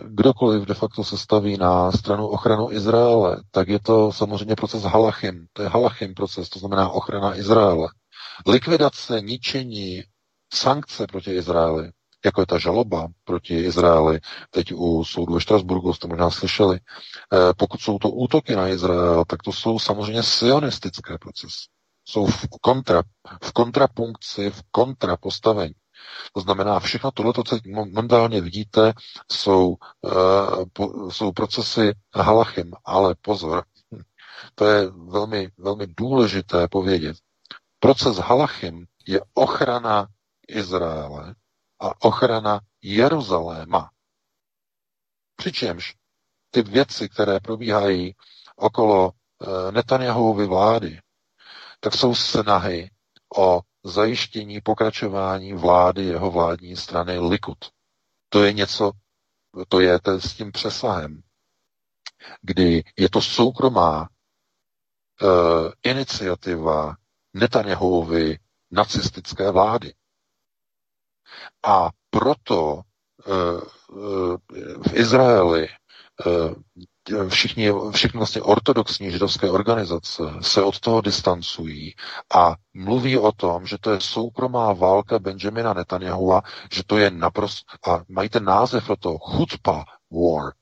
kdokoliv 0.03 0.63
de 0.63 0.73
facto 0.73 1.03
se 1.03 1.17
staví 1.17 1.57
na 1.57 1.91
stranu 1.91 2.27
ochranu 2.27 2.71
Izraele, 2.71 3.41
tak 3.51 3.67
je 3.67 3.79
to 3.79 4.11
samozřejmě 4.11 4.55
proces 4.55 4.83
halachim. 4.83 5.45
To 5.53 5.61
je 5.61 5.69
halachim 5.69 6.13
proces, 6.13 6.49
to 6.49 6.59
znamená 6.59 6.89
ochrana 6.89 7.35
Izraele. 7.35 7.87
Likvidace, 8.47 9.21
ničení, 9.21 10.03
sankce 10.53 11.07
proti 11.07 11.31
Izraeli 11.31 11.91
jako 12.25 12.41
je 12.41 12.45
ta 12.45 12.57
žaloba 12.57 13.07
proti 13.23 13.59
Izraeli, 13.59 14.19
teď 14.49 14.73
u 14.73 15.03
soudu 15.03 15.33
ve 15.33 15.41
Štrasburgu 15.41 15.93
jste 15.93 16.07
možná 16.07 16.29
slyšeli, 16.29 16.79
eh, 16.79 17.37
pokud 17.57 17.81
jsou 17.81 17.99
to 17.99 18.09
útoky 18.09 18.55
na 18.55 18.67
Izrael, 18.67 19.25
tak 19.27 19.43
to 19.43 19.51
jsou 19.51 19.79
samozřejmě 19.79 20.23
sionistické 20.23 21.17
procesy. 21.17 21.65
Jsou 22.05 22.25
v, 22.25 22.45
kontra, 22.61 23.03
v 23.43 23.51
kontrapunkci, 23.51 24.49
v 24.49 24.61
kontrapostavení. 24.71 25.73
To 26.33 26.41
znamená, 26.41 26.79
všechno 26.79 27.11
tohle, 27.11 27.33
co 27.45 27.57
momentálně 27.67 28.41
vidíte, 28.41 28.93
jsou, 29.31 29.67
uh, 30.01 30.65
po, 30.73 31.11
jsou 31.11 31.31
procesy 31.31 31.91
halachim, 32.15 32.71
ale 32.85 33.15
pozor, 33.21 33.63
to 34.55 34.65
je 34.65 34.87
velmi, 34.91 35.49
velmi 35.57 35.87
důležité 35.87 36.67
povědět. 36.67 37.17
Proces 37.79 38.17
halachim 38.17 38.85
je 39.07 39.21
ochrana 39.33 40.07
Izraele 40.47 41.35
a 41.79 42.01
ochrana 42.05 42.61
Jeruzaléma. 42.81 43.91
Přičemž 45.35 45.95
ty 46.51 46.61
věci, 46.61 47.09
které 47.09 47.39
probíhají 47.39 48.15
okolo 48.55 49.11
e, 49.11 49.71
Netanyahuovy 49.71 50.45
vlády, 50.47 50.99
tak 51.79 51.93
jsou 51.93 52.15
snahy 52.15 52.91
o 53.37 53.61
zajištění 53.83 54.61
pokračování 54.61 55.53
vlády 55.53 56.03
jeho 56.05 56.31
vládní 56.31 56.75
strany 56.75 57.19
Likud. 57.19 57.57
To 58.29 58.43
je 58.43 58.53
něco, 58.53 58.91
to 59.67 59.79
je 59.79 59.99
to 59.99 60.19
s 60.21 60.33
tím 60.33 60.51
přesahem, 60.51 61.23
kdy 62.41 62.83
je 62.97 63.09
to 63.09 63.21
soukromá 63.21 64.09
e, 65.21 65.25
iniciativa 65.89 66.95
Netanyahuovy 67.33 68.39
nacistické 68.71 69.51
vlády. 69.51 69.93
A 71.63 71.89
proto 72.09 72.81
eh, 73.27 73.31
eh, 73.31 74.37
v 74.89 74.93
Izraeli 74.93 75.67
eh, 75.67 76.55
všichni, 77.29 77.71
všechny 77.91 78.17
vlastně 78.17 78.41
ortodoxní 78.41 79.11
židovské 79.11 79.49
organizace 79.49 80.23
se 80.41 80.63
od 80.63 80.79
toho 80.79 81.01
distancují 81.01 81.95
a 82.35 82.55
mluví 82.73 83.17
o 83.17 83.31
tom, 83.31 83.65
že 83.65 83.77
to 83.77 83.91
je 83.91 84.01
soukromá 84.01 84.73
válka 84.73 85.19
Benjamina 85.19 85.73
Netanyahua, 85.73 86.41
že 86.71 86.83
to 86.87 86.97
je 86.97 87.11
naprosto, 87.11 87.91
a 87.91 88.03
mají 88.09 88.29
ten 88.29 88.43
název 88.43 88.85
pro 88.85 88.95
to 88.95 89.17
chutpa 89.17 89.85
war. 90.11 90.53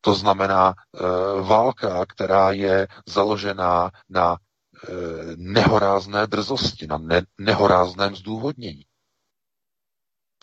To 0.00 0.14
znamená 0.14 0.74
e, 0.74 1.42
válka, 1.42 2.06
která 2.06 2.52
je 2.52 2.88
založená 3.06 3.90
na 4.08 4.36
e, 4.36 4.92
nehorázné 5.36 6.26
drzosti, 6.26 6.86
na 6.86 6.98
ne, 6.98 7.22
nehorázném 7.38 8.16
zdůvodnění. 8.16 8.85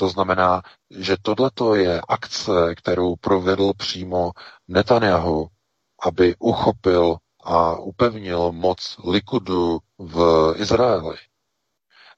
To 0.04 0.10
znamená, 0.10 0.62
že 0.92 1.16
tohleto 1.22 1.76
je 1.76 2.02
akce, 2.08 2.76
kterou 2.76 3.16
provedl 3.16 3.74
přímo 3.74 4.32
Netanyahu, 4.68 5.48
aby 6.04 6.36
uchopil 6.40 7.18
a 7.44 7.76
upevnil 7.80 8.52
moc 8.52 8.98
Likudu 9.08 9.80
v 10.00 10.16
Izraeli. 10.58 11.16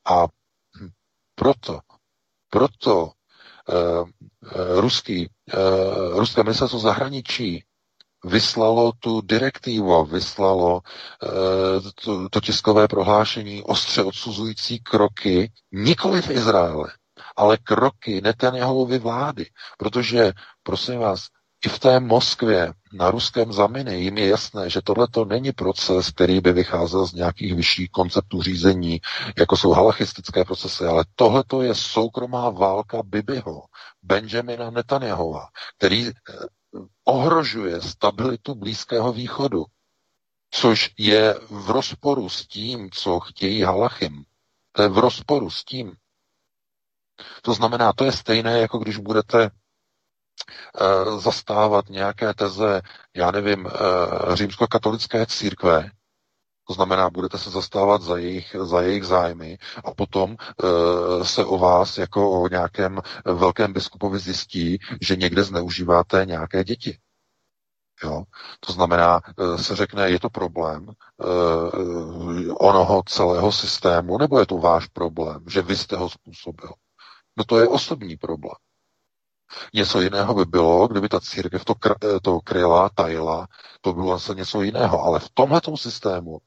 A 0.05 0.25
proto, 1.35 1.79
proto 2.49 3.05
uh, 3.05 4.09
ruský, 4.81 5.29
uh, 5.53 6.17
ruské 6.19 6.43
ministerstvo 6.43 6.79
zahraničí 6.79 7.63
vyslalo 8.25 8.91
tu 8.99 9.21
direktivu, 9.21 10.05
vyslalo 10.05 10.81
uh, 10.81 11.91
to, 12.03 12.29
to 12.29 12.41
tiskové 12.41 12.87
prohlášení 12.87 13.63
ostře 13.63 14.03
odsuzující 14.03 14.79
kroky 14.79 15.51
nikoli 15.71 16.21
v 16.21 16.29
Izraeli, 16.31 16.89
ale 17.35 17.57
kroky 17.57 18.21
Netanyahuovy 18.21 18.99
vlády. 18.99 19.45
Protože, 19.77 20.33
prosím 20.63 20.99
vás, 20.99 21.27
i 21.65 21.69
v 21.69 21.79
té 21.79 21.99
Moskvě 21.99 22.73
na 22.93 23.11
ruském 23.11 23.53
zaminy 23.53 23.99
jim 24.01 24.17
je 24.17 24.27
jasné, 24.27 24.69
že 24.69 24.81
tohle 24.81 25.07
to 25.07 25.25
není 25.25 25.51
proces, 25.51 26.09
který 26.11 26.41
by 26.41 26.51
vycházel 26.51 27.05
z 27.05 27.13
nějakých 27.13 27.55
vyšších 27.55 27.89
konceptů 27.91 28.41
řízení, 28.41 29.01
jako 29.37 29.57
jsou 29.57 29.71
halachistické 29.71 30.45
procesy, 30.45 30.85
ale 30.85 31.05
tohle 31.15 31.43
to 31.47 31.61
je 31.61 31.75
soukromá 31.75 32.49
válka 32.49 33.03
Bibiho, 33.03 33.63
Benjamina 34.03 34.69
Netanyahova, 34.69 35.47
který 35.77 36.07
eh, 36.07 36.11
ohrožuje 37.03 37.81
stabilitu 37.81 38.55
Blízkého 38.55 39.13
východu, 39.13 39.65
což 40.51 40.91
je 40.97 41.35
v 41.49 41.69
rozporu 41.69 42.29
s 42.29 42.47
tím, 42.47 42.89
co 42.91 43.19
chtějí 43.19 43.61
halachim. 43.61 44.23
To 44.71 44.81
je 44.81 44.89
v 44.89 44.97
rozporu 44.97 45.49
s 45.49 45.63
tím. 45.63 45.93
To 47.41 47.53
znamená, 47.53 47.93
to 47.93 48.05
je 48.05 48.11
stejné, 48.11 48.59
jako 48.59 48.77
když 48.77 48.97
budete 48.97 49.49
uh, 49.49 51.19
zastávat 51.19 51.89
nějaké 51.89 52.33
teze, 52.33 52.81
já 53.15 53.31
nevím, 53.31 53.65
uh, 53.65 53.71
římskokatolické 54.35 55.25
církve, 55.25 55.89
to 56.67 56.73
znamená, 56.73 57.09
budete 57.09 57.37
se 57.37 57.49
zastávat 57.49 58.01
za 58.01 58.17
jejich, 58.17 58.55
za 58.63 58.81
jejich 58.81 59.03
zájmy 59.03 59.57
a 59.83 59.91
potom 59.91 60.29
uh, 60.63 61.23
se 61.23 61.45
o 61.45 61.57
vás 61.57 61.97
jako 61.97 62.41
o 62.41 62.47
nějakém 62.47 63.01
velkém 63.25 63.73
biskupovi 63.73 64.19
zjistí, 64.19 64.77
že 65.01 65.15
někde 65.15 65.43
zneužíváte 65.43 66.25
nějaké 66.25 66.63
děti. 66.63 66.97
Jo? 68.03 68.23
To 68.59 68.73
znamená, 68.73 69.21
se 69.55 69.75
řekne, 69.75 70.09
je 70.09 70.19
to 70.19 70.29
problém 70.29 70.87
uh, 70.87 72.55
onoho 72.59 73.03
celého 73.05 73.51
systému, 73.51 74.17
nebo 74.17 74.39
je 74.39 74.45
to 74.45 74.57
váš 74.57 74.87
problém, 74.87 75.43
že 75.47 75.61
vy 75.61 75.75
jste 75.75 75.95
ho 75.95 76.09
způsobil. 76.09 76.69
No 77.37 77.43
to 77.43 77.59
je 77.59 77.67
osobní 77.67 78.17
problém. 78.17 78.55
Něco 79.73 80.01
jiného 80.01 80.33
by 80.33 80.45
bylo, 80.45 80.87
kdyby 80.87 81.09
ta 81.09 81.19
církev 81.19 81.65
to, 81.65 81.73
kr- 81.73 82.19
to 82.21 82.39
kryla, 82.39 82.89
tajila, 82.89 83.47
to 83.81 83.93
bylo 83.93 84.13
zase 84.13 84.35
něco 84.35 84.61
jiného. 84.61 85.01
Ale 85.03 85.19
v 85.19 85.29
tomhle 85.33 85.61
systému 85.75 86.37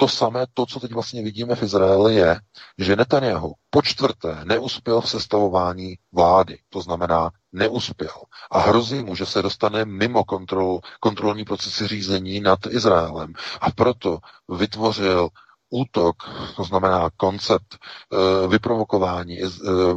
to 0.00 0.08
samé, 0.08 0.46
to, 0.54 0.66
co 0.66 0.80
teď 0.80 0.92
vlastně 0.92 1.22
vidíme 1.22 1.54
v 1.54 1.62
Izraeli, 1.62 2.14
je, 2.14 2.40
že 2.78 2.96
Netanyahu 2.96 3.54
po 3.70 3.82
čtvrté 3.82 4.40
neuspěl 4.44 5.00
v 5.00 5.10
sestavování 5.10 5.94
vlády. 6.12 6.58
To 6.68 6.80
znamená, 6.80 7.30
neuspěl. 7.52 8.14
A 8.50 8.58
hrozí 8.58 9.02
mu, 9.02 9.14
že 9.14 9.26
se 9.26 9.42
dostane 9.42 9.84
mimo 9.84 10.24
kontrol, 10.24 10.80
kontrolní 11.00 11.44
procesy 11.44 11.86
řízení 11.86 12.40
nad 12.40 12.58
Izraelem. 12.70 13.32
A 13.60 13.70
proto 13.70 14.18
vytvořil 14.48 15.28
útok, 15.70 16.16
to 16.56 16.64
znamená 16.64 17.10
koncept 17.16 17.74
e, 17.76 18.48
vyprovokování, 18.48 19.38
e, 19.42 19.46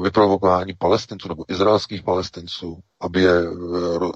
vyprovokování 0.03 0.73
palestinců 0.73 1.27
nebo 1.27 1.45
izraelských 1.47 2.03
palestinců, 2.03 2.79
aby 3.01 3.21
je 3.21 3.31
e, 3.41 3.45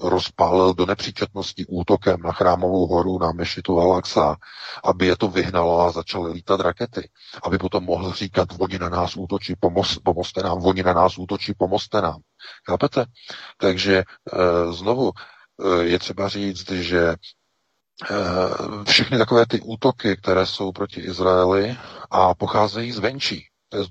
rozpálil 0.02 0.74
do 0.74 0.86
nepříčetnosti 0.86 1.66
útokem 1.68 2.20
na 2.22 2.32
chrámovou 2.32 2.86
horu 2.86 3.18
na 3.18 3.32
Mešitu 3.32 3.72
Al-Aqsa, 3.76 4.36
aby 4.84 5.06
je 5.06 5.16
to 5.16 5.28
vyhnalo 5.28 5.80
a 5.80 5.90
začaly 5.92 6.32
lítat 6.32 6.60
rakety, 6.60 7.08
aby 7.42 7.58
potom 7.58 7.84
mohl 7.84 8.12
říkat, 8.12 8.48
oni 8.58 8.78
na 8.78 8.88
nás 8.88 9.16
útočí, 9.16 9.54
pomoz, 9.60 9.98
pomozte 10.04 10.42
nám, 10.42 10.66
oni 10.66 10.82
na 10.82 10.92
nás 10.92 11.18
útočí, 11.18 11.54
pomozte 11.58 12.00
nám. 12.00 12.20
Chápete? 12.70 13.04
Takže 13.58 14.04
znovu 14.70 15.10
je 15.80 15.98
třeba 15.98 16.28
říct, 16.28 16.70
že 16.70 17.14
Eh, 17.14 17.14
všechny 18.88 19.18
takové 19.18 19.46
ty 19.46 19.60
útoky, 19.60 20.16
které 20.16 20.46
jsou 20.46 20.72
proti 20.72 21.00
Izraeli 21.00 21.76
a 22.10 22.34
pocházejí 22.34 22.92
zvenčí, 22.92 23.46
to 23.68 23.76
je 23.76 23.84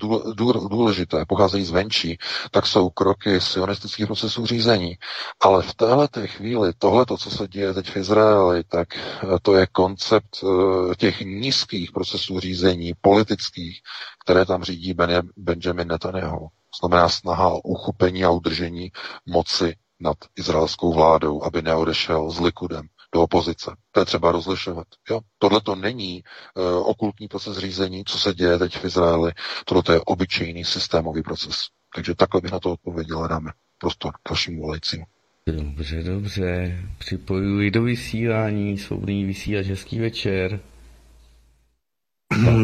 důležité, 0.69 1.25
pocházejí 1.25 1.65
zvenčí, 1.65 2.17
tak 2.51 2.65
jsou 2.67 2.89
kroky 2.89 3.41
sionistických 3.41 4.05
procesů 4.05 4.45
řízení. 4.45 4.97
Ale 5.39 5.63
v 5.63 5.73
této 5.73 6.27
chvíli, 6.27 6.73
tohle, 6.77 7.05
co 7.17 7.31
se 7.31 7.47
děje 7.47 7.73
teď 7.73 7.89
v 7.89 7.95
Izraeli, 7.97 8.63
tak 8.63 8.87
eh, 8.95 8.99
to 9.41 9.55
je 9.55 9.67
koncept 9.67 10.43
eh, 10.43 10.95
těch 10.95 11.21
nízkých 11.21 11.91
procesů 11.91 12.39
řízení, 12.39 12.93
politických, 13.01 13.79
které 14.25 14.45
tam 14.45 14.63
řídí 14.63 14.93
Benjamin 15.37 15.87
Netanyahu. 15.87 16.47
Znamená 16.79 17.09
snaha 17.09 17.49
o 17.49 17.59
uchopení 17.59 18.25
a 18.25 18.29
udržení 18.29 18.91
moci 19.25 19.75
nad 19.99 20.17
izraelskou 20.35 20.93
vládou, 20.93 21.43
aby 21.43 21.61
neodešel 21.61 22.31
s 22.31 22.39
Likudem 22.39 22.87
do 23.15 23.21
opozice. 23.21 23.71
To 23.91 23.99
je 23.99 24.05
třeba 24.05 24.31
rozlišovat. 24.31 24.87
Jo? 25.09 25.19
Tohle 25.37 25.61
to 25.61 25.75
není 25.75 26.23
uh, 26.23 26.89
okultní 26.89 27.27
proces 27.27 27.57
řízení, 27.57 28.03
co 28.05 28.19
se 28.19 28.33
děje 28.33 28.59
teď 28.59 28.77
v 28.77 28.85
Izraeli. 28.85 29.31
Tohle 29.65 29.83
to 29.83 29.91
je 29.91 30.01
obyčejný 30.05 30.65
systémový 30.65 31.21
proces. 31.23 31.55
Takže 31.95 32.15
takhle 32.15 32.41
bych 32.41 32.51
na 32.51 32.59
to 32.59 32.71
odpověděl, 32.71 33.27
dáme 33.27 33.51
prostor 33.77 34.13
dalším 34.29 34.59
volajícím. 34.59 35.03
Dobře, 35.47 36.03
dobře. 36.03 36.79
Připojuji 36.97 37.71
do 37.71 37.83
vysílání, 37.83 38.77
svobodný 38.77 39.25
vysílač, 39.25 39.65
hezký 39.65 39.99
večer. 39.99 40.59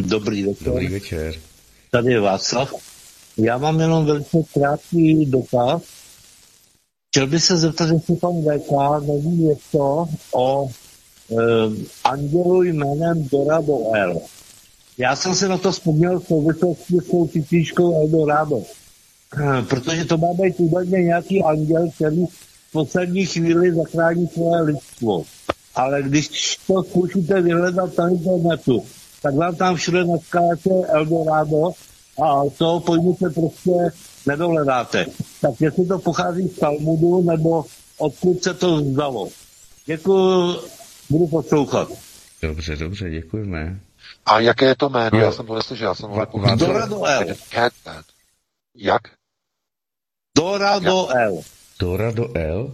Dobrý 0.02 0.44
večer. 0.44 0.68
Dobrý 0.68 0.88
večer. 0.88 1.34
Tady 1.91 2.11
je 2.11 2.19
Václav. 2.19 2.73
Já 3.38 3.57
mám 3.57 3.80
jenom 3.80 4.06
velice 4.06 4.38
krátký 4.53 5.26
dotaz 5.26 6.01
Chtěl 7.11 7.27
bych 7.27 7.43
se 7.43 7.57
zeptat, 7.57 7.89
jestli 7.89 8.15
pan 8.15 8.33
VK 8.41 8.71
neví 9.07 9.29
něco 9.29 10.07
o 10.33 10.67
e, 10.67 11.35
andělu 12.03 12.63
jménem 12.63 13.27
Dorado 13.31 13.77
L. 13.93 14.21
Já 14.97 15.15
jsem 15.15 15.35
se 15.35 15.47
na 15.47 15.57
to 15.57 15.71
vzpomněl 15.71 16.19
v 16.19 16.25
souvislosti 16.25 16.97
s 16.97 17.11
tou 17.11 17.27
titíčkou 17.27 18.01
Eldorado. 18.01 18.57
E, 18.57 19.61
protože 19.61 20.05
to 20.05 20.17
má 20.17 20.27
být 20.33 20.55
údajně 20.57 20.97
nějaký 20.97 21.43
anděl, 21.43 21.89
který 21.95 22.25
v 22.25 22.71
poslední 22.71 23.25
chvíli 23.25 23.75
zachrání 23.75 24.27
svoje 24.27 24.61
lidstvo. 24.61 25.23
Ale 25.75 26.03
když 26.03 26.57
to 26.67 26.83
zkoušíte 26.83 27.41
vyhledat 27.41 27.97
na 27.97 28.09
internetu, 28.09 28.85
tak 29.21 29.35
vám 29.35 29.55
tam 29.55 29.75
všude 29.75 30.05
naskáče 30.05 30.88
Eldorado 30.88 31.71
a 32.23 32.41
to 32.57 32.79
pojmete 32.79 33.29
prostě 33.29 33.71
nedohledáte. 34.26 35.06
Tak 35.41 35.52
jestli 35.60 35.85
to 35.85 35.99
pochází 35.99 36.48
z 36.48 36.60
Talmudu, 36.60 37.23
nebo 37.23 37.65
odkud 37.98 38.43
se 38.43 38.53
to 38.53 38.80
zdalo. 38.80 39.30
Děkuji, 39.85 40.56
budu 41.10 41.27
poslouchat. 41.27 41.89
Dobře, 42.41 42.76
dobře, 42.76 43.10
děkujeme. 43.10 43.80
A 44.26 44.39
jaké 44.39 44.65
je 44.65 44.76
to 44.76 44.89
jméno? 44.89 45.19
Já 45.19 45.31
jsem 45.31 45.45
to 45.45 45.56
neslyšel, 45.56 45.88
já 45.88 45.95
jsem 45.95 46.10
ho 46.10 46.15
L. 47.06 47.26
Jak? 48.76 49.02
Dorado 50.38 51.07
L. 51.15 51.41
Dorado 51.80 52.27
L? 52.35 52.73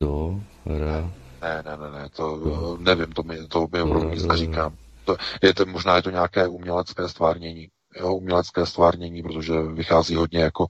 Dora... 0.00 1.10
Ne, 1.42 1.62
ne, 1.62 1.76
ne, 1.76 1.90
ne, 1.98 2.08
to 2.08 2.38
do. 2.38 2.76
nevím, 2.80 3.12
to 3.12 3.22
mi, 3.22 3.46
to 3.48 3.68
mi 3.72 3.82
opravdu 3.82 4.10
nic 4.10 4.24
neříkám. 4.24 4.76
To, 5.04 5.16
je 5.42 5.54
to, 5.54 5.66
možná 5.66 5.96
je 5.96 6.02
to 6.02 6.10
nějaké 6.10 6.48
umělecké 6.48 7.08
stvárnění 7.08 7.68
jo, 7.98 8.14
umělecké 8.14 8.66
stvárnění, 8.66 9.22
protože 9.22 9.62
vychází 9.62 10.14
hodně 10.14 10.40
jako 10.40 10.66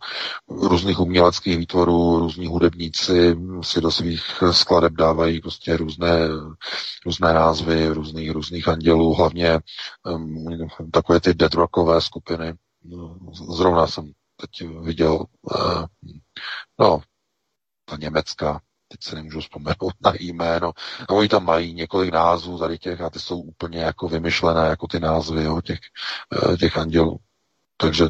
různých 0.48 1.00
uměleckých 1.00 1.58
výtvorů, 1.58 2.18
různí 2.18 2.46
hudebníci 2.46 3.36
si 3.62 3.80
do 3.80 3.90
svých 3.90 4.22
skladeb 4.52 4.92
dávají 4.92 5.40
prostě 5.40 5.76
různé, 5.76 6.18
různé 7.06 7.34
názvy, 7.34 7.88
různých, 7.88 8.30
různých 8.30 8.68
andělů, 8.68 9.14
hlavně 9.14 9.58
um, 10.06 10.46
takové 10.92 11.20
ty 11.20 11.34
dead 11.34 11.54
rockové 11.54 12.00
skupiny. 12.00 12.54
Zrovna 13.56 13.86
jsem 13.86 14.12
teď 14.36 14.68
viděl, 14.80 15.24
uh, 15.42 15.84
no, 16.78 17.00
ta 17.84 17.96
německá, 17.96 18.60
teď 18.88 19.02
se 19.02 19.14
nemůžu 19.14 19.40
vzpomenout 19.40 19.94
na 20.04 20.12
jméno, 20.20 20.72
a 21.08 21.12
oni 21.12 21.28
tam 21.28 21.44
mají 21.44 21.74
několik 21.74 22.12
názvů 22.12 22.58
tady 22.58 22.78
těch 22.78 23.00
a 23.00 23.10
ty 23.10 23.20
jsou 23.20 23.40
úplně 23.40 23.78
jako 23.78 24.08
vymyšlené, 24.08 24.68
jako 24.68 24.86
ty 24.86 25.00
názvy 25.00 25.44
jo, 25.44 25.60
těch, 25.60 25.78
eh, 26.52 26.56
těch 26.56 26.76
andělů. 26.76 27.18
Takže 27.76 28.08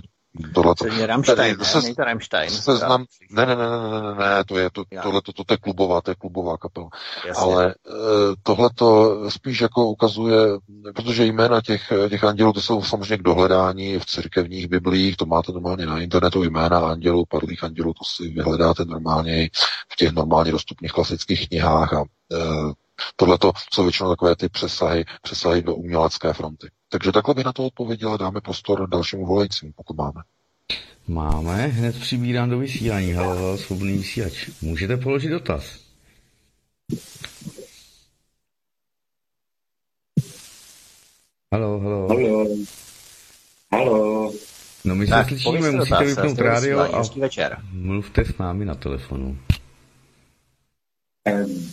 tohle 0.55 0.75
to... 0.75 1.07
Rammstein, 1.07 1.57
ne? 1.59 1.65
Se, 1.65 1.95
to 1.95 2.05
Rammstein. 2.05 2.51
Seznam, 2.51 3.05
ne, 3.31 3.47
ne, 3.47 3.57
ne, 3.57 3.67
ne, 3.67 4.03
ne, 4.03 4.37
ne, 4.37 4.45
to 4.45 4.59
je, 4.59 4.71
to, 4.71 4.85
tohle 5.03 5.23
to, 5.23 5.33
to, 5.33 5.55
je 5.55 5.57
klubová, 5.57 6.01
to 6.01 6.11
je 6.11 6.15
klubová 6.15 6.57
kapela. 6.57 6.89
Jasně. 7.27 7.43
Ale 7.43 7.75
uh, 7.89 8.35
tohle 8.43 8.71
to 8.75 9.21
spíš 9.31 9.61
jako 9.61 9.89
ukazuje, 9.89 10.39
protože 10.95 11.25
jména 11.25 11.61
těch, 11.61 11.93
těch 12.11 12.25
andělů, 12.25 12.53
to 12.53 12.61
jsou 12.61 12.83
samozřejmě 12.83 13.17
k 13.17 13.23
dohledání 13.23 13.99
v 13.99 14.07
církevních 14.07 14.69
biblích, 14.69 15.17
to 15.17 15.27
máte 15.27 15.53
normálně 15.53 15.87
na 15.87 16.01
internetu, 16.01 16.43
jména 16.43 16.79
andělů, 16.79 17.25
padlých 17.29 17.65
andělů, 17.65 17.93
to 17.93 18.05
si 18.05 18.29
vyhledáte 18.29 18.85
normálně 18.85 19.49
v 19.93 19.97
těch 19.97 20.13
normálně 20.13 20.53
dostupných 20.53 20.93
klasických 20.93 21.49
knihách 21.49 21.93
a 21.93 22.01
uh, 22.01 22.73
Tohle 23.17 23.39
to 23.39 23.53
jsou 23.73 23.83
většinou 23.83 24.09
takové 24.09 24.37
ty 24.37 24.49
přesahy, 24.49 25.05
přesahy 25.23 25.63
do 25.63 25.75
umělecké 25.75 26.33
fronty. 26.33 26.71
Takže 26.89 27.13
takhle 27.13 27.35
bych 27.35 27.45
na 27.45 27.53
to 27.53 27.67
odpověděl 27.67 28.13
a 28.13 28.17
dáme 28.17 28.41
prostor 28.41 28.89
dalšímu 28.89 29.27
volajícímu, 29.27 29.73
pokud 29.77 29.97
máme. 29.97 30.23
Máme, 31.09 31.67
hned 31.67 32.01
přibírám 32.01 32.51
do 32.51 32.59
vysílání. 32.59 33.13
Halo, 33.13 33.35
halo, 33.35 33.59
svobodný 33.59 33.99
vysílač. 33.99 34.51
Můžete 34.63 34.97
položit 34.97 35.29
dotaz. 35.29 35.81
Halo, 41.53 41.79
halo. 41.81 42.09
Halo. 42.09 42.47
Halo. 43.73 44.33
No 44.85 44.95
my 44.95 45.07
tak, 45.07 45.29
se 45.29 45.39
slyšíme, 45.39 45.71
musíte 45.71 46.05
vypnout 46.05 46.39
rádio 46.39 46.81
a 46.81 47.03
večer. 47.17 47.59
mluvte 47.73 48.25
s 48.25 48.39
námi 48.39 48.65
na 48.65 48.75
telefonu. 48.75 49.39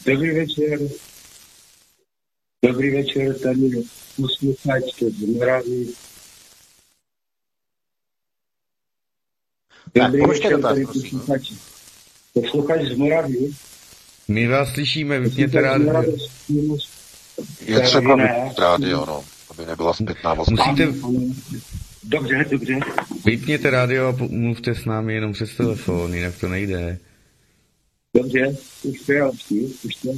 Dobrý 0.05 0.31
večer. 0.35 0.79
Dobrý 2.67 2.89
večer, 2.89 3.39
tady 3.39 3.83
posluchač 4.15 4.83
z 4.99 5.25
Moravy. 5.25 5.87
Dobrý 9.95 10.21
tak, 10.21 10.29
večer, 10.29 10.61
tady 10.61 10.85
posluchač. 10.85 11.51
Posluchač 12.33 12.81
z 12.81 12.97
Moravy. 12.97 13.49
My 14.27 14.47
vás 14.47 14.69
slyšíme, 14.73 15.19
vypněte 15.19 15.61
rádio. 15.61 16.03
Je 17.65 17.79
třeba 17.79 18.15
vypnout 18.15 18.59
rádio, 18.59 19.05
no, 19.05 19.23
aby 19.51 19.65
nebyla 19.65 19.93
zpětná 19.93 20.33
vazba. 20.33 20.65
Musíte... 20.65 20.93
Dobře, 22.03 22.45
dobře. 22.49 22.79
Vypněte 23.25 23.69
rádio 23.69 24.07
a 24.07 24.15
mluvte 24.29 24.75
s 24.75 24.85
námi 24.85 25.13
jenom 25.13 25.33
přes 25.33 25.55
telefon, 25.55 26.13
jinak 26.13 26.39
to 26.39 26.49
nejde. 26.49 26.97
Dobře, 28.13 28.57
už 28.83 28.99
to 28.99 29.11
je 29.11 29.29
už 29.83 29.95
to. 29.95 30.09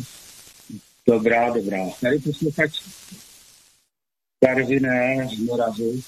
Dobrá, 1.09 1.49
dobrá. 1.49 1.89
Tady 2.01 2.19
posluchač 2.19 2.71
Karviné 4.45 5.29
z 5.35 5.39
Moravy. 5.39 6.01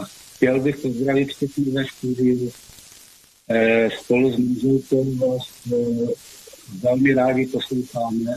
A 0.00 0.04
chtěl 0.34 0.60
bych 0.60 0.76
pozdravit 0.76 1.28
všechny 1.28 1.64
ve 1.64 1.84
studiu. 1.84 2.52
E, 3.48 3.88
spolu 3.90 4.32
s 4.32 4.38
manželkou 4.38 5.14
vás 5.16 5.42
e, 5.72 5.76
velmi 6.82 7.14
rádi 7.14 7.46
posloucháme. 7.46 8.34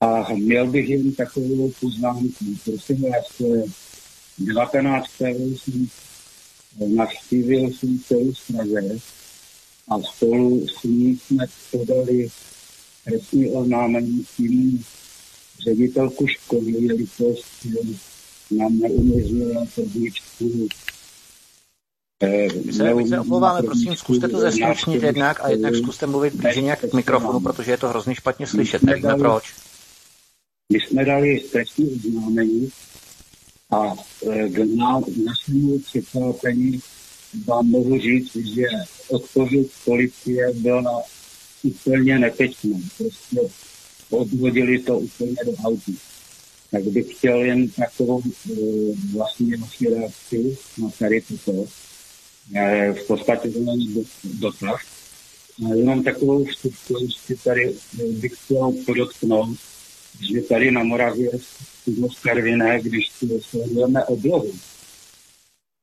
A 0.00 0.32
měl 0.34 0.66
bych 0.66 0.88
jen 0.88 1.12
takovou 1.12 1.72
poznámku. 1.80 2.44
Prosím 2.64 3.02
vás, 3.02 3.42
19. 4.38 5.06
jsem 5.18 5.88
navštívil 6.86 7.70
jsem 7.70 7.98
celou 7.98 8.32
Praze 8.52 8.98
a 9.88 10.00
spolu 10.00 10.66
s 10.68 10.82
ní 10.82 11.18
jsme 11.18 11.46
podali 11.70 12.28
trestní 13.10 13.50
oznámení 13.50 14.24
tím 14.36 14.84
ředitelku 15.64 16.26
školy, 16.26 16.72
jelikož 16.72 17.66
nám 18.50 18.78
neumožnila 18.78 19.66
podničku 19.74 20.68
my 22.64 22.72
se, 22.72 22.94
my 22.94 23.08
se 23.08 23.20
omlouváme, 23.20 23.62
prosím, 23.62 23.96
zkuste 23.96 24.28
to 24.28 24.38
zestručnit 24.38 25.02
jednak 25.02 25.44
a 25.44 25.48
jednak 25.48 25.74
zkuste 25.74 26.06
mluvit 26.06 26.34
blíže 26.34 26.60
nějak 26.60 26.80
k 26.90 26.94
mikrofonu, 26.94 27.40
protože 27.40 27.70
je 27.70 27.78
to 27.78 27.88
hrozně 27.88 28.14
špatně 28.14 28.46
slyšet, 28.46 28.82
nevíme 28.82 29.16
proč. 29.16 29.54
My 30.72 30.80
jsme 30.80 31.04
dali 31.04 31.40
trestní 31.52 31.90
oznámení 31.90 32.70
a 33.70 33.94
e, 34.30 34.48
k 34.48 34.58
našemu 35.24 35.78
překvapení 35.78 36.80
vám 37.46 37.66
mohu 37.66 37.98
říct, 37.98 38.36
že 38.36 38.66
odpověď 39.08 39.66
policie 39.84 40.52
byla 40.54 41.02
úplně 41.66 42.18
nepečná. 42.18 42.78
Prostě 42.98 43.40
odvodili 44.10 44.78
to 44.78 44.98
úplně 44.98 45.36
do 45.44 45.52
autu. 45.64 45.94
Tak 46.70 46.84
bych 46.84 47.14
chtěl 47.14 47.44
jen 47.44 47.68
takovou 47.68 48.22
uh, 48.50 48.96
vlastně 49.14 49.56
vaši 49.56 49.94
reakci 49.94 50.58
na 50.78 50.90
tady 50.98 51.20
toto. 51.20 51.66
E, 52.54 52.92
v 52.92 53.06
podstatě 53.06 53.50
to 53.50 53.58
není 53.58 54.06
dotaz. 54.24 54.80
Jenom 55.74 56.04
takovou 56.04 56.44
vstupku 56.44 56.98
ještě 57.02 57.36
tady 57.44 57.74
bych 58.10 58.32
chtěl 58.44 58.72
podotknout, 58.86 59.58
že 60.32 60.40
tady 60.40 60.70
na 60.70 60.82
Moravě 60.82 61.30
v 61.86 62.22
Karviné, 62.22 62.80
když 62.82 63.10
sledujeme 63.40 64.04
oblohu, 64.04 64.52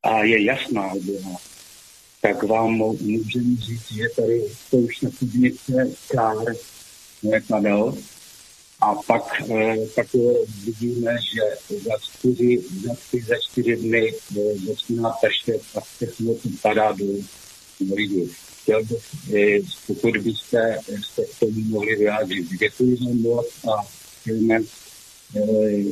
a 0.02 0.24
je 0.24 0.44
jasná 0.44 0.92
obloha, 0.92 1.36
tak 2.24 2.42
vám 2.42 2.70
můžeme 3.00 3.56
říct, 3.56 3.92
že 3.92 4.02
tady 4.16 4.44
jsou 4.68 4.78
už 4.78 5.00
na 5.00 5.10
kubnice 5.18 5.90
kár 6.08 6.36
letadel 7.22 7.94
a 8.80 8.94
pak, 8.94 9.42
eh, 9.50 9.76
pak 9.94 10.06
vidíme, 10.64 11.16
že 11.34 11.76
za 11.78 11.92
čtyři, 12.00 12.62
za 12.86 12.94
čtyři, 12.94 13.24
za 13.26 13.34
čtyři 13.50 13.76
dny 13.76 14.14
eh, 14.14 14.58
začíná 14.66 15.10
pršet 15.10 15.62
a 15.74 15.80
všechno 15.80 16.34
to 16.34 16.48
padá 16.62 16.92
do 16.92 17.94
lidí. 17.94 18.30
Chtěl 18.62 18.84
bych, 18.84 19.34
eh, 19.34 19.58
pokud 19.86 20.16
byste 20.16 20.78
se 21.14 21.24
k 21.24 21.38
tomu 21.40 21.60
mohli 21.60 21.96
vyjádřit, 21.96 22.48
děkuji 22.58 22.96
za 22.96 23.28
moc 23.28 23.46
a 23.64 23.82
chceme 24.20 24.60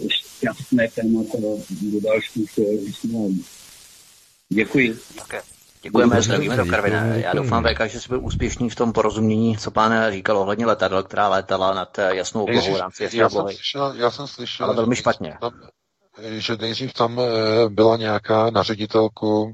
šťastné 0.09 0.89
témata 0.89 1.39
do 1.81 2.01
dalších 2.01 2.57
vysílání. 2.57 3.45
Děkuji. 4.49 4.99
Také. 5.19 5.52
Děkujeme, 5.83 6.23
zdravíme 6.23 6.57
do 6.57 6.67
Karvina. 6.67 7.05
Já 7.05 7.35
doufám, 7.35 7.65
VK, 7.65 7.81
že 7.87 8.01
jsi 8.01 8.09
byl 8.09 8.21
úspěšný 8.25 8.71
v 8.71 8.75
tom 8.75 8.93
porozumění, 8.93 9.57
co 9.57 9.71
pán 9.71 9.93
říkal 10.13 10.39
ohledně 10.39 10.67
letadel, 10.67 11.03
která 11.03 11.29
létala 11.29 11.75
nad 11.75 11.99
jasnou 11.99 12.43
oblohou 12.43 12.75
v 12.75 12.81
rámci 12.81 13.05
jasné 13.05 13.27
oblohy. 13.27 13.57
Já 13.95 14.11
jsem 14.11 14.27
slyšel, 14.27 14.67
ale 14.67 14.77
velmi 14.77 14.97
špatně. 14.97 15.37
Tam, 15.41 15.53
že 16.29 16.57
nejdřív 16.57 16.93
tam 16.93 17.21
eh, 17.21 17.69
byla 17.69 17.97
nějaká 17.97 18.51
na 18.51 18.63
ředitelku 18.63 19.53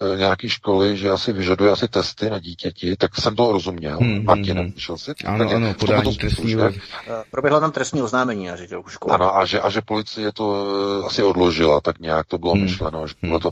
eh, 0.00 0.16
nějaký 0.16 0.48
školy, 0.48 0.96
že 0.96 1.10
asi 1.10 1.32
vyžaduje 1.32 1.72
asi 1.72 1.88
testy 1.88 2.30
na 2.30 2.38
dítěti, 2.38 2.96
tak 2.96 3.16
jsem 3.16 3.36
to 3.36 3.52
rozuměl. 3.52 3.98
Hmm, 3.98 4.24
Martin, 4.24 4.58
hmm, 4.58 4.72
hmm. 4.88 4.98
si? 4.98 5.12
Ano, 5.24 5.38
tak 5.38 5.56
ano, 5.56 5.74
podání 5.74 6.16
trestní 6.16 6.54
eh, 6.54 6.72
Proběhlo 7.30 7.60
tam 7.60 7.72
trestní 7.72 8.02
oznámení 8.02 8.46
na 8.46 8.56
ředitelku 8.56 8.88
školy. 8.88 9.14
Ano, 9.14 9.36
a 9.36 9.44
že, 9.44 9.60
a 9.60 9.70
že 9.70 9.80
policie 9.80 10.32
to 10.32 10.66
asi 11.06 11.22
odložila, 11.22 11.80
tak 11.80 11.98
nějak 11.98 12.26
to 12.26 12.38
bylo 12.38 12.52
hmm. 12.52 12.62
myšleno. 12.62 13.06
Že 13.06 13.14
bylo 13.22 13.38
to. 13.38 13.50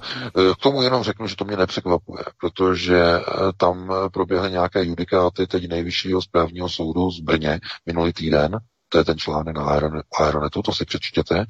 K 0.58 0.62
tomu 0.62 0.82
jenom 0.82 1.02
řeknu, 1.02 1.26
že 1.26 1.36
to 1.36 1.44
mě 1.44 1.56
nepřekvapuje, 1.56 2.24
protože 2.40 3.02
tam 3.56 3.92
proběhly 4.12 4.50
nějaké 4.50 4.84
judikáty 4.84 5.46
teď 5.46 5.68
nejvyššího 5.68 6.22
správního 6.22 6.68
soudu 6.68 7.10
z 7.10 7.20
Brně 7.20 7.60
minulý 7.86 8.12
týden, 8.12 8.58
to 8.88 8.98
je 8.98 9.04
ten 9.04 9.18
článek 9.18 9.56
na 9.56 9.80
Aeronetu, 10.18 10.62
to 10.62 10.72
si 10.72 10.84
přečtěte, 10.84 11.44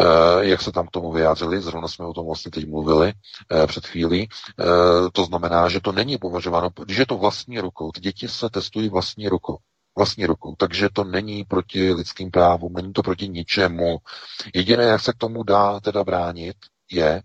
eh, 0.00 0.04
jak 0.40 0.62
se 0.62 0.72
tam 0.72 0.86
k 0.86 0.90
tomu 0.90 1.12
vyjádřili, 1.12 1.60
zrovna 1.60 1.88
jsme 1.88 2.06
o 2.06 2.12
tom 2.12 2.26
vlastně 2.26 2.50
teď 2.50 2.68
mluvili 2.68 3.12
eh, 3.52 3.66
před 3.66 3.86
chvílí. 3.86 4.28
Eh, 4.60 4.64
to 5.12 5.24
znamená, 5.24 5.68
že 5.68 5.80
to 5.80 5.92
není 5.92 6.18
považováno, 6.18 6.70
když 6.84 6.96
je 6.96 7.06
to 7.06 7.18
vlastní 7.18 7.60
rukou, 7.60 7.92
ty 7.92 8.00
děti 8.00 8.28
se 8.28 8.50
testují 8.50 8.88
vlastní 8.88 9.28
rukou 9.28 9.58
vlastní 9.96 10.26
rukou. 10.26 10.54
Takže 10.58 10.88
to 10.92 11.04
není 11.04 11.44
proti 11.44 11.92
lidským 11.92 12.30
právům, 12.30 12.72
není 12.72 12.92
to 12.92 13.02
proti 13.02 13.28
ničemu. 13.28 13.98
Jediné, 14.54 14.84
jak 14.84 15.00
se 15.00 15.12
k 15.12 15.16
tomu 15.16 15.42
dá 15.42 15.80
teda 15.80 16.04
bránit, 16.04 16.56
je, 16.90 17.22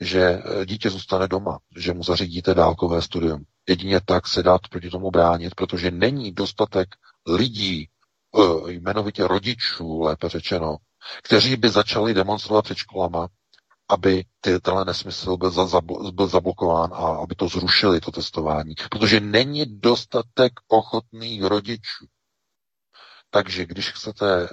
že 0.00 0.42
dítě 0.64 0.90
zůstane 0.90 1.28
doma, 1.28 1.58
že 1.76 1.94
mu 1.94 2.02
zařídíte 2.02 2.54
dálkové 2.54 3.02
studium. 3.02 3.44
Jedině 3.68 4.00
tak 4.04 4.26
se 4.26 4.42
dá 4.42 4.58
proti 4.70 4.90
tomu 4.90 5.10
bránit, 5.10 5.54
protože 5.54 5.90
není 5.90 6.32
dostatek 6.32 6.88
lidí, 7.26 7.88
jmenovitě 8.68 9.26
rodičů, 9.28 10.00
lépe 10.00 10.28
řečeno, 10.28 10.76
kteří 11.22 11.56
by 11.56 11.68
začali 11.68 12.14
demonstrovat 12.14 12.64
před 12.64 12.76
školama, 12.76 13.28
aby 13.88 14.24
tenhle 14.62 14.84
nesmysl 14.84 15.36
byl, 15.36 15.50
za, 15.50 15.80
byl 16.12 16.26
zablokován 16.26 16.90
a 16.94 16.96
aby 17.22 17.34
to 17.34 17.48
zrušili, 17.48 18.00
to 18.00 18.10
testování. 18.10 18.74
Protože 18.90 19.20
není 19.20 19.66
dostatek 19.66 20.52
ochotných 20.68 21.42
rodičů. 21.44 22.06
Takže 23.30 23.66
když 23.66 23.90
chcete, 23.90 24.48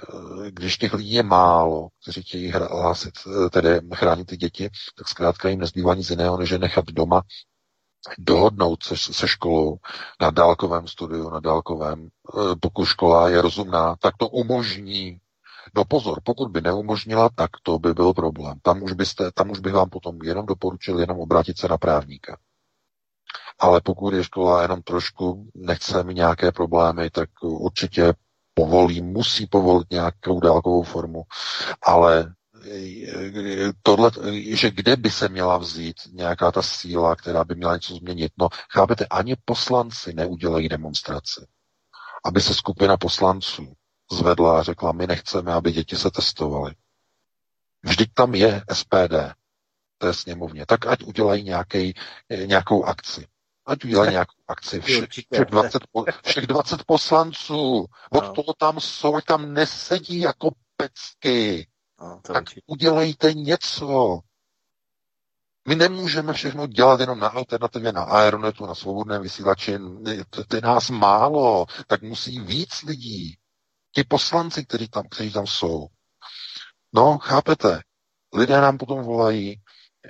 když 0.50 0.78
těch 0.78 0.92
lidí 0.94 1.12
je 1.12 1.22
málo, 1.22 1.88
kteří 2.02 2.22
chtějí 2.22 2.50
hlásit, 2.50 3.14
tedy 3.52 3.80
chránit 3.94 4.24
ty 4.26 4.36
děti, 4.36 4.70
tak 4.98 5.08
zkrátka 5.08 5.48
jim 5.48 5.60
nezbývá 5.60 5.94
nic 5.94 6.10
jiného, 6.10 6.36
než 6.38 6.50
je 6.50 6.58
nechat 6.58 6.84
doma 6.84 7.22
dohodnout 8.18 8.82
se, 8.82 8.96
se 8.96 9.28
školou 9.28 9.76
na 10.20 10.30
dálkovém 10.30 10.86
studiu, 10.88 11.30
na 11.30 11.40
dálkovém, 11.40 12.08
eh, 12.08 12.56
pokud 12.60 12.84
škola 12.84 13.28
je 13.28 13.42
rozumná, 13.42 13.96
tak 13.96 14.16
to 14.16 14.28
umožní. 14.28 15.18
No 15.76 15.84
pozor, 15.84 16.20
pokud 16.24 16.50
by 16.50 16.60
neumožnila, 16.60 17.28
tak 17.34 17.50
to 17.62 17.78
by 17.78 17.94
byl 17.94 18.12
problém. 18.12 18.58
Tam 18.62 18.82
už, 18.82 18.92
byste, 18.92 19.32
tam 19.32 19.50
už 19.50 19.58
bych 19.60 19.72
vám 19.72 19.90
potom 19.90 20.18
jenom 20.22 20.46
doporučil 20.46 21.00
jenom 21.00 21.20
obrátit 21.20 21.58
se 21.58 21.68
na 21.68 21.78
právníka. 21.78 22.38
Ale 23.58 23.80
pokud 23.80 24.14
je 24.14 24.24
škola 24.24 24.62
jenom 24.62 24.82
trošku, 24.82 25.46
nechce 25.54 26.04
mi 26.04 26.14
nějaké 26.14 26.52
problémy, 26.52 27.10
tak 27.10 27.28
určitě 27.42 28.14
povolí, 28.54 29.02
musí 29.02 29.46
povolit 29.46 29.90
nějakou 29.90 30.40
dálkovou 30.40 30.82
formu, 30.82 31.22
ale 31.82 32.34
tohle, 33.82 34.10
že 34.32 34.70
kde 34.70 34.96
by 34.96 35.10
se 35.10 35.28
měla 35.28 35.58
vzít 35.58 35.96
nějaká 36.12 36.52
ta 36.52 36.62
síla, 36.62 37.16
která 37.16 37.44
by 37.44 37.54
měla 37.54 37.74
něco 37.74 37.94
změnit. 37.94 38.32
No, 38.38 38.48
chápete, 38.70 39.06
ani 39.06 39.36
poslanci 39.44 40.12
neudělají 40.12 40.68
demonstraci. 40.68 41.46
Aby 42.24 42.40
se 42.40 42.54
skupina 42.54 42.96
poslanců 42.96 43.72
zvedla 44.12 44.58
a 44.58 44.62
řekla, 44.62 44.92
my 44.92 45.06
nechceme, 45.06 45.52
aby 45.52 45.72
děti 45.72 45.96
se 45.96 46.10
testovaly. 46.10 46.74
Vždyť 47.82 48.10
tam 48.14 48.34
je 48.34 48.62
SPD, 48.72 49.14
je 50.06 50.14
sněmovně. 50.14 50.66
Tak 50.66 50.86
ať 50.86 51.02
udělají 51.02 51.42
nějaký, 51.42 51.94
nějakou 52.46 52.84
akci. 52.84 53.26
Ať 53.66 53.84
udělají 53.84 54.10
nějakou 54.10 54.42
akci. 54.48 54.80
Všech, 54.80 55.08
všech, 55.08 55.44
20, 55.48 55.82
všech 56.24 56.46
20 56.46 56.84
poslanců, 56.86 57.86
od 58.10 58.24
no. 58.24 58.32
toho 58.32 58.54
tam 58.58 58.80
jsou, 58.80 59.20
tam 59.20 59.52
nesedí 59.52 60.20
jako 60.20 60.50
pecky. 60.76 61.66
No, 62.00 62.20
tak 62.24 62.42
určitě. 62.42 62.60
udělejte 62.66 63.34
něco. 63.34 64.20
My 65.68 65.74
nemůžeme 65.76 66.32
všechno 66.32 66.66
dělat 66.66 67.00
jenom 67.00 67.18
na 67.18 67.28
alternativě, 67.28 67.92
na 67.92 68.02
Aeronetu, 68.02 68.66
na 68.66 68.74
svobodném 68.74 69.22
vysílači. 69.22 69.78
To 70.30 70.56
je 70.56 70.62
nás 70.62 70.90
málo, 70.90 71.66
tak 71.86 72.02
musí 72.02 72.40
víc 72.40 72.82
lidí. 72.82 73.36
Ti 73.94 74.04
poslanci, 74.04 74.64
kteří 74.64 74.88
tam, 74.88 75.04
kteří 75.08 75.32
tam 75.32 75.46
jsou. 75.46 75.86
No, 76.92 77.18
chápete? 77.18 77.80
Lidé 78.34 78.60
nám 78.60 78.78
potom 78.78 79.02
volají, 79.02 79.62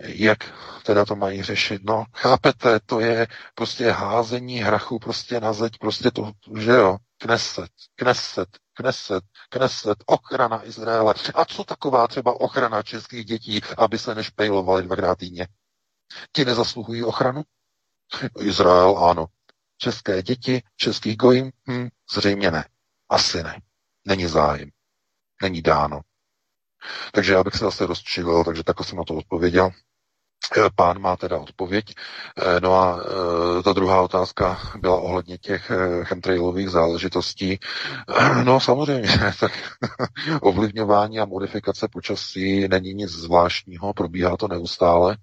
jak 0.03 0.39
teda 0.83 1.05
to 1.05 1.17
mají 1.17 1.43
řešit. 1.43 1.83
No, 1.85 2.05
chápete, 2.15 2.81
to 2.87 3.01
je 3.01 3.27
prostě 3.55 3.91
házení 3.91 4.59
hrachu 4.59 4.99
prostě 4.99 5.41
na 5.41 5.53
zeď, 5.53 5.79
prostě 5.79 6.11
to, 6.11 6.33
že 6.59 6.71
jo, 6.71 6.97
Kneset, 7.19 7.71
Kneset, 7.95 8.49
Kneset, 8.73 9.25
Kneset, 9.55 10.05
ochrana 10.07 10.65
Izraele. 10.67 11.15
A 11.35 11.45
co 11.45 11.65
taková 11.65 12.09
třeba 12.09 12.41
ochrana 12.41 12.83
českých 12.83 13.25
dětí, 13.25 13.61
aby 13.77 13.99
se 13.99 14.15
nešpejlovali 14.15 14.83
dvakrát 14.83 15.19
týdně? 15.19 15.49
Ti 16.33 16.45
nezasluhují 16.45 17.05
ochranu? 17.05 17.43
Izrael, 18.41 18.99
ano. 18.99 19.27
České 19.77 20.23
děti, 20.23 20.63
českých 20.77 21.17
gojím? 21.17 21.53
Hm, 21.71 21.89
zřejmě 22.17 22.51
ne. 22.51 22.69
Asi 23.09 23.43
ne. 23.43 23.61
Není 24.05 24.27
zájem. 24.27 24.71
Není 25.43 25.63
dáno. 25.63 26.01
Takže 27.13 27.33
já 27.33 27.45
bych 27.45 27.55
se 27.55 27.65
zase 27.65 27.87
rozčilil, 27.87 28.45
takže 28.45 28.65
takhle 28.65 28.87
jsem 28.87 28.99
na 28.99 29.05
to 29.05 29.15
odpověděl. 29.15 29.71
Eh, 30.57 30.71
pán 30.75 30.99
má 30.99 31.17
teda 31.17 31.39
odpověď. 31.39 31.85
Eh, 32.39 32.61
no 32.61 32.75
a 32.75 33.01
eh, 33.01 33.63
ta 33.63 33.73
druhá 33.73 34.03
otázka 34.03 34.59
byla 34.81 35.01
ohledně 35.01 35.39
těch 35.39 35.73
chemtrailových 36.03 36.71
záležitostí. 36.71 37.59
No 38.45 38.61
samozřejmě, 38.61 39.09
tak 39.41 39.53
ovlivňování 40.41 41.21
a 41.21 41.25
modifikace 41.25 41.89
počasí 41.89 42.69
není 42.69 42.95
nic 42.95 43.11
zvláštního, 43.11 43.93
probíhá 43.93 44.37
to 44.37 44.49
neustále. 44.49 45.17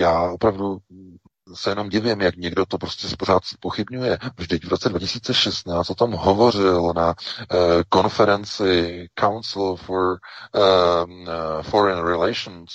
Já 0.00 0.22
opravdu 0.22 0.78
se 1.54 1.70
jenom 1.70 1.88
divím, 1.88 2.20
jak 2.20 2.36
někdo 2.36 2.66
to 2.66 2.78
prostě 2.78 3.08
pořád 3.18 3.42
pochybňuje. 3.60 4.18
Vždyť 4.36 4.64
v 4.64 4.68
roce 4.68 4.88
2016 4.88 5.90
o 5.90 5.94
tom 5.94 6.12
hovořil 6.12 6.92
na 6.96 7.08
uh, 7.08 7.56
konferenci 7.88 9.06
Council 9.20 9.76
for 9.76 10.18
uh, 10.54 11.62
Foreign 11.62 11.98
Relations, 12.06 12.68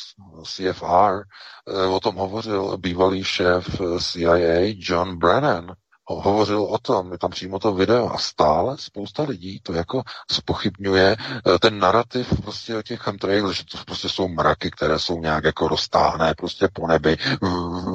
CFR, 0.43 1.23
uh, 1.65 1.93
o 1.95 1.99
tom 1.99 2.15
hovořil 2.15 2.77
bývalý 2.77 3.23
šéf 3.23 3.81
CIA 3.99 4.75
John 4.77 5.17
Brennan, 5.17 5.75
hovořil 6.15 6.61
o 6.63 6.77
tom, 6.77 7.11
je 7.11 7.17
tam 7.17 7.31
přímo 7.31 7.59
to 7.59 7.73
video 7.73 8.13
a 8.13 8.17
stále 8.17 8.77
spousta 8.77 9.23
lidí 9.23 9.59
to 9.63 9.73
jako 9.73 10.01
spochybňuje 10.31 11.15
eh, 11.55 11.59
ten 11.59 11.79
narrativ 11.79 12.41
prostě 12.41 12.77
o 12.77 12.81
těch 12.81 12.99
chemtrailech, 12.99 13.55
že 13.57 13.63
to 13.65 13.77
prostě 13.85 14.09
jsou 14.09 14.27
mraky, 14.27 14.71
které 14.71 14.99
jsou 14.99 15.19
nějak 15.19 15.43
jako 15.43 15.67
roztáhné 15.67 16.33
prostě 16.37 16.67
po 16.73 16.87
nebi 16.87 17.17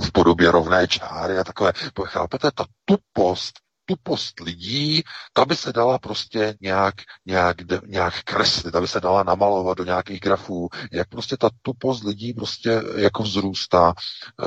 v 0.01 0.13
podobě 0.13 0.51
rovné 0.51 0.89
čáry 0.89 1.39
a 1.39 1.45
takové. 1.45 1.73
Chápete, 2.05 2.51
ta 2.55 2.65
tupost 2.85 3.64
tupost 3.85 4.41
lidí, 4.41 5.03
ta 5.33 5.45
by 5.45 5.57
se 5.57 5.73
dala 5.73 5.99
prostě 5.99 6.57
nějak, 6.61 6.95
nějak, 7.27 7.57
nějak 7.87 8.23
kreslit, 8.23 8.73
ta 8.73 8.81
by 8.81 8.89
se 8.89 9.01
dala 9.01 9.23
namalovat 9.23 9.79
do 9.79 9.85
nějakých 9.85 10.21
grafů, 10.21 10.69
jak 10.93 11.09
prostě 11.09 11.37
ta 11.37 11.51
tupost 11.63 12.05
lidí 12.05 12.33
prostě 12.33 12.83
jako 12.97 13.23
vzrůstá, 13.23 13.95
e, 14.43 14.45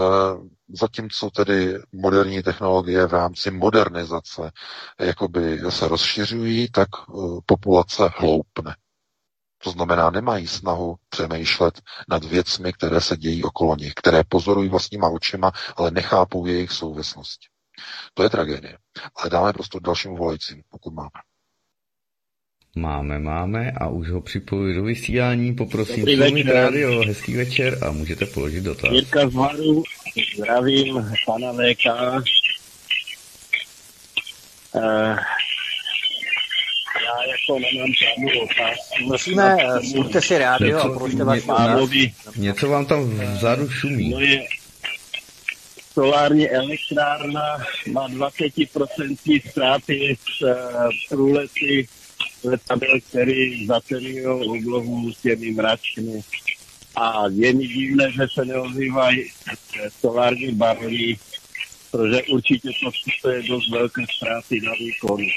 zatímco 0.69 1.30
tedy 1.30 1.80
moderní 1.91 2.43
technologie 2.43 3.05
v 3.07 3.14
rámci 3.14 3.51
modernizace 3.51 4.51
jakoby 4.99 5.59
se 5.69 5.88
rozšiřují, 5.88 6.72
tak 6.72 6.88
e, 7.09 7.11
populace 7.45 8.09
hloupne. 8.18 8.76
To 9.64 9.72
znamená, 9.72 10.09
nemají 10.09 10.47
snahu 10.47 10.95
přemýšlet 11.09 11.81
nad 12.09 12.23
věcmi, 12.23 12.73
které 12.73 13.01
se 13.01 13.18
dějí 13.18 13.43
okolo 13.43 13.76
nich, 13.76 13.93
které 13.93 14.23
pozorují 14.23 14.69
vlastníma 14.69 15.09
očima, 15.09 15.51
ale 15.76 15.91
nechápou 15.91 16.45
jejich 16.45 16.72
souvislosti. 16.72 17.47
To 18.14 18.24
je 18.24 18.30
tragédie. 18.30 18.78
Ale 19.16 19.30
dáme 19.30 19.54
prostě 19.54 19.80
dalšímu 19.82 20.18
volajícím, 20.18 20.62
pokud 20.70 20.94
máme. 20.94 21.10
Máme, 22.76 23.20
máme 23.20 23.72
a 23.72 23.88
už 23.88 24.10
ho 24.10 24.22
připojuji 24.22 24.76
do 24.76 24.84
vysílání. 24.84 25.56
Poprosím 25.56 26.06
Slumit 26.06 26.48
rádio, 26.48 27.02
hezký 27.08 27.36
večer 27.36 27.78
a 27.88 27.91
můžete 27.91 28.26
položit 28.26 28.62
dotaz. 28.62 28.91
Jirka 28.91 29.30
z 29.30 29.34
Varu, 29.34 29.84
zdravím 30.38 31.12
pana 31.26 31.54
VK. 31.54 31.86
Uh, 34.74 35.18
já 37.06 37.24
jako 37.32 37.60
nemám 37.60 37.94
žádnou 37.94 38.44
otázku. 38.44 39.08
Prosíme, 39.08 39.58
spusťte 39.90 40.22
si 40.22 40.38
rádio 40.38 40.78
něco, 40.78 40.91
a 40.91 40.94
položte 40.94 41.24
váš 41.24 41.41
Něco 42.36 42.70
vám 42.70 42.86
tam 42.86 43.10
vzadu 43.10 43.70
šumí. 43.70 44.10
No 44.10 44.20
je, 44.20 44.45
solární 45.98 46.49
elektrárna 46.49 47.57
má 47.91 48.10
20% 48.10 49.49
ztráty 49.49 50.18
z 50.38 50.41
uh, 50.41 50.49
průlety 51.10 51.88
letadel, 52.44 52.99
který 53.10 53.65
zaterují 53.65 54.26
oblohu 54.26 55.11
těmi 55.22 55.52
mračny. 55.52 56.22
A 56.95 57.24
je 57.30 57.53
mi 57.53 57.68
divné, 57.68 58.11
že 58.11 58.28
se 58.34 58.45
neozývají 58.45 59.30
solární 59.99 60.52
barvy, 60.52 61.15
protože 61.91 62.24
určitě 62.24 62.69
to 63.22 63.30
je 63.30 63.44
dost 63.44 63.69
velké 63.69 64.02
ztráty 64.15 64.61
na 64.61 64.72
výkonu. 64.80 65.28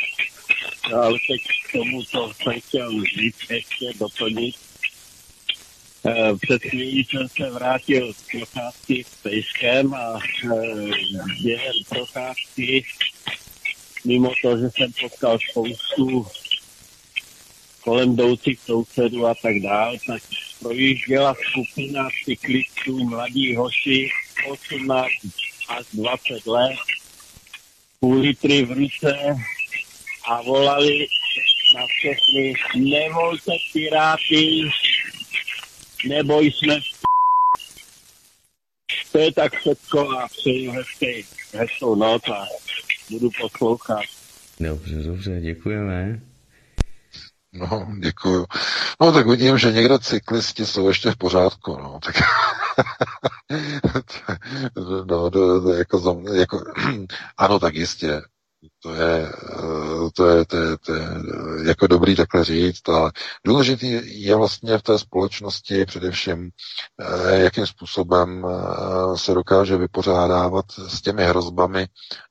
Ale 0.94 1.18
teď 1.28 1.40
k 1.68 1.72
tomu, 1.72 2.02
co 2.02 2.32
jsem 2.42 2.60
chtěl 2.60 2.90
říct, 3.16 3.50
ještě 3.50 3.90
doplnit, 3.98 4.54
Eh, 4.56 4.69
před 6.42 6.62
chvílí 6.62 7.04
jsem 7.04 7.28
se 7.28 7.50
vrátil 7.50 8.12
z 8.12 8.22
procházky 8.22 9.04
s 9.04 9.22
pejskem 9.22 9.94
a 9.94 10.18
eh, 10.44 10.48
během 11.42 11.74
procházky, 11.88 12.84
mimo 14.04 14.32
to, 14.42 14.58
že 14.58 14.70
jsem 14.70 14.92
potkal 15.00 15.38
spoustu 15.50 16.26
kolem 17.80 18.12
jdoucích 18.12 18.60
sousedů 18.60 19.26
a 19.26 19.34
tak 19.42 19.58
dál, 19.60 19.96
tak 20.06 20.22
projížděla 20.62 21.34
skupina 21.50 22.08
cyklistů, 22.24 23.04
mladí 23.04 23.56
hoši, 23.56 24.10
18 24.50 25.10
až 25.68 25.86
20 25.92 26.46
let, 26.46 26.78
půl 28.00 28.20
litry 28.20 28.64
v 28.64 28.72
ruce 28.72 29.36
a 30.24 30.42
volali 30.42 31.06
na 31.74 31.86
všechny, 31.86 32.54
nevolte 32.76 33.52
piráty, 33.72 34.70
nebo 36.08 36.40
jsme 36.40 36.80
to 39.12 39.18
je 39.18 39.32
tak 39.32 39.52
všetko 39.56 40.10
a 40.10 40.28
přeji 40.28 40.68
hezký, 40.68 41.24
hezkou 41.54 41.94
noc 41.94 42.22
a 42.28 42.46
budu 43.10 43.30
poslouchat. 43.40 44.02
Dobře, 44.60 44.94
dobře, 44.94 45.40
děkujeme. 45.40 46.20
No, 47.52 47.86
děkuju. 47.98 48.46
No, 49.00 49.12
tak 49.12 49.26
vidím, 49.26 49.58
že 49.58 49.72
někdo 49.72 49.98
cyklisti 49.98 50.66
jsou 50.66 50.88
ještě 50.88 51.10
v 51.10 51.16
pořádku, 51.16 51.76
no, 51.76 52.00
tak 52.04 52.14
no, 55.06 55.30
to, 55.30 55.60
to, 55.60 55.72
jako, 55.72 56.22
jako, 56.34 56.64
ano, 57.36 57.58
tak 57.58 57.74
jistě, 57.74 58.22
To 58.82 58.94
je, 58.94 59.28
eh, 59.28 60.10
to 60.14 60.26
je, 60.28 60.44
to 60.44 60.56
je, 60.56 60.78
to 60.78 60.94
je 60.94 61.08
jako 61.68 61.86
dobrý 61.86 62.16
takhle 62.16 62.44
říct, 62.44 62.88
ale 62.88 63.12
důležitý 63.46 64.00
je 64.24 64.34
vlastně 64.36 64.78
v 64.78 64.82
té 64.82 64.98
společnosti 64.98 65.86
především, 65.86 66.50
eh, 67.00 67.38
jakým 67.40 67.66
způsobem 67.66 68.46
eh, 68.46 69.18
se 69.18 69.34
dokáže 69.34 69.76
vypořádávat 69.76 70.64
s 70.88 71.00
těmi 71.02 71.24
hrozbami 71.24 71.86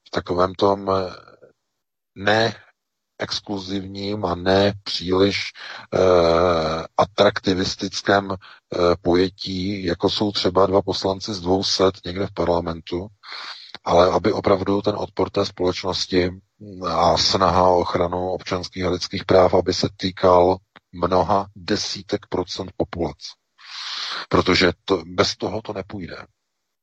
v 0.08 0.10
takovém 0.12 0.54
tom 0.54 0.92
ne 2.16 2.56
exkluzivním 3.20 4.26
a 4.26 4.36
ne 4.36 4.74
příliš 4.84 5.44
eh, 5.94 6.00
atraktivistickém 6.98 8.32
eh, 8.32 8.78
pojetí, 9.02 9.84
jako 9.86 10.10
jsou 10.10 10.32
třeba 10.32 10.66
dva 10.66 10.82
poslanci 10.82 11.34
z 11.34 11.40
dvou 11.42 11.64
set 11.64 11.96
někde 12.06 12.28
v 12.28 12.34
parlamentu, 12.34 13.08
ale 13.90 14.12
aby 14.12 14.34
opravdu 14.34 14.82
ten 14.82 14.96
odpor 14.96 15.30
té 15.30 15.46
společnosti 15.46 16.30
a 16.88 17.18
snaha 17.18 17.68
o 17.68 17.80
ochranu 17.80 18.30
občanských 18.30 18.84
a 18.84 18.90
lidských 18.90 19.26
práv, 19.26 19.54
aby 19.54 19.74
se 19.74 19.90
týkal 19.98 20.58
mnoha 20.92 21.48
desítek 21.56 22.26
procent 22.30 22.72
populace. 22.78 23.28
Protože 24.30 24.72
to, 24.86 25.04
bez 25.06 25.36
toho 25.38 25.62
to 25.62 25.74
nepůjde. 25.74 26.16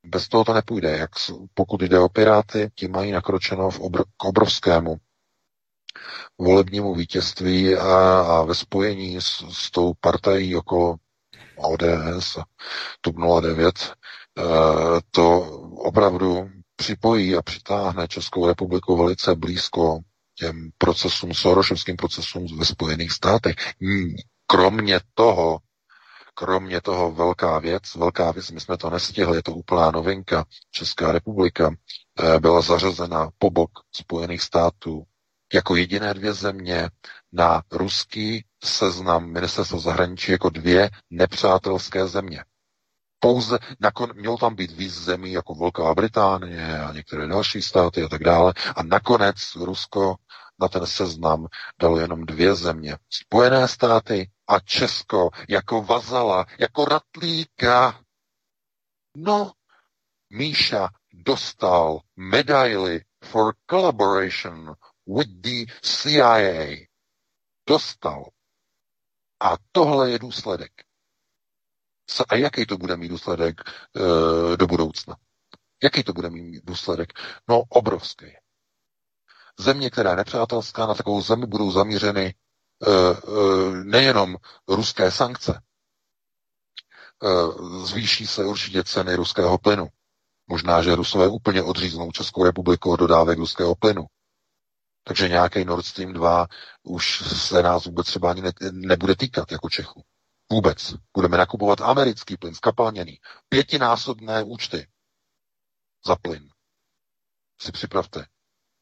Bez 0.05 0.27
toho 0.27 0.43
to 0.43 0.53
nepůjde. 0.53 0.97
Jak, 0.97 1.09
pokud 1.53 1.81
jde 1.81 1.99
o 1.99 2.09
Piráty, 2.09 2.69
ti 2.75 2.87
mají 2.87 3.11
nakročeno 3.11 3.69
v 3.69 3.79
obr, 3.79 4.03
k 4.17 4.23
obrovskému 4.23 4.95
volebnímu 6.37 6.95
vítězství 6.95 7.75
a, 7.75 8.19
a 8.21 8.41
ve 8.43 8.55
spojení 8.55 9.21
s, 9.21 9.43
s 9.51 9.71
tou 9.71 9.93
partají 9.99 10.55
okolo 10.55 10.95
ODS 11.57 12.37
a 12.37 12.43
TUP 13.01 13.15
09, 13.41 13.75
e, 13.87 14.43
to 15.11 15.39
opravdu 15.77 16.49
připojí 16.77 17.35
a 17.35 17.41
přitáhne 17.41 18.07
Českou 18.07 18.47
republiku 18.47 18.97
velice 18.97 19.35
blízko 19.35 19.99
těm 20.35 20.69
procesům, 20.77 21.33
sorošovským 21.33 21.95
procesům 21.95 22.57
ve 22.59 22.65
Spojených 22.65 23.11
státech. 23.11 23.55
Kromě 24.47 24.99
toho, 25.13 25.59
kromě 26.33 26.81
toho 26.81 27.11
velká 27.11 27.59
věc, 27.59 27.95
velká 27.95 28.31
věc, 28.31 28.51
my 28.51 28.59
jsme 28.59 28.77
to 28.77 28.89
nestihli, 28.89 29.37
je 29.37 29.43
to 29.43 29.51
úplná 29.53 29.91
novinka. 29.91 30.45
Česká 30.71 31.11
republika 31.11 31.71
e, 32.19 32.39
byla 32.39 32.61
zařazena 32.61 33.29
po 33.37 33.49
bok 33.49 33.71
Spojených 33.91 34.41
států 34.41 35.03
jako 35.53 35.75
jediné 35.75 36.13
dvě 36.13 36.33
země 36.33 36.89
na 37.31 37.61
ruský 37.71 38.45
seznam 38.63 39.31
ministerstva 39.31 39.79
zahraničí 39.79 40.31
jako 40.31 40.49
dvě 40.49 40.89
nepřátelské 41.09 42.07
země. 42.07 42.43
Pouze, 43.19 43.59
nakon, 43.79 44.09
mělo 44.15 44.37
tam 44.37 44.55
být 44.55 44.71
víc 44.71 44.93
zemí 44.93 45.31
jako 45.31 45.55
Velká 45.55 45.93
Británie 45.93 46.79
a 46.79 46.93
některé 46.93 47.27
další 47.27 47.61
státy 47.61 48.03
a 48.03 48.07
tak 48.07 48.23
dále. 48.23 48.53
A 48.75 48.83
nakonec 48.83 49.55
Rusko 49.55 50.15
na 50.59 50.67
ten 50.67 50.85
seznam 50.85 51.47
dalo 51.81 51.99
jenom 51.99 52.25
dvě 52.25 52.55
země. 52.55 52.97
Spojené 53.09 53.67
státy 53.67 54.31
a 54.47 54.59
Česko 54.59 55.29
jako 55.49 55.81
vazala, 55.81 56.45
jako 56.59 56.85
ratlíka. 56.85 57.99
No, 59.17 59.51
Míša 60.29 60.89
dostal 61.13 61.99
medaily 62.15 63.05
for 63.23 63.55
collaboration 63.69 64.75
with 65.05 65.41
the 65.41 65.65
CIA. 65.81 66.87
Dostal. 67.67 68.29
A 69.39 69.55
tohle 69.71 70.11
je 70.11 70.19
důsledek. 70.19 70.86
A 72.29 72.35
jaký 72.35 72.65
to 72.65 72.77
bude 72.77 72.97
mít 72.97 73.07
důsledek 73.09 73.61
e, 73.65 74.57
do 74.57 74.67
budoucna? 74.67 75.15
Jaký 75.83 76.03
to 76.03 76.13
bude 76.13 76.29
mít 76.29 76.65
důsledek? 76.65 77.13
No, 77.49 77.63
obrovský. 77.69 78.25
Země, 79.59 79.89
která 79.89 80.09
je 80.09 80.15
nepřátelská, 80.15 80.85
na 80.85 80.93
takovou 80.93 81.21
zemi 81.21 81.45
budou 81.45 81.71
zamířeny 81.71 82.25
e, 82.25 82.33
e, 82.91 83.13
nejenom 83.83 84.35
ruské 84.67 85.11
sankce, 85.11 85.61
e, 87.23 87.27
zvýší 87.85 88.27
se 88.27 88.45
určitě 88.45 88.83
ceny 88.83 89.15
ruského 89.15 89.57
plynu. 89.57 89.87
Možná, 90.47 90.81
že 90.83 90.95
Rusové 90.95 91.27
úplně 91.27 91.63
odříznou 91.63 92.11
Českou 92.11 92.43
republiku 92.43 92.91
od 92.91 92.95
dodávek 92.99 93.37
ruského 93.37 93.75
plynu. 93.75 94.05
Takže 95.03 95.29
nějaký 95.29 95.65
Nord 95.65 95.85
Stream 95.85 96.13
2 96.13 96.47
už 96.83 97.23
se 97.47 97.63
nás 97.63 97.85
vůbec 97.85 98.07
třeba 98.07 98.29
ani 98.31 98.41
ne, 98.41 98.51
nebude 98.71 99.15
týkat 99.15 99.51
jako 99.51 99.69
Čechu. 99.69 100.03
Vůbec. 100.51 100.93
Budeme 101.13 101.37
nakupovat 101.37 101.81
americký 101.81 102.37
plyn, 102.37 102.55
skapalněný. 102.55 103.19
Pětinásobné 103.49 104.43
účty 104.43 104.87
za 106.05 106.15
plyn. 106.15 106.49
Si 107.61 107.71
připravte. 107.71 108.25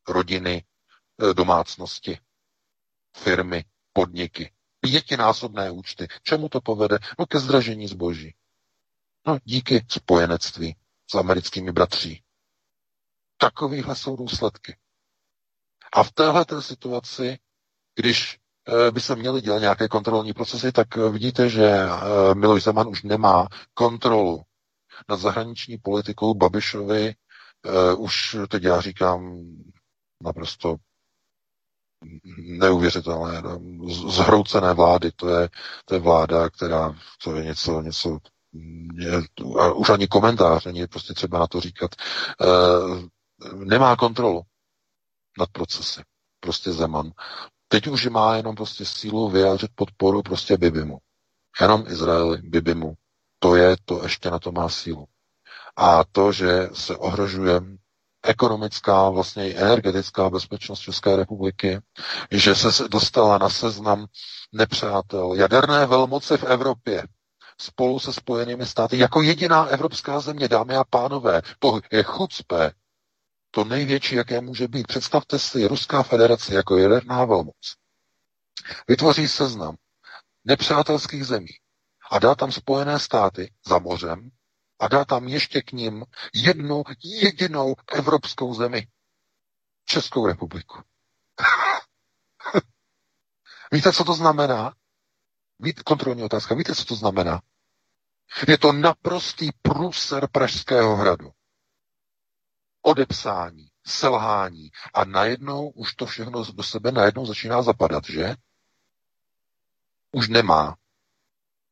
Rodiny, 0.08 0.66
eh, 1.22 1.34
domácnosti, 1.34 2.20
firmy, 3.18 3.66
podniky. 3.94 4.54
Pětinásobné 4.80 5.72
účty. 5.72 6.08
Čemu 6.24 6.50
to 6.50 6.62
povede? 6.62 7.00
No 7.20 7.26
ke 7.26 7.40
zdražení 7.40 7.88
zboží. 7.88 8.36
No 9.28 9.38
díky 9.44 9.86
spojenectví 9.90 10.76
s 11.12 11.16
americkými 11.16 11.72
bratří. 11.72 12.24
Takovýhle 13.38 13.96
jsou 13.96 14.16
důsledky. 14.16 14.78
A 15.94 16.04
v 16.04 16.12
téhle 16.12 16.46
situaci, 16.60 17.40
když 17.96 18.40
by 18.92 19.02
se 19.02 19.16
měly 19.16 19.42
dělat 19.42 19.60
nějaké 19.60 19.88
kontrolní 19.88 20.34
procesy, 20.34 20.72
tak 20.72 20.98
eh, 20.98 21.10
vidíte, 21.10 21.50
že 21.50 21.66
eh, 21.66 22.36
Miloš 22.36 22.64
Zeman 22.64 22.88
už 22.88 23.04
nemá 23.04 23.48
kontrolu 23.74 24.42
nad 25.10 25.20
zahraniční 25.20 25.78
politikou 25.78 26.34
Babišovi. 26.34 27.16
Už 27.98 28.38
teď 28.50 28.64
já 28.64 28.82
říkám 28.82 29.40
naprosto 30.24 30.76
neuvěřitelné, 32.38 33.42
no, 33.42 33.60
zhroucené 34.12 34.74
vlády. 34.74 35.12
To 35.12 35.30
je, 35.30 35.50
to 35.86 35.94
je 35.96 36.00
vláda, 36.00 36.50
která, 36.50 36.96
to 37.24 37.36
je 37.36 37.44
něco, 37.46 37.82
něco 37.82 38.18
je, 38.96 39.22
a 39.60 39.74
už 39.74 39.90
ani 39.90 40.08
komentář 40.08 40.66
není 40.66 40.88
prostě 40.88 41.14
třeba 41.14 41.40
na 41.40 41.48
to 41.48 41.60
říkat, 41.62 41.92
nemá 43.56 43.96
kontrolu 43.96 44.42
nad 45.40 45.50
procesy. 45.52 46.02
Prostě 46.40 46.72
Zeman. 46.72 47.12
Teď 47.76 47.88
už 47.88 48.06
má 48.08 48.36
jenom 48.36 48.56
prostě 48.56 48.86
sílu 48.86 49.30
vyjádřit 49.30 49.72
podporu 49.76 50.22
prostě 50.22 50.58
Bibimu. 50.58 50.98
Jenom 51.62 51.84
Izraeli, 51.88 52.38
Bibimu. 52.38 52.94
To 53.40 53.56
je, 53.56 53.76
to 53.86 54.04
ještě 54.04 54.32
na 54.32 54.40
to 54.40 54.52
má 54.52 54.70
sílu. 54.70 55.06
A 55.76 56.04
to, 56.12 56.32
že 56.32 56.70
se 56.74 56.96
ohrožuje 56.98 57.62
ekonomická, 58.24 59.10
vlastně 59.10 59.50
i 59.50 59.56
energetická 59.58 60.30
bezpečnost 60.30 60.80
České 60.80 61.16
republiky, 61.16 61.80
že 62.32 62.56
se 62.56 62.88
dostala 62.88 63.38
na 63.38 63.50
seznam 63.50 64.06
nepřátel 64.52 65.34
jaderné 65.34 65.86
velmoci 65.86 66.38
v 66.38 66.44
Evropě 66.44 67.04
spolu 67.62 68.00
se 68.00 68.14
spojenými 68.14 68.66
státy 68.66 68.98
jako 68.98 69.22
jediná 69.22 69.66
evropská 69.66 70.20
země, 70.20 70.48
dámy 70.48 70.76
a 70.76 70.84
pánové, 70.84 71.42
to 71.60 71.80
je 71.92 72.04
chucpe, 72.04 72.72
to 73.56 73.64
největší, 73.64 74.16
jaké 74.16 74.42
může 74.42 74.68
být. 74.68 74.88
Představte 74.88 75.40
si 75.40 75.68
Ruská 75.68 76.04
federace 76.04 76.54
jako 76.54 76.78
jaderná 76.78 77.26
velmoc. 77.26 77.76
Vytvoří 78.88 79.28
seznam 79.28 79.76
nepřátelských 80.44 81.26
zemí 81.26 81.52
a 82.12 82.20
dá 82.20 82.36
tam 82.36 82.52
Spojené 82.52 83.00
státy 83.00 83.54
za 83.68 83.80
mořem 83.80 84.30
a 84.80 84.88
dá 84.88 85.06
tam 85.06 85.28
ještě 85.28 85.62
k 85.62 85.72
ním 85.72 86.06
jednu 86.34 86.84
jedinou 87.24 87.76
evropskou 87.94 88.54
zemi. 88.54 88.88
Českou 89.86 90.28
republiku. 90.28 90.84
Víte, 93.72 93.94
co 93.94 94.04
to 94.04 94.14
znamená? 94.14 94.76
Víte, 95.60 95.84
kontrolní 95.84 96.24
otázka. 96.24 96.56
Víte, 96.56 96.76
co 96.76 96.86
to 96.86 96.96
znamená? 96.96 97.42
Je 98.48 98.58
to 98.58 98.72
naprostý 98.72 99.50
průser 99.62 100.28
Pražského 100.32 100.96
hradu 100.96 101.32
odepsání, 102.86 103.68
selhání 103.86 104.72
a 104.94 105.06
najednou 105.06 105.70
už 105.70 105.96
to 105.96 106.06
všechno 106.06 106.46
do 106.54 106.64
sebe 106.64 106.92
najednou 106.92 107.26
začíná 107.26 107.62
zapadat, 107.62 108.04
že? 108.06 108.36
Už 110.12 110.30
nemá 110.30 110.76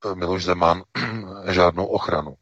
eh, 0.05 0.15
Miloš 0.15 0.43
Zeman 0.43 0.83
žádnou 1.51 1.85
ochranu 1.85 2.37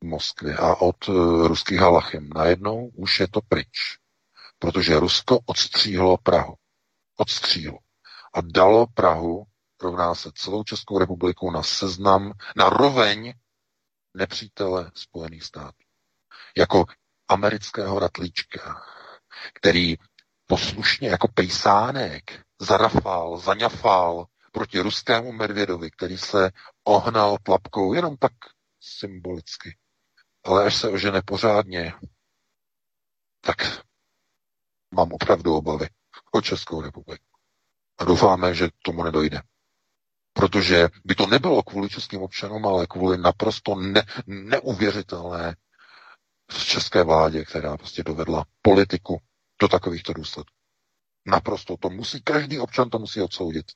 v 0.00 0.04
Moskvě 0.06 0.56
a 0.56 0.74
od 0.74 1.08
uh, 1.08 1.46
ruských 1.46 1.78
halachem. 1.78 2.28
Najednou 2.34 2.86
už 2.88 3.20
je 3.20 3.28
to 3.28 3.40
pryč, 3.48 3.98
protože 4.58 5.00
Rusko 5.00 5.38
odstříhlo 5.46 6.16
Prahu. 6.16 6.54
Odstříhlo. 7.16 7.78
A 8.34 8.40
dalo 8.40 8.86
Prahu, 8.86 9.46
rovná 9.82 10.14
se 10.14 10.30
celou 10.34 10.64
Českou 10.64 10.98
republikou, 10.98 11.50
na 11.50 11.62
seznam, 11.62 12.32
na 12.56 12.68
roveň 12.68 13.32
nepřítele 14.14 14.90
Spojených 14.94 15.44
států. 15.44 15.84
Jako 16.56 16.84
amerického 17.28 17.98
ratlíčka, 17.98 18.82
který 19.54 19.96
poslušně 20.46 21.08
jako 21.08 21.28
pejsánek 21.28 22.40
zarafal, 22.60 23.38
zaňafal 23.38 24.26
proti 24.52 24.80
ruskému 24.80 25.32
medvědovi, 25.32 25.90
který 25.90 26.18
se 26.18 26.50
ohnal 26.84 27.38
tlapkou 27.42 27.94
jenom 27.94 28.16
tak 28.16 28.32
symbolicky. 28.80 29.76
Ale 30.44 30.64
až 30.64 30.76
se 30.76 30.88
ožene 30.88 31.22
pořádně, 31.24 31.92
tak 33.40 33.56
mám 34.90 35.12
opravdu 35.12 35.56
obavy 35.56 35.88
o 36.32 36.40
Českou 36.40 36.80
republiku. 36.80 37.24
A 37.98 38.04
doufáme, 38.04 38.54
že 38.54 38.68
tomu 38.82 39.02
nedojde. 39.04 39.42
Protože 40.32 40.88
by 41.04 41.14
to 41.14 41.26
nebylo 41.26 41.62
kvůli 41.62 41.88
českým 41.88 42.22
občanům, 42.22 42.66
ale 42.66 42.86
kvůli 42.86 43.18
naprosto 43.18 43.74
ne, 43.74 44.02
neuvěřitelné 44.26 45.56
z 46.50 46.64
české 46.64 47.02
vládě, 47.02 47.44
která 47.44 47.76
prostě 47.76 48.02
dovedla 48.02 48.44
politiku 48.62 49.20
do 49.60 49.68
takovýchto 49.68 50.12
důsledků. 50.12 50.56
Naprosto 51.26 51.76
to 51.76 51.90
musí, 51.90 52.22
každý 52.22 52.58
občan 52.58 52.90
to 52.90 52.98
musí 52.98 53.20
odsoudit. 53.20 53.66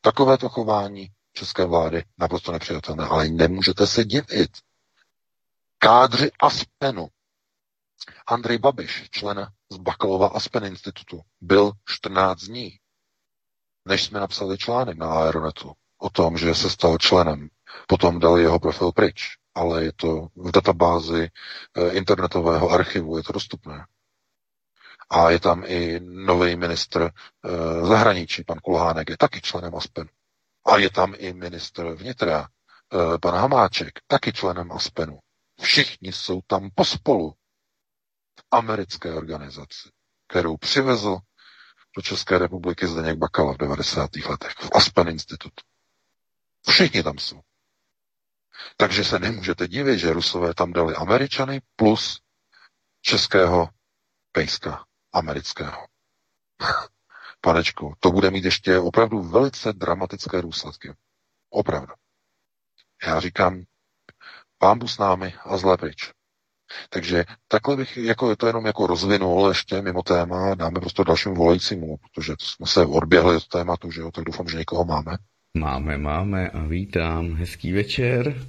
Takovéto 0.00 0.48
chování 0.48 1.08
české 1.32 1.64
vlády 1.64 2.04
naprosto 2.18 2.52
nepřijatelné, 2.52 3.04
ale 3.04 3.28
nemůžete 3.28 3.86
se 3.86 4.04
divit. 4.04 4.50
Kádři 5.78 6.30
Aspenu. 6.40 7.08
Andrej 8.26 8.58
Babiš, 8.58 9.08
člen 9.10 9.46
z 9.70 9.76
Bakalova 9.76 10.28
Aspen 10.28 10.64
institutu, 10.64 11.20
byl 11.40 11.72
14 11.84 12.40
dní, 12.40 12.78
než 13.84 14.04
jsme 14.04 14.20
napsali 14.20 14.58
článek 14.58 14.98
na 14.98 15.06
Aeronetu 15.06 15.72
o 15.98 16.10
tom, 16.10 16.38
že 16.38 16.54
se 16.54 16.70
stal 16.70 16.98
členem. 16.98 17.48
Potom 17.88 18.20
dal 18.20 18.38
jeho 18.38 18.58
profil 18.58 18.92
pryč, 18.92 19.36
ale 19.56 19.84
je 19.84 19.92
to 19.92 20.28
v 20.36 20.52
databázi 20.52 21.22
eh, 21.24 21.90
internetového 21.96 22.70
archivu, 22.70 23.16
je 23.16 23.22
to 23.22 23.32
dostupné. 23.32 23.86
A 25.10 25.30
je 25.30 25.40
tam 25.40 25.64
i 25.66 26.00
nový 26.02 26.56
ministr 26.56 27.02
eh, 27.02 27.50
zahraničí, 27.86 28.44
pan 28.44 28.58
Kulhánek, 28.58 29.10
je 29.10 29.16
taky 29.16 29.40
členem 29.40 29.74
Aspenu. 29.74 30.08
A 30.66 30.76
je 30.76 30.90
tam 30.90 31.14
i 31.18 31.32
ministr 31.32 31.92
vnitra, 31.96 32.48
eh, 32.48 33.18
pan 33.18 33.34
Hamáček, 33.34 34.00
taky 34.06 34.32
členem 34.32 34.72
Aspenu. 34.72 35.18
Všichni 35.60 36.12
jsou 36.12 36.40
tam 36.46 36.70
pospolu 36.74 37.30
v 38.40 38.42
americké 38.50 39.14
organizaci, 39.14 39.88
kterou 40.28 40.56
přivezl 40.56 41.18
do 41.96 42.02
České 42.02 42.38
republiky 42.38 42.86
Zdeněk 42.86 43.16
Bakala 43.18 43.52
v 43.54 43.56
90. 43.56 44.10
letech, 44.28 44.52
v 44.52 44.70
Aspen 44.74 45.08
Institutu. 45.08 45.64
Všichni 46.68 47.02
tam 47.02 47.18
jsou. 47.18 47.40
Takže 48.76 49.04
se 49.04 49.18
nemůžete 49.18 49.68
divit, 49.68 49.98
že 49.98 50.12
Rusové 50.12 50.54
tam 50.54 50.72
dali 50.72 50.94
Američany 50.94 51.60
plus 51.76 52.20
českého 53.00 53.68
pejska 54.32 54.84
amerického. 55.12 55.86
Panečku, 57.40 57.94
to 58.00 58.10
bude 58.10 58.30
mít 58.30 58.44
ještě 58.44 58.78
opravdu 58.78 59.22
velice 59.22 59.72
dramatické 59.72 60.42
důsledky. 60.42 60.94
Opravdu. 61.50 61.92
Já 63.06 63.20
říkám, 63.20 63.62
pán 64.58 64.86
s 64.86 64.98
námi 64.98 65.34
a 65.44 65.56
zlé 65.56 65.76
pryč. 65.76 66.12
Takže 66.90 67.24
takhle 67.48 67.76
bych 67.76 67.96
jako, 67.96 68.36
to 68.36 68.46
jenom 68.46 68.66
jako 68.66 68.86
rozvinul 68.86 69.48
ještě 69.48 69.82
mimo 69.82 70.02
téma, 70.02 70.54
dáme 70.54 70.80
prostě 70.80 71.04
dalšímu 71.04 71.34
volajícímu, 71.34 71.96
protože 71.96 72.34
jsme 72.40 72.66
se 72.66 72.86
odběhli 72.86 73.36
od 73.36 73.48
tématu, 73.48 73.90
že 73.90 74.00
jo, 74.00 74.10
tak 74.10 74.24
doufám, 74.24 74.48
že 74.48 74.58
někoho 74.58 74.84
máme. 74.84 75.16
Máme, 75.56 75.98
máme 75.98 76.50
a 76.50 76.58
vítám. 76.58 77.34
Hezký 77.34 77.72
večer. 77.72 78.46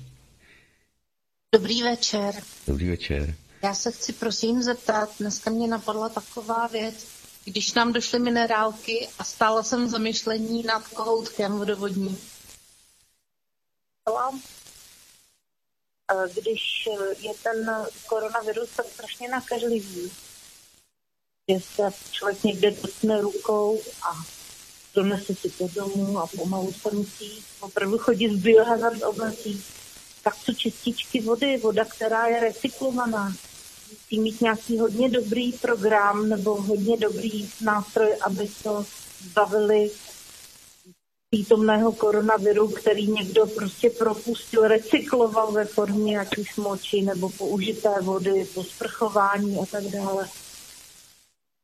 Dobrý 1.55 1.83
večer. 1.83 2.43
Dobrý 2.67 2.89
večer. 2.89 3.35
Já 3.63 3.73
se 3.73 3.91
chci 3.91 4.13
prosím 4.13 4.63
zeptat, 4.63 5.09
dneska 5.19 5.51
mě 5.51 5.67
napadla 5.67 6.09
taková 6.09 6.67
věc, 6.67 7.07
když 7.45 7.73
nám 7.73 7.93
došly 7.93 8.19
minerálky 8.19 9.07
a 9.19 9.23
stála 9.23 9.63
jsem 9.63 9.89
zamyšlení 9.89 10.63
nad 10.63 10.87
kohoutkem 10.87 11.51
vodovodní. 11.51 12.17
Když 16.41 16.89
je 17.19 17.33
ten 17.43 17.85
koronavirus 18.07 18.69
tak 18.69 18.85
strašně 18.85 19.29
nakažlivý, 19.29 20.11
že 21.51 21.59
se 21.59 21.89
člověk 22.11 22.43
někde 22.43 22.71
dotkne 22.71 23.21
rukou 23.21 23.81
a 24.01 24.36
donese 24.97 25.35
si 25.35 25.49
to 25.49 25.67
domů 25.67 26.19
a 26.19 26.27
pomalu 26.27 26.71
se 26.71 26.95
musí 26.95 27.43
opravdu 27.59 27.97
chodit 27.97 28.33
z 28.33 28.41
biohazard 28.43 29.03
oblastí, 29.03 29.63
tak 30.23 30.35
jsou 30.35 30.53
čističky 30.53 31.21
vody, 31.21 31.57
voda, 31.57 31.85
která 31.85 32.27
je 32.27 32.39
recyklovaná. 32.39 33.33
Musí 33.91 34.19
mít 34.19 34.41
nějaký 34.41 34.79
hodně 34.79 35.09
dobrý 35.09 35.53
program 35.53 36.29
nebo 36.29 36.61
hodně 36.61 36.97
dobrý 36.97 37.49
nástroj, 37.61 38.15
aby 38.21 38.49
to 38.63 38.85
zbavili 39.19 39.91
přítomného 41.29 41.91
koronaviru, 41.91 42.67
který 42.67 43.07
někdo 43.07 43.45
prostě 43.45 43.89
propustil, 43.89 44.67
recykloval 44.67 45.51
ve 45.51 45.65
formě 45.65 46.25
už 46.37 46.55
moči 46.55 47.01
nebo 47.01 47.29
použité 47.29 48.01
vody, 48.01 48.47
po 48.53 48.63
sprchování 48.63 49.59
a 49.59 49.65
tak 49.65 49.83
dále. 49.83 50.29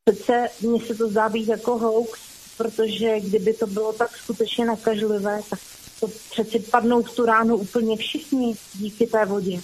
Přece 0.05 0.49
mně 0.61 0.85
se 0.85 0.95
to 0.95 1.10
zdá 1.10 1.30
být 1.30 1.47
jako 1.47 1.77
hoax, 1.77 2.32
protože 2.57 3.19
kdyby 3.19 3.53
to 3.53 3.67
bylo 3.67 3.93
tak 3.93 4.17
skutečně 4.17 4.65
nakažlivé, 4.65 5.41
tak 5.49 5.59
to 5.99 6.07
přeci 6.31 6.59
padnou 6.59 7.03
v 7.03 7.15
tu 7.15 7.25
ránu 7.25 7.55
úplně 7.55 7.97
všichni 7.97 8.55
díky 8.73 9.07
té 9.07 9.25
vodě. 9.25 9.61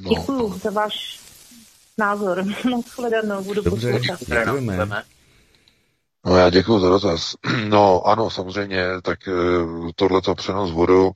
No. 0.00 0.10
Děkuju 0.10 0.58
za 0.58 0.70
váš 0.70 1.20
názor. 1.98 2.44
No, 2.70 2.82
shledanou, 2.94 3.44
budu 3.44 3.62
Dobře, 3.62 3.92
poslouchat. 3.92 4.20
děkujeme. 4.20 5.04
No 6.26 6.36
já 6.36 6.50
děkuji 6.50 6.78
za 6.80 6.88
dotaz. 6.88 7.34
No 7.68 8.02
ano, 8.06 8.30
samozřejmě, 8.30 8.84
tak 9.02 9.18
eh, 9.28 9.32
tohleto 9.96 10.34
přenos 10.34 10.70
vodu. 10.70 11.10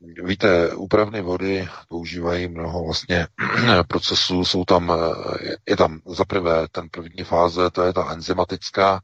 Víte, 0.00 0.74
úpravny 0.74 1.22
vody 1.22 1.68
používají 1.88 2.48
mnoho 2.48 2.84
vlastně 2.84 3.26
procesů, 3.88 4.44
jsou 4.44 4.64
tam, 4.64 4.92
eh, 4.92 5.56
je 5.68 5.76
tam 5.76 6.00
za 6.06 6.24
prvé 6.24 6.68
ten 6.68 6.88
první 6.88 7.24
fáze, 7.24 7.70
to 7.70 7.82
je 7.82 7.92
ta 7.92 8.12
enzymatická, 8.12 9.00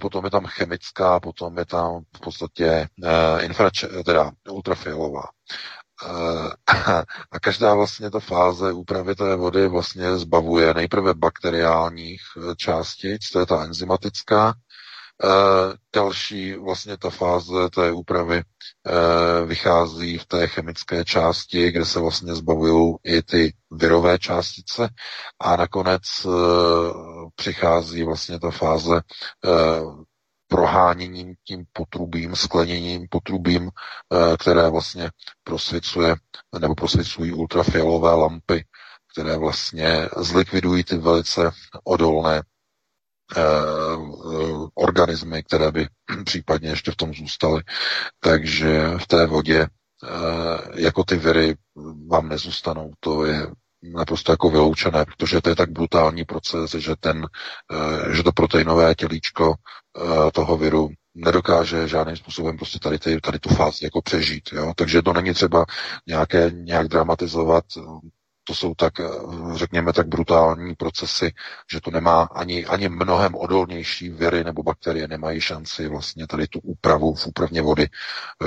potom 0.00 0.24
je 0.24 0.30
tam 0.30 0.46
chemická, 0.46 1.20
potom 1.20 1.58
je 1.58 1.64
tam 1.64 2.02
v 2.16 2.20
podstatě 2.20 2.88
infrač, 3.40 3.84
teda 4.04 4.32
ultrafialová. 4.50 5.22
Eh, 6.06 6.50
a 7.32 7.40
každá 7.40 7.74
vlastně 7.74 8.10
ta 8.10 8.20
fáze 8.20 8.72
úpravy 8.72 9.14
té 9.14 9.36
vody 9.36 9.68
vlastně 9.68 10.18
zbavuje 10.18 10.74
nejprve 10.74 11.14
bakteriálních 11.14 12.20
eh, 12.36 12.56
částic, 12.56 13.30
to 13.30 13.40
je 13.40 13.46
ta 13.46 13.64
enzymatická, 13.64 14.54
eh, 14.54 14.67
další 15.94 16.54
vlastně 16.54 16.96
ta 16.96 17.10
fáze 17.10 17.70
té 17.74 17.92
úpravy 17.92 18.42
vychází 19.46 20.18
v 20.18 20.26
té 20.26 20.46
chemické 20.46 21.04
části, 21.04 21.70
kde 21.70 21.84
se 21.84 22.00
vlastně 22.00 22.34
zbavují 22.34 22.94
i 23.04 23.22
ty 23.22 23.52
virové 23.70 24.18
částice. 24.18 24.88
A 25.40 25.56
nakonec 25.56 26.02
přichází 27.36 28.02
vlastně 28.02 28.40
ta 28.40 28.50
fáze 28.50 29.00
proháněním 30.48 31.34
tím 31.44 31.64
potrubím, 31.72 32.36
skleněním 32.36 33.06
potrubím, 33.10 33.70
eh, 33.70 34.36
které 34.36 34.70
vlastně 34.70 35.10
prosvěcuje 35.44 36.14
nebo 36.58 36.74
prosvěcují 36.74 37.32
ultrafialové 37.32 38.14
lampy, 38.14 38.64
které 39.12 39.38
vlastně 39.38 40.08
zlikvidují 40.16 40.84
ty 40.84 40.96
velice 40.96 41.50
odolné 41.84 42.42
eh, 43.36 43.40
organismy, 44.74 45.42
které 45.42 45.72
by 45.72 45.88
případně 46.24 46.68
ještě 46.68 46.90
v 46.90 46.96
tom 46.96 47.14
zůstaly. 47.14 47.62
Takže 48.20 48.90
v 48.98 49.06
té 49.06 49.26
vodě 49.26 49.60
eh, 49.62 49.68
jako 50.74 51.04
ty 51.04 51.16
viry 51.16 51.56
vám 52.08 52.28
nezůstanou. 52.28 52.92
To 53.00 53.24
je 53.24 53.46
naprosto 53.82 54.32
jako 54.32 54.50
vyloučené, 54.50 55.04
protože 55.04 55.40
to 55.40 55.48
je 55.48 55.56
tak 55.56 55.70
brutální 55.70 56.24
proces, 56.24 56.70
že, 56.70 56.94
ten, 57.00 57.26
eh, 57.72 58.14
že 58.14 58.22
to 58.22 58.32
proteinové 58.32 58.94
tělíčko 58.94 59.54
eh, 59.54 60.30
toho 60.32 60.56
viru 60.56 60.88
nedokáže 61.14 61.88
žádným 61.88 62.16
způsobem 62.16 62.56
prostě 62.56 62.78
tady, 62.78 62.98
ty, 62.98 63.20
tady 63.20 63.38
tu 63.38 63.48
fázi 63.48 63.84
jako 63.84 64.02
přežít. 64.02 64.48
Jo? 64.52 64.72
Takže 64.76 65.02
to 65.02 65.12
není 65.12 65.34
třeba 65.34 65.64
nějaké, 66.06 66.50
nějak 66.54 66.88
dramatizovat, 66.88 67.64
to 68.48 68.54
jsou 68.54 68.74
tak, 68.74 69.00
eh, 69.00 69.04
řekněme, 69.54 69.92
tak 69.92 70.08
brutální 70.08 70.74
procesy, 70.74 71.32
že 71.72 71.80
to 71.80 71.90
nemá 71.90 72.22
ani, 72.22 72.66
ani 72.66 72.88
mnohem 72.88 73.34
odolnější 73.34 74.08
viry 74.08 74.44
nebo 74.44 74.62
bakterie 74.62 75.08
nemají 75.08 75.40
šanci 75.40 75.88
vlastně 75.88 76.26
tady 76.26 76.46
tu 76.46 76.58
úpravu 76.62 77.14
v 77.14 77.26
úpravně 77.26 77.62
vody 77.62 77.88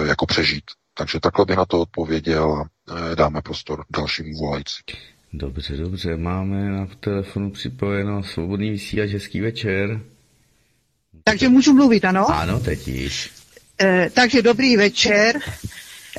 jako 0.07 0.25
přežít. 0.25 0.63
Takže 0.93 1.19
takhle 1.19 1.45
bych 1.45 1.57
na 1.57 1.65
to 1.65 1.79
odpověděl 1.79 2.51
a 2.53 3.15
dáme 3.15 3.41
prostor 3.41 3.85
dalšímu 3.89 4.37
volající. 4.39 4.81
Dobře, 5.33 5.77
dobře, 5.77 6.17
máme 6.17 6.69
na 6.69 6.87
telefonu 6.99 7.51
připojeno 7.51 8.23
svobodný 8.23 8.71
vysílač, 8.71 9.09
hezký 9.09 9.41
večer. 9.41 10.01
Takže 11.23 11.49
můžu 11.49 11.73
mluvit, 11.73 12.05
ano? 12.05 12.29
Ano, 12.29 12.59
teď 12.59 12.87
již. 12.87 13.31
E, 13.81 14.09
takže 14.09 14.41
dobrý 14.41 14.77
večer. 14.77 15.39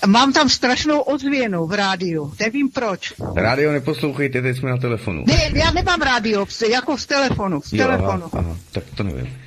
Mám 0.07 0.33
tam 0.33 0.49
strašnou 0.49 1.01
ozvěnu 1.01 1.67
v 1.67 1.73
rádiu, 1.73 2.33
nevím 2.41 2.69
proč. 2.69 3.13
Rádio 3.35 3.73
neposlouchejte, 3.73 4.43
teď 4.43 4.57
jsme 4.57 4.71
na 4.71 4.77
telefonu. 4.77 5.25
Ne, 5.27 5.51
já 5.55 5.71
nemám 5.71 6.01
rádio, 6.01 6.47
jako 6.71 6.99
z 6.99 7.07
telefonu, 7.07 7.61
z 7.65 7.73
jo, 7.73 7.87
telefonu. 7.87 8.31
Aha, 8.33 8.45
aha, 8.47 8.57
tak 8.73 8.85
to 8.97 9.03
nevím. 9.03 9.39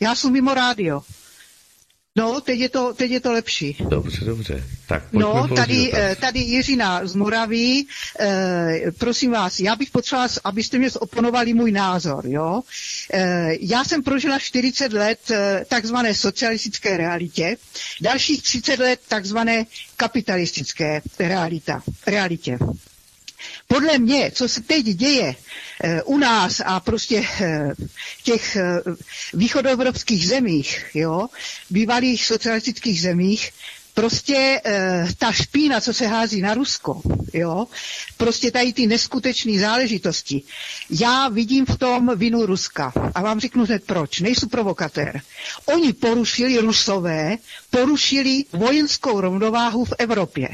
Já 0.00 0.14
jsem 0.14 0.32
mimo 0.32 0.54
rádio. 0.54 1.02
No, 2.16 2.40
teď 2.40 2.60
je 2.60 2.68
to, 2.68 2.94
teď 2.94 3.10
je 3.10 3.20
to 3.20 3.32
lepší. 3.32 3.76
Dobře, 3.88 4.24
dobře. 4.24 4.64
Tak 4.88 5.02
no, 5.12 5.48
tady, 5.56 5.90
eh, 5.94 6.16
tady 6.20 6.38
Jiřina 6.38 7.06
z 7.06 7.14
Moraví, 7.14 7.88
eh, 8.20 8.80
prosím 8.98 9.30
vás, 9.30 9.60
já 9.60 9.76
bych 9.76 9.90
potřebovala, 9.90 10.28
abyste 10.44 10.78
mě 10.78 10.90
oponovali 10.90 11.54
můj 11.54 11.72
názor, 11.72 12.26
jo. 12.26 12.62
Eh, 13.12 13.52
já 13.60 13.84
jsem 13.84 14.02
prožila 14.02 14.38
40 14.38 14.92
let 14.92 15.30
eh, 15.30 15.64
takzvané 15.68 16.14
socialistické 16.14 16.96
realitě, 16.96 17.56
dalších 18.00 18.42
30 18.42 18.78
let 18.80 19.00
takzvané 19.08 19.66
kapitalistické 19.96 21.02
realita, 21.18 21.82
realitě. 22.06 22.58
Podle 23.68 23.98
mě, 23.98 24.30
co 24.34 24.48
se 24.48 24.60
teď 24.62 24.84
děje 24.84 25.34
e, 25.84 26.02
u 26.02 26.18
nás 26.18 26.60
a 26.64 26.80
prostě 26.80 27.16
e, 27.40 27.74
v 28.18 28.22
těch 28.22 28.56
e, 28.56 28.80
východoevropských 29.34 30.28
zemích, 30.28 30.84
jo, 30.94 31.26
bývalých 31.70 32.26
socialistických 32.26 33.00
zemích, 33.02 33.50
prostě 33.94 34.60
e, 34.64 35.06
ta 35.18 35.32
špína, 35.32 35.80
co 35.80 35.92
se 35.94 36.06
hází 36.06 36.40
na 36.40 36.54
Rusko, 36.54 37.00
jo, 37.32 37.66
prostě 38.16 38.50
tady 38.50 38.72
ty 38.72 38.86
neskutečné 38.86 39.58
záležitosti. 39.60 40.42
Já 40.90 41.28
vidím 41.28 41.66
v 41.66 41.78
tom 41.78 42.10
vinu 42.18 42.46
Ruska. 42.46 42.92
A 43.14 43.22
vám 43.22 43.40
řeknu 43.40 43.64
hned 43.66 43.84
proč. 43.84 44.20
Nejsou 44.20 44.48
provokatér. 44.48 45.20
Oni 45.64 45.92
porušili, 45.92 46.58
Rusové, 46.58 47.36
porušili 47.70 48.44
vojenskou 48.52 49.20
rovnováhu 49.20 49.84
v 49.84 49.92
Evropě. 49.98 50.48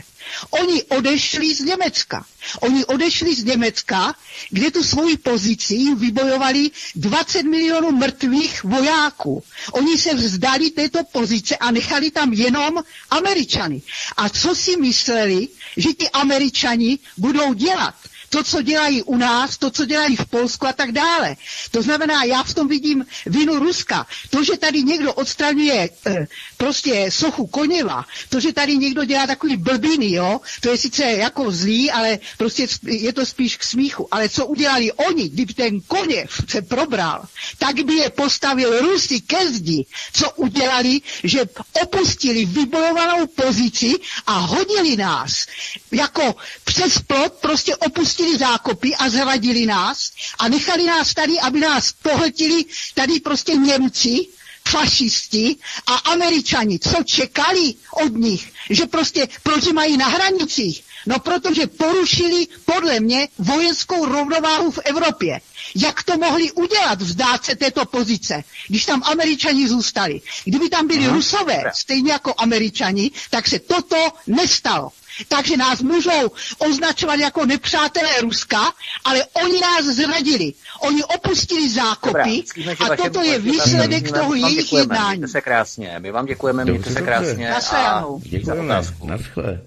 Oni 0.51 0.83
odešli 0.83 1.55
z 1.55 1.61
Německa. 1.61 2.27
Oni 2.61 2.85
odešli 2.85 3.35
z 3.35 3.45
Německa, 3.45 4.15
kde 4.51 4.71
tu 4.71 4.85
svoji 4.85 5.17
pozici 5.17 5.95
vybojovali 5.95 6.71
20 6.95 7.43
milionů 7.43 7.91
mrtvých 7.93 8.65
vojáků. 8.65 9.43
Oni 9.73 9.99
se 9.99 10.15
vzdali 10.15 10.71
této 10.71 11.05
pozice 11.13 11.57
a 11.57 11.71
nechali 11.71 12.11
tam 12.11 12.33
jenom 12.33 12.83
Američany. 13.11 13.83
A 14.17 14.29
co 14.29 14.55
si 14.55 14.77
mysleli, 14.77 15.49
že 15.77 15.93
ti 15.93 16.11
Američani 16.11 16.99
budou 17.17 17.53
dělat? 17.55 17.95
To, 18.31 18.45
co 18.45 18.63
dělají 18.63 19.03
u 19.03 19.17
nás, 19.17 19.59
to, 19.59 19.71
co 19.71 19.85
dělají 19.85 20.17
v 20.17 20.27
Polsku 20.27 20.67
a 20.67 20.73
tak 20.73 20.93
dále. 20.93 21.37
To 21.71 21.83
znamená, 21.83 22.25
já 22.25 22.43
v 22.43 22.55
tom 22.55 22.69
vidím 22.69 23.07
vinu 23.27 23.59
Ruska. 23.59 24.07
To, 24.31 24.45
že 24.45 24.57
tady 24.57 24.83
někdo 24.83 25.15
odstraňuje 25.15 25.91
e, 26.07 26.27
prostě 26.57 27.11
sochu 27.11 27.47
Koněva, 27.47 28.05
to, 28.29 28.41
že 28.41 28.53
tady 28.53 28.77
někdo 28.77 29.05
dělá 29.05 29.27
takový 29.27 29.57
blbiny, 29.57 30.13
jo, 30.13 30.41
to 30.61 30.71
je 30.71 30.79
sice 30.79 31.03
jako 31.03 31.51
zlý, 31.51 31.91
ale 31.91 32.19
prostě 32.39 32.67
je 32.87 33.13
to 33.13 33.27
spíš 33.27 33.57
k 33.57 33.65
smíchu. 33.65 34.09
Ale 34.11 34.29
co 34.29 34.47
udělali 34.47 34.93
oni, 34.93 35.29
kdyby 35.29 35.55
ten 35.55 35.81
Koněv 35.81 36.31
se 36.49 36.63
probral, 36.63 37.27
tak 37.59 37.83
by 37.85 37.95
je 37.95 38.11
postavil 38.11 38.81
Rusy 38.81 39.21
ke 39.21 39.51
zdi. 39.51 39.87
Co 40.13 40.31
udělali, 40.31 41.01
že 41.25 41.43
opustili 41.83 42.45
vybojovanou 42.45 43.27
pozici 43.27 43.95
a 44.27 44.39
hodili 44.39 44.97
nás 44.97 45.47
jako 45.93 46.37
přes 46.65 46.99
plot 46.99 47.33
prostě 47.33 47.77
opustili 47.77 48.20
opustili 48.21 48.39
zákopy 48.39 48.95
a 48.97 49.09
zradili 49.09 49.67
nás 49.67 50.11
a 50.39 50.49
nechali 50.49 50.85
nás 50.85 51.15
tady, 51.15 51.41
aby 51.41 51.61
nás 51.61 51.93
pohltili 51.93 52.65
tady 52.95 53.21
prostě 53.21 53.53
Němci, 53.55 54.27
fašisti 54.69 55.57
a 55.87 55.95
američani, 55.95 56.79
co 56.79 57.03
čekali 57.05 57.75
od 58.05 58.15
nich, 58.15 58.53
že 58.71 58.87
prostě, 58.87 59.29
proč 59.43 59.65
mají 59.73 59.97
na 59.97 60.09
hranicích? 60.09 60.85
No 61.07 61.19
protože 61.19 61.67
porušili 61.67 62.47
podle 62.65 63.01
mě 63.01 63.29
vojenskou 63.39 64.07
rovnováhu 64.07 64.71
v 64.71 64.79
Evropě. 64.85 65.41
Jak 65.77 66.03
to 66.03 66.17
mohli 66.19 66.53
udělat, 66.53 67.03
vzdát 67.03 67.45
se 67.45 67.57
této 67.57 67.85
pozice, 67.85 68.45
když 68.69 68.85
tam 68.85 69.03
američani 69.05 69.69
zůstali? 69.69 70.21
Kdyby 70.45 70.69
tam 70.69 70.87
byli 70.87 71.05
Aha. 71.07 71.15
rusové, 71.15 71.63
stejně 71.75 72.13
jako 72.13 72.35
američani, 72.39 73.11
tak 73.31 73.49
se 73.49 73.59
toto 73.59 74.13
nestalo. 74.27 74.93
Takže 75.29 75.57
nás 75.57 75.83
můžou 75.83 76.31
označovat 76.59 77.19
jako 77.19 77.47
nepřátelé 77.47 78.21
Ruska, 78.21 78.73
ale 79.05 79.25
oni 79.45 79.61
nás 79.61 79.85
zradili. 79.85 80.53
Oni 80.81 81.05
opustili 81.05 81.71
zákopy 81.71 82.45
Dobrá, 82.57 82.87
a 82.93 82.97
toto 82.97 83.23
je 83.23 83.39
výsledek 83.39 84.13
toho 84.13 84.35
jejich 84.35 84.73
jednání. 84.73 85.19
Mějte 85.19 85.33
se 85.33 85.41
krásně. 85.41 85.97
My 85.99 86.11
vám 86.11 86.27
děkujeme, 86.27 86.65
mějte 86.65 86.91
se 86.91 87.03
krásně. 87.03 87.55
A 87.55 88.05
děkujeme. 88.23 88.63
Naschle. 89.05 89.61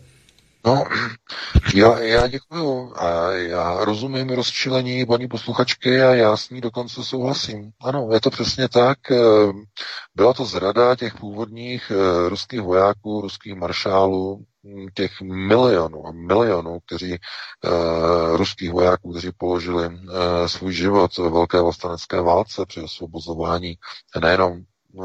No, 0.66 0.84
já, 1.74 2.00
já 2.00 2.28
děkuju 2.28 2.94
a 2.96 3.32
já 3.32 3.86
rozumím 3.86 4.30
rozčilení 4.30 5.06
paní 5.06 5.28
posluchačky 5.28 6.02
a 6.02 6.16
já 6.16 6.38
s 6.38 6.50
ní 6.50 6.62
dokonce 6.62 7.04
souhlasím. 7.04 7.72
Ano, 7.82 8.10
je 8.14 8.22
to 8.22 8.30
přesně 8.30 8.70
tak. 8.70 9.12
Eh, 9.12 9.18
byla 10.16 10.34
to 10.34 10.46
zrada 10.46 10.96
těch 10.96 11.16
původních 11.16 11.92
eh, 11.92 12.30
ruských 12.30 12.62
vojáků, 12.62 13.22
ruských 13.22 13.56
maršálů, 13.56 14.46
těch 14.94 15.22
milionů 15.22 16.08
a 16.08 16.12
milionů, 16.12 16.80
kteří, 16.86 17.12
uh, 17.12 18.38
ruských 18.38 18.72
vojáků, 18.72 19.12
kteří 19.12 19.30
položili 19.38 19.88
uh, 19.88 19.94
svůj 20.46 20.74
život 20.74 21.18
ve 21.18 21.30
velké 21.30 21.62
vlastenecké 21.62 22.22
válce 22.22 22.66
při 22.66 22.82
osvobozování 22.82 23.78
nejenom 24.22 24.64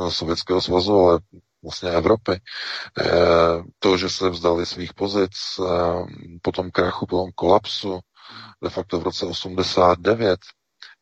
Sovětského 0.08 0.60
svazu, 0.60 0.94
ale 0.94 1.20
vlastně 1.62 1.90
Evropy. 1.90 2.32
Eh, 3.00 3.04
to, 3.78 3.96
že 3.96 4.08
se 4.08 4.30
vzdali 4.30 4.66
svých 4.66 4.94
pozic 4.94 5.32
eh, 5.60 5.64
po 6.42 6.52
tom 6.52 6.70
krachu, 6.70 7.06
po 7.06 7.16
tom 7.16 7.30
kolapsu, 7.34 8.00
de 8.62 8.70
facto 8.70 9.00
v 9.00 9.02
roce 9.02 9.26
89, 9.26 10.40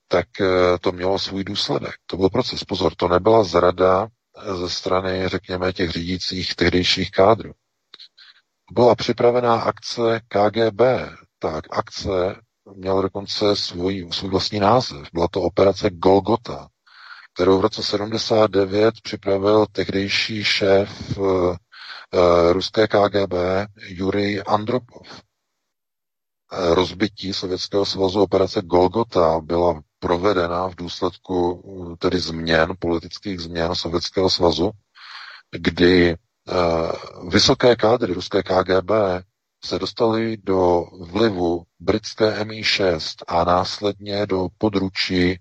tak 0.08 0.40
eh, 0.40 0.78
to 0.80 0.92
mělo 0.92 1.18
svůj 1.18 1.44
důsledek. 1.44 1.94
To 2.06 2.16
byl 2.16 2.28
proces. 2.30 2.64
Pozor, 2.64 2.94
to 2.94 3.08
nebyla 3.08 3.44
zrada 3.44 4.08
ze 4.60 4.70
strany, 4.70 5.28
řekněme, 5.28 5.72
těch 5.72 5.90
řídících 5.90 6.54
tehdejších 6.54 7.10
kádrů. 7.10 7.52
Byla 8.72 8.94
připravená 8.94 9.60
akce 9.60 10.20
KGB. 10.28 10.80
Tak 11.38 11.64
akce 11.70 12.36
měla 12.74 13.02
dokonce 13.02 13.56
svůj, 13.56 14.08
svůj 14.12 14.30
vlastní 14.30 14.60
název. 14.60 15.08
Byla 15.12 15.28
to 15.30 15.42
operace 15.42 15.90
Golgota 15.90 16.68
kterou 17.36 17.58
v 17.58 17.60
roce 17.60 17.82
79 17.82 18.94
připravil 19.02 19.66
tehdejší 19.72 20.44
šéf 20.44 21.18
uh, 21.18 21.56
ruské 22.52 22.86
KGB 22.88 23.34
Jurij 23.88 24.42
Andropov. 24.46 25.06
Uh, 26.52 26.74
rozbití 26.74 27.32
Sovětského 27.34 27.84
svazu 27.84 28.22
operace 28.22 28.62
Golgota 28.62 29.40
byla 29.40 29.82
provedena 29.98 30.68
v 30.68 30.74
důsledku 30.74 31.62
tedy 31.98 32.18
změn, 32.18 32.72
politických 32.78 33.40
změn 33.40 33.74
Sovětského 33.74 34.30
svazu, 34.30 34.70
kdy 35.58 36.16
vysoké 37.28 37.76
kádry 37.76 38.12
ruské 38.14 38.42
KGB 38.42 38.90
se 39.64 39.78
dostali 39.78 40.36
do 40.36 40.84
vlivu 41.00 41.62
britské 41.80 42.44
MI6 42.44 43.24
a 43.28 43.44
následně 43.44 44.26
do 44.26 44.48
područí 44.58 45.38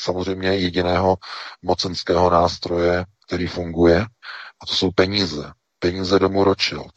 samozřejmě 0.00 0.48
jediného 0.48 1.16
mocenského 1.62 2.30
nástroje, 2.30 3.04
který 3.26 3.46
funguje, 3.46 4.00
a 4.62 4.66
to 4.66 4.74
jsou 4.74 4.90
peníze. 4.90 5.52
Peníze 5.78 6.18
domu 6.18 6.44
Rothschild. 6.44 6.92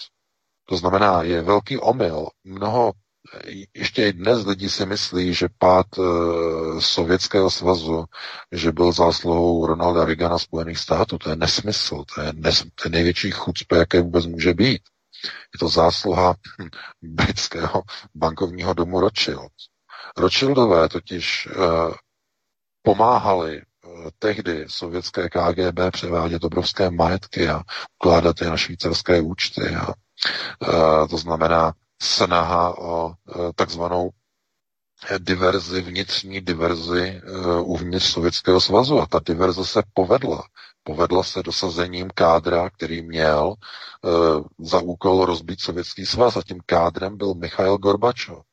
To 0.65 0.77
znamená, 0.77 1.23
je 1.23 1.41
velký 1.41 1.77
omyl. 1.77 2.27
Mnoho, 2.43 2.91
ještě 3.73 4.07
i 4.07 4.13
dnes 4.13 4.45
lidi 4.45 4.69
si 4.69 4.85
myslí, 4.85 5.33
že 5.33 5.47
pád 5.57 5.85
e, 5.97 6.01
Sovětského 6.81 7.49
svazu, 7.51 8.05
že 8.51 8.71
byl 8.71 8.91
zásluhou 8.91 9.65
Ronalda 9.65 10.05
Reagana 10.05 10.39
Spojených 10.39 10.77
států. 10.77 11.17
To 11.17 11.29
je 11.29 11.35
nesmysl, 11.35 12.03
to 12.15 12.21
je, 12.21 12.33
nes, 12.33 12.63
to 12.75 12.83
je 12.85 12.89
největší 12.89 13.31
chucpe, 13.31 13.77
jaké 13.77 14.01
vůbec 14.01 14.25
může 14.25 14.53
být. 14.53 14.81
Je 15.53 15.59
to 15.59 15.67
zásluha 15.67 16.35
britského 17.01 17.81
bankovního 18.15 18.73
domu 18.73 18.99
Rothschild. 18.99 19.51
Rothschildové 20.17 20.89
totiž 20.89 21.47
e, 21.47 21.53
pomáhali 22.81 23.61
eh, 23.61 23.89
tehdy 24.19 24.65
sovětské 24.67 25.29
KGB 25.29 25.79
převádět 25.91 26.43
obrovské 26.43 26.91
majetky 26.91 27.49
a 27.49 27.61
ukládat 28.03 28.41
je 28.41 28.49
na 28.49 28.57
švýcarské 28.57 29.21
účty. 29.21 29.61
A, 29.75 29.93
eh, 29.93 31.07
to 31.07 31.17
znamená 31.17 31.73
snaha 32.01 32.77
o 32.77 33.11
eh, 33.11 33.53
takzvanou 33.55 34.09
diverzi, 35.19 35.81
vnitřní 35.81 36.41
diverzi 36.41 37.21
uvnitř 37.63 38.05
Sovětského 38.05 38.61
svazu. 38.61 38.99
A 38.99 39.05
ta 39.05 39.19
diverze 39.25 39.65
se 39.65 39.83
povedla. 39.93 40.43
Povedla 40.83 41.23
se 41.23 41.43
dosazením 41.43 42.09
kádra, 42.15 42.69
který 42.69 43.01
měl 43.01 43.53
uh, 44.01 44.47
za 44.59 44.79
úkol 44.79 45.25
rozbít 45.25 45.61
Sovětský 45.61 46.05
svaz 46.05 46.37
a 46.37 46.41
tím 46.43 46.59
kádrem 46.65 47.17
byl 47.17 47.33
Michail 47.33 47.77
Gorbačov. 47.77 48.45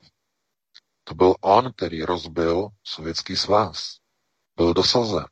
To 1.05 1.14
byl 1.14 1.35
on, 1.40 1.73
který 1.77 2.02
rozbil 2.02 2.68
Sovětský 2.85 3.36
svaz 3.36 3.97
byl 4.56 4.74
dosazen. 4.74 5.24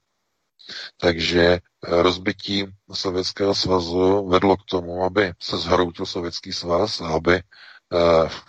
Takže 0.96 1.58
rozbití 1.82 2.64
Sovětského 2.92 3.54
svazu 3.54 4.28
vedlo 4.28 4.56
k 4.56 4.64
tomu, 4.64 5.04
aby 5.04 5.32
se 5.40 5.58
zhroutil 5.58 6.06
Sovětský 6.06 6.52
svaz 6.52 7.00
a 7.00 7.08
aby 7.08 7.42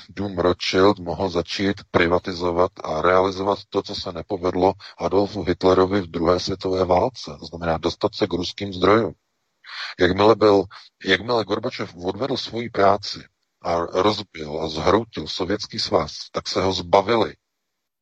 Dům 0.09 0.39
Rothschild 0.39 0.99
mohl 0.99 1.30
začít 1.30 1.76
privatizovat 1.91 2.72
a 2.84 3.01
realizovat 3.01 3.59
to, 3.69 3.81
co 3.84 3.95
se 3.95 4.11
nepovedlo 4.11 4.73
Adolfu 4.97 5.43
Hitlerovi 5.43 6.01
v 6.01 6.07
druhé 6.07 6.39
světové 6.39 6.85
válce. 6.85 7.38
To 7.39 7.45
znamená 7.45 7.77
dostat 7.77 8.15
se 8.15 8.27
k 8.27 8.34
ruským 8.34 8.73
zdrojům. 8.73 9.13
Jakmile, 9.99 10.35
byl, 10.35 10.63
jakmile 11.05 11.45
Gorbačov 11.45 11.95
odvedl 11.95 12.38
svoji 12.38 12.69
práci 12.69 13.23
a 13.61 13.76
rozbil 13.80 14.61
a 14.61 14.69
zhroutil 14.69 15.27
sovětský 15.27 15.80
svaz, 15.80 16.11
tak 16.31 16.47
se 16.47 16.61
ho 16.61 16.73
zbavili. 16.73 17.35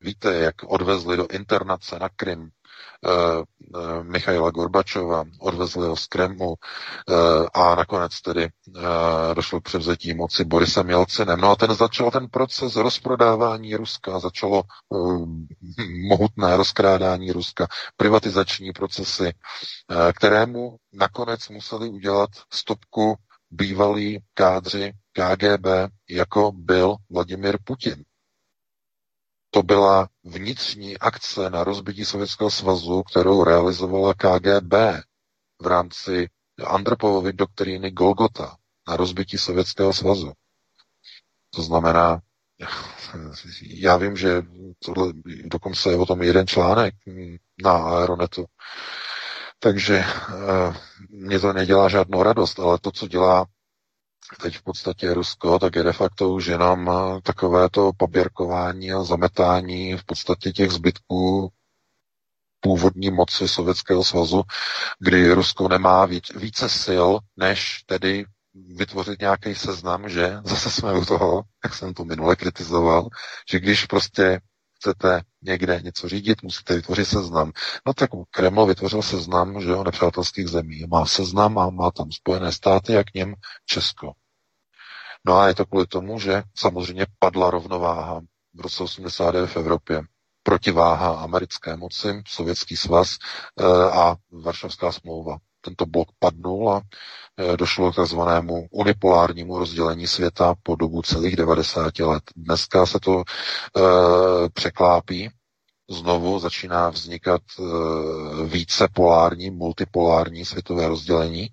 Víte, 0.02 0.34
jak 0.34 0.56
odvezli 0.64 1.18
do 1.18 1.28
internace 1.28 2.00
na 2.00 2.10
Krym 2.10 2.50
Eh, 2.50 2.63
eh, 2.63 2.63
Michaila 4.04 4.52
Gorbačova, 4.52 5.24
odvezli 5.40 5.88
ho 5.88 5.96
z 5.96 6.08
Kremlu 6.08 6.56
eh, 7.10 7.14
a 7.54 7.76
nakonec 7.76 8.22
tedy 8.22 8.50
došlo 9.34 9.62
k 9.62 9.64
převzetí 9.64 10.14
moci 10.14 10.46
Borisem 10.46 10.90
Jelcinem. 10.90 11.40
No 11.42 11.52
a 11.52 11.56
ten 11.56 11.74
začal 11.74 12.12
ten 12.12 12.28
proces 12.30 12.76
rozprodávání 12.76 13.76
Ruska, 13.76 14.20
začalo 14.20 14.64
mohutné 16.10 16.58
rozkrádání 16.58 17.32
Ruska, 17.32 17.68
privatizační 17.98 18.72
procesy, 18.72 19.34
kterému 20.18 20.76
nakonec 20.94 21.50
museli 21.50 21.90
udělat 21.90 22.30
stopku 22.54 23.16
bývalí 23.52 24.20
kádři 24.34 24.94
KGB, 25.14 25.66
jako 26.10 26.52
byl 26.56 26.96
Vladimir 27.10 27.58
Putin 27.64 28.04
to 29.54 29.64
byla 29.64 30.10
vnitřní 30.24 30.98
akce 30.98 31.50
na 31.50 31.64
rozbití 31.64 32.06
Sovětského 32.06 32.52
svazu, 32.52 33.04
kterou 33.04 33.44
realizovala 33.44 34.14
KGB 34.14 34.74
v 35.62 35.68
rámci 35.68 36.30
Andropovovy 36.68 37.34
doktríny 37.34 37.92
Golgota 37.92 38.56
na 38.88 38.96
rozbití 38.98 39.38
Sovětského 39.38 39.94
svazu. 39.94 40.32
To 41.50 41.62
znamená, 41.62 42.20
já 43.62 43.98
vím, 43.98 44.18
že 44.18 44.42
tohle, 44.86 45.14
dokonce 45.46 45.90
je 45.90 45.98
o 45.98 46.06
tom 46.06 46.22
jeden 46.22 46.48
článek 46.48 46.94
na 47.64 47.72
Aeronetu, 47.72 48.46
takže 49.60 50.04
uh, 50.30 50.76
mě 51.10 51.40
to 51.40 51.54
nedělá 51.54 51.90
žádnou 51.90 52.24
radost, 52.24 52.60
ale 52.60 52.80
to, 52.80 52.92
co 52.92 53.08
dělá 53.08 53.46
teď 54.38 54.58
v 54.58 54.64
podstatě 54.64 55.14
Rusko, 55.14 55.60
tak 55.60 55.76
je 55.76 55.84
de 55.84 55.94
facto 55.94 56.30
už 56.30 56.46
jenom 56.46 56.90
eh, 56.90 57.22
takové 57.22 57.70
to 57.70 57.92
papírkování 57.98 58.92
a 58.92 59.04
zametání 59.04 59.98
v 59.98 60.04
podstatě 60.06 60.52
těch 60.52 60.72
zbytků 60.72 61.52
původní 62.60 63.12
moci 63.12 63.48
Sovětského 63.48 64.04
svazu, 64.04 64.44
kdy 65.00 65.34
Rusko 65.34 65.68
nemá 65.68 66.06
víc, 66.06 66.24
více 66.36 66.70
sil, 66.84 67.10
než 67.38 67.84
tedy 67.86 68.26
vytvořit 68.54 69.22
nějaký 69.22 69.56
seznam, 69.56 70.10
že 70.10 70.38
zase 70.44 70.72
jsme 70.72 70.94
u 70.94 71.06
toho, 71.06 71.44
jak 71.64 71.74
jsem 71.76 71.94
to 71.94 72.06
minule 72.06 72.36
kritizoval, 72.36 73.08
že 73.52 73.60
když 73.60 73.86
prostě 73.86 74.40
chcete 74.84 75.22
někde 75.42 75.82
něco 75.84 76.10
řídit, 76.10 76.44
musíte 76.44 76.76
vytvořit 76.76 77.06
seznam. 77.06 77.52
No 77.88 77.94
tak 77.94 78.10
Kreml 78.32 78.66
vytvořil 78.66 79.02
seznam, 79.02 79.62
že 79.62 79.76
o 79.76 79.84
nepřátelských 79.84 80.48
zemí. 80.48 80.86
Má 80.88 81.06
seznam 81.06 81.58
a 81.58 81.70
má 81.70 81.92
tam 81.92 82.12
Spojené 82.12 82.52
státy 82.52 82.98
a 82.98 83.04
k 83.04 83.14
něm 83.14 83.36
Česko. 83.66 84.14
No 85.28 85.38
a 85.38 85.48
je 85.48 85.56
to 85.56 85.66
kvůli 85.66 85.88
tomu, 85.88 86.20
že 86.20 86.44
samozřejmě 86.58 87.06
padla 87.20 87.50
rovnováha 87.50 88.22
v 88.54 88.62
roce 88.62 88.84
89 88.84 89.48
v 89.48 89.58
Evropě. 89.58 90.02
Protiváha 90.44 91.20
americké 91.24 91.76
moci, 91.78 92.24
Sovětský 92.28 92.76
svaz 92.78 93.18
eh, 93.60 93.66
a 93.92 94.16
Varšavská 94.32 94.92
smlouva. 94.92 95.38
Tento 95.62 95.86
blok 95.86 96.08
padnul 96.20 96.72
a 96.72 96.82
eh, 97.38 97.58
došlo 97.58 97.92
k 97.92 97.96
takzvanému 97.96 98.68
unipolárnímu 98.72 99.58
rozdělení 99.60 100.08
světa 100.08 100.56
po 100.64 100.76
dobu 100.76 101.02
celých 101.02 101.36
90 101.36 102.00
let. 102.00 102.24
Dneska 102.36 102.86
se 102.86 103.00
to 103.00 103.24
e, 103.24 103.82
překlápí 104.50 105.30
znovu 105.90 106.40
začíná 106.40 106.90
vznikat 106.90 107.42
e, 107.60 107.64
více 108.46 108.88
polární, 108.94 109.50
multipolární 109.50 110.46
světové 110.46 110.88
rozdělení, 110.88 111.50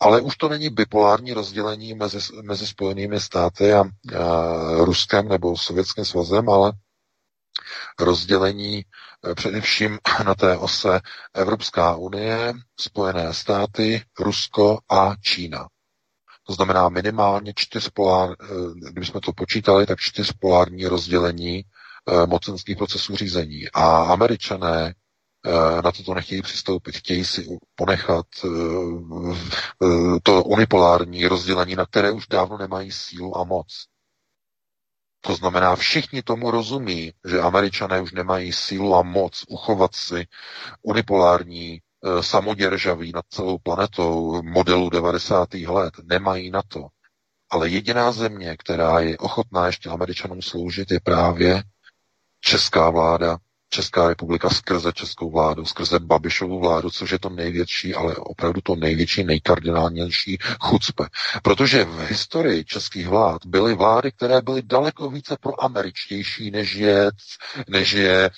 ale 0.00 0.20
už 0.20 0.36
to 0.36 0.48
není 0.48 0.70
bipolární 0.70 1.32
rozdělení 1.32 1.94
mezi, 1.94 2.18
mezi 2.42 2.66
Spojenými 2.66 3.20
státy 3.20 3.72
a, 3.72 3.80
a 3.80 3.84
Ruskem 4.84 5.28
nebo 5.28 5.56
Sovětským 5.56 6.04
svazem, 6.04 6.48
ale 6.48 6.72
rozdělení 7.98 8.78
e, 8.78 9.34
především 9.34 9.98
na 10.24 10.34
té 10.34 10.56
ose 10.58 11.00
Evropská 11.34 11.96
unie, 11.96 12.52
Spojené 12.80 13.34
státy, 13.34 14.02
Rusko 14.18 14.78
a 14.90 15.14
Čína. 15.22 15.68
To 16.46 16.52
znamená 16.52 16.88
minimálně 16.88 17.52
čtyřpolár, 17.56 18.30
e, 18.30 18.34
kdybychom 18.90 19.20
to 19.20 19.32
počítali, 19.32 19.86
tak 19.86 19.98
čtyřpolární 20.00 20.86
rozdělení 20.86 21.64
Eh, 21.64 21.79
mocenských 22.26 22.76
procesů 22.76 23.16
řízení. 23.16 23.70
A 23.72 24.02
američané 24.02 24.94
eh, 25.46 25.82
na 25.82 25.92
toto 25.92 26.14
nechtějí 26.14 26.42
přistoupit. 26.42 26.96
Chtějí 26.96 27.24
si 27.24 27.58
ponechat 27.74 28.26
eh, 28.44 28.48
to 30.22 30.44
unipolární 30.44 31.26
rozdělení, 31.26 31.76
na 31.76 31.86
které 31.86 32.10
už 32.10 32.26
dávno 32.26 32.58
nemají 32.58 32.92
sílu 32.92 33.38
a 33.38 33.44
moc. 33.44 33.84
To 35.20 35.34
znamená, 35.34 35.76
všichni 35.76 36.22
tomu 36.22 36.50
rozumí, 36.50 37.12
že 37.28 37.40
američané 37.40 38.00
už 38.00 38.12
nemají 38.12 38.52
sílu 38.52 38.94
a 38.94 39.02
moc 39.02 39.44
uchovat 39.48 39.94
si 39.94 40.26
unipolární 40.82 41.80
samoděržaví 42.20 43.12
nad 43.14 43.24
celou 43.28 43.58
planetou 43.58 44.42
modelu 44.42 44.90
90. 44.90 45.54
let. 45.54 45.94
Nemají 46.02 46.50
na 46.50 46.62
to. 46.68 46.86
Ale 47.50 47.68
jediná 47.68 48.12
země, 48.12 48.56
která 48.58 49.00
je 49.00 49.18
ochotná 49.18 49.66
ještě 49.66 49.88
američanům 49.88 50.42
sloužit, 50.42 50.90
je 50.90 51.00
právě 51.00 51.62
česká 52.40 52.90
vláda, 52.90 53.38
Česká 53.72 54.08
republika 54.08 54.50
skrze 54.50 54.92
českou 54.92 55.30
vládu, 55.30 55.64
skrze 55.64 55.98
Babišovu 55.98 56.60
vládu, 56.60 56.90
což 56.90 57.10
je 57.10 57.18
to 57.18 57.28
největší, 57.28 57.94
ale 57.94 58.16
opravdu 58.16 58.60
to 58.60 58.76
největší, 58.76 59.24
nejkardinálnější 59.24 60.38
chucpe. 60.60 61.04
Protože 61.42 61.84
v 61.84 61.98
historii 62.00 62.64
českých 62.64 63.08
vlád 63.08 63.46
byly 63.46 63.74
vlády, 63.74 64.12
které 64.12 64.42
byly 64.42 64.62
daleko 64.62 65.10
více 65.10 65.36
proameričtější, 65.40 66.50
než 66.50 66.74
je, 66.74 67.10
než 67.68 67.92
je 67.92 68.24
e, 68.24 68.30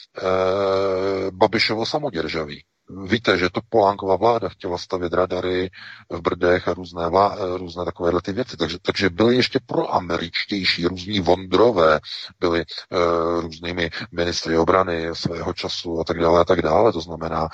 Babišovo 1.31 1.87
samoděržaví. 1.87 2.65
Víte, 2.91 3.39
že 3.39 3.51
to 3.51 3.61
Polánková 3.69 4.17
vláda 4.17 4.49
chtěla 4.49 4.79
stavět 4.79 5.13
radary 5.13 5.71
v 6.11 6.21
Brdech 6.21 6.69
a 6.69 6.75
různé, 6.75 7.09
vlá, 7.09 7.37
různé 7.57 7.85
takovéhle 7.85 8.23
ty 8.23 8.33
věci. 8.33 8.57
Takže, 8.57 8.79
takže 8.83 9.11
byly 9.11 9.37
ještě 9.37 9.61
proameričtější, 9.67 10.87
různí 10.87 11.21
Vondrové, 11.21 12.01
byli 12.41 12.65
uh, 12.65 13.41
různými 13.41 13.91
ministry 14.13 14.59
obrany 14.59 15.09
svého 15.13 15.53
času 15.53 16.01
a 16.01 16.05
tak 16.05 16.19
dále 16.19 16.41
a 16.41 16.45
tak 16.45 16.63
dále. 16.63 16.93
To 16.93 17.01
znamená, 17.01 17.43
uh, 17.43 17.49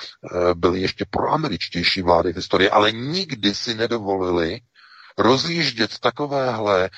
byly 0.54 0.80
ještě 0.80 1.04
proameričtější 1.10 2.02
vlády 2.02 2.32
v 2.32 2.36
historii, 2.36 2.70
ale 2.70 2.92
nikdy 2.92 3.54
si 3.54 3.74
nedovolili 3.74 4.60
rozjíždět 5.18 5.98
takovéhle 5.98 6.90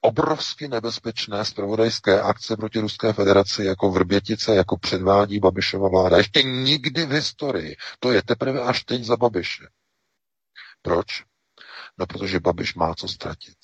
obrovsky 0.00 0.68
nebezpečné 0.68 1.44
spravodajské 1.44 2.22
akce 2.22 2.56
proti 2.56 2.80
Ruské 2.80 3.12
federaci 3.12 3.64
jako 3.64 3.90
Vrbětice, 3.90 4.54
jako 4.54 4.78
předvádí 4.78 5.38
Babišova 5.38 5.88
vláda. 5.88 6.16
Ještě 6.16 6.42
nikdy 6.42 7.06
v 7.06 7.10
historii. 7.10 7.76
To 7.98 8.12
je 8.12 8.22
teprve 8.22 8.62
až 8.62 8.84
teď 8.84 9.04
za 9.04 9.16
Babiše. 9.16 9.68
Proč? 10.82 11.06
No, 11.98 12.06
protože 12.06 12.40
Babiš 12.40 12.74
má 12.74 12.94
co 12.94 13.08
ztratit. 13.08 13.56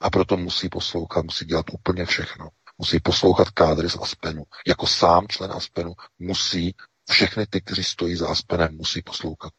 A 0.00 0.10
proto 0.10 0.36
musí 0.36 0.68
poslouchat, 0.68 1.24
musí 1.24 1.44
dělat 1.44 1.66
úplně 1.72 2.04
všechno. 2.04 2.48
Musí 2.78 3.00
poslouchat 3.00 3.50
kádry 3.50 3.90
z 3.90 3.96
Aspenu. 3.96 4.44
Jako 4.66 4.86
sám 4.86 5.28
člen 5.28 5.52
Aspenu 5.52 5.92
musí 6.18 6.74
všechny 7.10 7.46
ty, 7.46 7.60
kteří 7.60 7.84
stojí 7.84 8.16
za 8.16 8.28
Aspenem, 8.28 8.76
musí 8.76 9.02
poslouchat. 9.02 9.52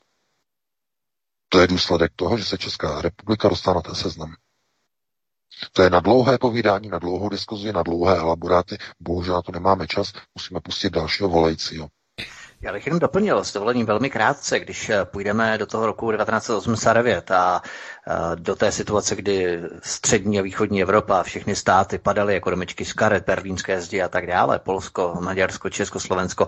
To 1.49 1.59
je 1.59 1.67
důsledek 1.67 2.11
toho, 2.15 2.37
že 2.37 2.45
se 2.45 2.57
Česká 2.57 3.01
republika 3.01 3.49
dostala 3.49 3.75
na 3.75 3.81
ten 3.81 3.95
seznam. 3.95 4.35
To 5.73 5.81
je 5.83 5.89
na 5.89 5.99
dlouhé 5.99 6.37
povídání, 6.37 6.89
na 6.89 6.99
dlouhou 6.99 7.29
diskuzi, 7.29 7.73
na 7.73 7.83
dlouhé 7.83 8.17
elaboráty. 8.17 8.77
Bohužel 8.99 9.35
na 9.35 9.41
to 9.41 9.51
nemáme 9.51 9.87
čas, 9.87 10.13
musíme 10.35 10.59
pustit 10.61 10.89
dalšího 10.93 11.29
volajícího. 11.29 11.89
Já 12.61 12.73
bych 12.73 12.85
jenom 12.85 12.99
doplnil 12.99 13.43
s 13.43 13.53
dovolením 13.53 13.85
velmi 13.85 14.09
krátce, 14.09 14.59
když 14.59 14.89
eh, 14.89 15.05
půjdeme 15.05 15.57
do 15.57 15.65
toho 15.65 15.85
roku 15.85 16.11
1989 16.11 17.31
a 17.31 17.61
eh, 18.07 18.13
do 18.35 18.55
té 18.55 18.71
situace, 18.71 19.15
kdy 19.15 19.59
střední 19.83 20.39
a 20.39 20.41
východní 20.41 20.81
Evropa, 20.81 21.23
všechny 21.23 21.55
státy 21.55 21.97
padaly 21.97 22.33
jako 22.33 22.49
domečky 22.49 22.85
z 22.85 22.93
karet, 22.93 23.25
berlínské 23.25 23.81
zdi 23.81 24.01
a 24.01 24.09
tak 24.09 24.27
dále, 24.27 24.59
Polsko, 24.59 25.17
Maďarsko, 25.21 25.69
Česko, 25.69 25.99
Slovensko, 25.99 26.47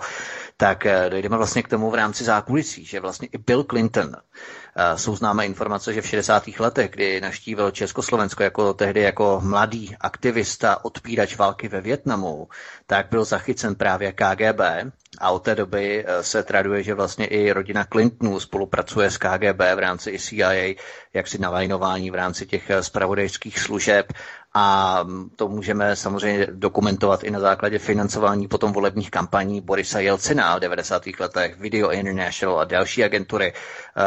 tak 0.57 0.85
eh, 0.85 1.09
dojdeme 1.09 1.37
vlastně 1.37 1.63
k 1.63 1.67
tomu 1.67 1.91
v 1.91 1.95
rámci 1.95 2.23
zákulisí, 2.23 2.85
že 2.85 2.99
vlastně 2.99 3.27
i 3.31 3.37
Bill 3.37 3.63
Clinton 3.63 4.15
jsou 4.95 5.15
známé 5.15 5.45
informace, 5.45 5.93
že 5.93 6.01
v 6.01 6.07
60. 6.07 6.47
letech, 6.59 6.91
kdy 6.91 7.21
naštívil 7.21 7.71
Československo 7.71 8.43
jako 8.43 8.73
tehdy 8.73 9.01
jako 9.01 9.41
mladý 9.43 9.95
aktivista, 10.01 10.85
odpírač 10.85 11.35
války 11.35 11.67
ve 11.67 11.81
Větnamu, 11.81 12.47
tak 12.87 13.07
byl 13.09 13.25
zachycen 13.25 13.75
právě 13.75 14.11
KGB 14.11 14.61
a 15.19 15.31
od 15.31 15.39
té 15.43 15.55
doby 15.55 16.05
eh, 16.07 16.23
se 16.23 16.43
traduje, 16.43 16.83
že 16.83 16.93
vlastně 16.93 17.25
i 17.25 17.51
rodina 17.51 17.85
Clintonů 17.91 18.39
spolupracuje 18.39 19.11
s 19.11 19.17
KGB 19.17 19.59
v 19.75 19.79
rámci 19.79 20.11
i 20.11 20.19
CIA, 20.19 20.75
jaksi 21.13 21.37
navajnování 21.41 22.11
v 22.11 22.15
rámci 22.15 22.45
těch 22.45 22.71
spravodajských 22.81 23.59
služeb 23.59 24.13
a 24.53 24.99
to 25.35 25.47
můžeme 25.47 25.95
samozřejmě 25.95 26.47
dokumentovat 26.51 27.23
i 27.23 27.31
na 27.31 27.39
základě 27.39 27.79
financování 27.79 28.47
potom 28.47 28.73
volebních 28.73 29.11
kampaní 29.11 29.61
Borisa 29.61 29.99
Jelcina 29.99 30.57
v 30.57 30.59
90. 30.59 31.03
letech, 31.19 31.57
Video 31.59 31.89
International 31.91 32.59
a 32.59 32.65
další 32.65 33.03
agentury, 33.03 33.53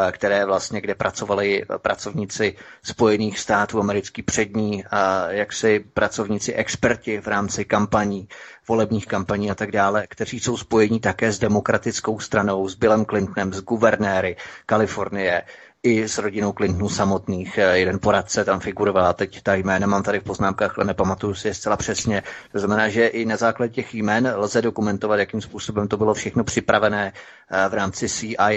eh, 0.09 0.13
které 0.13 0.45
vlastně, 0.45 0.81
kde 0.81 0.95
pracovali 0.95 1.65
pracovníci 1.79 2.57
Spojených 2.83 3.39
států, 3.39 3.81
americký 3.81 4.23
přední, 4.23 4.85
jaksi 5.29 5.85
pracovníci 5.95 6.53
experti 6.55 7.21
v 7.21 7.27
rámci 7.27 7.65
kampaní, 7.65 8.29
volebních 8.69 9.07
kampaní 9.07 9.51
a 9.51 9.55
tak 9.55 9.71
dále, 9.73 10.07
kteří 10.09 10.41
jsou 10.41 10.57
spojení 10.57 11.01
také 11.01 11.33
s 11.33 11.39
demokratickou 11.39 12.19
stranou, 12.21 12.69
s 12.69 12.75
Billem 12.75 13.05
Clintonem, 13.05 13.53
s 13.53 13.61
guvernéry 13.61 14.37
Kalifornie, 14.67 15.43
i 15.83 16.09
s 16.09 16.19
rodinou 16.19 16.53
Clintonů 16.53 16.89
samotných. 16.89 17.59
Eh, 17.59 17.79
jeden 17.79 17.99
poradce 17.99 18.45
tam 18.45 18.61
figuroval, 18.61 19.13
teď 19.13 19.43
ta 19.43 19.55
jména 19.55 19.87
mám 19.87 20.03
tady 20.03 20.21
v 20.21 20.25
poznámkách, 20.25 20.79
ale 20.79 20.87
nepamatuju 20.87 21.35
si 21.35 21.49
je 21.49 21.55
zcela 21.55 21.77
přesně. 21.77 22.23
To 22.53 22.59
znamená, 22.59 22.89
že 22.89 23.07
i 23.07 23.25
na 23.25 23.37
základě 23.37 23.73
těch 23.73 23.95
jmén 23.95 24.35
lze 24.37 24.63
dokumentovat, 24.63 25.17
jakým 25.17 25.41
způsobem 25.41 25.89
to 25.89 25.97
bylo 25.97 26.15
všechno 26.15 26.45
připravené 26.45 27.13
eh, 27.51 27.69
v 27.69 27.75
rámci 27.75 28.09
CIA 28.09 28.49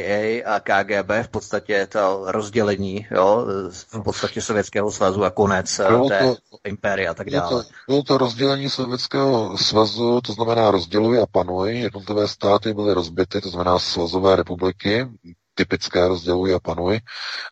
a 0.45 0.59
KGB, 0.59 1.09
v 1.23 1.27
podstatě 1.27 1.87
to 1.87 2.23
rozdělení, 2.27 3.07
jo, 3.11 3.45
v 3.69 4.01
podstatě 4.03 4.41
Sovětského 4.41 4.91
svazu 4.91 5.23
a 5.23 5.29
konec 5.29 5.79
eh, 5.79 5.87
bylo 5.87 6.09
té 6.09 6.19
to, 6.19 6.35
impérie 6.67 7.07
a 7.09 7.13
tak 7.13 7.29
dále. 7.29 7.49
Bylo 7.49 7.63
to, 7.63 7.69
bylo 7.87 8.03
to 8.03 8.17
rozdělení 8.17 8.69
Sovětského 8.69 9.57
svazu, 9.57 10.21
to 10.21 10.33
znamená 10.33 10.71
rozděluj 10.71 11.19
a 11.21 11.25
panuj, 11.31 11.79
jednotlivé 11.79 12.27
státy 12.27 12.73
byly 12.73 12.93
rozbity, 12.93 13.41
to 13.41 13.49
znamená 13.49 13.79
svazové 13.79 14.35
republiky, 14.35 15.07
typické 15.55 16.07
rozděluj 16.07 16.53
a 16.53 16.59
panuj. 16.59 16.99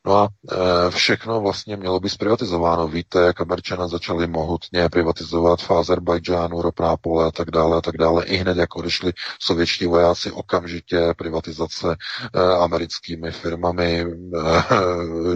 No 0.06 0.16
a 0.16 0.28
e, 0.52 0.92
všechno 0.92 1.42
vlastně 1.42 1.78
mělo 1.78 2.00
být 2.00 2.10
zprivatizováno. 2.10 2.88
Víte, 2.88 3.20
jak 3.20 3.42
Američané 3.42 3.88
začali 3.88 4.28
mohutně 4.28 4.90
privatizovat 4.90 5.62
v 5.62 5.72
Azerbajdžánu, 5.72 6.62
ropná 6.62 6.98
pole 6.98 7.26
a 7.26 7.32
tak 7.32 7.52
dále 7.52 7.78
a 7.78 7.82
tak 7.82 7.98
dále. 7.98 8.26
I 8.26 8.38
hned, 8.38 8.58
jako 8.58 8.80
odešli 8.80 9.14
sovětští 9.40 9.86
vojáci, 9.86 10.32
okamžitě 10.32 11.14
privatizace 11.18 11.96
e, 12.34 12.42
americkými 12.42 13.32
firmami. 13.32 14.02
E, 14.02 14.06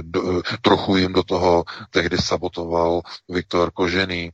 do, 0.02 0.42
trochu 0.62 0.98
jim 0.98 1.14
do 1.14 1.24
toho 1.24 1.64
tehdy 1.92 2.18
sabotoval 2.18 3.02
Viktor 3.30 3.72
Kožený, 3.72 4.24
e, 4.24 4.32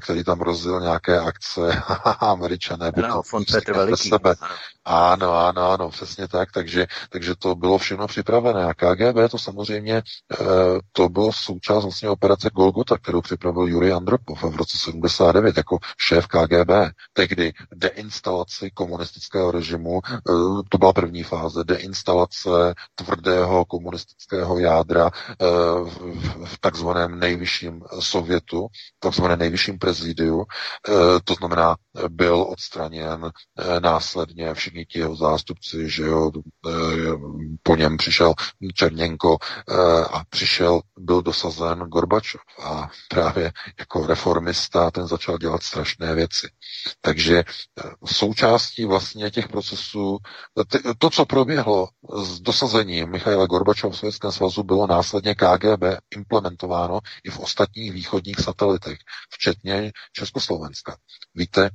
který 0.00 0.24
tam 0.24 0.40
rozdělil 0.40 0.80
nějaké 0.80 1.20
akce. 1.20 1.60
Američané 2.20 2.92
by 2.92 3.02
to 3.02 3.22
Petr 3.52 3.72
Veliký. 3.72 4.08
Sebe. 4.08 4.34
Ano, 4.90 5.34
ano, 5.34 5.70
ano, 5.70 5.90
přesně 5.90 6.28
tak. 6.28 6.52
Takže, 6.52 6.86
takže 7.10 7.34
to 7.36 7.54
bylo 7.54 7.78
všechno 7.78 8.06
připravené. 8.06 8.64
A 8.64 8.74
KGB 8.74 9.28
to 9.30 9.38
samozřejmě, 9.38 10.02
eh, 10.40 10.44
to 10.92 11.08
bylo 11.08 11.32
součást 11.32 11.82
vlastně 11.82 12.08
operace 12.08 12.50
Golgota, 12.54 12.98
kterou 12.98 13.20
připravil 13.20 13.66
Jurij 13.66 13.92
Andropov 13.92 14.42
v 14.42 14.56
roce 14.56 14.78
79 14.78 15.56
jako 15.56 15.78
šéf 16.00 16.26
KGB. 16.26 16.70
Tehdy 17.12 17.52
deinstalaci 17.74 18.70
komunistického 18.70 19.50
režimu, 19.50 20.00
eh, 20.06 20.20
to 20.68 20.78
byla 20.78 20.92
první 20.92 21.22
fáze, 21.22 21.64
deinstalace 21.64 22.74
tvrdého 22.94 23.64
komunistického 23.64 24.58
jádra 24.58 25.10
eh, 25.30 25.44
v 26.44 26.58
takzvaném 26.60 27.18
nejvyšším 27.18 27.82
sovětu, 28.00 28.66
takzvaném 28.98 29.38
nejvyšším 29.38 29.78
prezidiu, 29.78 30.44
to 31.24 31.34
znamená, 31.34 31.76
byl 32.08 32.42
odstraněn 32.42 33.30
následně 33.80 34.54
všichni 34.54 34.77
ti 34.86 34.98
jeho 34.98 35.16
zástupci, 35.16 35.90
že 35.90 36.02
jo, 36.02 36.30
po 37.62 37.76
něm 37.76 37.96
přišel 37.96 38.34
Černěnko 38.74 39.38
eh, 39.68 39.74
a 40.04 40.24
přišel, 40.30 40.80
byl 40.98 41.22
dosazen 41.22 41.78
Gorbačov 41.78 42.40
a 42.62 42.90
právě 43.08 43.52
jako 43.78 44.06
reformista 44.06 44.90
ten 44.90 45.06
začal 45.06 45.38
dělat 45.38 45.62
strašné 45.62 46.14
věci. 46.14 46.48
Takže 47.00 47.38
eh, 47.38 47.82
součástí 48.06 48.84
vlastně 48.84 49.30
těch 49.30 49.48
procesů, 49.48 50.18
to, 50.98 51.10
co 51.10 51.26
proběhlo 51.26 51.88
s 52.22 52.40
dosazením 52.40 53.10
Michaila 53.10 53.46
Gorbačova 53.46 53.92
v 53.92 53.96
Sovětském 53.98 54.32
svazu, 54.32 54.62
bylo 54.62 54.86
následně 54.86 55.34
KGB 55.34 55.82
implementováno 56.16 57.00
i 57.24 57.30
v 57.30 57.38
ostatních 57.38 57.92
východních 57.92 58.40
satelitech, 58.40 58.98
včetně 59.30 59.92
Československa. 60.12 60.96
Víte, 61.34 61.70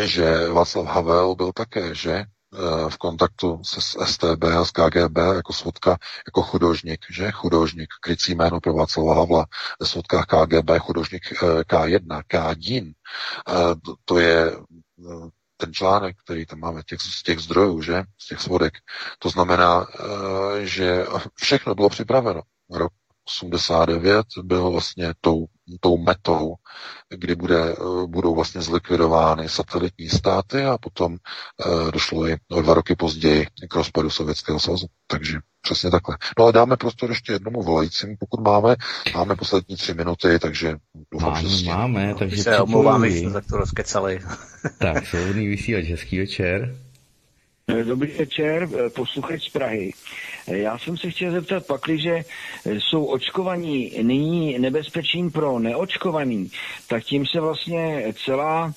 že 0.00 0.48
Václav 0.48 0.86
Havel 0.86 1.34
byl 1.34 1.52
také, 1.52 1.94
že 1.94 2.24
Eh, 2.54 2.90
v 2.90 2.98
kontaktu 2.98 3.60
se 3.64 3.80
STB 4.06 4.44
a 4.44 4.64
s 4.64 4.70
KGB 4.70 5.18
jako 5.34 5.52
svodka, 5.52 5.98
jako 6.26 6.42
chudožník, 6.42 7.06
že? 7.10 7.30
Chudožník, 7.30 7.88
krycí 8.00 8.34
jméno 8.34 8.60
pro 8.60 8.74
Václava 8.74 9.14
Havla, 9.14 9.46
svodkách 9.82 10.26
KGB, 10.26 10.70
chudožník 10.78 11.22
eh, 11.32 11.62
K1, 11.62 12.22
Kádin. 12.26 12.92
Eh, 13.48 13.74
to 14.04 14.18
je 14.18 14.52
ten 15.56 15.72
článek, 15.72 16.16
který 16.24 16.46
tam 16.46 16.58
máme 16.58 16.82
těch, 16.82 17.00
z 17.00 17.22
těch 17.22 17.38
zdrojů, 17.38 17.82
že? 17.82 18.02
Z 18.18 18.26
těch 18.26 18.40
svodek. 18.40 18.74
To 19.18 19.28
znamená, 19.28 19.86
že 20.62 21.06
všechno 21.34 21.74
bylo 21.74 21.88
připraveno. 21.88 22.42
Rok 22.70 22.92
89 23.26 24.26
byl 24.42 24.70
vlastně 24.70 25.14
tou, 25.20 25.46
tou 25.80 25.98
metou, 25.98 26.54
kdy 27.08 27.34
bude, 27.34 27.76
budou 28.06 28.34
vlastně 28.34 28.60
zlikvidovány 28.60 29.48
satelitní 29.48 30.08
státy 30.08 30.64
a 30.64 30.78
potom 30.78 31.12
uh, 31.12 31.90
došlo 31.90 32.28
i 32.28 32.36
o 32.50 32.62
dva 32.62 32.74
roky 32.74 32.94
později 32.94 33.46
k 33.68 33.74
rozpadu 33.74 34.10
Sovětského 34.10 34.60
svazu. 34.60 34.86
Takže 35.06 35.38
přesně 35.60 35.90
takhle. 35.90 36.16
No 36.38 36.44
ale 36.44 36.52
dáme 36.52 36.76
prostor 36.76 37.10
ještě 37.10 37.32
jednomu 37.32 37.62
volajícímu, 37.62 38.16
pokud 38.20 38.40
máme. 38.40 38.76
Máme 39.14 39.36
poslední 39.36 39.76
tři 39.76 39.94
minuty, 39.94 40.38
takže 40.38 40.76
doufám, 41.12 41.32
máme, 41.32 41.48
že 41.48 41.70
máme, 41.70 42.14
takže 42.18 42.42
se 42.42 42.60
omlouváme, 42.60 43.10
že 43.10 43.18
jsme 43.18 43.32
tak 43.32 43.46
to 43.46 43.56
rozkecali. 43.56 44.20
tak, 44.78 45.06
svobodný 45.06 45.46
vysílač, 45.48 45.84
hezký 45.84 46.18
večer. 46.18 46.76
Dobrý 47.84 48.12
večer, 48.12 48.68
posluchač 48.94 49.48
z 49.48 49.52
Prahy. 49.52 49.92
Já 50.46 50.78
jsem 50.78 50.96
se 50.96 51.10
chtěl 51.10 51.32
zeptat, 51.32 51.66
pakliže 51.66 52.24
jsou 52.78 53.04
očkovaní 53.04 53.92
nyní 54.02 54.58
nebezpečím 54.58 55.30
pro 55.30 55.58
neočkovaný, 55.58 56.50
tak 56.88 57.04
tím 57.04 57.26
se 57.26 57.40
vlastně 57.40 58.12
celá 58.24 58.72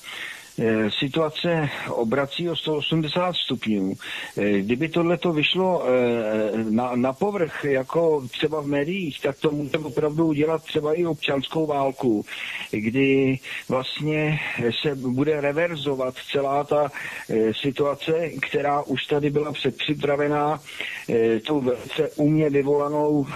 situace 0.99 1.69
obrací 1.89 2.49
o 2.49 2.55
180 2.55 3.35
stupňů. 3.35 3.93
Eh, 4.37 4.59
kdyby 4.59 4.89
tohle 4.89 5.17
to 5.17 5.33
vyšlo 5.33 5.83
eh, 5.85 5.91
na, 6.69 6.95
na 6.95 7.13
povrch, 7.13 7.65
jako 7.65 8.27
třeba 8.31 8.61
v 8.61 8.67
médiích, 8.67 9.21
tak 9.21 9.39
to 9.39 9.51
může 9.51 9.77
opravdu 9.77 10.25
udělat 10.25 10.63
třeba 10.63 10.93
i 10.93 11.05
občanskou 11.05 11.65
válku, 11.65 12.25
kdy 12.71 13.39
vlastně 13.69 14.39
se 14.81 14.95
bude 14.95 15.41
reverzovat 15.41 16.15
celá 16.31 16.63
ta 16.63 16.91
situace, 17.61 18.29
která 18.41 18.81
už 18.81 19.05
tady 19.05 19.29
byla 19.29 19.51
předpřipravená 19.51 20.59
tou 21.47 21.61
velice 21.61 22.09
umě 22.15 22.49
vyvolanou 22.49 23.27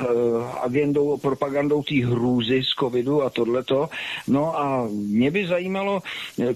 agendou, 0.62 1.18
propagandou 1.18 1.84
té 1.84 2.06
hrůzy 2.06 2.62
z 2.64 2.80
covidu 2.80 3.24
a 3.24 3.30
tohleto. 3.30 3.90
No 4.28 4.60
a 4.60 4.88
mě 4.92 5.32
by 5.32 5.48
zajímalo, 5.48 6.02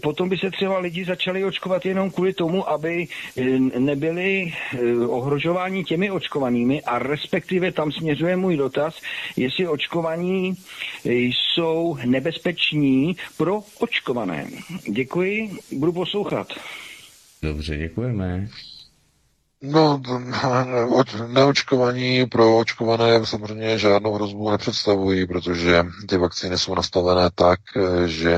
potom 0.01 0.29
by 0.29 0.37
se 0.37 0.51
třeba 0.57 0.79
lidi 0.79 1.05
začali 1.05 1.43
očkovat 1.43 1.85
jenom 1.85 2.11
kvůli 2.11 2.33
tomu, 2.33 2.69
aby 2.69 3.07
eh, 3.37 3.43
nebyli 3.79 4.53
eh, 4.73 5.05
ohrožováni 5.07 5.83
těmi 5.83 6.11
očkovanými 6.11 6.81
a 6.81 6.99
respektive 6.99 7.71
tam 7.71 7.91
směřuje 7.91 8.35
můj 8.35 8.57
dotaz, 8.57 9.01
jestli 9.35 9.67
očkovaní 9.67 10.53
eh, 11.05 11.11
jsou 11.13 11.97
nebezpeční 12.05 13.15
pro 13.37 13.61
očkované. 13.79 14.47
Děkuji, 14.91 15.49
budu 15.71 15.93
poslouchat. 15.93 16.47
Dobře, 17.41 17.77
děkujeme. 17.77 18.47
No, 19.61 20.01
neočkovaní 21.27 22.25
pro 22.25 22.57
očkované 22.57 23.25
samozřejmě 23.25 23.79
žádnou 23.79 24.13
hrozbu 24.13 24.51
nepředstavují, 24.51 25.27
protože 25.27 25.85
ty 26.09 26.17
vakcíny 26.17 26.57
jsou 26.57 26.75
nastavené 26.75 27.29
tak, 27.35 27.59
že 28.05 28.33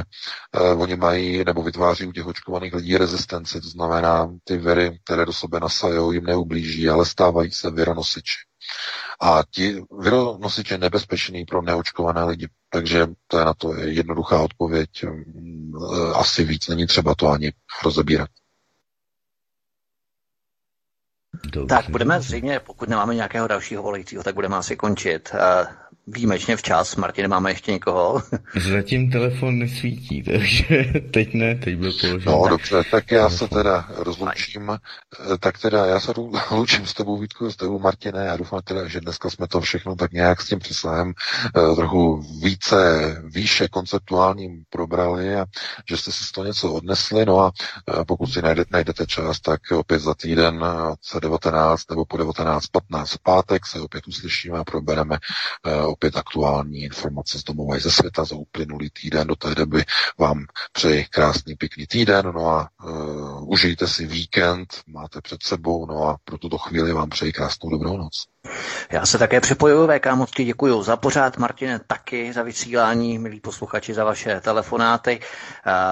eh, 0.54 0.60
oni 0.74 0.96
mají 0.96 1.44
nebo 1.44 1.64
vytváří 1.64 2.06
u 2.06 2.12
těch 2.12 2.28
očkovaných 2.28 2.74
lidí 2.74 2.98
rezistenci, 2.98 3.62
to 3.62 3.70
znamená, 3.70 4.32
ty 4.44 4.58
viry, 4.58 5.00
které 5.04 5.26
do 5.26 5.34
sebe 5.34 5.60
nasajou, 5.60 6.12
jim 6.12 6.24
neublíží, 6.24 6.90
ale 6.90 7.06
stávají 7.06 7.52
se 7.52 7.72
vironosiči. 7.72 8.38
A 9.22 9.44
ti 9.52 9.82
vironosič 10.00 10.72
je 10.72 10.78
nebezpečný 10.78 11.46
pro 11.46 11.62
neočkované 11.62 12.24
lidi. 12.24 12.48
Takže 12.70 13.08
to 13.28 13.40
je 13.40 13.46
na 13.46 13.54
to 13.54 13.74
jednoduchá 13.76 14.42
odpověď. 14.42 14.90
Mm, 15.04 15.72
eh, 15.76 16.14
asi 16.14 16.44
víc 16.44 16.68
není 16.68 16.88
třeba 16.88 17.16
to 17.16 17.28
ani 17.30 17.52
rozebírat. 17.84 18.30
Dobře, 21.44 21.76
tak 21.76 21.90
budeme 21.90 22.22
zřejmě, 22.22 22.60
pokud 22.60 22.90
nemáme 22.90 23.16
nějakého 23.16 23.48
dalšího 23.48 23.84
volajícího, 23.84 24.24
tak 24.24 24.36
budeme 24.36 24.56
asi 24.58 24.76
končit. 24.76 25.32
Výjimečně 26.08 26.58
včas. 26.58 26.96
Martin, 26.96 27.28
máme 27.28 27.52
ještě 27.52 27.72
někoho? 27.72 28.24
Zatím 28.72 29.12
telefon 29.12 29.60
nesvítí, 29.60 30.24
takže 30.32 30.86
teď 31.14 31.34
ne, 31.34 31.56
teď 31.56 31.78
byl 31.78 31.94
položen. 32.02 32.22
No 32.26 32.48
dobře, 32.50 32.84
tak 32.92 33.12
já 33.12 33.30
se 33.30 33.48
teda 33.48 33.90
rozloučím. 33.96 34.70
Eh, 34.70 35.38
tak 35.40 35.58
teda 35.58 35.86
já 35.86 36.00
se 36.00 36.14
loučím 36.52 36.86
s 36.86 36.94
tebou, 36.94 37.18
Vítku, 37.18 37.52
s 37.52 37.56
tebou, 37.56 37.80
Martine. 37.80 38.26
Já 38.26 38.38
doufám 38.38 38.62
teda, 38.62 38.88
že 38.88 39.02
dneska 39.02 39.30
jsme 39.30 39.48
to 39.48 39.62
všechno 39.62 39.96
tak 39.96 40.12
nějak 40.12 40.42
s 40.42 40.48
tím 40.48 40.60
přesahem 40.60 41.14
eh, 41.48 41.76
trochu 41.76 42.24
více, 42.42 42.78
výše 43.24 43.68
konceptuálním 43.68 44.64
probrali 44.70 45.36
a 45.36 45.46
že 45.90 45.98
jste 45.98 46.12
si 46.12 46.24
z 46.24 46.32
toho 46.32 46.46
něco 46.46 46.74
odnesli. 46.74 47.26
No 47.26 47.40
a 47.40 47.52
eh, 47.90 48.06
pokud 48.06 48.28
si 48.28 48.42
najdete, 48.42 48.70
najdete 48.72 49.06
čas, 49.06 49.40
tak 49.40 49.60
opět 49.72 50.00
za 50.00 50.14
týden 50.14 50.66
se 51.02 51.20
19 51.20 51.90
nebo 51.90 52.06
po 52.06 52.18
19.15 52.18 53.06
v 53.06 53.24
pátek 53.24 53.66
se 53.66 53.80
opět 53.80 54.08
uslyšíme 54.08 54.58
a 54.60 54.64
probereme 54.64 55.18
opět 56.00 56.18
aktuální 56.18 56.80
informace 56.80 57.40
z 57.40 57.44
domova 57.44 57.78
i 57.78 57.80
ze 57.80 57.92
světa 57.92 58.24
za 58.24 58.36
uplynulý 58.36 58.90
týden. 58.90 59.28
Do 59.28 59.36
té 59.36 59.56
doby 59.56 59.84
vám 60.18 60.46
přeji 60.72 61.06
krásný, 61.06 61.56
pěkný 61.56 61.88
týden, 61.88 62.26
no 62.36 62.48
a 62.48 62.70
uh, 62.84 63.52
užijte 63.52 63.88
si 63.88 64.06
víkend, 64.06 64.74
máte 64.88 65.22
před 65.22 65.44
sebou, 65.44 65.86
no 65.86 66.04
a 66.04 66.18
pro 66.24 66.38
tuto 66.38 66.58
chvíli 66.58 66.94
vám 66.94 67.10
přeji 67.10 67.34
krásnou 67.34 67.70
dobrou 67.70 67.98
noc. 67.98 68.26
Já 68.92 69.06
se 69.06 69.18
také 69.18 69.42
připojuju, 69.42 69.88
VK, 69.88 70.06
moc 70.16 70.32
ti 70.32 70.44
děkuji 70.44 70.84
za 70.84 70.98
pořád, 70.98 71.38
Martine, 71.38 71.80
taky 71.88 72.34
za 72.34 72.44
vysílání, 72.44 73.20
milí 73.20 73.40
posluchači, 73.40 73.94
za 73.94 74.04
vaše 74.04 74.42
telefonáty. 74.42 75.20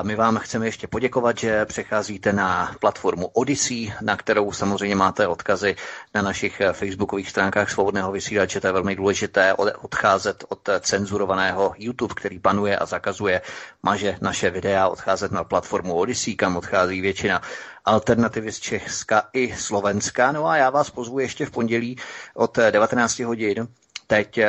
My 0.03 0.15
vám 0.15 0.37
chceme 0.37 0.65
ještě 0.65 0.87
poděkovat, 0.87 1.37
že 1.37 1.65
přecházíte 1.65 2.33
na 2.33 2.75
platformu 2.79 3.27
Odyssey, 3.27 3.93
na 4.01 4.17
kterou 4.17 4.51
samozřejmě 4.51 4.95
máte 4.95 5.27
odkazy 5.27 5.75
na 6.15 6.21
našich 6.21 6.61
facebookových 6.71 7.29
stránkách 7.29 7.71
svobodného 7.71 8.11
vysílače. 8.11 8.61
To 8.61 8.67
je 8.67 8.73
velmi 8.73 8.95
důležité 8.95 9.53
odcházet 9.53 10.43
od 10.49 10.69
cenzurovaného 10.79 11.73
YouTube, 11.77 12.13
který 12.17 12.39
panuje 12.39 12.77
a 12.77 12.85
zakazuje, 12.85 13.41
maže 13.83 14.17
naše 14.21 14.49
videa, 14.49 14.87
odcházet 14.87 15.31
na 15.31 15.43
platformu 15.43 15.95
Odyssey, 15.95 16.35
kam 16.35 16.57
odchází 16.57 17.01
většina 17.01 17.41
alternativy 17.87 18.51
z 18.51 18.59
Česka 18.59 19.23
i 19.33 19.55
Slovenska. 19.55 20.31
No 20.31 20.47
a 20.47 20.57
já 20.57 20.69
vás 20.69 20.89
pozvu 20.89 21.19
ještě 21.19 21.45
v 21.45 21.51
pondělí 21.51 21.97
od 22.35 22.57
19 22.71 23.19
hodin. 23.19 23.67
Teď 24.07 24.39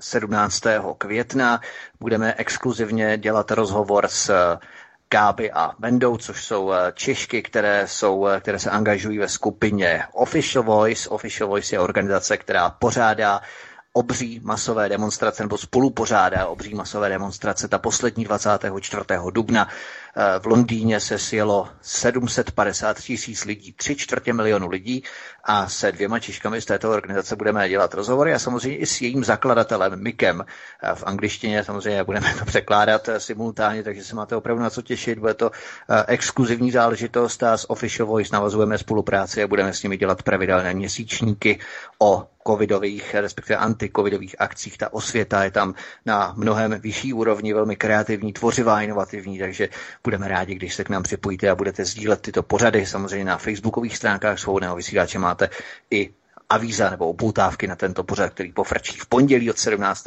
17. 0.00 0.66
Eh, 0.66 0.80
května 0.98 1.60
budeme 2.00 2.34
exkluzivně 2.34 3.18
dělat 3.18 3.50
rozhovor 3.50 4.08
s 4.08 4.28
eh, 4.30 4.58
Gáby 5.10 5.52
a 5.52 5.70
Vendou, 5.78 6.16
což 6.16 6.44
jsou 6.44 6.72
eh, 6.72 6.92
Češky, 6.94 7.42
které, 7.42 7.86
jsou, 7.86 8.26
které 8.40 8.58
se 8.58 8.70
angažují 8.70 9.18
ve 9.18 9.28
skupině 9.28 10.04
Official 10.12 10.64
Voice. 10.64 11.08
Official 11.08 11.48
Voice 11.48 11.74
je 11.74 11.80
organizace, 11.80 12.36
která 12.36 12.70
pořádá 12.70 13.40
obří 13.92 14.40
masové 14.44 14.88
demonstrace 14.88 15.42
nebo 15.42 15.58
spolupořádá 15.58 16.46
obří 16.46 16.74
masové 16.74 17.08
demonstrace. 17.08 17.68
Ta 17.68 17.78
poslední 17.78 18.24
24. 18.24 19.04
dubna 19.30 19.68
Eh, 19.68 20.01
v 20.38 20.46
Londýně 20.46 21.00
se 21.00 21.18
sjelo 21.18 21.68
750 21.82 23.00
tisíc 23.00 23.44
lidí, 23.44 23.72
tři 23.72 23.96
čtvrtě 23.96 24.32
milionu 24.32 24.68
lidí 24.68 25.02
a 25.44 25.68
se 25.68 25.92
dvěma 25.92 26.18
Češkami 26.18 26.60
z 26.60 26.64
této 26.64 26.90
organizace 26.90 27.36
budeme 27.36 27.68
dělat 27.68 27.94
rozhovory 27.94 28.34
a 28.34 28.38
samozřejmě 28.38 28.78
i 28.78 28.86
s 28.86 29.00
jejím 29.00 29.24
zakladatelem 29.24 30.02
Mikem 30.02 30.44
eh, 30.82 30.94
v 30.94 31.04
angličtině. 31.06 31.64
Samozřejmě 31.64 32.04
budeme 32.04 32.34
to 32.38 32.44
překládat 32.44 33.08
eh, 33.08 33.20
simultánně, 33.20 33.82
takže 33.82 34.04
se 34.04 34.14
máte 34.16 34.36
opravdu 34.36 34.62
na 34.62 34.70
co 34.70 34.82
těšit. 34.82 35.18
Bude 35.18 35.34
to 35.34 35.50
exkluzivní 36.06 36.70
záležitost 36.70 37.42
a 37.42 37.56
s 37.56 37.70
Official 37.70 38.08
Voice 38.08 38.30
navazujeme 38.32 38.78
spolupráci 38.78 39.42
a 39.42 39.46
budeme 39.46 39.72
s 39.72 39.82
nimi 39.82 39.96
dělat 39.96 40.22
pravidelné 40.22 40.74
měsíčníky 40.74 41.58
o 41.98 42.26
covidových, 42.46 43.14
respektive 43.14 43.56
antikovidových 43.56 44.36
akcích. 44.38 44.78
Ta 44.78 44.92
osvěta 44.92 45.44
je 45.44 45.50
tam 45.50 45.74
na 46.06 46.34
mnohem 46.36 46.80
vyšší 46.80 47.12
úrovni, 47.12 47.54
velmi 47.54 47.76
kreativní, 47.76 48.32
tvořivá, 48.32 48.82
inovativní, 48.82 49.38
takže 49.38 49.68
Budeme 50.04 50.28
rádi, 50.28 50.54
když 50.54 50.74
se 50.74 50.84
k 50.84 50.88
nám 50.88 51.02
připojíte 51.02 51.50
a 51.50 51.54
budete 51.54 51.84
sdílet 51.84 52.20
tyto 52.20 52.42
pořady. 52.42 52.86
Samozřejmě 52.86 53.24
na 53.24 53.38
facebookových 53.38 53.96
stránkách 53.96 54.38
svobodného 54.38 54.76
vysílače 54.76 55.18
máte 55.18 55.50
i 55.90 56.14
avíza 56.52 56.90
nebo 56.90 57.08
upoutávky 57.10 57.66
na 57.66 57.76
tento 57.76 58.04
pořad, 58.04 58.30
který 58.30 58.52
pofrčí 58.52 58.98
v 58.98 59.06
pondělí 59.06 59.50
od 59.50 59.58
17. 59.58 60.04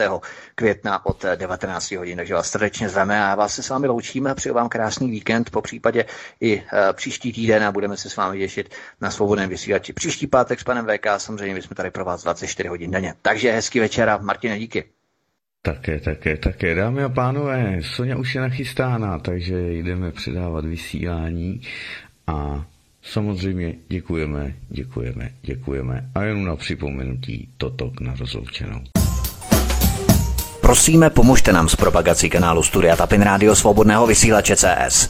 května 0.56 1.06
od 1.06 1.26
19 1.36 1.92
hodin. 1.92 2.18
Takže 2.18 2.34
vás 2.34 2.50
srdečně 2.50 2.90
zveme 2.90 3.26
a 3.26 3.36
vás 3.36 3.56
se 3.56 3.64
s 3.64 3.70
vámi 3.70 3.88
loučíme. 3.88 4.36
Přeju 4.36 4.56
vám 4.56 4.70
krásný 4.70 5.12
víkend, 5.12 5.50
po 5.50 5.62
případě 5.62 6.06
i 6.42 6.64
e, 6.74 6.94
příští 6.94 7.34
týden 7.34 7.64
a 7.64 7.72
budeme 7.72 7.98
se 7.98 8.10
s 8.10 8.16
vámi 8.16 8.40
těšit 8.40 8.76
na 9.02 9.12
svobodném 9.12 9.50
vysílači. 9.50 9.94
Příští 9.94 10.28
pátek 10.28 10.60
s 10.60 10.64
panem 10.64 10.86
VK, 10.88 11.06
samozřejmě 11.18 11.54
my 11.54 11.62
jsme 11.62 11.76
tady 11.76 11.92
pro 11.92 12.06
vás 12.06 12.24
24 12.24 12.70
hodin 12.70 12.92
denně. 12.92 13.14
Takže 13.22 13.52
hezký 13.52 13.80
večer 13.80 14.10
a 14.10 14.18
Martine, 14.18 14.60
díky. 14.60 14.84
Také, 15.66 16.00
také, 16.00 16.38
také. 16.38 16.76
Dámy 16.76 17.04
a 17.04 17.10
pánové, 17.10 17.82
Sonja 17.82 18.18
už 18.18 18.36
je 18.36 18.42
nachystána, 18.42 19.20
takže 19.20 19.74
jdeme 19.74 20.12
předávat 20.12 20.66
vysílání 20.66 21.62
a 22.28 22.66
samozřejmě 23.02 23.74
děkujeme, 23.90 24.54
děkujeme, 24.70 25.30
děkujeme. 25.42 26.10
A 26.16 26.24
jenom 26.24 26.46
na 26.46 26.56
připomenutí 26.56 27.50
Totok 27.58 28.02
na 28.02 28.16
rozloučenou. 28.16 28.82
Prosíme, 30.62 31.10
pomožte 31.10 31.54
nám 31.54 31.70
s 31.70 31.76
propagací 31.76 32.30
kanálu 32.30 32.64
Studia 32.64 32.96
Tapin 32.96 33.22
Rádio 33.22 33.56
Svobodného 33.56 34.08
vysílače 34.08 34.56
CS. 34.56 35.10